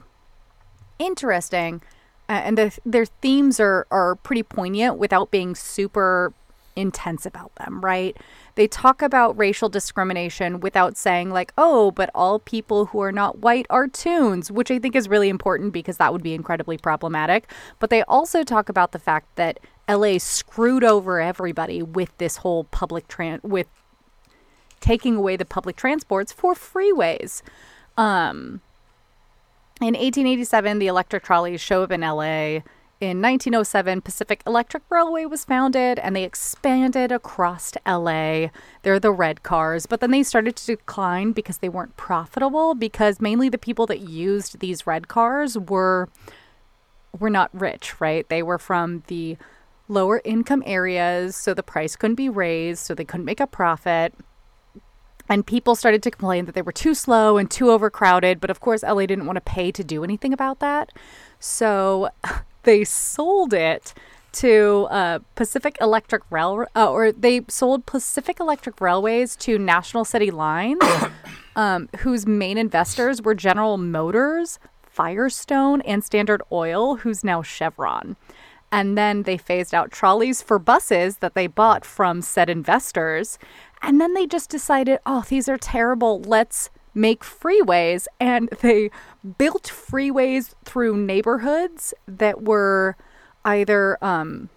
interesting, 0.97 1.81
uh, 2.27 2.41
and 2.43 2.57
the, 2.57 2.77
their 2.85 3.05
themes 3.05 3.59
are 3.59 3.87
are 3.89 4.15
pretty 4.15 4.43
poignant 4.43 4.97
without 4.97 5.31
being 5.31 5.55
super 5.55 6.33
intense 6.75 7.25
about 7.25 7.53
them, 7.55 7.81
right? 7.81 8.15
They 8.59 8.67
talk 8.67 9.01
about 9.01 9.37
racial 9.37 9.69
discrimination 9.69 10.59
without 10.59 10.97
saying, 10.97 11.29
like, 11.29 11.53
oh, 11.57 11.91
but 11.91 12.09
all 12.13 12.39
people 12.39 12.87
who 12.87 12.99
are 12.99 13.13
not 13.13 13.37
white 13.37 13.65
are 13.69 13.87
toons, 13.87 14.51
which 14.51 14.69
I 14.69 14.79
think 14.79 14.97
is 14.97 15.07
really 15.07 15.29
important 15.29 15.71
because 15.71 15.95
that 15.95 16.11
would 16.11 16.21
be 16.21 16.33
incredibly 16.33 16.77
problematic. 16.77 17.49
But 17.79 17.89
they 17.89 18.03
also 18.03 18.43
talk 18.43 18.67
about 18.67 18.91
the 18.91 18.99
fact 18.99 19.33
that 19.37 19.61
LA 19.87 20.17
screwed 20.17 20.83
over 20.83 21.21
everybody 21.21 21.81
with 21.81 22.11
this 22.17 22.35
whole 22.35 22.65
public 22.65 23.07
tran 23.07 23.41
with 23.45 23.67
taking 24.81 25.15
away 25.15 25.37
the 25.37 25.45
public 25.45 25.77
transports 25.77 26.33
for 26.33 26.53
freeways. 26.53 27.41
Um, 27.97 28.59
in 29.79 29.93
1887, 29.93 30.79
the 30.79 30.87
electric 30.87 31.23
trolleys 31.23 31.61
show 31.61 31.83
up 31.83 31.93
in 31.93 32.01
LA. 32.01 32.59
In 33.01 33.21
1907, 33.21 34.01
Pacific 34.01 34.43
Electric 34.45 34.83
Railway 34.89 35.23
was 35.23 35.45
founded 35.45 35.99
and 35.99 36.13
they 36.13 36.25
expanded 36.25 37.13
across 37.13 37.71
to 37.71 37.79
LA. 37.87 38.49
They're 38.81 38.99
the 38.99 39.13
red 39.13 39.41
cars, 39.41 39.85
but 39.85 40.01
then 40.01 40.11
they 40.11 40.21
started 40.21 40.57
to 40.57 40.65
decline 40.65 41.31
because 41.31 41.59
they 41.59 41.69
weren't 41.69 41.95
profitable 41.95 42.75
because 42.75 43.21
mainly 43.21 43.47
the 43.47 43.57
people 43.57 43.85
that 43.85 44.01
used 44.01 44.59
these 44.59 44.85
red 44.85 45.07
cars 45.07 45.57
were 45.57 46.09
were 47.17 47.29
not 47.29 47.49
rich, 47.53 48.01
right? 48.01 48.27
They 48.27 48.43
were 48.43 48.59
from 48.59 49.03
the 49.07 49.37
lower 49.87 50.21
income 50.25 50.61
areas, 50.65 51.37
so 51.37 51.53
the 51.53 51.63
price 51.63 51.95
couldn't 51.95 52.15
be 52.15 52.27
raised, 52.27 52.85
so 52.85 52.93
they 52.93 53.05
couldn't 53.05 53.25
make 53.25 53.39
a 53.39 53.47
profit. 53.47 54.13
And 55.29 55.47
people 55.47 55.75
started 55.75 56.03
to 56.03 56.11
complain 56.11 56.45
that 56.45 56.53
they 56.53 56.61
were 56.61 56.73
too 56.73 56.93
slow 56.93 57.37
and 57.37 57.49
too 57.49 57.71
overcrowded, 57.71 58.41
but 58.41 58.49
of 58.49 58.59
course 58.59 58.83
LA 58.83 59.05
didn't 59.05 59.25
want 59.25 59.37
to 59.37 59.41
pay 59.41 59.71
to 59.71 59.85
do 59.85 60.03
anything 60.03 60.33
about 60.33 60.59
that. 60.59 60.91
So 61.39 62.09
they 62.63 62.83
sold 62.83 63.53
it 63.53 63.93
to 64.31 64.87
uh, 64.91 65.19
Pacific 65.35 65.77
Electric 65.81 66.23
Rail, 66.29 66.65
uh, 66.75 66.91
or 66.91 67.11
they 67.11 67.41
sold 67.47 67.85
Pacific 67.85 68.39
Electric 68.39 68.79
Railways 68.79 69.35
to 69.37 69.57
National 69.57 70.05
City 70.05 70.31
Lines, 70.31 70.81
um, 71.55 71.89
whose 71.99 72.27
main 72.27 72.57
investors 72.57 73.21
were 73.21 73.33
General 73.33 73.77
Motors, 73.77 74.59
Firestone, 74.83 75.81
and 75.81 76.03
Standard 76.03 76.41
Oil, 76.51 76.97
who's 76.97 77.23
now 77.23 77.41
Chevron. 77.41 78.15
And 78.71 78.97
then 78.97 79.23
they 79.23 79.37
phased 79.37 79.73
out 79.73 79.91
trolleys 79.91 80.41
for 80.41 80.59
buses 80.59 81.17
that 81.17 81.33
they 81.33 81.47
bought 81.47 81.83
from 81.83 82.21
said 82.21 82.49
investors. 82.49 83.39
And 83.81 83.99
then 83.99 84.13
they 84.13 84.27
just 84.27 84.49
decided, 84.49 84.99
oh, 85.05 85.23
these 85.27 85.49
are 85.49 85.57
terrible. 85.57 86.21
Let's 86.21 86.69
make 86.93 87.23
freeways. 87.23 88.07
And 88.19 88.49
they 88.61 88.91
built 89.37 89.63
freeways 89.63 90.53
through 90.65 90.97
neighborhoods 90.97 91.93
that 92.07 92.43
were 92.43 92.95
either, 93.45 93.97
um, 94.03 94.49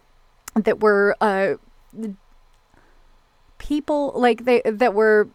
that 0.54 0.80
were, 0.80 1.16
uh, 1.20 1.54
people 3.58 4.12
like 4.16 4.44
they, 4.44 4.60
that 4.64 4.94
were, 4.94 5.28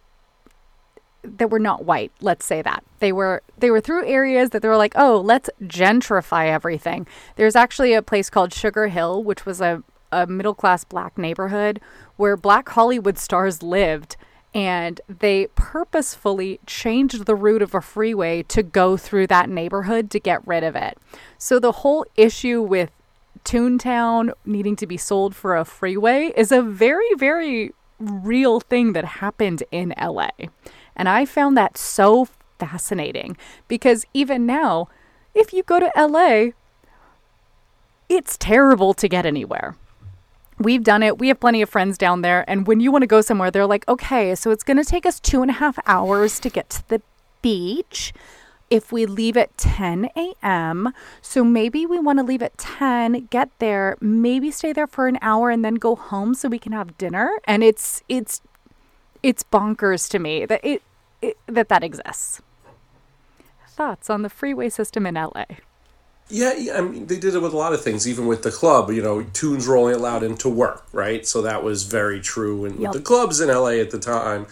that 1.24 1.50
were 1.50 1.60
not 1.60 1.84
white 1.84 2.12
let's 2.22 2.46
say 2.46 2.62
that 2.62 2.84
they 3.00 3.12
were 3.12 3.42
they 3.58 3.70
were 3.70 3.82
through 3.82 4.06
areas 4.06 4.52
that 4.52 4.62
they 4.62 4.68
were 4.68 4.78
like 4.78 4.94
oh 4.96 5.20
let's 5.20 5.50
gentrify 5.64 6.48
everything 6.48 7.06
there's 7.36 7.56
actually 7.56 7.94
a 7.94 8.02
place 8.02 8.30
called 8.30 8.54
sugar 8.54 8.88
hill 8.88 9.24
which 9.24 9.46
was 9.46 9.60
a, 9.60 9.84
a 10.12 10.26
middle 10.28 10.54
class 10.54 10.84
black 10.84 11.18
neighborhood 11.18 11.82
where 12.16 12.38
black 12.38 12.70
hollywood 12.70 13.18
stars 13.18 13.62
lived 13.62 14.16
and 14.58 15.00
they 15.08 15.48
purposefully 15.56 16.60
changed 16.66 17.26
the 17.26 17.36
route 17.36 17.62
of 17.62 17.76
a 17.76 17.82
freeway 17.82 18.42
to 18.44 18.64
go 18.64 18.98
through 18.98 19.28
that 19.28 19.50
neighborhood 19.50 20.10
to 20.10 20.20
get 20.20 20.46
rid 20.48 20.64
of 20.64 20.76
it 20.76 20.98
so 21.38 21.60
the 21.60 21.84
whole 21.84 22.06
issue 22.16 22.62
with 22.62 22.90
toontown 23.46 24.32
needing 24.46 24.76
to 24.76 24.88
be 24.88 24.98
sold 24.98 25.36
for 25.36 25.56
a 25.56 25.64
freeway 25.64 26.34
is 26.36 26.52
a 26.52 26.62
very 26.62 27.14
very 27.16 27.72
real 28.00 28.60
thing 28.60 28.94
that 28.94 29.06
happened 29.06 29.64
in 29.72 29.94
la 30.02 30.28
and 30.98 31.08
I 31.08 31.26
found 31.26 31.56
that 31.56 31.78
so 31.78 32.28
fascinating 32.60 33.38
because 33.68 34.04
even 34.14 34.46
now, 34.46 34.90
if 35.34 35.54
you 35.54 35.64
go 35.64 35.80
to 35.80 35.92
LA, 35.96 36.52
it's 38.10 38.36
terrible 38.38 38.94
to 38.96 39.08
get 39.08 39.26
anywhere. 39.26 39.76
We've 40.60 40.84
done 40.84 41.04
it. 41.04 41.20
We 41.20 41.28
have 41.28 41.40
plenty 41.40 41.62
of 41.62 41.70
friends 41.70 41.98
down 41.98 42.22
there. 42.22 42.44
And 42.50 42.66
when 42.66 42.80
you 42.80 42.92
want 42.92 43.04
to 43.04 43.08
go 43.08 43.22
somewhere, 43.22 43.52
they're 43.52 43.68
like, 43.68 43.88
okay, 43.88 44.34
so 44.36 44.52
it's 44.52 44.64
going 44.64 44.78
to 44.78 44.84
take 44.84 45.06
us 45.06 45.20
two 45.20 45.42
and 45.42 45.52
a 45.52 45.56
half 45.56 45.78
hours 45.86 46.40
to 46.40 46.50
get 46.50 46.70
to 46.72 46.90
the 46.90 47.02
beach 47.42 48.14
if 48.70 48.92
we 48.92 49.06
leave 49.06 49.38
at 49.38 49.56
10 49.58 50.10
a.m. 50.16 50.94
So 51.22 51.44
maybe 51.44 51.86
we 51.86 52.00
want 52.00 52.20
to 52.20 52.24
leave 52.24 52.42
at 52.42 52.58
10, 52.58 53.28
get 53.30 53.50
there, 53.60 53.98
maybe 54.02 54.52
stay 54.52 54.74
there 54.74 54.88
for 54.88 55.08
an 55.08 55.20
hour 55.22 55.50
and 55.50 55.64
then 55.64 55.76
go 55.76 55.96
home 55.96 56.34
so 56.34 56.50
we 56.50 56.60
can 56.60 56.74
have 56.74 56.98
dinner. 56.98 57.30
And 57.46 57.64
it's, 57.64 58.04
it's, 58.10 58.42
it's 59.24 59.44
bonkers 59.44 60.10
to 60.10 60.20
me 60.20 60.46
that 60.46 60.62
it, 60.64 60.82
it 61.22 61.38
that 61.48 61.70
that 61.70 61.84
exists. 61.84 62.42
Thoughts 63.68 64.10
on 64.10 64.22
the 64.22 64.30
freeway 64.30 64.70
system 64.70 65.06
in 65.06 65.16
LA? 65.16 65.46
Yeah, 66.30 66.54
yeah, 66.58 66.78
I 66.78 66.82
mean, 66.82 67.06
they 67.08 67.18
did 67.18 67.36
it 67.36 67.42
with 67.42 67.54
a 67.54 67.58
lot 67.58 67.72
of 67.74 67.82
things, 67.82 68.08
even 68.08 68.28
with 68.28 68.44
the 68.44 68.52
club. 68.52 68.92
You 68.92 69.02
know, 69.02 69.24
toons 69.24 69.66
rolling 69.66 69.96
only 69.96 70.00
allowed 70.00 70.24
into 70.24 70.50
work, 70.50 70.86
right? 70.92 71.26
So 71.26 71.42
that 71.44 71.64
was 71.64 71.84
very 71.84 72.20
true 72.20 72.66
in 72.66 72.82
Yep. 72.82 72.92
the 72.92 73.02
clubs 73.02 73.40
in 73.40 73.50
LA 73.50 73.80
at 73.80 73.92
the 73.92 74.00
time. 74.00 74.46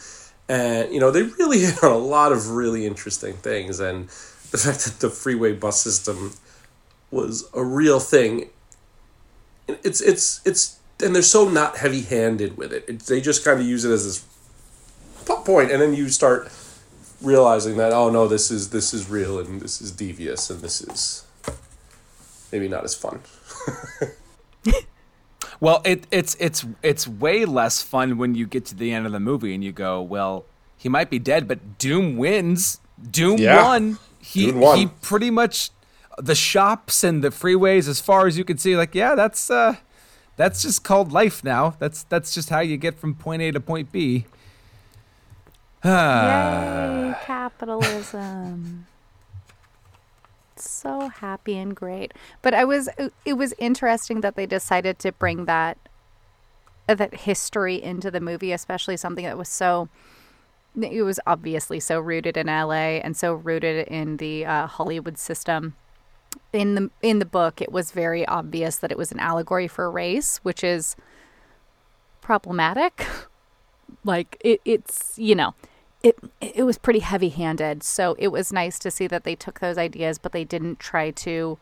And, 0.47 0.93
you 0.93 0.99
know, 0.99 1.11
they 1.11 1.23
really 1.23 1.59
hit 1.65 1.83
on 1.83 1.91
a 1.91 1.97
lot 1.97 2.31
of 2.31 2.51
really 2.51 2.85
interesting 2.85 3.33
things. 3.33 3.79
And 3.79 4.07
the 4.51 4.57
fact 4.57 4.85
that 4.85 4.99
the 4.99 5.09
freeway 5.09 5.51
bus 5.53 5.81
system 5.81 6.33
was 7.11 7.49
a 7.53 7.63
real 7.63 7.99
thing, 7.99 8.49
it's, 9.67 9.99
it's, 9.99 10.41
it's, 10.45 10.79
and 11.03 11.13
they're 11.13 11.21
so 11.21 11.49
not 11.49 11.77
heavy 11.77 12.03
handed 12.03 12.55
with 12.57 12.71
it. 12.71 12.85
It's, 12.87 13.07
they 13.07 13.19
just 13.19 13.43
kind 13.43 13.59
of 13.59 13.65
use 13.65 13.83
it 13.83 13.91
as 13.91 14.05
this 14.05 14.25
point, 15.43 15.71
and 15.71 15.81
then 15.81 15.93
you 15.93 16.07
start 16.09 16.49
realizing 17.21 17.77
that, 17.77 17.91
oh 17.91 18.09
no, 18.09 18.27
this 18.27 18.49
is, 18.49 18.69
this 18.69 18.93
is 18.93 19.09
real 19.09 19.39
and 19.39 19.61
this 19.61 19.81
is 19.81 19.91
devious 19.91 20.49
and 20.49 20.61
this 20.61 20.81
is 20.81 21.24
maybe 22.51 22.67
not 22.67 22.83
as 22.83 22.95
fun. 22.95 23.19
Well, 25.61 25.81
it, 25.85 26.05
it's 26.11 26.35
it's 26.39 26.65
it's 26.83 27.07
way 27.07 27.45
less 27.45 27.81
fun 27.81 28.17
when 28.17 28.35
you 28.35 28.45
get 28.45 28.65
to 28.65 28.75
the 28.75 28.91
end 28.91 29.05
of 29.05 29.13
the 29.13 29.21
movie 29.21 29.53
and 29.55 29.63
you 29.63 29.71
go, 29.71 30.01
well, 30.01 30.43
he 30.75 30.89
might 30.89 31.09
be 31.09 31.17
dead, 31.17 31.47
but 31.47 31.77
Doom 31.77 32.17
wins. 32.17 32.81
Doom 33.09 33.37
Yeah. 33.39 33.63
won. 33.63 33.97
He 34.19 34.47
Doom 34.47 34.59
won. 34.59 34.77
he 34.77 34.87
pretty 34.87 35.31
much 35.31 35.69
the 36.17 36.35
shops 36.35 37.05
and 37.05 37.23
the 37.23 37.29
freeways, 37.29 37.87
as 37.87 38.01
far 38.01 38.27
as 38.27 38.37
you 38.37 38.43
can 38.43 38.57
see, 38.57 38.75
like 38.75 38.93
yeah, 38.93 39.15
that's 39.15 39.49
uh, 39.49 39.77
that's 40.35 40.61
just 40.61 40.83
called 40.83 41.13
life 41.13 41.41
now. 41.41 41.75
That's 41.79 42.03
that's 42.03 42.33
just 42.33 42.49
how 42.49 42.59
you 42.59 42.75
get 42.75 42.99
from 42.99 43.15
point 43.15 43.41
A 43.41 43.51
to 43.51 43.61
point 43.61 43.93
B. 43.93 44.25
Ah. 45.85 47.07
Yay, 47.07 47.15
capitalism. 47.23 48.87
So 50.69 51.07
happy 51.07 51.57
and 51.57 51.75
great. 51.75 52.13
But 52.41 52.53
I 52.53 52.65
was 52.65 52.89
it 53.25 53.33
was 53.33 53.53
interesting 53.57 54.21
that 54.21 54.35
they 54.35 54.45
decided 54.45 54.99
to 54.99 55.11
bring 55.11 55.45
that 55.45 55.77
that 56.87 57.13
history 57.13 57.81
into 57.81 58.11
the 58.11 58.19
movie, 58.19 58.51
especially 58.51 58.97
something 58.97 59.25
that 59.25 59.37
was 59.37 59.49
so 59.49 59.89
it 60.81 61.03
was 61.03 61.19
obviously 61.25 61.79
so 61.79 61.99
rooted 61.99 62.35
in 62.35 62.47
LA 62.47 62.99
and 63.01 63.15
so 63.15 63.33
rooted 63.33 63.87
in 63.87 64.17
the 64.17 64.45
uh, 64.45 64.67
Hollywood 64.67 65.17
system. 65.17 65.75
In 66.51 66.75
the 66.75 66.89
in 67.01 67.19
the 67.19 67.25
book, 67.25 67.61
it 67.61 67.71
was 67.71 67.91
very 67.91 68.25
obvious 68.27 68.77
that 68.77 68.91
it 68.91 68.97
was 68.97 69.11
an 69.11 69.19
allegory 69.19 69.67
for 69.67 69.89
race, 69.89 70.37
which 70.43 70.63
is 70.63 70.95
problematic. 72.21 73.05
like 74.03 74.37
it, 74.41 74.59
it's 74.65 75.17
you 75.17 75.35
know 75.35 75.53
it 76.05 76.15
it 76.57 76.63
was 76.63 76.77
pretty 76.77 76.99
heavy 76.99 77.29
handed 77.29 77.81
so 77.83 78.15
it 78.19 78.27
was 78.29 78.53
nice 78.53 78.77
to 78.79 78.89
see 78.91 79.07
that 79.07 79.23
they 79.23 79.35
took 79.35 79.59
those 79.59 79.77
ideas 79.77 80.17
but 80.17 80.31
they 80.31 80.43
didn't 80.43 80.79
try 80.79 81.09
to 81.11 81.57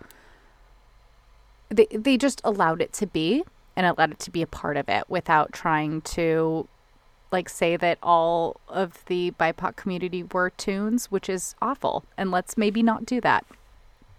they 1.69 1.87
they 1.91 2.17
just 2.17 2.41
allowed 2.43 2.81
it 2.81 2.91
to 2.93 3.05
be 3.07 3.43
and 3.75 3.85
allowed 3.85 4.11
it 4.11 4.19
to 4.19 4.29
be 4.31 4.41
a 4.41 4.47
part 4.47 4.75
of 4.77 4.87
it 4.89 5.03
without 5.09 5.51
trying 5.53 6.01
to 6.01 6.67
like 7.31 7.49
say 7.49 7.75
that 7.77 7.97
all 8.03 8.59
of 8.67 9.03
the 9.07 9.31
BIPOC 9.39 9.75
community 9.75 10.21
were 10.21 10.51
toons, 10.51 11.09
which 11.09 11.27
is 11.27 11.55
awful. 11.63 12.03
And 12.15 12.29
let's 12.29 12.55
maybe 12.57 12.83
not 12.83 13.07
do 13.07 13.19
that 13.21 13.43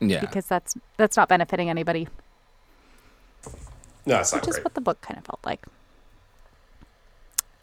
Yeah. 0.01 0.21
because 0.21 0.47
that's 0.47 0.75
that's 0.97 1.17
not 1.17 1.29
benefiting 1.29 1.71
anybody, 1.71 2.09
No, 4.05 4.19
it's 4.19 4.33
not 4.33 4.41
which 4.43 4.49
is 4.49 4.57
great. 4.57 4.65
what 4.65 4.75
the 4.75 4.81
book 4.81 5.01
kind 5.01 5.17
of 5.19 5.25
felt 5.25 5.39
like. 5.45 5.65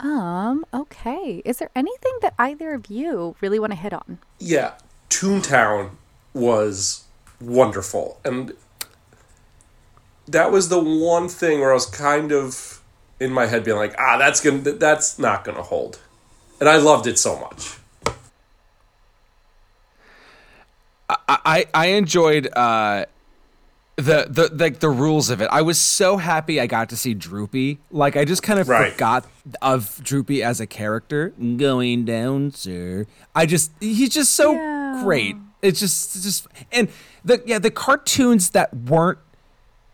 Um, 0.02 0.66
okay. 0.74 1.44
Is 1.46 1.58
there 1.60 1.70
anything 1.76 2.14
that 2.22 2.34
either 2.40 2.74
of 2.74 2.88
you 2.88 3.36
really 3.40 3.60
want 3.60 3.72
to 3.72 3.78
hit 3.78 3.94
on? 3.94 4.18
Yeah, 4.40 4.74
Toontown 5.10 5.92
was 6.34 7.06
wonderful, 7.40 8.20
and 8.26 8.54
that 10.28 10.52
was 10.52 10.70
the 10.70 10.80
one 10.80 11.30
thing 11.30 11.60
where 11.60 11.72
I 11.72 11.76
was 11.76 11.86
kind 11.86 12.32
of 12.32 12.82
in 13.20 13.32
my 13.32 13.46
head 13.46 13.64
being 13.64 13.78
like, 13.78 13.94
ah, 14.00 14.18
that's 14.18 14.42
gonna, 14.42 14.60
that's 14.60 15.20
not 15.20 15.44
gonna 15.44 15.62
hold, 15.62 16.00
and 16.60 16.68
I 16.68 16.78
loved 16.78 17.06
it 17.06 17.20
so 17.20 17.40
much. 17.40 17.78
I 21.28 21.66
I 21.74 21.88
enjoyed 21.88 22.48
uh 22.56 23.06
the 23.98 24.26
the 24.30 24.50
like 24.54 24.80
the 24.80 24.90
rules 24.90 25.30
of 25.30 25.42
it. 25.42 25.50
I 25.52 25.62
was 25.62 25.80
so 25.80 26.18
happy 26.18 26.60
I 26.60 26.68
got 26.68 26.90
to 26.90 26.96
see 26.98 27.14
Droopy. 27.14 27.80
Like 27.92 28.16
I 28.18 28.26
just 28.26 28.42
kind 28.44 28.60
of 28.60 28.68
Right. 28.70 28.94
forgot 28.94 29.26
of 29.62 30.00
Droopy 30.04 30.42
as 30.44 30.60
a 30.60 30.66
character. 30.68 31.30
Going 31.58 32.06
down, 32.06 32.52
sir. 32.52 33.06
I 33.36 33.46
just 33.46 33.72
he's 33.80 34.10
just 34.10 34.32
so 34.36 34.54
Yeah. 34.54 35.02
great. 35.04 35.36
It's 35.62 35.80
just 35.80 36.16
it's 36.16 36.24
just 36.24 36.48
and 36.72 36.88
the 37.24 37.44
yeah 37.46 37.60
the 37.60 37.70
cartoons 37.72 38.52
that 38.52 38.74
weren't 38.76 39.20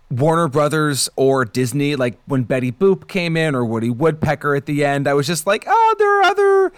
Warner 0.09 0.47
Brothers 0.47 1.09
or 1.17 1.43
Disney, 1.43 1.97
like 1.97 2.17
when 2.27 2.43
Betty 2.43 2.71
Boop 2.71 3.09
came 3.09 3.35
in 3.35 3.53
or 3.55 3.65
Woody 3.65 3.89
Woodpecker 3.89 4.55
at 4.55 4.65
the 4.65 4.85
end, 4.85 5.05
I 5.05 5.13
was 5.13 5.27
just 5.27 5.45
like, 5.45 5.65
oh, 5.67 5.95
there 5.99 6.19
are 6.19 6.23
other 6.23 6.73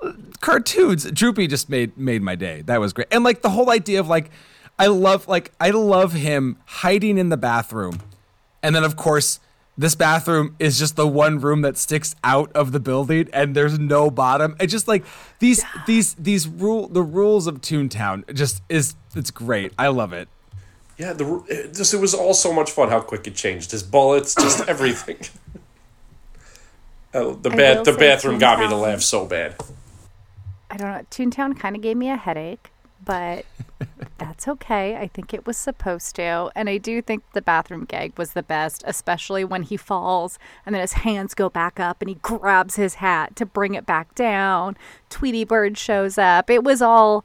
uh, 0.00 0.12
cartoons. 0.40 1.10
Droopy 1.10 1.48
just 1.48 1.68
made 1.68 1.96
made 1.98 2.22
my 2.22 2.36
day. 2.36 2.62
That 2.62 2.78
was 2.80 2.92
great. 2.92 3.08
And 3.10 3.24
like 3.24 3.42
the 3.42 3.50
whole 3.50 3.68
idea 3.70 3.98
of 3.98 4.06
like, 4.06 4.30
I 4.78 4.86
love 4.86 5.26
like 5.28 5.52
I 5.60 5.70
love 5.70 6.12
him 6.12 6.56
hiding 6.66 7.18
in 7.18 7.28
the 7.28 7.36
bathroom, 7.36 8.00
and 8.62 8.74
then 8.74 8.84
of 8.84 8.96
course 8.96 9.40
this 9.76 9.94
bathroom 9.94 10.56
is 10.58 10.78
just 10.78 10.96
the 10.96 11.06
one 11.06 11.38
room 11.38 11.62
that 11.62 11.76
sticks 11.78 12.16
out 12.24 12.50
of 12.52 12.72
the 12.72 12.80
building, 12.80 13.28
and 13.32 13.54
there's 13.54 13.78
no 13.78 14.10
bottom. 14.10 14.56
It 14.60 14.66
just 14.68 14.88
like 14.88 15.04
these 15.38 15.64
these 15.86 16.14
these 16.14 16.48
rule 16.48 16.88
the 16.88 17.02
rules 17.02 17.46
of 17.46 17.60
Toontown 17.60 18.32
just 18.34 18.62
is 18.68 18.94
it's 19.14 19.30
great. 19.30 19.72
I 19.78 19.88
love 19.88 20.12
it. 20.12 20.28
Yeah, 20.96 21.12
the 21.12 21.44
it 21.48 21.74
just 21.74 21.94
it 21.94 21.98
was 22.00 22.12
all 22.14 22.34
so 22.34 22.52
much 22.52 22.70
fun 22.72 22.88
how 22.88 23.00
quick 23.00 23.26
it 23.26 23.34
changed. 23.36 23.70
His 23.70 23.82
bullets, 23.82 24.34
just 24.34 24.68
everything. 24.68 25.18
Uh, 27.14 27.34
the 27.40 27.50
I 27.50 27.56
ba- 27.56 27.82
the 27.84 27.92
say 27.92 27.98
bathroom 27.98 28.38
got 28.38 28.58
me 28.58 28.66
to 28.68 28.74
Toontown- 28.74 28.80
laugh 28.82 29.00
so 29.02 29.26
bad. 29.26 29.56
I 30.70 30.76
don't 30.76 30.88
know. 30.92 31.02
Toontown 31.10 31.58
kind 31.58 31.74
of 31.76 31.82
gave 31.82 31.96
me 31.96 32.10
a 32.10 32.16
headache, 32.16 32.70
but 33.08 33.46
that's 34.18 34.46
okay. 34.46 34.96
I 34.96 35.06
think 35.06 35.32
it 35.32 35.46
was 35.46 35.56
supposed 35.56 36.14
to. 36.16 36.50
And 36.54 36.68
I 36.68 36.76
do 36.76 37.00
think 37.00 37.24
the 37.32 37.40
bathroom 37.40 37.86
gag 37.86 38.18
was 38.18 38.34
the 38.34 38.42
best, 38.42 38.84
especially 38.86 39.44
when 39.46 39.62
he 39.62 39.78
falls 39.78 40.38
and 40.66 40.74
then 40.74 40.82
his 40.82 40.92
hands 40.92 41.32
go 41.32 41.48
back 41.48 41.80
up 41.80 42.02
and 42.02 42.10
he 42.10 42.16
grabs 42.16 42.76
his 42.76 42.96
hat 42.96 43.34
to 43.36 43.46
bring 43.46 43.72
it 43.72 43.86
back 43.86 44.14
down. 44.14 44.76
Tweety 45.08 45.42
Bird 45.44 45.78
shows 45.78 46.18
up. 46.18 46.50
It 46.50 46.62
was 46.62 46.82
all. 46.82 47.24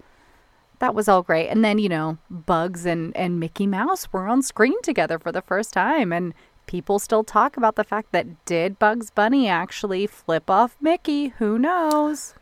That 0.80 0.95
was 0.95 1.10
all 1.10 1.22
great. 1.22 1.49
And 1.49 1.65
then, 1.65 1.80
you 1.80 1.89
know, 1.89 2.18
Bugs 2.30 2.85
and, 2.85 3.15
and 3.15 3.41
Mickey 3.41 3.68
Mouse 3.68 4.11
were 4.14 4.27
on 4.27 4.41
screen 4.41 4.81
together 4.84 5.19
for 5.19 5.34
the 5.34 5.41
first 5.41 5.73
time. 5.73 6.14
And 6.14 6.34
people 6.65 6.97
still 6.97 7.26
talk 7.26 7.57
about 7.57 7.76
the 7.76 7.84
fact 7.84 8.14
that 8.14 8.45
did 8.45 8.80
Bugs 8.80 9.11
Bunny 9.11 9.49
actually 9.49 10.07
flip 10.07 10.49
off 10.49 10.77
Mickey? 10.80 11.30
Who 11.39 11.60
knows? 11.60 12.35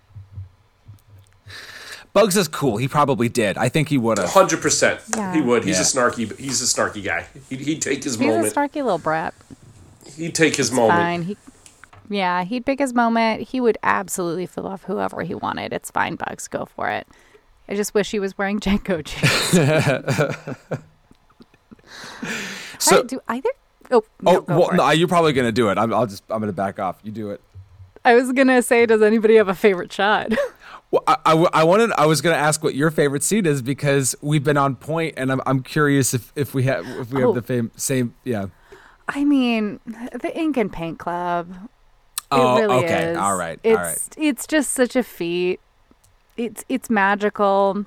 Bugs 2.13 2.35
is 2.35 2.47
cool. 2.49 2.77
He 2.77 2.87
probably 2.87 3.29
did. 3.29 3.57
I 3.57 3.69
think 3.69 3.87
he 3.89 3.97
would 3.97 4.17
have. 4.17 4.29
Hundred 4.29 4.61
percent, 4.61 4.99
Yeah. 5.15 5.33
he 5.33 5.41
would. 5.41 5.63
He's 5.63 5.77
Yeah. 5.77 6.03
a 6.03 6.09
snarky. 6.09 6.37
He's 6.37 6.61
a 6.61 6.65
snarky 6.65 7.03
guy. 7.03 7.27
He'd, 7.49 7.61
he'd 7.61 7.81
take 7.81 8.03
his 8.03 8.17
moment. 8.19 8.43
He's 8.45 8.55
moment. 8.55 8.73
a 8.75 8.79
snarky 8.79 8.83
little 8.83 8.97
brat. 8.97 9.33
he'd 10.17 10.35
take 10.35 10.55
his 10.57 10.71
moment. 10.71 10.99
Fine. 10.99 11.21
He, 11.23 11.37
yeah, 12.09 12.43
he'd 12.43 12.65
pick 12.65 12.79
his 12.79 12.93
moment. 12.93 13.47
He 13.49 13.61
would 13.61 13.77
absolutely 13.83 14.45
fill 14.45 14.67
off 14.67 14.83
whoever 14.83 15.21
he 15.23 15.33
wanted. 15.35 15.71
It's 15.71 15.89
fine, 15.89 16.15
Bugs. 16.15 16.49
Go 16.49 16.65
for 16.65 16.89
it. 16.89 17.07
I 17.69 17.75
just 17.75 17.93
wish 17.93 18.11
he 18.11 18.19
was 18.19 18.37
wearing 18.37 18.59
JNCO 18.59 19.03
jeans. 20.51 20.77
So- 22.79 22.97
Hey, 22.97 23.03
do 23.03 23.19
either? 23.27 23.49
Oh, 23.91 24.03
no, 24.21 24.37
Oh 24.47 24.59
well, 24.59 24.73
no, 24.73 24.89
you're 24.91 25.07
probably 25.07 25.33
gonna 25.33 25.51
do 25.51 25.69
it. 25.69 25.77
I'm, 25.77 25.93
I'll 25.93 26.07
just 26.07 26.23
I'm 26.29 26.39
gonna 26.39 26.53
back 26.53 26.79
off. 26.79 26.97
You 27.03 27.11
do 27.11 27.29
it. 27.31 27.41
I 28.05 28.15
was 28.15 28.31
gonna 28.31 28.61
say, 28.61 28.85
does 28.85 29.01
anybody 29.01 29.35
have 29.35 29.49
a 29.49 29.53
favorite 29.55 29.91
shot? 29.91 30.31
Well, 30.91 31.03
I, 31.07 31.15
I, 31.25 31.33
I 31.53 31.63
wanted 31.63 31.91
I 31.97 32.05
was 32.05 32.21
gonna 32.21 32.35
ask 32.35 32.63
what 32.63 32.75
your 32.75 32.91
favorite 32.91 33.23
scene 33.23 33.45
is 33.45 33.61
because 33.61 34.13
we've 34.21 34.43
been 34.43 34.57
on 34.57 34.75
point, 34.75 35.13
and 35.17 35.31
I'm 35.31 35.41
I'm 35.45 35.63
curious 35.63 36.13
if, 36.13 36.31
if 36.35 36.53
we 36.53 36.63
have 36.63 36.85
if 36.85 37.11
we 37.11 37.23
Oh. 37.23 37.27
have 37.27 37.35
the 37.35 37.41
fame, 37.41 37.71
same 37.77 38.13
yeah. 38.25 38.47
I 39.07 39.23
mean, 39.23 39.79
the 39.85 40.31
Ink 40.37 40.57
and 40.57 40.71
Paint 40.71 40.99
Club. 40.99 41.53
Oh, 42.29 42.59
really 42.59 42.85
okay. 42.85 43.11
is. 43.11 43.17
All 43.17 43.35
right. 43.35 43.59
It's 43.63 43.77
All 43.77 43.83
right. 43.83 44.09
it's 44.17 44.47
just 44.47 44.71
such 44.73 44.95
a 44.95 45.03
feat. 45.03 45.59
It's 46.37 46.63
it's 46.69 46.89
magical. 46.89 47.85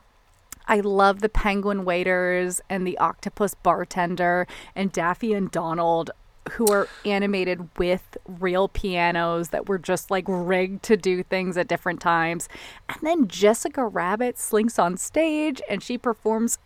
I 0.66 0.81
love 0.81 1.20
the 1.20 1.28
penguin 1.28 1.85
waiters 1.85 2.60
and 2.70 2.86
the 2.86 2.97
octopus 2.98 3.55
bartender 3.55 4.47
and 4.74 4.90
Daffy 4.93 5.35
and 5.35 5.51
Donald 5.51 6.10
who 6.52 6.66
are 6.66 6.88
animated 7.04 7.68
with 7.78 8.16
real 8.26 8.68
pianos 8.68 9.48
that 9.48 9.68
were 9.68 9.78
just 9.78 10.10
like 10.10 10.24
rigged 10.28 10.82
to 10.84 10.96
do 10.96 11.22
things 11.22 11.56
at 11.56 11.68
different 11.68 12.00
times. 12.00 12.48
And 12.88 12.98
then 13.02 13.28
Jessica 13.28 13.86
Rabbit 13.86 14.38
slinks 14.38 14.78
on 14.78 14.96
stage 14.96 15.62
and 15.68 15.82
she 15.82 15.96
performs 15.98 16.58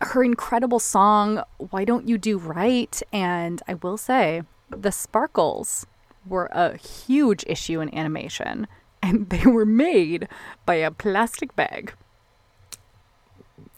her 0.00 0.22
incredible 0.22 0.80
song 0.80 1.42
why 1.70 1.82
don't 1.82 2.06
you 2.06 2.18
do 2.18 2.36
right 2.36 3.00
and 3.10 3.62
i 3.68 3.74
will 3.74 3.96
say 3.96 4.42
the 4.68 4.90
sparkles 4.90 5.86
were 6.26 6.46
a 6.52 6.76
huge 6.76 7.42
issue 7.46 7.80
in 7.80 7.94
animation 7.94 8.66
and 9.02 9.30
they 9.30 9.46
were 9.46 9.64
made 9.64 10.28
by 10.66 10.74
a 10.74 10.90
plastic 10.90 11.56
bag 11.56 11.94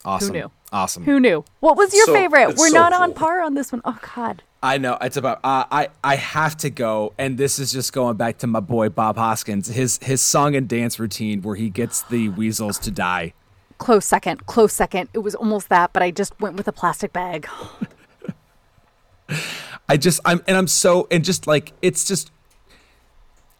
Awesome. 0.05 0.27
Who 0.27 0.33
knew? 0.41 0.51
Awesome. 0.71 1.03
who 1.05 1.19
knew 1.19 1.45
what 1.61 1.77
was 1.77 1.93
your 1.93 2.05
So- 2.07 2.13
favorite 2.13 2.57
we're 2.57 2.69
so 2.69 2.73
not 2.75 2.93
on 2.93 3.13
par 3.13 3.41
on 3.41 3.53
this 3.53 3.71
one. 3.71 3.81
Oh 3.85 3.97
god 4.15 4.43
I 4.63 4.79
know 4.79 4.97
it's 4.99 5.17
about. 5.17 5.39
Uh, 5.43 5.65
I 5.71 5.89
I 6.03 6.15
have 6.15 6.57
to 6.57 6.71
go, 6.71 7.13
and 7.19 7.37
this 7.37 7.59
is 7.59 7.71
just 7.71 7.93
going 7.93 8.17
back 8.17 8.39
to 8.39 8.47
my 8.47 8.59
boy 8.59 8.89
Bob 8.89 9.15
Hoskins. 9.15 9.67
His 9.67 9.99
his 10.01 10.19
song 10.19 10.55
and 10.55 10.67
dance 10.67 10.99
routine 10.99 11.43
where 11.43 11.55
he 11.55 11.69
gets 11.69 12.01
the 12.01 12.29
weasels 12.29 12.79
to 12.79 12.89
die. 12.91 13.33
close 13.77 14.03
second 14.05 14.47
close 14.47 14.73
second 14.73 15.09
it 15.13 15.19
was 15.19 15.35
almost 15.35 15.69
that 15.69 15.93
but 15.93 16.01
i 16.01 16.09
just 16.09 16.33
went 16.41 16.55
with 16.55 16.67
a 16.67 16.71
plastic 16.71 17.13
bag 17.13 17.47
I 19.89 19.97
just 19.97 20.19
I'm 20.25 20.41
and 20.47 20.57
I'm 20.57 20.67
so 20.67 21.07
and 21.11 21.23
just 21.23 21.47
like 21.47 21.73
it's 21.81 22.03
just 22.05 22.31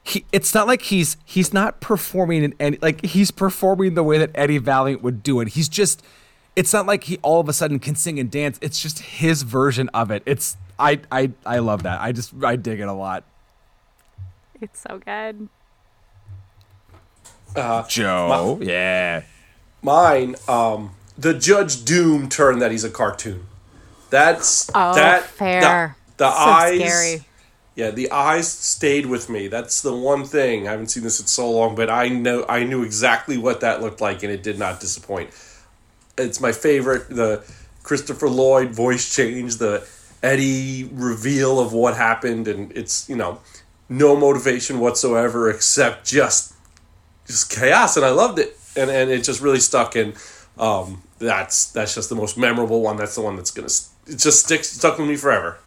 he 0.03 0.25
it's 0.31 0.53
not 0.53 0.65
like 0.67 0.81
he's 0.83 1.17
he's 1.25 1.53
not 1.53 1.79
performing 1.81 2.43
in 2.43 2.55
any 2.59 2.77
like 2.81 3.05
he's 3.05 3.31
performing 3.31 3.93
the 3.93 4.03
way 4.03 4.17
that 4.17 4.31
Eddie 4.35 4.57
Valiant 4.57 5.03
would 5.03 5.21
do 5.23 5.39
it. 5.41 5.49
He's 5.49 5.69
just 5.69 6.03
it's 6.57 6.73
not 6.73 6.87
like 6.87 7.03
he 7.03 7.17
all 7.21 7.39
of 7.39 7.47
a 7.47 7.53
sudden 7.53 7.77
can 7.79 7.95
sing 7.95 8.19
and 8.19 8.31
dance. 8.31 8.57
It's 8.61 8.81
just 8.81 8.99
his 8.99 9.43
version 9.43 9.89
of 9.93 10.09
it. 10.09 10.23
It's 10.25 10.57
I 10.79 10.99
I 11.11 11.31
I 11.45 11.59
love 11.59 11.83
that. 11.83 12.01
I 12.01 12.11
just 12.11 12.33
I 12.43 12.55
dig 12.55 12.79
it 12.79 12.87
a 12.87 12.93
lot. 12.93 13.23
it's 14.59 14.81
so 14.81 14.99
good 14.99 15.49
Joe. 17.87 18.59
yeah. 18.61 19.21
Mine, 19.83 20.35
um, 20.47 20.91
the 21.17 21.33
Judge 21.35 21.85
Doom 21.85 22.27
turn 22.27 22.59
that 22.59 22.71
he's 22.71 22.83
a 22.83 22.89
cartoon. 22.89 23.45
That's 24.09 24.69
oh 24.73 24.95
that 24.95 25.23
fair 25.25 25.95
The, 26.17 26.23
the 26.25 26.31
so 26.31 26.37
eyes. 26.37 26.79
scary 26.79 27.25
Yeah, 27.75 27.91
the 27.91 28.09
eyes 28.11 28.51
stayed 28.51 29.05
with 29.05 29.29
me. 29.29 29.47
That's 29.47 29.81
the 29.81 29.95
one 29.95 30.25
thing. 30.25 30.67
I 30.67 30.71
haven't 30.71 30.87
seen 30.87 31.03
this 31.03 31.19
in 31.19 31.27
so 31.27 31.51
long, 31.51 31.75
but 31.75 31.89
I 31.89 32.09
know 32.09 32.45
I 32.49 32.63
knew 32.63 32.83
exactly 32.83 33.37
what 33.37 33.61
that 33.61 33.81
looked 33.81 34.01
like, 34.01 34.23
and 34.23 34.31
it 34.31 34.41
did 34.41 34.57
not 34.57 34.79
disappoint. 34.79 35.29
It's 36.17 36.39
my 36.39 36.51
favorite. 36.51 37.09
The 37.09 37.43
Christopher 37.83 38.29
Lloyd 38.29 38.71
voice 38.71 39.13
change, 39.13 39.57
the 39.57 39.87
Eddie 40.23 40.89
reveal 40.91 41.59
of 41.59 41.73
what 41.73 41.95
happened, 41.95 42.47
and 42.47 42.71
it's 42.75 43.07
you 43.09 43.15
know 43.15 43.39
no 43.89 44.15
motivation 44.15 44.79
whatsoever 44.79 45.49
except 45.49 46.05
just 46.05 46.53
just 47.25 47.49
chaos, 47.49 47.97
and 47.97 48.05
I 48.05 48.09
loved 48.09 48.39
it, 48.39 48.57
and 48.75 48.89
and 48.89 49.09
it 49.09 49.23
just 49.23 49.41
really 49.41 49.59
stuck. 49.59 49.95
And 49.95 50.13
um, 50.57 51.03
that's 51.19 51.71
that's 51.71 51.95
just 51.95 52.09
the 52.09 52.15
most 52.15 52.37
memorable 52.37 52.81
one. 52.81 52.97
That's 52.97 53.15
the 53.15 53.21
one 53.21 53.35
that's 53.35 53.51
gonna 53.51 53.69
it 54.07 54.17
just 54.17 54.45
sticks 54.45 54.69
stuck 54.69 54.97
with 54.97 55.07
me 55.07 55.15
forever. 55.15 55.59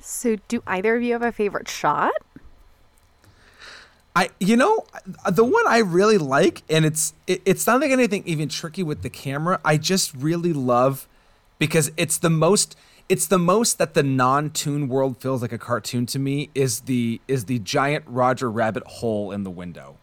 so 0.00 0.36
do 0.48 0.62
either 0.66 0.96
of 0.96 1.02
you 1.02 1.12
have 1.12 1.22
a 1.22 1.32
favorite 1.32 1.68
shot 1.68 2.12
I 4.16 4.30
you 4.40 4.56
know 4.56 4.86
the 5.30 5.44
one 5.44 5.64
I 5.68 5.78
really 5.78 6.16
like, 6.16 6.62
and 6.70 6.86
it's 6.86 7.12
it, 7.26 7.42
it's 7.44 7.66
not 7.66 7.82
like 7.82 7.90
anything 7.90 8.22
even 8.24 8.48
tricky 8.48 8.82
with 8.82 9.02
the 9.02 9.10
camera. 9.10 9.60
I 9.62 9.76
just 9.76 10.14
really 10.14 10.54
love 10.54 11.06
because 11.58 11.92
it's 11.98 12.16
the 12.16 12.30
most 12.30 12.76
it's 13.10 13.26
the 13.26 13.38
most 13.38 13.76
that 13.76 13.92
the 13.92 14.02
non-toon 14.02 14.88
world 14.88 15.18
feels 15.18 15.42
like 15.42 15.52
a 15.52 15.58
cartoon 15.58 16.06
to 16.06 16.18
me 16.18 16.48
is 16.54 16.80
the 16.80 17.20
is 17.28 17.44
the 17.44 17.58
giant 17.58 18.04
Roger 18.08 18.50
Rabbit 18.50 18.84
hole 18.86 19.32
in 19.32 19.44
the 19.44 19.50
window. 19.50 19.98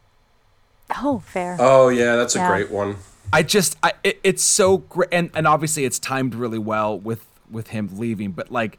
oh 1.01 1.23
fair 1.25 1.57
Oh 1.59 1.89
yeah, 1.89 2.15
that's 2.15 2.35
a 2.35 2.47
great 2.47 2.69
one. 2.69 2.97
I 3.33 3.41
just 3.41 3.77
I 3.81 3.93
it, 4.03 4.19
it's 4.23 4.43
so 4.43 4.77
great 4.77 5.09
and 5.11 5.31
and 5.33 5.47
obviously 5.47 5.85
it's 5.85 5.97
timed 5.97 6.35
really 6.35 6.59
well 6.59 6.99
with 6.99 7.25
with 7.49 7.69
him 7.69 7.89
leaving, 7.97 8.31
but 8.31 8.51
like 8.51 8.77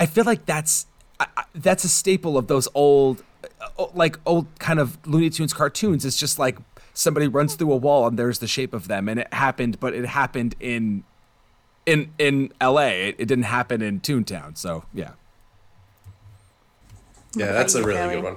I 0.00 0.06
feel 0.06 0.24
like 0.24 0.44
that's 0.44 0.86
I, 1.20 1.26
I, 1.36 1.44
that's 1.54 1.84
a 1.84 1.88
staple 1.88 2.36
of 2.36 2.48
those 2.48 2.66
old, 2.74 3.22
like 3.94 4.18
old 4.26 4.46
kind 4.58 4.78
of 4.78 4.98
Looney 5.06 5.30
Tunes 5.30 5.52
cartoons. 5.52 6.04
It's 6.04 6.16
just 6.16 6.38
like 6.38 6.58
somebody 6.94 7.26
runs 7.28 7.54
through 7.54 7.72
a 7.72 7.76
wall 7.76 8.06
and 8.06 8.18
there's 8.18 8.38
the 8.40 8.46
shape 8.46 8.72
of 8.74 8.88
them, 8.88 9.08
and 9.08 9.20
it 9.20 9.32
happened, 9.32 9.78
but 9.80 9.94
it 9.94 10.04
happened 10.06 10.54
in 10.60 11.04
in 11.86 12.12
in 12.18 12.52
L.A. 12.60 13.08
It, 13.08 13.16
it 13.18 13.26
didn't 13.26 13.44
happen 13.44 13.82
in 13.82 14.00
Toontown. 14.00 14.56
So 14.58 14.84
yeah. 14.94 15.12
Yeah, 17.34 17.52
that's 17.52 17.74
a 17.74 17.82
really 17.82 18.14
good 18.16 18.24
one. 18.24 18.36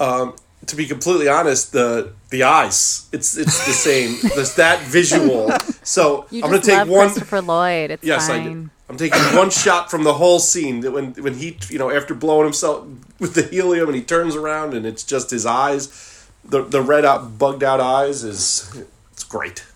Um, 0.00 0.34
to 0.66 0.74
be 0.76 0.86
completely 0.86 1.28
honest, 1.28 1.72
the 1.72 2.12
the 2.30 2.42
eyes, 2.42 3.08
it's 3.12 3.36
it's 3.36 3.64
the 3.64 3.72
same. 3.72 4.18
There's 4.34 4.54
that 4.56 4.80
visual. 4.82 5.50
So 5.84 6.26
You 6.30 6.42
I'm 6.44 6.50
gonna 6.50 6.62
take 6.62 6.78
love 6.78 6.88
one. 6.88 7.06
Christopher 7.08 7.40
Lloyd. 7.42 7.90
It's 7.92 8.04
Yes, 8.04 8.28
I 8.28 8.38
fine. 8.38 8.52
do. 8.64 8.70
I'm 8.88 8.96
taking 8.96 9.20
one 9.36 9.50
shot 9.50 9.90
from 9.90 10.04
the 10.04 10.14
whole 10.14 10.38
scene 10.38 10.80
that 10.80 10.92
when 10.92 11.12
when 11.14 11.34
he 11.34 11.58
you 11.68 11.78
know 11.78 11.90
after 11.90 12.14
blowing 12.14 12.44
himself 12.44 12.86
with 13.20 13.34
the 13.34 13.42
helium 13.42 13.88
and 13.88 13.94
he 13.94 14.02
turns 14.02 14.34
around 14.34 14.74
and 14.74 14.86
it's 14.86 15.04
just 15.04 15.30
his 15.30 15.44
eyes, 15.44 16.28
the 16.44 16.62
the 16.62 16.80
red 16.80 17.04
out 17.04 17.38
bugged 17.38 17.62
out 17.62 17.80
eyes 17.80 18.24
is 18.24 18.84
it's 19.12 19.24
great. 19.24 19.66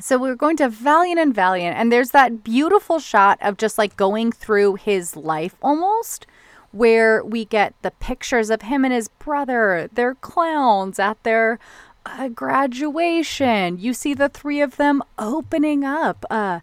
So 0.00 0.16
we're 0.16 0.36
going 0.36 0.56
to 0.58 0.68
Valiant 0.68 1.18
and 1.18 1.34
Valiant, 1.34 1.76
and 1.76 1.90
there's 1.90 2.12
that 2.12 2.44
beautiful 2.44 3.00
shot 3.00 3.38
of 3.42 3.56
just 3.56 3.78
like 3.78 3.96
going 3.96 4.30
through 4.30 4.76
his 4.76 5.16
life 5.16 5.56
almost, 5.60 6.24
where 6.70 7.24
we 7.24 7.44
get 7.44 7.74
the 7.82 7.90
pictures 7.90 8.48
of 8.48 8.62
him 8.62 8.84
and 8.84 8.94
his 8.94 9.08
brother. 9.08 9.90
They're 9.92 10.14
clowns 10.14 11.00
at 11.00 11.20
their 11.24 11.58
uh, 12.06 12.28
graduation. 12.28 13.78
You 13.78 13.92
see 13.92 14.14
the 14.14 14.28
three 14.28 14.60
of 14.60 14.76
them 14.76 15.02
opening 15.18 15.84
up. 15.84 16.24
Uh, 16.30 16.60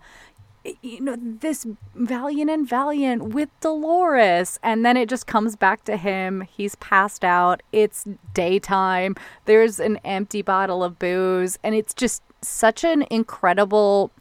you 0.81 1.01
know 1.01 1.15
this 1.19 1.65
valiant 1.93 2.49
and 2.49 2.67
valiant 2.67 3.33
with 3.33 3.49
dolores. 3.59 4.59
And 4.63 4.85
then 4.85 4.97
it 4.97 5.09
just 5.09 5.27
comes 5.27 5.55
back 5.55 5.83
to 5.85 5.97
him. 5.97 6.41
He's 6.41 6.75
passed 6.75 7.23
out. 7.23 7.61
It's 7.71 8.05
daytime. 8.33 9.15
There's 9.45 9.79
an 9.79 9.97
empty 10.03 10.41
bottle 10.41 10.83
of 10.83 10.99
booze. 10.99 11.57
And 11.63 11.75
it's 11.75 11.93
just 11.93 12.21
such 12.41 12.83
an 12.83 13.05
incredible 13.09 14.11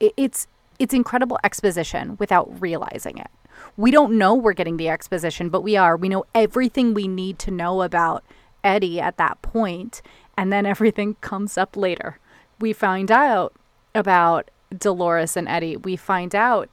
it's 0.00 0.46
it's 0.78 0.94
incredible 0.94 1.38
exposition 1.44 2.16
without 2.18 2.60
realizing 2.60 3.18
it. 3.18 3.30
We 3.76 3.90
don't 3.90 4.16
know 4.16 4.34
we're 4.34 4.54
getting 4.54 4.76
the 4.76 4.88
exposition 4.88 5.50
but 5.50 5.62
we 5.62 5.76
are. 5.76 5.96
We 5.96 6.08
know 6.08 6.24
everything 6.34 6.94
we 6.94 7.08
need 7.08 7.38
to 7.40 7.50
know 7.50 7.82
about 7.82 8.24
eddie 8.64 9.00
at 9.00 9.16
that 9.18 9.40
point 9.42 10.02
and 10.36 10.52
then 10.52 10.66
everything 10.66 11.16
comes 11.20 11.58
up 11.58 11.76
later. 11.76 12.18
We 12.60 12.72
find 12.72 13.10
out 13.10 13.54
about 13.94 14.50
dolores 14.78 15.36
and 15.36 15.48
eddie 15.48 15.76
we 15.76 15.96
find 15.96 16.34
out 16.34 16.68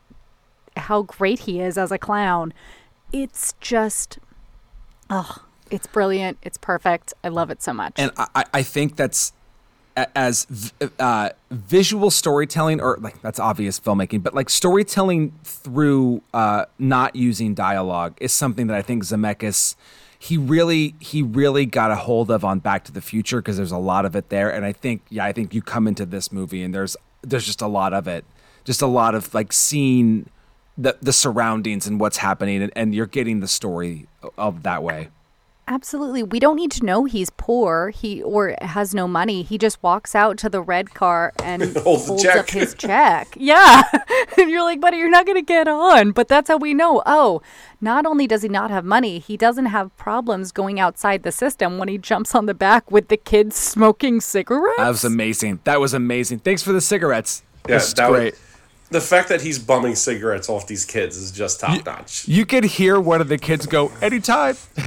how 0.75 1.01
great 1.01 1.39
he 1.39 1.59
is 1.59 1.77
as 1.77 1.91
a 1.91 1.97
clown. 1.97 2.53
It's 3.11 3.53
just 3.59 4.19
oh 5.09 5.43
it's 5.71 5.87
brilliant 5.87 6.37
it's 6.43 6.57
perfect. 6.57 7.13
I 7.23 7.29
love 7.29 7.49
it 7.49 7.61
so 7.61 7.73
much. 7.73 7.93
And 7.97 8.11
I- 8.17 8.45
I, 8.53 8.63
think 8.63 8.95
that's 8.95 9.33
as 10.15 10.71
uh, 10.99 11.29
visual 11.49 12.11
storytelling, 12.11 12.79
or 12.79 12.97
like 13.01 13.19
that's 13.21 13.39
obvious 13.39 13.79
filmmaking, 13.79 14.21
but 14.21 14.35
like 14.35 14.49
storytelling 14.49 15.33
through 15.43 16.21
uh, 16.33 16.65
not 16.77 17.15
using 17.15 17.55
dialogue 17.55 18.15
is 18.21 18.31
something 18.31 18.67
that 18.67 18.77
I 18.77 18.81
think 18.81 19.03
Zemeckis 19.03 19.75
he 20.19 20.37
really 20.37 20.95
he 20.99 21.21
really 21.21 21.65
got 21.65 21.91
a 21.91 21.95
hold 21.95 22.31
of 22.31 22.43
on 22.43 22.59
Back 22.59 22.83
to 22.85 22.91
the 22.91 23.01
Future 23.01 23.37
because 23.37 23.57
there's 23.57 23.71
a 23.71 23.77
lot 23.77 24.05
of 24.05 24.15
it 24.15 24.29
there, 24.29 24.49
and 24.51 24.65
I 24.65 24.73
think 24.73 25.01
yeah, 25.09 25.25
I 25.25 25.31
think 25.31 25.53
you 25.53 25.61
come 25.61 25.87
into 25.87 26.05
this 26.05 26.31
movie 26.31 26.63
and 26.63 26.73
there's 26.73 26.97
there's 27.27 27.45
just 27.45 27.61
a 27.61 27.67
lot 27.67 27.93
of 27.93 28.07
it, 28.07 28.25
just 28.63 28.81
a 28.81 28.87
lot 28.87 29.15
of 29.15 29.33
like 29.33 29.53
seeing 29.53 30.29
the 30.77 30.97
the 31.01 31.13
surroundings 31.13 31.87
and 31.87 31.99
what's 31.99 32.17
happening, 32.17 32.61
and, 32.61 32.71
and 32.75 32.95
you're 32.95 33.07
getting 33.07 33.39
the 33.39 33.47
story 33.47 34.07
of 34.37 34.63
that 34.63 34.83
way. 34.83 35.09
Absolutely. 35.69 36.23
We 36.23 36.39
don't 36.39 36.55
need 36.55 36.71
to 36.71 36.85
know 36.85 37.03
he's 37.05 37.29
poor, 37.29 37.89
he 37.89 38.23
or 38.23 38.55
has 38.61 38.95
no 38.95 39.07
money. 39.07 39.43
He 39.43 39.57
just 39.57 39.83
walks 39.83 40.15
out 40.15 40.37
to 40.37 40.49
the 40.49 40.61
red 40.61 40.93
car 40.93 41.33
and 41.43 41.61
Holds 41.77 42.05
the 42.05 42.09
holds 42.11 42.25
up 42.25 42.49
his 42.49 42.73
check. 42.73 43.27
Yeah. 43.37 43.83
and 44.37 44.49
you're 44.49 44.63
like, 44.63 44.79
buddy, 44.79 44.97
you're 44.97 45.09
not 45.09 45.25
going 45.25 45.37
to 45.37 45.41
get 45.41 45.67
on. 45.67 46.11
But 46.11 46.27
that's 46.29 46.47
how 46.49 46.57
we 46.57 46.73
know. 46.73 47.03
Oh, 47.05 47.41
not 47.81 48.05
only 48.05 48.27
does 48.27 48.41
he 48.43 48.49
not 48.49 48.71
have 48.71 48.85
money, 48.85 49.19
he 49.19 49.35
doesn't 49.37 49.67
have 49.67 49.95
problems 49.97 50.51
going 50.51 50.79
outside 50.79 51.23
the 51.23 51.31
system 51.31 51.77
when 51.77 51.87
he 51.89 51.97
jumps 51.97 52.33
on 52.33 52.45
the 52.45 52.53
back 52.53 52.89
with 52.89 53.09
the 53.09 53.17
kids 53.17 53.55
smoking 53.57 54.21
cigarettes. 54.21 54.77
That 54.77 54.87
was 54.89 55.03
amazing. 55.03 55.59
That 55.65 55.79
was 55.81 55.93
amazing. 55.93 56.39
Thanks 56.39 56.63
for 56.63 56.71
the 56.71 56.81
cigarettes. 56.81 57.43
Yeah, 57.67 57.75
That's 57.77 57.93
that 57.95 58.09
was- 58.09 58.19
great. 58.19 58.35
The 58.89 59.01
fact 59.01 59.29
that 59.29 59.41
he's 59.41 59.59
bumming 59.59 59.95
cigarettes 59.95 60.49
off 60.49 60.67
these 60.67 60.85
kids 60.85 61.17
is 61.17 61.31
just 61.31 61.59
top 61.59 61.85
notch. 61.85 62.27
You 62.27 62.45
could 62.45 62.63
hear 62.63 62.99
one 62.99 63.21
of 63.21 63.27
the 63.27 63.37
kids 63.37 63.65
go, 63.65 63.91
anytime. 64.01 64.55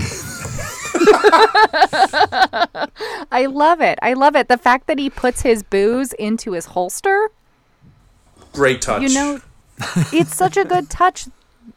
I 3.33 3.47
love 3.51 3.81
it. 3.81 3.99
I 4.03 4.13
love 4.15 4.37
it. 4.37 4.49
The 4.49 4.59
fact 4.59 4.87
that 4.87 4.99
he 4.99 5.11
puts 5.11 5.43
his 5.43 5.63
booze 5.63 6.13
into 6.15 6.53
his 6.53 6.67
holster. 6.67 7.31
Great 8.53 8.83
touch. 8.83 9.03
you 9.03 9.09
know 9.11 9.41
it's 10.13 10.35
such 10.35 10.57
a 10.57 10.65
good 10.65 10.91
touch 10.91 11.27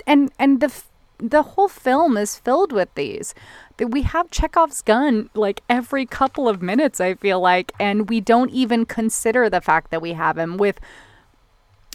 and 0.08 0.32
and 0.40 0.60
the 0.60 0.74
the 1.20 1.44
whole 1.44 1.68
film 1.70 2.18
is 2.18 2.38
filled 2.38 2.74
with 2.74 2.94
these 2.96 3.34
that 3.78 3.88
we 3.92 4.02
have 4.02 4.30
chekhov's 4.32 4.82
gun 4.82 5.30
like 5.36 5.62
every 5.70 6.06
couple 6.06 6.50
of 6.50 6.62
minutes 6.62 7.00
i 7.00 7.14
feel 7.14 7.40
like 7.40 7.72
and 7.80 8.10
we 8.10 8.20
don't 8.20 8.50
even 8.50 8.86
consider 8.86 9.50
the 9.50 9.62
fact 9.62 9.90
that 9.92 10.02
we 10.02 10.14
have 10.14 10.38
him 10.38 10.58
with 10.58 10.80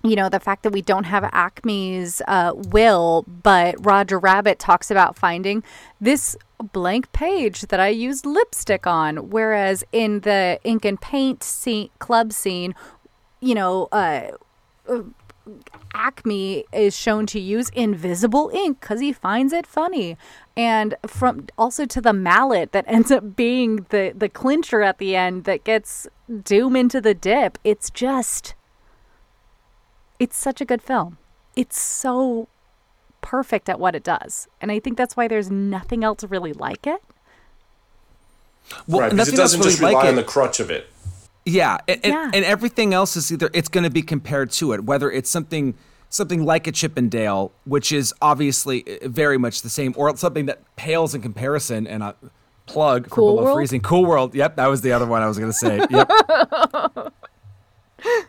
you 0.04 0.14
know 0.14 0.28
the 0.28 0.40
fact 0.40 0.62
that 0.62 0.72
we 0.72 0.82
don't 0.82 1.04
have 1.04 1.24
acme's 1.32 2.22
uh, 2.28 2.52
will 2.54 3.24
but 3.26 3.74
roger 3.84 4.18
rabbit 4.18 4.58
talks 4.58 4.90
about 4.90 5.16
finding 5.16 5.62
this 6.00 6.36
blank 6.72 7.10
page 7.12 7.62
that 7.62 7.80
i 7.80 7.88
used 7.88 8.24
lipstick 8.24 8.86
on 8.86 9.30
whereas 9.30 9.84
in 9.92 10.20
the 10.20 10.58
ink 10.64 10.84
and 10.84 11.00
paint 11.00 11.42
scene, 11.42 11.90
club 11.98 12.32
scene 12.32 12.74
you 13.40 13.54
know 13.54 13.88
uh, 13.92 14.30
Acme 15.94 16.64
is 16.72 16.96
shown 16.96 17.26
to 17.26 17.40
use 17.40 17.70
invisible 17.70 18.50
ink 18.52 18.80
because 18.80 19.00
he 19.00 19.12
finds 19.12 19.52
it 19.52 19.66
funny. 19.66 20.16
And 20.56 20.94
from 21.06 21.46
also 21.56 21.86
to 21.86 22.00
the 22.00 22.12
mallet 22.12 22.72
that 22.72 22.84
ends 22.88 23.10
up 23.10 23.36
being 23.36 23.86
the, 23.90 24.12
the 24.16 24.28
clincher 24.28 24.82
at 24.82 24.98
the 24.98 25.16
end 25.16 25.44
that 25.44 25.64
gets 25.64 26.06
Doom 26.42 26.76
into 26.76 27.00
the 27.00 27.14
dip. 27.14 27.58
It's 27.64 27.90
just, 27.90 28.54
it's 30.18 30.36
such 30.36 30.60
a 30.60 30.64
good 30.64 30.82
film. 30.82 31.18
It's 31.56 31.78
so 31.78 32.48
perfect 33.20 33.68
at 33.68 33.80
what 33.80 33.94
it 33.94 34.04
does. 34.04 34.48
And 34.60 34.70
I 34.70 34.78
think 34.80 34.96
that's 34.96 35.16
why 35.16 35.28
there's 35.28 35.50
nothing 35.50 36.04
else 36.04 36.22
really 36.24 36.52
like 36.52 36.86
it. 36.86 37.02
Well, 38.86 39.00
right, 39.00 39.10
and 39.10 39.16
because 39.16 39.32
it 39.32 39.36
doesn't 39.36 39.60
really 39.60 39.70
just 39.70 39.80
rely 39.80 39.92
like 39.94 40.04
on 40.06 40.12
it. 40.14 40.16
the 40.16 40.24
crutch 40.24 40.60
of 40.60 40.70
it. 40.70 40.88
Yeah, 41.46 41.78
and, 41.88 42.00
and, 42.04 42.12
Yeah. 42.12 42.30
and 42.34 42.44
everything 42.44 42.92
else 42.92 43.16
is 43.16 43.32
either 43.32 43.48
it's 43.54 43.68
going 43.68 43.84
to 43.84 43.90
be 43.90 44.02
compared 44.02 44.50
to 44.52 44.72
it, 44.74 44.84
whether 44.84 45.10
it's 45.10 45.30
something 45.30 45.74
something 46.10 46.44
like 46.44 46.66
a 46.66 46.72
Chip 46.72 46.96
'n 46.96 47.08
Dale, 47.08 47.52
which 47.64 47.92
is 47.92 48.14
obviously 48.22 48.84
uh, 49.02 49.08
very 49.08 49.36
much 49.38 49.62
the 49.62 49.68
same, 49.70 49.94
or 49.96 50.14
something 50.16 50.46
that 50.46 50.60
pales 50.76 51.14
in 51.14 51.20
comparison. 51.22 51.86
And 51.86 52.02
a 52.02 52.14
plug 52.66 53.04
for 53.04 53.14
Cool 53.14 53.34
below 53.36 53.44
World? 53.44 53.56
freezing, 53.56 53.80
Cool 53.80 54.04
World. 54.04 54.34
Yep, 54.34 54.56
that 54.56 54.66
was 54.66 54.82
the 54.82 54.92
other 54.92 55.06
one 55.06 55.22
I 55.22 55.26
was 55.26 55.38
going 55.38 55.50
to 55.50 55.56
say. 55.56 55.80
Yep. 55.90 56.10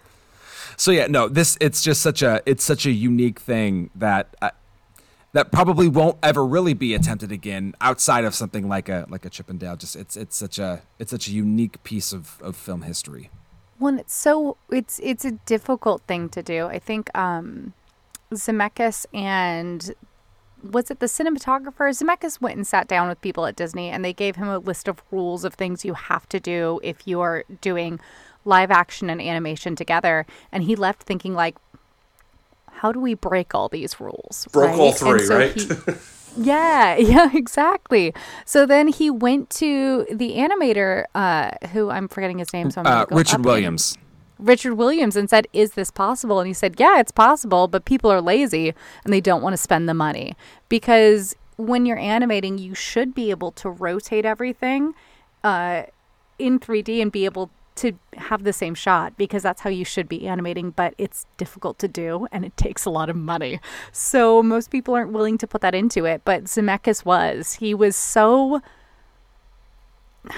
so 0.80 0.92
yeah, 0.92 1.08
no, 1.08 1.28
this 1.28 1.58
it's 1.60 1.82
just 1.82 2.02
such 2.02 2.22
a 2.22 2.42
it's 2.46 2.64
such 2.64 2.86
a 2.86 2.92
unique 2.92 3.40
thing 3.40 3.90
that. 3.96 4.36
I, 4.42 4.52
that 5.32 5.52
probably 5.52 5.88
won't 5.88 6.18
ever 6.24 6.44
really 6.44 6.74
be 6.74 6.96
attempted 6.96 7.32
again 7.32 7.76
outside 7.82 8.26
of 8.26 8.34
something 8.34 8.68
like 8.68 8.90
a 8.90 9.06
like 9.10 9.26
a 9.26 9.30
Chip 9.30 9.48
'n 9.48 9.60
Dale. 9.60 9.76
Just 9.76 9.96
it's 9.96 10.18
it's 10.18 10.36
such 10.36 10.58
a 10.58 10.82
it's 10.98 11.12
such 11.12 11.28
a 11.28 11.32
unique 11.32 11.84
piece 11.84 12.12
of, 12.12 12.42
of 12.42 12.56
film 12.56 12.82
history. 12.82 13.30
Well, 13.80 14.00
it's 14.00 14.14
so 14.14 14.58
it's 14.72 15.00
it's 15.04 15.26
a 15.26 15.32
difficult 15.32 16.02
thing 16.08 16.30
to 16.30 16.42
do. 16.42 16.66
I 16.66 16.80
think 16.80 17.16
um, 17.16 17.74
Zemeckis 18.34 19.06
and 19.14 19.94
was 20.64 20.92
it 20.92 21.00
the 21.00 21.06
cinematographer? 21.06 21.90
Zemeckis 21.90 22.42
went 22.42 22.58
and 22.58 22.68
sat 22.68 22.88
down 22.88 23.08
with 23.08 23.22
people 23.22 23.46
at 23.46 23.56
Disney, 23.56 23.90
and 23.90 24.04
they 24.04 24.14
gave 24.14 24.36
him 24.36 24.48
a 24.48 24.58
list 24.58 24.88
of 24.88 25.02
rules 25.12 25.46
of 25.46 25.54
things 25.54 25.86
you 25.86 25.94
have 25.94 26.28
to 26.30 26.40
do 26.40 26.80
if 26.84 27.08
you 27.08 27.22
are 27.22 27.46
doing 27.62 28.00
live 28.46 28.72
action 28.72 29.10
and 29.10 29.22
animation 29.22 29.76
together. 29.76 30.26
And 30.52 30.64
he 30.64 30.76
left 30.76 31.04
thinking 31.04 31.34
like, 31.34 31.56
how 32.72 32.92
do 32.92 33.00
we 33.00 33.14
break 33.14 33.54
all 33.54 33.68
these 33.70 34.00
rules? 34.00 34.48
Broke 34.52 34.78
all 34.78 34.88
And 34.88 34.96
three, 34.96 35.26
so 35.26 35.38
right? 35.38 35.52
he- 35.54 35.70
yeah, 36.38 36.96
yeah, 36.98 37.30
exactly. 37.34 38.14
So 38.46 38.66
then 38.66 38.88
he 38.88 39.10
went 39.10 39.50
to 39.52 40.06
the 40.12 40.32
animator, 40.38 41.06
uh, 41.14 41.52
who 41.74 41.90
I'm 41.90 42.08
forgetting 42.08 42.40
his 42.40 42.54
name. 42.54 42.72
So 42.72 42.82
I'm 42.82 42.88
Uh, 42.88 43.06
go 43.06 43.16
Richard 43.18 43.42
up 43.42 43.46
Williams. 43.46 43.98
Richard 44.38 44.76
Williams 44.76 45.18
and 45.18 45.30
said, 45.30 45.48
Is 45.52 45.72
this 45.74 45.92
possible? 45.92 46.40
And 46.40 46.48
he 46.48 46.54
said, 46.54 46.80
Yeah, 46.80 47.00
it's 47.00 47.12
possible, 47.12 47.68
but 47.68 47.84
people 47.84 48.10
are 48.10 48.22
lazy 48.22 48.74
and 49.04 49.12
they 49.14 49.20
don't 49.20 49.42
want 49.42 49.52
to 49.54 49.58
spend 49.58 49.90
the 49.90 49.94
money. 49.94 50.34
Because 50.70 51.36
when 51.58 51.86
you're 51.86 51.98
animating, 52.00 52.58
you 52.58 52.74
should 52.74 53.14
be 53.14 53.32
able 53.32 53.52
to 53.52 53.70
rotate 53.70 54.24
everything 54.24 54.94
uh, 55.44 55.84
in 56.38 56.58
3D 56.58 57.02
and 57.02 57.12
be 57.12 57.26
able 57.26 57.50
to 57.80 57.94
have 58.18 58.44
the 58.44 58.54
same 58.54 58.76
shot 58.76 59.18
because 59.18 59.44
that's 59.44 59.62
how 59.62 59.70
you 59.70 59.84
should 59.86 60.08
be 60.08 60.28
animating, 60.28 60.72
but 60.72 60.94
it's 60.98 61.26
difficult 61.38 61.80
to 61.80 61.88
do 61.88 62.28
and 62.32 62.46
it 62.46 62.56
takes 62.58 62.86
a 62.86 62.90
lot 62.90 63.10
of 63.10 63.16
money. 63.16 63.60
So 63.92 64.44
most 64.44 64.70
people 64.70 64.94
aren't 64.94 65.12
willing 65.12 65.38
to 65.40 65.48
put 65.48 65.62
that 65.62 65.74
into 65.76 66.06
it, 66.06 66.22
but 66.26 66.46
Zemeckis 66.46 67.06
was. 67.06 67.54
He 67.56 67.74
was 67.74 67.96
so 67.96 68.62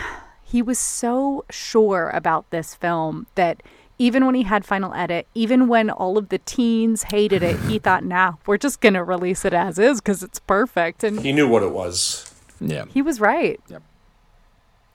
he 0.44 0.62
was 0.62 0.80
so 0.80 1.46
sure 1.50 2.10
about 2.14 2.50
this 2.50 2.76
film 2.76 3.28
that 3.36 3.64
even 3.98 4.26
when 4.26 4.34
he 4.36 4.44
had 4.44 4.66
final 4.66 4.94
edit, 4.96 5.28
even 5.36 5.68
when 5.68 5.90
all 5.92 6.18
of 6.18 6.30
the 6.30 6.40
teens 6.40 7.04
hated 7.04 7.44
it, 7.44 7.60
he 7.62 7.78
thought, 7.86 8.04
"Nah, 8.04 8.34
we're 8.48 8.58
just 8.58 8.82
going 8.82 8.96
to 8.96 9.04
release 9.04 9.46
it 9.46 9.54
as 9.54 9.78
is 9.78 10.02
cuz 10.02 10.24
it's 10.24 10.40
perfect." 10.40 11.04
And 11.04 11.20
He 11.20 11.32
knew 11.32 11.48
what 11.48 11.64
it 11.64 11.72
was. 11.72 12.28
Yeah. 12.60 12.86
he 12.94 13.02
was 13.02 13.20
right. 13.20 13.60
Yep. 13.70 13.82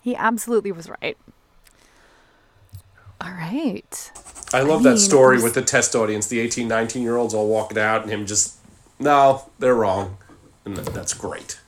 He 0.03 0.15
absolutely 0.15 0.71
was 0.71 0.89
right. 1.03 1.17
All 3.21 3.31
right. 3.33 4.13
I 4.53 4.61
love 4.61 4.83
mean, 4.85 4.95
that 4.95 4.99
story 4.99 5.37
was- 5.37 5.45
with 5.45 5.55
the 5.55 5.63
test 5.63 5.95
audience, 5.95 6.27
the 6.29 6.41
18, 6.41 6.69
19 6.69 7.03
year 7.03 7.17
olds 7.17 7.35
all 7.35 7.49
walking 7.49 7.79
out 7.79 8.03
and 8.03 8.11
him 8.11 8.27
just, 8.27 8.57
no, 8.99 9.51
they're 9.59 9.75
wrong. 9.75 10.17
And 10.65 10.77
that, 10.77 10.93
that's 10.95 11.15
great. 11.15 11.61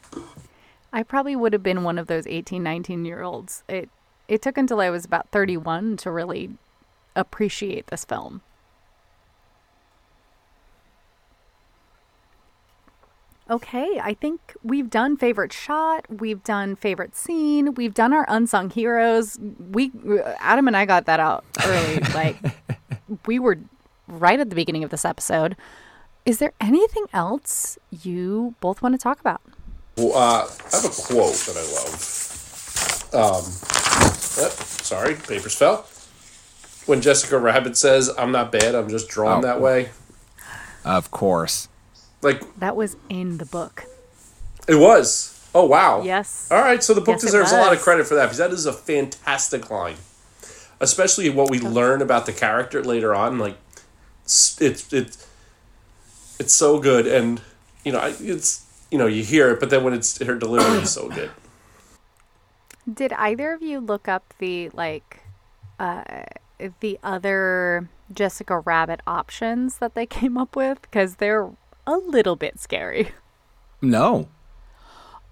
I 0.93 1.03
probably 1.03 1.37
would 1.37 1.53
have 1.53 1.63
been 1.63 1.85
one 1.85 1.99
of 1.99 2.07
those 2.07 2.27
18, 2.27 2.63
19 2.63 3.05
year 3.05 3.23
olds. 3.23 3.63
It 3.69 3.89
it 4.27 4.43
took 4.43 4.59
until 4.59 4.81
I 4.81 4.91
was 4.91 5.05
about 5.07 5.29
31 5.31 5.97
to 5.99 6.11
really 6.11 6.51
appreciate 7.17 7.87
this 7.87 8.05
film. 8.05 8.43
Okay, 13.51 13.99
I 14.03 14.13
think 14.15 14.55
we've 14.63 14.91
done 14.91 15.17
favorite 15.17 15.53
shot, 15.55 16.05
we've 16.11 16.43
done 16.45 16.77
favorite 16.77 17.17
scene, 17.17 17.75
we've 17.75 17.95
done 17.95 18.13
our 18.13 18.27
unsung 18.29 18.69
heroes. 18.69 19.39
We 19.71 19.91
Adam 20.39 20.67
and 20.69 20.77
I 20.77 20.85
got 20.85 21.07
that 21.07 21.19
out 21.19 21.45
early 21.65 21.97
like 22.15 22.37
we 23.27 23.39
were 23.39 23.59
right 24.07 24.39
at 24.39 24.51
the 24.51 24.55
beginning 24.57 24.85
of 24.85 24.91
this 24.91 25.05
episode. 25.07 25.57
Is 26.27 26.39
there 26.41 26.53
anything 26.61 27.07
else 27.15 27.79
you 27.91 28.55
both 28.61 28.83
want 28.83 28.95
to 28.95 28.99
talk 28.99 29.19
about? 29.19 29.41
Well, 29.97 30.13
uh, 30.15 30.47
I 30.47 30.77
have 30.77 30.85
a 30.85 30.89
quote 30.91 31.35
that 31.47 31.57
I 31.57 31.65
love. 31.73 32.15
Um, 33.15 33.45
uh, 34.45 34.51
sorry, 34.83 35.15
papers 35.15 35.55
fell. 35.55 35.87
When 36.85 37.01
Jessica 37.01 37.39
Rabbit 37.39 37.79
says, 37.79 38.11
I'm 38.19 38.31
not 38.31 38.53
bad, 38.53 38.75
I'm 38.75 38.91
just 38.91 39.09
drawn 39.09 39.39
Oh. 39.39 39.43
that 39.47 39.61
way. 39.61 39.89
Of 40.85 41.11
course. 41.11 41.69
Like, 42.23 42.43
That 42.59 42.77
was 42.77 42.97
in 43.09 43.39
the 43.39 43.47
book. 43.47 43.85
it 44.67 44.75
was. 44.77 45.35
Oh, 45.55 45.65
wow. 45.65 46.03
Yes. 46.03 46.49
All 46.51 46.61
right, 46.61 46.83
so 46.83 46.93
the 46.95 47.01
book 47.01 47.15
Yes, 47.15 47.23
deserves 47.23 47.53
a 47.53 47.57
lot 47.57 47.73
of 47.73 47.81
credit 47.81 48.07
for 48.07 48.15
that 48.17 48.27
because 48.27 48.39
that 48.39 48.51
is 48.51 48.67
a 48.67 48.73
fantastic 48.73 49.71
line, 49.71 49.97
especially 50.81 51.31
what 51.31 51.51
we 51.51 51.59
learn 51.59 52.03
about 52.03 52.27
the 52.27 52.33
character 52.33 52.83
later 52.85 53.15
on. 53.15 53.39
Like, 53.39 53.57
it's 54.25 54.61
it's 54.61 54.93
it's, 54.93 55.27
it's 56.39 56.53
so 56.53 56.79
good, 56.79 57.07
and 57.07 57.41
you 57.83 57.93
know, 57.93 58.01
it's 58.21 58.67
you 58.91 58.99
know 58.99 59.07
you 59.07 59.25
hear 59.25 59.51
it, 59.53 59.61
but 59.61 59.71
then 59.71 59.85
when 59.85 59.95
it's 59.95 60.23
her 60.23 60.35
delivery 60.37 60.83
is 60.83 60.91
so 60.93 61.09
good. 61.09 61.31
Did 62.93 63.13
either 63.15 63.53
of 63.53 63.63
you 63.63 63.81
look 63.81 64.07
up 64.07 64.35
the 64.39 64.69
like 64.71 65.21
uh 65.81 66.25
the 66.81 66.99
other 67.03 67.89
Jessica 68.13 68.59
Rabbit 68.59 69.01
options 69.07 69.79
that 69.79 69.95
they 69.95 70.07
came 70.19 70.37
up 70.37 70.55
with 70.57 70.91
cuz 70.91 71.17
they're 71.17 71.49
a 71.89 71.97
little 71.97 72.37
bit 72.37 72.61
scary. 72.61 73.11
No. 73.81 74.29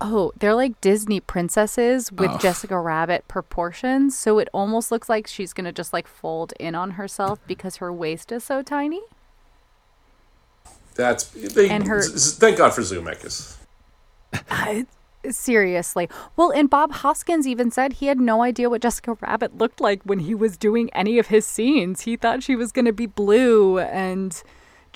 Oh, 0.00 0.32
they're 0.38 0.54
like 0.54 0.80
Disney 0.80 1.20
princesses 1.20 2.12
with 2.12 2.30
oh. 2.30 2.38
Jessica 2.38 2.78
Rabbit 2.78 3.26
proportions, 3.28 4.16
so 4.16 4.38
it 4.38 4.48
almost 4.52 4.90
looks 4.92 5.08
like 5.08 5.26
she's 5.26 5.52
going 5.52 5.64
to 5.64 5.72
just 5.72 5.92
like 5.92 6.06
fold 6.06 6.52
in 6.60 6.74
on 6.74 6.92
herself 6.92 7.38
because 7.46 7.76
her 7.76 7.92
waist 7.92 8.30
is 8.30 8.44
so 8.44 8.62
tiny. 8.62 9.00
That's 10.94 11.24
they. 11.28 11.70
And 11.70 11.86
her- 11.86 11.98
s- 11.98 12.14
s- 12.14 12.38
thank 12.38 12.58
God 12.58 12.74
for 12.74 12.82
Zemeckis. 12.82 13.56
Seriously. 15.30 16.08
Well, 16.36 16.50
and 16.50 16.70
Bob 16.70 16.92
Hoskins 16.92 17.46
even 17.46 17.70
said 17.70 17.94
he 17.94 18.06
had 18.06 18.20
no 18.20 18.42
idea 18.42 18.70
what 18.70 18.82
Jessica 18.82 19.16
Rabbit 19.20 19.58
looked 19.58 19.80
like 19.80 20.02
when 20.04 20.20
he 20.20 20.34
was 20.34 20.56
doing 20.56 20.88
any 20.94 21.18
of 21.18 21.28
his 21.28 21.44
scenes. 21.46 22.02
He 22.02 22.16
thought 22.16 22.42
she 22.42 22.54
was 22.54 22.70
going 22.70 22.84
to 22.84 22.92
be 22.92 23.06
blue 23.06 23.78
and 23.78 24.40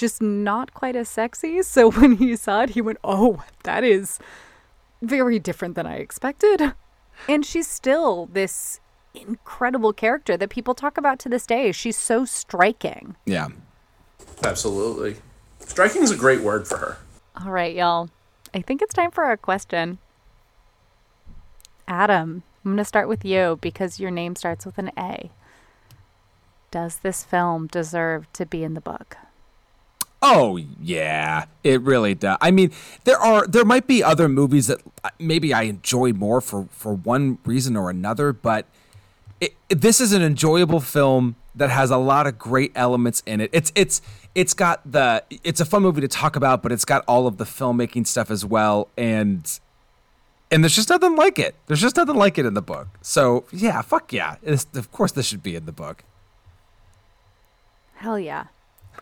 just 0.00 0.20
not 0.20 0.74
quite 0.74 0.96
as 0.96 1.08
sexy. 1.08 1.60
So 1.70 1.90
when 1.92 2.16
he 2.16 2.34
saw 2.36 2.62
it, 2.62 2.70
he 2.70 2.80
went, 2.80 2.98
Oh, 3.04 3.44
that 3.62 3.84
is 3.84 4.18
very 5.00 5.38
different 5.38 5.76
than 5.76 5.86
I 5.86 5.96
expected. 5.96 6.72
And 7.28 7.44
she's 7.44 7.68
still 7.68 8.26
this 8.26 8.80
incredible 9.14 9.92
character 9.92 10.36
that 10.36 10.50
people 10.50 10.74
talk 10.74 10.96
about 10.96 11.18
to 11.20 11.28
this 11.28 11.46
day. 11.46 11.70
She's 11.70 11.98
so 11.98 12.24
striking. 12.24 13.16
Yeah. 13.26 13.48
Absolutely, 14.42 15.16
striking 15.58 16.02
is 16.02 16.10
a 16.10 16.16
great 16.16 16.40
word 16.40 16.66
for 16.66 16.78
her. 16.78 16.98
All 17.36 17.52
right, 17.52 17.74
y'all. 17.74 18.08
I 18.54 18.62
think 18.62 18.80
it's 18.80 18.94
time 18.94 19.10
for 19.10 19.24
our 19.24 19.36
question. 19.36 19.98
Adam, 21.86 22.42
I'm 22.64 22.72
going 22.72 22.78
to 22.78 22.84
start 22.84 23.08
with 23.08 23.24
you 23.24 23.58
because 23.60 24.00
your 24.00 24.10
name 24.10 24.34
starts 24.34 24.64
with 24.64 24.78
an 24.78 24.90
A. 24.96 25.30
Does 26.70 26.98
this 26.98 27.22
film 27.22 27.66
deserve 27.66 28.32
to 28.32 28.46
be 28.46 28.64
in 28.64 28.74
the 28.74 28.80
book? 28.80 29.16
Oh 30.22 30.56
yeah, 30.80 31.46
it 31.64 31.80
really 31.80 32.14
does. 32.14 32.36
I 32.40 32.50
mean, 32.50 32.72
there 33.04 33.18
are 33.18 33.46
there 33.46 33.64
might 33.64 33.86
be 33.86 34.02
other 34.04 34.28
movies 34.28 34.66
that 34.66 34.80
uh, 35.02 35.08
maybe 35.18 35.54
I 35.54 35.62
enjoy 35.62 36.12
more 36.12 36.40
for 36.42 36.66
for 36.70 36.92
one 36.94 37.38
reason 37.44 37.74
or 37.76 37.88
another, 37.88 38.32
but 38.32 38.66
it, 39.40 39.54
it- 39.70 39.80
this 39.80 40.00
is 40.00 40.12
an 40.12 40.20
enjoyable 40.22 40.80
film 40.80 41.36
that 41.54 41.70
has 41.70 41.90
a 41.90 41.96
lot 41.96 42.26
of 42.26 42.38
great 42.38 42.70
elements 42.74 43.22
in 43.24 43.40
it. 43.40 43.48
It's 43.54 43.72
it's 43.74 44.02
it's 44.34 44.52
got 44.52 44.80
the 44.90 45.24
it's 45.42 45.58
a 45.60 45.64
fun 45.64 45.82
movie 45.82 46.02
to 46.02 46.08
talk 46.08 46.36
about, 46.36 46.62
but 46.62 46.70
it's 46.70 46.84
got 46.84 47.02
all 47.08 47.26
of 47.26 47.38
the 47.38 47.44
filmmaking 47.44 48.06
stuff 48.06 48.30
as 48.30 48.44
well, 48.44 48.88
and 48.98 49.58
and 50.50 50.62
there's 50.62 50.76
just 50.76 50.90
nothing 50.90 51.16
like 51.16 51.38
it. 51.38 51.54
There's 51.66 51.80
just 51.80 51.96
nothing 51.96 52.16
like 52.16 52.36
it 52.36 52.44
in 52.44 52.52
the 52.52 52.60
book. 52.62 52.88
So 53.00 53.44
yeah, 53.52 53.80
fuck 53.80 54.12
yeah. 54.12 54.36
It's, 54.42 54.66
of 54.74 54.92
course, 54.92 55.12
this 55.12 55.24
should 55.26 55.42
be 55.42 55.56
in 55.56 55.64
the 55.64 55.72
book. 55.72 56.04
Hell 57.94 58.18
yeah. 58.18 58.44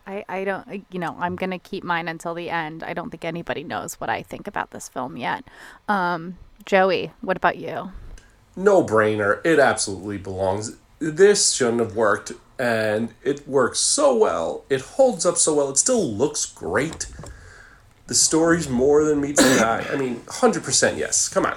I, 0.09 0.25
I 0.29 0.45
don't, 0.45 0.85
you 0.91 0.99
know, 0.99 1.15
I'm 1.21 1.37
going 1.37 1.51
to 1.51 1.59
keep 1.59 1.85
mine 1.85 2.09
until 2.09 2.35
the 2.35 2.51
end. 2.51 2.83
I 2.83 2.95
don't 2.95 3.11
think 3.11 3.25
anybody 3.25 3.63
knows 3.63 3.95
what 4.01 4.09
I 4.09 4.23
think 4.23 4.47
about 4.47 4.71
this 4.73 4.89
film 4.89 5.17
yet. 5.17 5.45
Um, 5.87 6.39
Joey, 6.65 7.13
what 7.21 7.37
about 7.37 7.59
you? 7.59 7.93
no 8.59 8.83
brainer. 8.83 9.45
It 9.47 9.59
absolutely 9.59 10.19
belongs. 10.19 10.77
This 10.99 11.53
shouldn't 11.53 11.81
have 11.81 11.95
worked, 11.95 12.33
and 12.59 13.15
it 13.23 13.47
works 13.49 13.79
so 13.79 14.15
well. 14.15 14.65
It 14.69 14.81
holds 14.81 15.25
up 15.25 15.37
so 15.37 15.55
well. 15.55 15.71
It 15.71 15.79
still 15.79 16.05
looks 16.05 16.45
great. 16.45 17.07
The 18.09 18.15
story's 18.15 18.69
more 18.69 19.05
than 19.05 19.21
meets 19.21 19.43
the 19.43 19.65
eye. 19.65 19.87
I 19.93 19.97
mean, 19.97 20.23
hundred 20.29 20.65
percent 20.65 20.99
yes. 20.99 21.29
Come 21.29 21.47
on. 21.47 21.57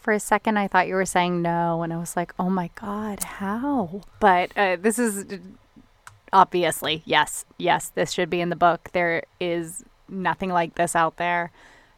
For 0.00 0.12
a 0.12 0.18
second, 0.18 0.58
I 0.58 0.66
thought 0.66 0.88
you 0.88 0.96
were 0.96 1.06
saying 1.06 1.40
no, 1.42 1.82
and 1.82 1.92
I 1.92 1.96
was 1.96 2.16
like, 2.16 2.34
oh 2.36 2.50
my 2.50 2.70
God, 2.74 3.22
how? 3.22 4.00
But 4.18 4.50
uh, 4.56 4.74
this 4.74 4.98
is 4.98 5.26
obviously, 6.32 7.02
yes, 7.04 7.44
yes, 7.58 7.90
this 7.90 8.12
should 8.12 8.30
be 8.30 8.40
in 8.40 8.48
the 8.48 8.56
book. 8.56 8.90
There 8.92 9.24
is 9.40 9.84
nothing 10.08 10.50
like 10.50 10.74
this 10.74 10.96
out 10.96 11.16
there. 11.16 11.50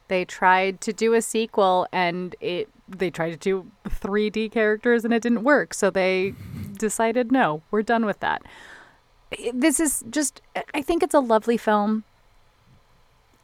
They 0.08 0.24
tried 0.24 0.80
to 0.82 0.92
do 0.92 1.14
a 1.14 1.22
sequel 1.22 1.86
and 1.92 2.36
it 2.40 2.68
they 2.86 3.10
tried 3.10 3.30
to 3.30 3.36
do 3.36 3.70
3D 3.88 4.52
characters 4.52 5.04
and 5.04 5.14
it 5.14 5.22
didn't 5.22 5.42
work. 5.42 5.72
So 5.72 5.90
they 5.90 6.34
decided 6.76 7.32
no, 7.32 7.62
we're 7.70 7.82
done 7.82 8.04
with 8.04 8.20
that. 8.20 8.42
This 9.52 9.80
is 9.80 10.04
just 10.10 10.42
I 10.74 10.82
think 10.82 11.02
it's 11.02 11.14
a 11.14 11.20
lovely 11.20 11.56
film, 11.56 12.04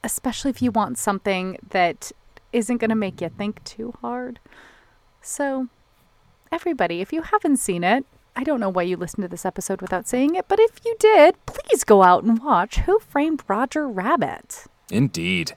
especially 0.05 0.51
if 0.51 0.61
you 0.61 0.71
want 0.71 0.99
something 0.99 1.59
that 1.71 2.12
isn't 2.53 2.79
going 2.79 2.91
to 2.91 2.97
make 2.97 3.21
you 3.21 3.29
think 3.29 3.62
too 3.65 3.95
hard. 4.01 4.41
So, 5.23 5.69
everybody, 6.51 7.01
if 7.01 7.12
you 7.12 7.23
haven't 7.23 7.59
seen 7.59 7.85
it, 7.85 8.05
I 8.36 8.44
don't 8.44 8.61
know 8.61 8.69
why 8.69 8.82
you 8.82 8.97
listened 8.97 9.23
to 9.23 9.28
this 9.28 9.44
episode 9.44 9.82
without 9.82 10.09
saying 10.09 10.35
it, 10.35 10.47
but 10.48 10.61
if 10.61 10.81
you 10.85 10.97
did, 10.98 11.35
please 11.47 11.85
go 11.85 12.02
out 12.02 12.23
and 12.24 12.43
watch 12.43 12.78
Who 12.78 12.98
Framed 13.01 13.43
Roger 13.48 13.89
Rabbit. 13.89 14.66
Indeed. 14.90 15.52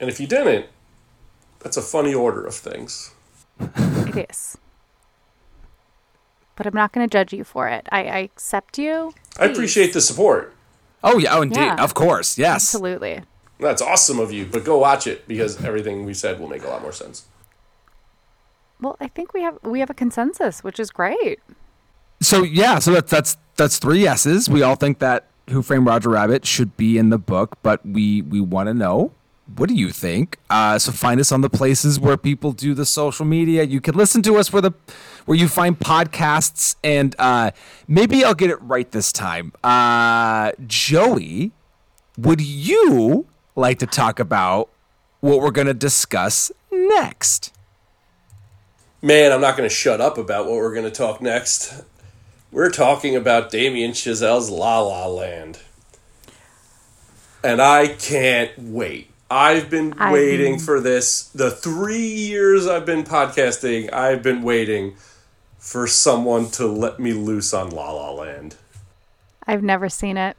And 0.00 0.10
if 0.10 0.18
you 0.18 0.26
didn't, 0.26 0.66
that's 1.60 1.76
a 1.76 1.82
funny 1.82 2.12
order 2.14 2.44
of 2.44 2.54
things. 2.54 3.12
It 3.60 4.28
is. 4.30 4.58
But 6.56 6.66
I'm 6.66 6.74
not 6.74 6.92
going 6.92 7.06
to 7.06 7.12
judge 7.12 7.32
you 7.32 7.44
for 7.44 7.68
it. 7.68 7.88
I, 7.90 8.04
I 8.04 8.18
accept 8.18 8.78
you. 8.78 9.12
I 9.38 9.46
appreciate 9.46 9.92
the 9.92 10.00
support. 10.00 10.54
Oh 11.02 11.18
yeah. 11.18 11.36
Oh 11.36 11.42
indeed. 11.42 11.60
Yeah. 11.60 11.82
Of 11.82 11.94
course. 11.94 12.38
Yes. 12.38 12.74
Absolutely. 12.74 13.22
That's 13.60 13.82
awesome 13.82 14.18
of 14.18 14.32
you, 14.32 14.46
but 14.46 14.64
go 14.64 14.78
watch 14.78 15.06
it 15.06 15.28
because 15.28 15.62
everything 15.64 16.04
we 16.04 16.14
said 16.14 16.40
will 16.40 16.48
make 16.48 16.64
a 16.64 16.68
lot 16.68 16.82
more 16.82 16.92
sense. 16.92 17.26
Well, 18.80 18.96
I 19.00 19.08
think 19.08 19.32
we 19.32 19.42
have 19.42 19.58
we 19.62 19.80
have 19.80 19.90
a 19.90 19.94
consensus, 19.94 20.64
which 20.64 20.80
is 20.80 20.90
great. 20.90 21.40
So 22.20 22.42
yeah, 22.42 22.78
so 22.78 22.92
that's 22.92 23.10
that's 23.10 23.36
that's 23.56 23.78
three 23.78 24.00
yeses. 24.00 24.48
We 24.48 24.62
all 24.62 24.76
think 24.76 24.98
that 24.98 25.26
Who 25.50 25.62
Framed 25.62 25.86
Roger 25.86 26.10
Rabbit 26.10 26.46
should 26.46 26.76
be 26.76 26.98
in 26.98 27.10
the 27.10 27.18
book, 27.18 27.58
but 27.62 27.84
we 27.84 28.22
we 28.22 28.40
want 28.40 28.68
to 28.68 28.74
know 28.74 29.12
what 29.56 29.68
do 29.68 29.74
you 29.74 29.90
think? 29.90 30.38
Uh, 30.48 30.78
so 30.78 30.90
find 30.90 31.20
us 31.20 31.30
on 31.30 31.42
the 31.42 31.50
places 31.50 32.00
where 32.00 32.16
people 32.16 32.52
do 32.52 32.74
the 32.74 32.86
social 32.86 33.26
media. 33.26 33.62
You 33.62 33.80
can 33.80 33.94
listen 33.94 34.22
to 34.22 34.36
us 34.36 34.52
where 34.52 34.62
the 34.62 34.72
where 35.26 35.36
you 35.36 35.48
find 35.48 35.78
podcasts, 35.78 36.76
and 36.82 37.14
uh, 37.18 37.50
maybe 37.86 38.24
I'll 38.24 38.34
get 38.34 38.50
it 38.50 38.60
right 38.62 38.90
this 38.90 39.12
time. 39.12 39.52
Uh, 39.62 40.52
Joey, 40.66 41.52
would 42.16 42.40
you 42.40 43.26
like 43.54 43.78
to 43.80 43.86
talk 43.86 44.18
about 44.18 44.70
what 45.20 45.40
we're 45.40 45.50
going 45.50 45.66
to 45.66 45.74
discuss 45.74 46.50
next? 46.70 47.52
Man, 49.02 49.32
I'm 49.32 49.40
not 49.40 49.56
going 49.56 49.68
to 49.68 49.74
shut 49.74 50.00
up 50.00 50.16
about 50.16 50.46
what 50.46 50.54
we're 50.54 50.74
going 50.74 50.86
to 50.86 50.90
talk 50.90 51.20
next. 51.20 51.82
We're 52.54 52.70
talking 52.70 53.16
about 53.16 53.50
Damien 53.50 53.90
Chazelle's 53.90 54.48
La 54.48 54.78
La 54.78 55.08
Land. 55.08 55.58
And 57.42 57.60
I 57.60 57.88
can't 57.88 58.56
wait. 58.56 59.10
I've 59.28 59.68
been 59.68 59.92
I- 59.98 60.12
waiting 60.12 60.60
for 60.60 60.80
this. 60.80 61.24
The 61.34 61.50
three 61.50 62.06
years 62.06 62.68
I've 62.68 62.86
been 62.86 63.02
podcasting, 63.02 63.92
I've 63.92 64.22
been 64.22 64.42
waiting 64.42 64.94
for 65.58 65.88
someone 65.88 66.48
to 66.52 66.68
let 66.68 67.00
me 67.00 67.12
loose 67.12 67.52
on 67.52 67.70
La 67.70 67.90
La 67.90 68.12
Land. 68.12 68.54
I've 69.44 69.64
never 69.64 69.88
seen 69.88 70.16
it. 70.16 70.36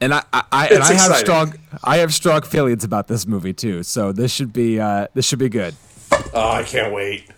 And 0.00 0.14
I, 0.14 0.22
I, 0.32 0.44
I 0.52 0.68
and 0.68 0.84
I 0.84 0.92
have 0.92 1.16
strong, 1.16 1.54
I 1.82 1.96
have 1.96 2.14
strong 2.14 2.42
feelings 2.42 2.84
about 2.84 3.08
this 3.08 3.26
movie 3.26 3.54
too. 3.54 3.82
So 3.82 4.12
this 4.12 4.32
should 4.32 4.52
be, 4.52 4.78
uh, 4.78 5.08
this 5.14 5.26
should 5.26 5.40
be 5.40 5.48
good. 5.48 5.74
Oh, 6.32 6.52
I 6.52 6.62
can't 6.62 6.94
wait. 6.94 7.28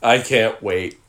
I 0.00 0.18
can't 0.18 0.62
wait. 0.62 1.00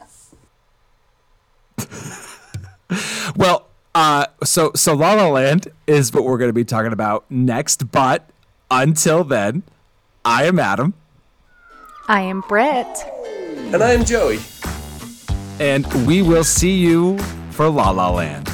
Well, 3.35 3.68
uh, 3.93 4.26
so 4.43 4.72
so 4.76 4.93
La 4.95 5.14
La 5.14 5.27
Land 5.30 5.68
is 5.85 6.11
what 6.11 6.23
we're 6.23 6.38
going 6.39 6.49
to 6.49 6.53
be 6.53 6.65
talking 6.65 6.91
about 6.91 7.23
next. 7.30 7.91
But 7.91 8.27
until 8.72 9.23
then, 9.23 9.61
I 10.26 10.45
am 10.45 10.57
Adam, 10.57 10.95
I 12.07 12.22
am 12.22 12.41
Britt. 12.47 12.88
And 13.72 13.84
I 13.84 13.91
am 13.91 14.03
Joey. 14.06 14.39
and 15.60 15.85
we 16.07 16.22
will 16.23 16.43
see 16.43 16.76
you 16.77 17.19
for 17.51 17.69
La 17.69 17.91
La 17.91 18.10
Land. 18.10 18.49